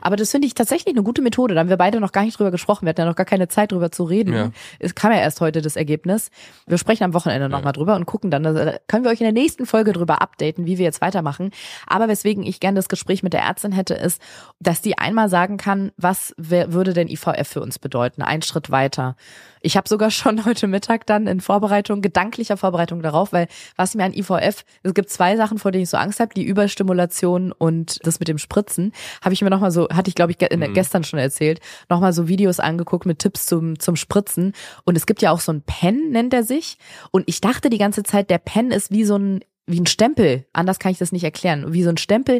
Aber 0.00 0.16
das 0.16 0.30
finde 0.30 0.46
ich 0.46 0.54
tatsächlich 0.54 0.94
eine 0.94 1.02
gute 1.02 1.22
Methode. 1.22 1.54
Da 1.54 1.60
haben 1.60 1.68
wir 1.68 1.76
beide 1.76 2.00
noch 2.00 2.12
gar 2.12 2.24
nicht 2.24 2.38
drüber 2.38 2.50
gesprochen. 2.50 2.86
Wir 2.86 2.90
hatten 2.90 3.00
ja 3.00 3.06
noch 3.06 3.16
gar 3.16 3.26
keine 3.26 3.48
Zeit 3.48 3.72
drüber 3.72 3.90
zu 3.90 4.04
reden. 4.04 4.34
Ja. 4.34 4.50
Es 4.78 4.94
kam 4.94 5.12
ja 5.12 5.18
erst 5.18 5.40
heute 5.40 5.62
das 5.62 5.76
Ergebnis. 5.76 6.30
Wir 6.66 6.78
sprechen 6.78 7.04
am 7.04 7.14
Wochenende 7.14 7.48
nochmal 7.48 7.72
drüber 7.72 7.94
und 7.96 8.06
gucken 8.06 8.30
dann. 8.30 8.42
Da 8.42 8.78
können 8.88 9.04
wir 9.04 9.10
euch 9.10 9.20
in 9.20 9.24
der 9.24 9.32
nächsten 9.32 9.66
Folge 9.66 9.92
drüber 9.92 10.22
updaten, 10.22 10.66
wie 10.66 10.78
wir 10.78 10.84
jetzt 10.84 11.00
weitermachen. 11.00 11.50
Aber 11.86 12.08
weswegen 12.08 12.44
ich 12.44 12.60
gerne 12.60 12.76
das 12.76 12.88
Gespräch 12.88 13.22
mit 13.22 13.32
der 13.32 13.42
Ärztin 13.42 13.72
hätte, 13.72 13.94
ist, 13.94 14.20
dass 14.60 14.80
die 14.80 14.98
einmal 14.98 15.28
sagen 15.28 15.56
kann, 15.56 15.92
was 15.96 16.34
würde 16.36 16.92
denn 16.92 17.08
IVF 17.08 17.48
für 17.48 17.60
uns 17.60 17.78
bedeuten? 17.78 18.22
Ein 18.22 18.42
Schritt 18.42 18.70
weiter. 18.70 19.16
Ich 19.64 19.76
habe 19.76 19.88
sogar 19.88 20.10
schon 20.10 20.44
heute 20.44 20.66
Mittag 20.66 21.06
dann 21.06 21.26
in 21.26 21.40
Vorbereitung, 21.40 22.00
gedanklicher 22.02 22.56
Vorbereitung 22.56 23.02
darauf, 23.02 23.32
weil 23.32 23.48
was 23.76 23.94
mir 23.94 24.04
an 24.04 24.12
IVF, 24.12 24.64
es 24.82 24.94
gibt 24.94 25.10
zwei 25.10 25.36
Sachen, 25.36 25.58
vor 25.58 25.72
denen 25.72 25.84
ich 25.84 25.90
so 25.90 25.96
Angst 25.96 26.20
habe, 26.20 26.34
die 26.34 26.44
Überstimulation 26.44 27.50
und 27.52 27.98
das 28.06 28.18
mit 28.18 28.28
dem 28.28 28.38
Spritzen, 28.38 28.92
habe 29.22 29.32
ich 29.34 29.42
mir 29.42 29.50
nochmal 29.50 29.70
so 29.70 29.74
so, 29.74 29.88
hatte 29.88 30.08
ich 30.08 30.14
glaube 30.14 30.30
ich 30.30 30.38
ge 30.38 30.48
Mhm. 30.56 30.72
gestern 30.72 31.02
schon 31.02 31.18
erzählt, 31.18 31.58
nochmal 31.88 32.12
so 32.12 32.28
Videos 32.28 32.60
angeguckt 32.60 33.06
mit 33.06 33.18
Tipps 33.18 33.46
zum, 33.46 33.80
zum 33.80 33.96
Spritzen. 33.96 34.52
Und 34.84 34.96
es 34.96 35.04
gibt 35.04 35.20
ja 35.20 35.32
auch 35.32 35.40
so 35.40 35.50
ein 35.52 35.62
Pen, 35.62 36.10
nennt 36.10 36.32
er 36.32 36.44
sich. 36.44 36.78
Und 37.10 37.24
ich 37.26 37.40
dachte 37.40 37.70
die 37.70 37.78
ganze 37.78 38.04
Zeit, 38.04 38.30
der 38.30 38.38
Pen 38.38 38.70
ist 38.70 38.92
wie 38.92 39.04
so 39.04 39.16
ein, 39.16 39.40
wie 39.66 39.80
ein 39.80 39.86
Stempel. 39.86 40.46
Anders 40.52 40.78
kann 40.78 40.92
ich 40.92 40.98
das 40.98 41.10
nicht 41.10 41.24
erklären. 41.24 41.72
Wie 41.72 41.82
so 41.82 41.88
ein 41.88 41.96
Stempel, 41.96 42.38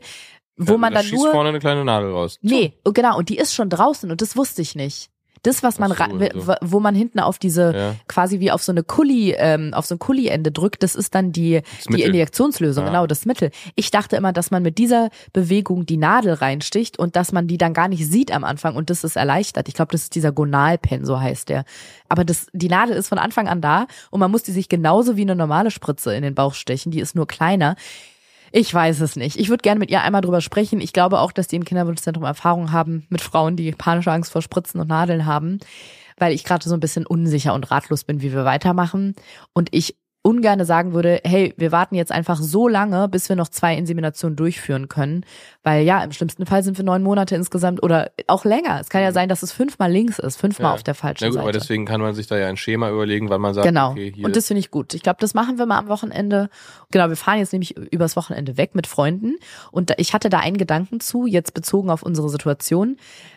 wo 0.57 0.75
Ja, 0.75 0.79
man 0.79 0.93
da 0.93 1.01
dann 1.01 1.09
schießt 1.09 1.23
nur. 1.25 1.33
vorne 1.33 1.49
eine 1.49 1.59
kleine 1.59 1.85
Nadel 1.85 2.13
raus. 2.13 2.39
Nee, 2.41 2.75
oh, 2.85 2.93
genau, 2.93 3.19
und 3.19 3.31
die 3.31 3.37
ist 3.39 3.53
schon 3.53 3.69
draußen 3.69 4.09
und 4.13 4.21
das 4.23 4.37
wusste 4.37 4.63
ich 4.63 4.77
nicht. 4.77 5.11
Das, 5.45 5.63
was 5.63 5.79
man, 5.79 5.91
so, 5.91 5.95
ra- 5.97 6.09
also. 6.11 6.55
wo 6.63 6.81
man 6.81 6.95
hinten 6.97 7.21
auf 7.21 7.39
diese, 7.39 7.73
Ja. 7.75 7.95
quasi 8.09 8.41
wie 8.41 8.51
auf 8.51 8.63
so 8.63 8.73
eine 8.73 8.83
Kuli, 8.83 9.35
ähm, 9.39 9.73
auf 9.75 9.87
so 9.87 9.95
ein 9.95 9.99
Kuli-Ende 10.01 10.51
drückt, 10.51 10.83
das 10.83 10.95
ist 10.97 11.15
dann 11.15 11.31
die, 11.31 11.63
die 11.87 11.93
Mittel. 11.93 12.07
Injektionslösung, 12.09 12.85
Ja. 12.85 12.91
genau, 12.91 13.07
das 13.07 13.25
Mittel. 13.27 13.51
Ich 13.77 13.91
dachte 13.93 14.17
immer, 14.17 14.33
dass 14.33 14.51
man 14.51 14.63
mit 14.63 14.79
dieser 14.79 15.11
Bewegung 15.33 15.87
die 15.87 15.97
Nadel 15.97 16.33
reinsticht 16.35 16.99
und 16.99 17.15
dass 17.15 17.31
man 17.31 17.47
die 17.47 17.59
dann 17.59 17.75
gar 17.75 17.89
nicht 17.89 18.05
sieht 18.11 18.33
am 18.33 18.43
Anfang 18.43 18.75
und 18.75 18.91
das 18.91 19.05
ist 19.05 19.17
erleichtert. 19.17 19.69
Ich 19.69 19.75
glaube, 19.75 19.93
das 19.93 20.03
ist 20.03 20.15
dieser 20.15 20.33
Gonalpen, 20.33 21.05
so 21.05 21.21
heißt 21.21 21.49
der. 21.49 21.65
Aber 22.09 22.25
das, 22.25 22.47
die 22.53 22.69
Nadel 22.69 22.97
ist 22.97 23.09
von 23.09 23.19
Anfang 23.19 23.47
an 23.49 23.61
da 23.61 23.87
und 24.11 24.21
man 24.21 24.31
muss 24.31 24.43
die 24.43 24.53
sich 24.53 24.69
genauso 24.69 25.17
wie 25.17 25.23
eine 25.23 25.37
normale 25.37 25.71
Spritze 25.71 26.15
in 26.15 26.23
den 26.23 26.35
Bauch 26.35 26.55
stechen, 26.55 26.91
die 26.91 27.01
ist 27.01 27.15
nur 27.15 27.27
kleiner. 27.27 27.77
Ich 28.57 28.73
weiß 28.73 29.01
es 29.01 29.17
nicht. 29.17 29.37
Ich 29.37 29.49
würde 29.49 29.63
gerne 29.63 29.81
mit 29.81 29.91
ihr 29.91 30.03
einmal 30.03 30.21
drüber 30.21 30.41
sprechen. 30.41 30.81
Ich 30.81 30.93
glaube 30.93 31.19
auch, 31.19 31.33
dass 31.33 31.49
die 31.49 31.57
im 31.57 31.65
Kinderwunschzentrum 31.65 32.23
Erfahrung 32.23 32.71
haben 32.71 33.05
mit 33.09 33.21
Frauen, 33.21 33.57
die 33.57 33.73
panische 33.73 34.13
Angst 34.13 34.31
vor 34.31 34.43
Spritzen 34.43 34.81
und 34.81 34.87
Nadeln 34.87 35.27
haben, 35.27 35.59
weil 36.19 36.33
ich 36.33 36.45
gerade 36.45 36.69
so 36.69 36.73
ein 36.73 36.79
bisschen 36.79 37.05
unsicher 37.05 37.53
und 37.53 37.73
ratlos 37.73 38.05
bin, 38.05 38.23
wie 38.23 38.33
wir 38.33 38.45
weitermachen. 38.45 39.17
Und 39.55 39.71
ich 39.73 39.97
ungerne 40.27 40.65
sagen 40.65 40.95
würde, 40.95 41.21
hey, 41.23 41.53
wir 41.59 41.71
warten 41.71 41.95
jetzt 41.97 42.11
einfach 42.11 42.41
so 42.41 42.67
lange, 42.67 43.09
bis 43.11 43.29
wir 43.29 43.37
noch 43.37 43.49
zwei 43.49 43.77
Inseminationen 43.77 44.37
durchführen 44.37 44.89
können. 44.89 45.27
Weil 45.63 45.85
ja, 45.85 46.03
im 46.03 46.13
schlimmsten 46.13 46.47
Fall 46.47 46.63
sind 46.63 46.79
wir 46.79 46.85
neun 46.85 47.03
Monate 47.03 47.37
insgesamt 47.37 47.83
oder 47.83 48.11
auch 48.27 48.47
länger. 48.47 48.81
Es 48.81 48.89
kann 48.89 49.03
ja 49.03 49.13
sein, 49.13 49.29
dass 49.29 49.43
es 49.43 49.53
fünfmal 49.53 49.93
links 49.93 50.19
ist, 50.19 50.37
fünfmal 50.37 50.71
Ja. 50.71 50.75
auf 50.75 50.83
der 50.83 50.95
falschen 50.95 51.25
Na 51.25 51.29
gut, 51.29 51.35
Seite. 51.35 51.43
aber 51.45 51.53
deswegen 51.53 51.85
kann 51.85 52.01
man 52.01 52.15
sich 52.15 52.27
da 52.27 52.39
ja 52.39 52.49
ein 52.49 52.57
Schema 52.57 52.89
überlegen, 52.91 53.29
wann 53.29 53.43
man 53.43 53.53
sagt, 53.53 53.67
Genau. 53.67 53.91
okay, 53.91 54.13
hier. 54.15 54.25
und 54.25 54.35
das 54.35 54.47
finde 54.47 54.61
ich 54.61 54.71
gut. 54.71 54.95
Ich 54.95 55.03
glaube, 55.03 55.19
das 55.21 55.35
machen 55.35 55.59
wir 55.59 55.67
mal 55.67 55.79
am 55.79 55.89
Wochenende. 55.89 56.49
Genau, 56.91 57.11
wir 57.11 57.17
fahren 57.17 57.39
jetzt 57.39 57.53
nämlich 57.53 57.77
übers 57.77 58.17
Wochenende 58.17 58.57
weg 58.57 58.75
mit 58.75 58.87
Freunden. 58.87 59.37
Und 59.73 59.93
ich 59.99 60.15
hatte 60.15 60.31
da 60.31 60.39
einen 60.41 60.57
Gedanken 60.57 61.01
zu, 61.01 61.27
jetzt 61.27 61.53
bezogen 61.53 61.91
auf 61.91 62.03
unsere 62.03 62.31
Situation. 62.31 62.97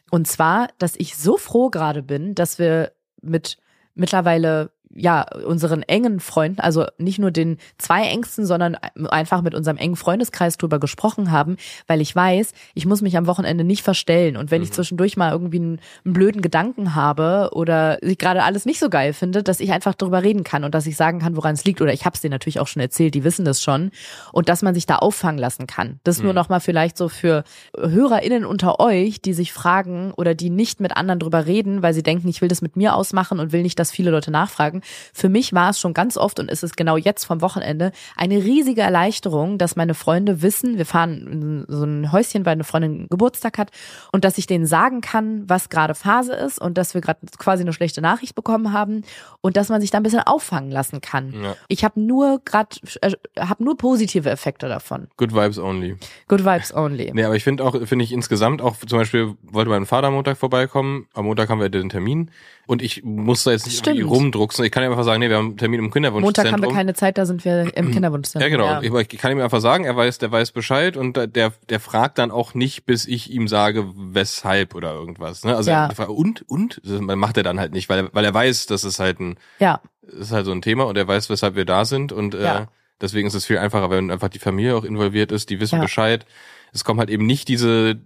Und 0.09 0.26
zwar, 0.27 0.69
dass 0.80 0.95
ich 0.95 1.18
so 1.18 1.35
froh 1.35 1.69
gerade 1.69 2.01
bin, 2.01 2.34
dass 2.34 2.59
wir 2.59 2.93
mit 3.22 3.57
mittlerweile 3.93 4.69
ja, 4.99 5.26
unseren 5.45 5.84
engen 5.84 6.19
Freunden, 6.19 6.60
also 6.60 6.86
nicht 6.98 7.19
nur 7.19 7.30
den 7.30 7.57
zwei 7.78 8.07
engsten, 8.07 8.48
sondern 8.48 8.76
einfach 9.10 9.44
mit 9.44 9.53
unserem 9.53 9.78
engen 9.78 9.95
Freundeskreis 9.95 10.57
drüber 10.57 10.80
gesprochen 10.80 11.32
haben, 11.32 11.57
weil 11.86 12.02
ich 12.02 12.15
weiß, 12.15 12.52
ich 12.74 12.86
muss 12.88 13.02
mich 13.03 13.15
am 13.15 13.28
Wochenende 13.28 13.64
nicht 13.64 13.84
verstellen. 13.84 14.36
Und 14.38 14.49
wenn 14.49 14.64
ich 14.64 14.69
Mhm. 14.69 14.74
zwischendurch 14.74 15.15
mal 15.15 15.32
irgendwie 15.32 15.60
einen, 15.60 15.80
einen 16.03 16.14
blöden 16.15 16.41
Gedanken 16.41 16.95
habe 16.95 17.49
oder 17.53 18.02
ich 18.02 18.18
gerade 18.18 18.41
alles 18.44 18.65
nicht 18.65 18.80
so 18.80 18.90
geil 18.90 19.14
finde, 19.14 19.44
dass 19.44 19.60
ich 19.60 19.72
einfach 19.72 19.94
drüber 19.94 20.24
reden 20.24 20.44
kann 20.44 20.64
und 20.64 20.74
dass 20.74 20.88
ich 20.88 20.98
sagen 20.98 21.19
kann, 21.19 21.36
woran 21.36 21.53
es 21.53 21.64
liegt. 21.64 21.80
Oder 21.82 21.94
ich 21.94 22.06
habe 22.06 22.15
es 22.15 22.22
denen 22.22 22.32
natürlich 22.32 22.60
auch 22.60 22.68
schon 22.68 22.82
erzählt, 22.82 23.14
die 23.14 23.24
wissen 23.24 23.45
das 23.45 23.61
schon. 23.61 23.91
Und 24.34 24.49
dass 24.49 24.64
man 24.64 24.74
sich 24.74 24.88
da 24.88 24.95
auffangen 24.95 25.38
lassen 25.40 25.68
kann. 25.68 25.99
Das 26.03 26.24
nur 26.24 26.32
Mhm. 26.34 26.36
noch 26.38 26.49
mal 26.49 26.60
vielleicht 26.60 26.98
so 26.98 27.07
für 27.07 27.44
HörerInnen 27.78 28.45
unter 28.45 28.80
euch, 28.80 29.22
die 29.22 29.34
sich 29.34 29.53
fragen 29.53 30.11
oder 30.18 30.34
die 30.34 30.49
nicht 30.49 30.80
mit 30.80 30.98
anderen 30.98 31.19
drüber 31.19 31.45
reden, 31.45 31.84
weil 31.84 31.94
sie 31.94 32.03
denken, 32.03 32.28
ich 32.28 32.41
will 32.41 32.49
das 32.49 32.61
mit 32.64 32.76
mir 32.76 32.95
ausmachen 32.95 33.40
und 33.40 33.52
will 33.52 33.61
nicht, 33.61 33.78
dass 33.78 33.91
viele 33.91 34.10
Leute 34.11 34.32
nachfragen. 34.32 34.82
Für 35.14 35.30
mich 35.30 35.53
war 35.53 35.72
es 35.72 35.80
schon 35.80 35.93
ganz 35.93 36.18
oft 36.18 36.39
und 36.39 36.49
ist 36.49 36.64
es 36.64 36.76
genau 36.76 36.97
jetzt 36.97 37.26
vom 37.26 37.41
Wochenende 37.41 37.91
eine 38.15 38.38
riesige 38.38 38.81
Erleichterung, 38.81 39.57
dass 39.57 39.76
meine 39.76 39.93
Freunde 39.93 40.41
wissen, 40.41 40.77
wir 40.77 40.85
fahren 40.85 41.27
in 41.27 41.65
so 41.68 41.84
ein 41.84 42.11
Häuschen, 42.11 42.45
weil 42.45 42.53
eine 42.53 42.64
Freundin 42.64 43.07
Geburtstag 43.09 43.57
hat 43.57 43.72
und 44.11 44.23
dass 44.23 44.38
ich 44.38 44.47
denen 44.47 44.65
sagen 44.65 45.01
kann, 45.01 45.43
was 45.47 45.69
gerade 45.69 45.95
Phase 45.95 46.34
ist 46.34 46.59
und 46.59 46.77
dass 46.77 46.93
wir 46.93 47.01
gerade 47.01 47.19
quasi 47.38 47.64
eine 47.64 47.73
schlechte 47.73 48.01
Nachricht 48.01 48.35
bekommen 48.35 48.73
haben 48.73 49.03
und 49.41 49.57
dass 49.57 49.69
man 49.69 49.81
sich 49.81 49.91
da 49.91 49.97
ein 49.97 50.03
bisschen 50.03 50.22
auffangen 50.22 50.72
lassen 50.72 51.01
kann. 51.01 51.34
Ja. 51.34 51.55
Ich 51.68 51.84
habe 51.84 51.99
nur 51.99 52.41
gerade 52.43 52.76
äh, 53.01 53.11
habe 53.39 53.64
nur 53.64 53.77
positive 53.77 54.30
Effekte 54.30 54.68
davon. 54.68 55.07
Good 55.18 55.34
Vibes 55.34 55.59
only. 55.59 55.97
Good 56.27 56.45
vibes 56.45 56.73
only. 56.73 57.11
Nee, 57.18 57.23
aber 57.23 57.35
ich 57.35 57.43
finde 57.43 57.64
auch, 57.64 57.76
finde 57.88 58.05
ich 58.05 58.11
insgesamt 58.11 58.61
auch, 58.61 58.76
zum 58.77 58.99
Beispiel 58.99 59.34
wollte 59.41 59.72
mein 59.72 59.88
Vater 59.88 60.07
am 60.07 60.14
Montag 60.14 60.38
vorbeikommen. 60.38 61.07
Am 61.14 61.26
Montag 61.26 61.49
haben 61.49 61.59
wir 61.59 61.69
den 61.69 61.89
Termin. 61.89 62.30
Und 62.68 62.81
ich 62.81 63.03
muss 63.03 63.43
da 63.43 63.51
jetzt 63.51 63.65
nicht 63.65 63.88
rumdrucksen. 63.88 64.65
Ich 64.65 64.72
kann 64.78 64.86
ihm 64.86 64.91
einfach 64.91 65.06
sagen, 65.06 65.20
nee, 65.20 65.30
wir 65.30 65.38
haben 65.38 65.48
einen 65.48 65.58
Termin 65.58 65.80
im 65.80 65.91
Kinderwunschzentrum. 65.91 66.44
Montag 66.52 66.54
haben 66.54 66.62
wir 66.62 66.78
keine 66.78 66.94
Zeit, 66.94 67.18
da 67.18 67.26
sind 67.26 67.44
wir 67.44 67.76
im 67.76 67.91
Kinderwunschzentrum. 67.91 68.52
Ja, 68.52 68.56
genau. 68.56 68.95
Ja. 68.95 69.02
Ich, 69.02 69.10
kann 69.18 69.32
ihm 69.32 69.41
einfach 69.41 69.60
sagen, 69.60 69.86
er 69.86 69.95
weiß, 69.95 70.20
der 70.20 70.32
weiß 70.32 70.52
Bescheid 70.52 70.98
und 70.98 71.18
der, 71.18 71.52
der 71.70 71.80
fragt 71.80 72.20
dann 72.20 72.30
auch 72.30 72.54
nicht, 72.54 72.86
bis 72.86 73.08
ich 73.08 73.32
ihm 73.32 73.48
sage, 73.48 73.86
weshalb 73.95 74.76
oder 74.76 74.94
irgendwas. 74.94 75.44
Ne? 75.44 75.56
Also 75.56 75.72
Ja. 75.72 75.90
fragt, 75.90 76.12
und 76.12 76.48
und 76.48 76.80
das 76.84 77.02
macht 77.02 77.38
er 77.38 77.44
dann 77.44 77.60
halt 77.60 77.74
nicht, 77.74 77.90
weil 77.90 78.06
er, 78.06 78.10
weil 78.14 78.24
er 78.24 78.34
weiß, 78.36 78.68
dass 78.68 78.84
es 78.84 78.99
halt 78.99 79.20
ein 79.20 79.40
ja. 79.58 79.82
ist 80.04 80.32
halt 80.32 80.45
so 80.45 80.52
ein 80.52 80.62
Thema 80.62 80.84
und 80.84 80.95
er 80.95 81.08
weiß, 81.08 81.32
weshalb 81.32 81.56
wir 81.56 81.66
da 81.66 81.84
sind 81.84 82.12
und 82.12 82.36
äh, 82.36 82.44
Ja. 82.44 82.68
deswegen 83.02 83.28
ist 83.28 83.34
es 83.34 83.45
viel 83.45 83.58
einfacher, 83.58 83.90
wenn 83.90 84.12
einfach 84.12 84.30
die 84.30 84.38
Familie 84.40 84.76
auch 84.76 84.84
involviert 84.84 85.32
ist, 85.32 85.49
die 85.49 85.60
wissen. 85.60 85.82
Bescheid. 85.82 86.28
Es 86.72 86.84
kommen 86.84 86.99
halt 86.99 87.10
eben 87.10 87.26
nicht 87.26 87.48
diese 87.48 87.99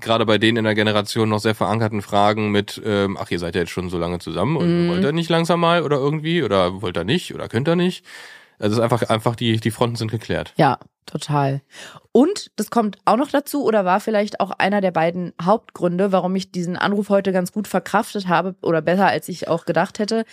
gerade 0.00 0.26
bei 0.26 0.38
denen 0.38 0.58
in 0.58 0.64
der 0.64 0.74
Generation 0.74 1.28
noch 1.28 1.38
sehr 1.40 1.54
verankerten 1.54 2.02
Fragen 2.02 2.50
mit, 2.50 2.80
ähm, 2.84 3.16
ach, 3.20 3.30
ihr 3.30 3.38
seid 3.38 3.54
ja 3.54 3.62
jetzt 3.62 3.70
schon 3.70 3.90
so 3.90 3.98
lange 3.98 4.18
zusammen 4.18 4.56
und 4.56 4.84
Mhm. 4.86 4.88
wollt 4.88 5.04
ihr 5.04 5.12
nicht 5.12 5.30
langsam 5.30 5.60
mal 5.60 5.82
oder 5.82 5.96
irgendwie 5.96 6.42
oder 6.42 6.82
wollt 6.82 6.96
ihr 6.96 7.04
nicht 7.04 7.34
oder 7.34 7.48
könnt 7.48 7.68
ihr 7.68 7.76
nicht? 7.76 8.04
Also 8.58 8.74
es 8.74 8.78
ist 8.78 8.82
einfach 8.82 9.08
einfach 9.10 9.34
die 9.36 9.58
die 9.58 9.70
Fronten 9.70 9.96
sind 9.96 10.10
geklärt. 10.10 10.52
Ja, 10.56 10.78
total. 11.06 11.60
Und 12.12 12.50
das 12.56 12.70
kommt 12.70 12.98
auch 13.04 13.16
noch 13.16 13.28
dazu 13.30 13.64
oder 13.64 13.84
war 13.84 14.00
vielleicht 14.00 14.40
auch 14.40 14.50
einer 14.52 14.80
der 14.80 14.92
beiden 14.92 15.32
Hauptgründe, 15.42 16.12
warum 16.12 16.34
ich 16.36 16.52
diesen 16.52 16.76
Anruf 16.76 17.08
heute 17.08 17.32
ganz 17.32 17.52
gut 17.52 17.66
verkraftet 17.68 18.28
habe 18.28 18.54
oder 18.62 18.80
besser 18.80 19.06
als 19.08 19.28
ich 19.28 19.48
auch 19.48 19.64
gedacht 19.64 19.98
hätte. 19.98 20.24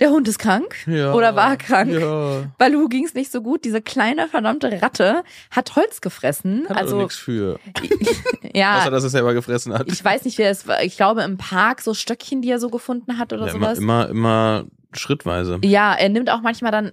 Der 0.00 0.10
Hund 0.10 0.28
ist 0.28 0.38
krank 0.38 0.76
Ja, 0.86 1.14
oder 1.14 1.36
war 1.36 1.56
krank. 1.56 1.90
Ja. 1.92 2.44
Balu 2.58 2.88
ging 2.88 3.04
es 3.04 3.14
nicht 3.14 3.32
so 3.32 3.40
gut. 3.40 3.64
Diese 3.64 3.80
kleine 3.80 4.28
verdammte 4.28 4.82
Ratte 4.82 5.22
hat 5.50 5.74
Holz 5.76 6.00
gefressen. 6.00 6.64
Kann 6.66 6.76
also 6.76 6.98
nichts 6.98 7.16
für. 7.16 7.58
ja, 8.54 8.78
Außer, 8.80 8.90
dass 8.90 9.04
er 9.04 9.10
selber 9.10 9.32
gefressen 9.34 9.72
hat. 9.72 9.90
ich 9.90 10.04
weiß 10.04 10.24
nicht, 10.24 10.38
wer 10.38 10.50
es 10.50 10.66
war. 10.68 10.82
Ich 10.82 10.96
glaube 10.96 11.22
im 11.22 11.38
Park 11.38 11.80
so 11.80 11.94
Stöckchen, 11.94 12.42
die 12.42 12.50
er 12.50 12.58
so 12.58 12.68
gefunden 12.68 13.18
hat 13.18 13.32
oder 13.32 13.46
ja, 13.46 13.54
immer, 13.54 13.68
sowas. 13.68 13.78
immer, 13.78 14.08
immer 14.08 14.64
schrittweise. 14.92 15.58
Ja, 15.62 15.94
er 15.94 16.08
nimmt 16.08 16.30
auch 16.30 16.40
manchmal 16.40 16.72
dann, 16.72 16.92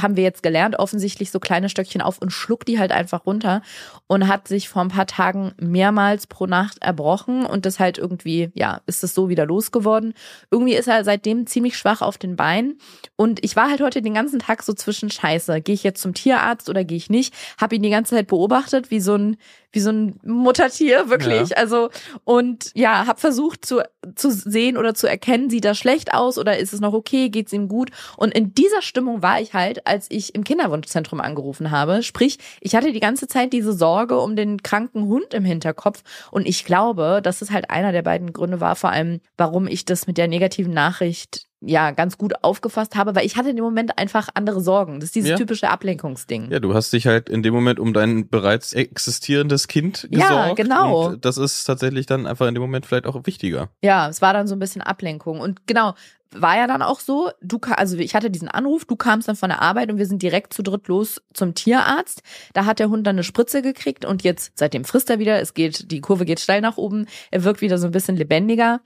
haben 0.00 0.16
wir 0.16 0.24
jetzt 0.24 0.42
gelernt, 0.42 0.78
offensichtlich 0.78 1.30
so 1.30 1.40
kleine 1.40 1.68
Stöckchen 1.68 2.00
auf 2.00 2.18
und 2.18 2.30
schluckt 2.30 2.68
die 2.68 2.78
halt 2.78 2.92
einfach 2.92 3.26
runter 3.26 3.62
und 4.06 4.28
hat 4.28 4.48
sich 4.48 4.68
vor 4.68 4.82
ein 4.82 4.88
paar 4.88 5.06
Tagen 5.06 5.52
mehrmals 5.58 6.26
pro 6.26 6.46
Nacht 6.46 6.82
erbrochen 6.82 7.46
und 7.46 7.66
das 7.66 7.78
halt 7.78 7.98
irgendwie, 7.98 8.50
ja, 8.54 8.80
ist 8.86 9.04
es 9.04 9.14
so 9.14 9.28
wieder 9.28 9.46
losgeworden. 9.46 10.14
Irgendwie 10.50 10.74
ist 10.74 10.88
er 10.88 11.04
seitdem 11.04 11.46
ziemlich 11.46 11.76
schwach 11.76 12.02
auf 12.02 12.18
den 12.18 12.36
Beinen 12.36 12.78
und 13.16 13.44
ich 13.44 13.56
war 13.56 13.68
halt 13.68 13.80
heute 13.80 14.02
den 14.02 14.14
ganzen 14.14 14.38
Tag 14.38 14.62
so 14.62 14.72
zwischen 14.72 15.10
Scheiße, 15.10 15.60
gehe 15.60 15.74
ich 15.74 15.84
jetzt 15.84 16.02
zum 16.02 16.14
Tierarzt 16.14 16.68
oder 16.68 16.84
gehe 16.84 16.96
ich 16.96 17.10
nicht? 17.10 17.34
Hab 17.60 17.72
ihn 17.72 17.82
die 17.82 17.90
ganze 17.90 18.14
Zeit 18.14 18.26
beobachtet, 18.28 18.90
wie 18.90 19.00
so 19.00 19.14
ein 19.14 19.36
wie 19.74 19.80
so 19.80 19.90
ein 19.90 20.18
Muttertier 20.24 21.10
wirklich, 21.10 21.58
also 21.58 21.90
und 22.24 22.70
ja, 22.74 23.06
hab 23.06 23.20
versucht 23.20 23.66
zu 23.66 23.82
zu 24.14 24.30
sehen 24.30 24.76
oder 24.76 24.94
zu 24.94 25.06
erkennen, 25.06 25.50
sieht 25.50 25.64
er 25.64 25.74
schlecht 25.74 26.14
aus 26.14 26.38
oder 26.38 26.58
ist 26.58 26.72
es 26.72 26.80
noch 26.80 26.92
okay, 26.92 27.28
geht's 27.28 27.52
ihm 27.52 27.68
gut? 27.68 27.90
Und 28.16 28.34
in 28.34 28.54
dieser 28.54 28.82
Stimmung 28.82 29.22
war 29.22 29.40
ich 29.40 29.54
halt, 29.54 29.86
als 29.86 30.06
ich 30.10 30.34
im 30.34 30.44
Kinderwunschzentrum 30.44 31.20
angerufen 31.20 31.70
habe. 31.70 32.02
Sprich, 32.02 32.38
ich 32.60 32.74
hatte 32.74 32.92
die 32.92 33.00
ganze 33.00 33.26
Zeit 33.26 33.52
diese 33.52 33.72
Sorge 33.72 34.18
um 34.18 34.36
den 34.36 34.62
kranken 34.62 35.06
Hund 35.06 35.34
im 35.34 35.44
Hinterkopf 35.44 36.02
und 36.30 36.46
ich 36.46 36.64
glaube, 36.64 37.20
dass 37.22 37.42
es 37.42 37.50
halt 37.50 37.70
einer 37.70 37.92
der 37.92 38.02
beiden 38.02 38.32
Gründe 38.32 38.60
war, 38.60 38.76
vor 38.76 38.90
allem, 38.90 39.20
warum 39.36 39.66
ich 39.66 39.84
das 39.84 40.06
mit 40.06 40.18
der 40.18 40.28
negativen 40.28 40.72
Nachricht 40.72 41.46
ja 41.66 41.90
ganz 41.92 42.18
gut 42.18 42.32
aufgefasst 42.42 42.96
habe, 42.96 43.14
weil 43.14 43.24
ich 43.26 43.36
hatte 43.36 43.50
in 43.50 43.56
dem 43.56 43.64
Moment 43.64 43.98
einfach 43.98 44.28
andere 44.34 44.60
Sorgen. 44.60 45.00
Das 45.00 45.08
ist 45.08 45.14
dieses 45.14 45.30
Ja. 45.30 45.36
typische 45.36 45.70
Ablenkungsding. 45.70 46.50
Ja, 46.50 46.60
du 46.60 46.74
hast 46.74 46.92
dich 46.92 47.06
halt 47.06 47.28
in 47.28 47.42
dem 47.42 47.54
Moment 47.54 47.78
um 47.80 47.92
dein 47.92 48.28
bereits 48.28 48.72
existierendes 48.72 49.68
Kind 49.68 50.08
Ja, 50.10 50.28
gesorgt. 50.28 50.56
genau. 50.56 51.06
Und 51.08 51.24
das 51.24 51.38
ist 51.38 51.64
tatsächlich 51.64 52.06
dann 52.06 52.26
einfach 52.26 52.46
in 52.46 52.54
dem 52.54 52.62
Moment 52.62 52.86
vielleicht 52.86 53.06
auch 53.06 53.18
wichtiger. 53.26 53.68
Ja, 53.82 54.08
es 54.08 54.20
war 54.22 54.32
dann 54.32 54.46
so 54.46 54.54
ein 54.54 54.58
bisschen 54.58 54.82
Ablenkung. 54.82 55.40
Und 55.40 55.66
genau, 55.66 55.94
war 56.36 56.56
ja 56.56 56.66
dann 56.66 56.82
auch 56.82 56.98
so, 57.00 57.30
du 57.42 57.58
also 57.76 57.96
ich 57.96 58.14
hatte 58.16 58.30
diesen 58.30 58.48
Anruf, 58.48 58.84
du 58.84 58.96
kamst 58.96 59.28
dann 59.28 59.36
von 59.36 59.50
der 59.50 59.62
Arbeit 59.62 59.90
und 59.92 59.98
wir 59.98 60.06
sind 60.06 60.20
direkt 60.20 60.52
zu 60.52 60.62
dritt 60.62 60.88
los 60.88 61.22
zum 61.32 61.54
Tierarzt. 61.54 62.22
Da 62.54 62.64
hat 62.66 62.80
der 62.80 62.88
Hund 62.90 63.06
dann 63.06 63.14
eine 63.14 63.22
Spritze 63.24 63.62
gekriegt 63.62 64.04
und 64.04 64.24
jetzt, 64.24 64.52
seitdem 64.56 64.84
frisst 64.84 65.10
er 65.10 65.20
wieder, 65.20 65.40
es 65.40 65.54
geht, 65.54 65.92
die 65.92 66.00
Kurve 66.00 66.24
geht 66.24 66.40
steil 66.40 66.60
nach 66.60 66.76
oben, 66.76 67.06
er 67.30 67.44
wirkt 67.44 67.60
wieder 67.60 67.78
so 67.78 67.86
ein 67.86 67.92
bisschen 67.92 68.16
lebendiger. 68.16 68.80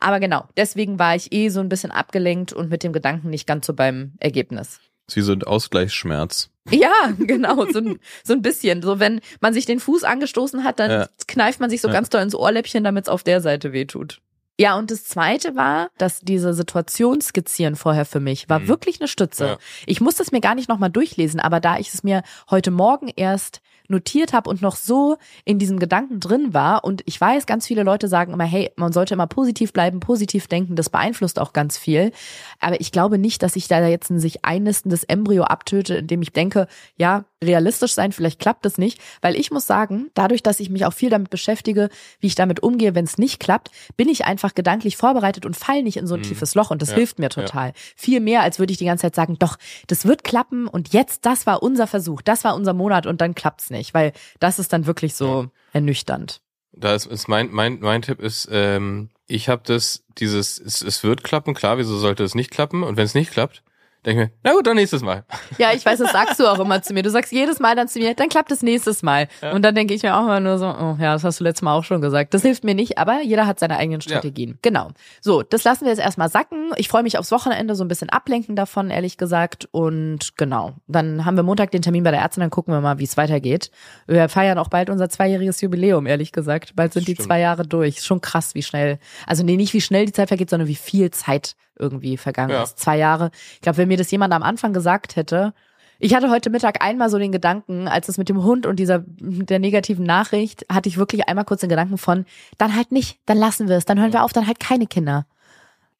Aber 0.00 0.18
genau, 0.18 0.44
deswegen 0.56 0.98
war 0.98 1.14
ich 1.14 1.32
eh 1.32 1.50
so 1.50 1.60
ein 1.60 1.68
bisschen 1.68 1.90
abgelenkt 1.90 2.52
und 2.52 2.70
mit 2.70 2.82
dem 2.82 2.92
Gedanken 2.92 3.30
nicht 3.30 3.46
ganz 3.46 3.66
so 3.66 3.74
beim 3.74 4.12
Ergebnis. 4.18 4.80
so 5.08 5.32
ein 5.32 5.42
Ausgleichsschmerz. 5.42 6.50
Ja, 6.70 6.92
genau, 7.18 7.66
so 7.70 7.78
ein, 7.80 7.98
so 8.24 8.32
ein 8.32 8.42
bisschen. 8.42 8.80
So, 8.82 8.98
wenn 9.00 9.20
man 9.40 9.52
sich 9.52 9.66
den 9.66 9.80
Fuß 9.80 10.04
angestoßen 10.04 10.64
hat, 10.64 10.78
dann 10.80 10.90
Ja. 10.90 11.08
kneift 11.26 11.60
man 11.60 11.68
sich 11.70 11.80
so 11.80 11.88
Ja. 11.88 11.94
ganz 11.94 12.08
doll 12.10 12.22
ins 12.22 12.34
Ohrläppchen, 12.34 12.82
damit 12.84 13.04
es 13.04 13.08
auf 13.08 13.22
der 13.22 13.40
Seite 13.40 13.72
wehtut. 13.72 14.20
Ja, 14.58 14.76
und 14.78 14.90
das 14.90 15.04
zweite 15.04 15.56
war, 15.56 15.88
dass 15.98 16.20
diese 16.20 16.52
Situationsskizzieren 16.54 17.76
vorher 17.76 18.04
für 18.04 18.20
mich 18.20 18.48
war 18.48 18.60
Mhm. 18.60 18.68
wirklich 18.68 19.00
eine 19.00 19.08
Stütze. 19.08 19.46
Ja. 19.46 19.58
Ich 19.86 20.00
musste 20.00 20.22
es 20.22 20.32
mir 20.32 20.40
gar 20.40 20.54
nicht 20.54 20.68
nochmal 20.68 20.90
durchlesen, 20.90 21.40
aber 21.40 21.60
da 21.60 21.78
ich 21.78 21.92
es 21.94 22.02
mir 22.02 22.22
heute 22.50 22.70
Morgen 22.70 23.08
erst 23.16 23.60
notiert 23.90 24.32
habe 24.32 24.48
und 24.48 24.62
noch 24.62 24.76
so 24.76 25.16
in 25.44 25.58
diesem 25.58 25.78
Gedanken 25.78 26.20
drin 26.20 26.54
war. 26.54 26.84
Und 26.84 27.02
ich 27.06 27.20
weiß, 27.20 27.46
ganz 27.46 27.66
viele 27.66 27.82
Leute 27.82 28.08
sagen 28.08 28.32
immer, 28.32 28.44
hey, 28.44 28.70
man 28.76 28.92
sollte 28.92 29.14
immer 29.14 29.26
positiv 29.26 29.72
bleiben, 29.72 30.00
positiv 30.00 30.46
denken, 30.46 30.76
das 30.76 30.88
beeinflusst 30.90 31.38
auch 31.38 31.52
ganz 31.52 31.76
viel. 31.76 32.12
Aber 32.60 32.80
ich 32.80 32.92
glaube 32.92 33.18
nicht, 33.18 33.42
dass 33.42 33.56
ich 33.56 33.68
da 33.68 33.86
jetzt 33.86 34.10
ein 34.10 34.18
sich 34.20 34.44
einnistendes 34.44 35.04
Embryo 35.04 35.42
abtöte, 35.44 35.96
indem 35.96 36.22
ich 36.22 36.32
denke, 36.32 36.66
ja, 36.96 37.24
realistisch 37.42 37.94
sein, 37.94 38.12
vielleicht 38.12 38.38
klappt 38.38 38.66
es 38.66 38.76
nicht. 38.78 39.00
Weil 39.22 39.34
ich 39.34 39.50
muss 39.50 39.66
sagen, 39.66 40.10
dadurch, 40.14 40.42
dass 40.42 40.60
ich 40.60 40.68
mich 40.70 40.84
auch 40.84 40.92
viel 40.92 41.08
damit 41.10 41.30
beschäftige, 41.30 41.88
wie 42.20 42.26
ich 42.26 42.34
damit 42.34 42.62
umgehe, 42.62 42.94
wenn 42.94 43.04
es 43.06 43.16
nicht 43.18 43.40
klappt, 43.40 43.70
bin 43.96 44.08
ich 44.08 44.26
einfach 44.26 44.54
gedanklich 44.54 44.96
vorbereitet 44.98 45.46
und 45.46 45.56
fall 45.56 45.82
nicht 45.82 45.96
in 45.96 46.06
so 46.06 46.14
ein 46.14 46.20
Mhm. 46.20 46.24
tiefes 46.24 46.54
Loch. 46.54 46.70
Und 46.70 46.82
das 46.82 46.90
Ja, 46.90 46.96
hilft 46.96 47.18
mir 47.18 47.30
total. 47.30 47.72
Viel 47.96 48.20
mehr, 48.20 48.42
als 48.42 48.58
würde 48.58 48.72
ich 48.72 48.78
die 48.78 48.84
ganze 48.84 49.02
Zeit 49.02 49.14
sagen, 49.14 49.36
doch, 49.38 49.56
das 49.86 50.04
wird 50.06 50.22
klappen 50.22 50.68
und 50.68 50.92
jetzt, 50.92 51.24
das 51.24 51.46
war 51.46 51.62
unser 51.62 51.86
Versuch, 51.86 52.20
das 52.20 52.44
war 52.44 52.54
unser 52.54 52.74
Monat 52.74 53.06
und 53.06 53.20
dann 53.22 53.34
klappt's 53.34 53.70
nicht. 53.70 53.79
Weil 53.94 54.12
das 54.38 54.58
ist 54.58 54.72
dann 54.72 54.86
wirklich 54.86 55.14
so 55.14 55.50
ernüchternd. 55.72 56.40
Da 56.72 56.94
ist, 56.94 57.06
ist 57.06 57.28
mein, 57.28 57.50
mein, 57.50 57.80
mein 57.80 58.02
Tipp 58.02 58.20
ist, 58.20 58.48
ähm, 58.50 59.10
ich 59.26 59.48
habe 59.48 59.62
das, 59.64 60.04
dieses, 60.18 60.58
es, 60.58 60.82
es 60.82 61.02
wird 61.02 61.24
klappen, 61.24 61.54
klar, 61.54 61.78
wieso 61.78 61.98
sollte 61.98 62.22
es 62.24 62.34
nicht 62.34 62.50
klappen? 62.50 62.82
Und 62.82 62.96
wenn 62.96 63.04
es 63.04 63.14
nicht 63.14 63.32
klappt, 63.32 63.62
denke 64.06 64.22
ich 64.22 64.28
mir, 64.28 64.34
na 64.42 64.52
gut, 64.52 64.66
dann 64.66 64.76
nächstes 64.76 65.02
Mal. 65.02 65.24
Ja, 65.58 65.72
ich 65.74 65.84
weiß, 65.84 65.98
das 65.98 66.12
sagst 66.12 66.40
du 66.40 66.46
auch 66.46 66.58
immer 66.58 66.82
zu 66.82 66.94
mir. 66.94 67.02
Du 67.02 67.10
sagst 67.10 67.32
jedes 67.32 67.60
Mal 67.60 67.76
dann 67.76 67.88
zu 67.88 67.98
mir, 67.98 68.14
dann 68.14 68.28
klappt 68.28 68.50
es 68.52 68.62
nächstes 68.62 69.02
Mal. 69.02 69.28
Ja. 69.42 69.52
Und 69.52 69.62
dann 69.62 69.74
denke 69.74 69.94
ich 69.94 70.02
mir 70.02 70.16
auch 70.16 70.22
immer 70.22 70.40
nur 70.40 70.58
so, 70.58 70.66
oh 70.66 70.96
ja, 71.00 71.12
das 71.12 71.24
hast 71.24 71.40
du 71.40 71.44
letztes 71.44 71.62
Mal 71.62 71.74
auch 71.76 71.84
schon 71.84 72.00
gesagt. 72.00 72.32
Das 72.34 72.42
hilft 72.42 72.64
mir 72.64 72.74
nicht, 72.74 72.98
aber 72.98 73.20
jeder 73.22 73.46
hat 73.46 73.58
seine 73.60 73.76
eigenen 73.76 74.00
Strategien. 74.00 74.58
Genau. 74.62 74.88
So, 75.20 75.42
das 75.42 75.64
lassen 75.64 75.84
wir 75.84 75.90
jetzt 75.90 76.00
erstmal 76.00 76.28
sacken. 76.30 76.70
Ich 76.76 76.88
freue 76.88 77.02
mich 77.02 77.18
aufs 77.18 77.30
Wochenende, 77.32 77.74
so 77.74 77.84
ein 77.84 77.88
bisschen 77.88 78.08
ablenken 78.10 78.56
davon, 78.56 78.90
ehrlich 78.90 79.18
gesagt. 79.18 79.68
Und 79.72 80.36
genau, 80.36 80.74
dann 80.86 81.24
haben 81.24 81.36
wir 81.36 81.42
Montag 81.42 81.70
den 81.70 81.82
Termin 81.82 82.02
bei 82.04 82.10
der 82.10 82.20
Ärztin, 82.20 82.40
dann 82.40 82.50
gucken 82.50 82.72
wir 82.72 82.80
mal, 82.80 82.98
wie 82.98 83.04
es 83.04 83.16
weitergeht. 83.16 83.70
Wir 84.06 84.28
feiern 84.28 84.58
auch 84.58 84.68
bald 84.68 84.90
unser 84.90 85.08
zweijähriges 85.08 85.60
Jubiläum, 85.60 86.06
ehrlich 86.06 86.32
gesagt. 86.32 86.74
Bald 86.76 86.92
sind 86.92 87.06
die 87.06 87.12
Stimmt. 87.12 87.26
zwei 87.26 87.40
Jahre 87.40 87.62
durch. 87.66 87.98
Ist 87.98 88.06
schon 88.06 88.20
krass, 88.20 88.54
wie 88.54 88.62
schnell, 88.62 88.98
also 89.26 89.42
nee, 89.44 89.56
nicht 89.56 89.74
wie 89.74 89.80
schnell 89.80 90.06
die 90.06 90.12
Zeit 90.12 90.28
vergeht, 90.28 90.50
sondern 90.50 90.68
wie 90.68 90.74
viel 90.74 91.10
Zeit 91.10 91.54
irgendwie 91.78 92.16
vergangen 92.18 92.50
Ja. 92.52 92.62
ist. 92.62 92.78
Zwei 92.78 92.98
Jahre. 92.98 93.30
Ich 93.54 93.60
glaube, 93.62 93.78
wenn 93.78 93.88
mir 93.90 93.98
das 93.98 94.10
jemand 94.10 94.32
am 94.32 94.42
Anfang 94.42 94.72
gesagt 94.72 95.16
hätte, 95.16 95.52
ich 95.98 96.14
hatte 96.14 96.30
heute 96.30 96.48
Mittag 96.48 96.82
einmal 96.82 97.10
so 97.10 97.18
den 97.18 97.30
Gedanken, 97.30 97.86
als 97.86 98.08
es 98.08 98.16
mit 98.16 98.30
dem 98.30 98.42
Hund 98.42 98.64
und 98.64 98.76
dieser 98.76 99.04
der 99.06 99.58
negativen 99.58 100.04
Nachricht, 100.06 100.64
hatte 100.72 100.88
ich 100.88 100.96
wirklich 100.96 101.28
einmal 101.28 101.44
kurz 101.44 101.60
den 101.60 101.68
Gedanken 101.68 101.98
von, 101.98 102.24
dann 102.56 102.74
halt 102.74 102.90
nicht, 102.90 103.18
dann 103.26 103.36
lassen 103.36 103.68
wir 103.68 103.76
es, 103.76 103.84
dann 103.84 104.00
hören 104.00 104.12
wir 104.14 104.24
auf, 104.24 104.32
dann 104.32 104.46
halt 104.46 104.58
keine 104.60 104.86
Kinder. 104.86 105.26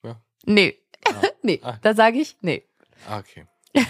Ja. 0.03 0.17
Nee. 0.47 0.79
nee, 1.43 1.61
Ah. 1.63 1.75
da 1.83 1.95
sage 1.95 2.19
ich, 2.19 2.37
nee. 2.41 2.63
Ah, 3.09 3.19
okay. 3.19 3.45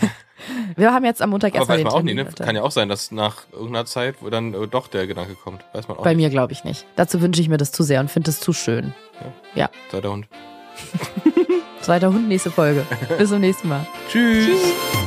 Wir 0.75 0.93
haben 0.93 1.05
jetzt 1.05 1.21
am 1.21 1.31
Montag 1.31 1.55
erstmal 1.55 1.77
weiß 1.77 1.83
den 1.85 1.87
man 1.87 1.93
auch 1.95 2.03
nie, 2.03 2.15
ne? 2.15 2.25
Kann 2.25 2.57
ja 2.57 2.63
auch 2.63 2.71
sein, 2.71 2.89
dass 2.89 3.11
nach 3.11 3.43
irgendeiner 3.53 3.85
Zeit, 3.85 4.17
wo 4.21 4.31
dann 4.31 4.55
äh, 4.55 4.67
doch 4.67 4.89
der 4.89 5.07
Gedanke 5.07 5.35
kommt. 5.35 5.63
Weiß 5.75 5.87
man 5.87 5.99
auch 5.99 6.03
Bei 6.03 6.15
nicht. 6.15 6.25
mir 6.25 6.31
glaube 6.31 6.53
ich 6.55 6.65
nicht. 6.65 6.87
Dazu 6.97 7.21
wünsche 7.21 7.43
ich 7.43 7.49
mir 7.51 7.59
das 7.59 7.73
zu 7.73 7.83
sehr 7.83 8.01
und 8.01 8.11
finde 8.11 8.31
es 8.31 8.41
zu 8.41 8.53
schön. 8.55 8.95
Sei 9.93 10.01
der 10.01 10.11
Hund. 10.11 10.29
Zweiter 11.83 12.13
Hund, 12.13 12.29
nächste 12.29 12.51
Folge. 12.51 12.85
Bis 13.19 13.31
zum 13.31 13.41
nächsten 13.41 13.69
Mal. 13.69 13.87
Tschüss. 14.11 14.47
Tschüss. 14.47 15.00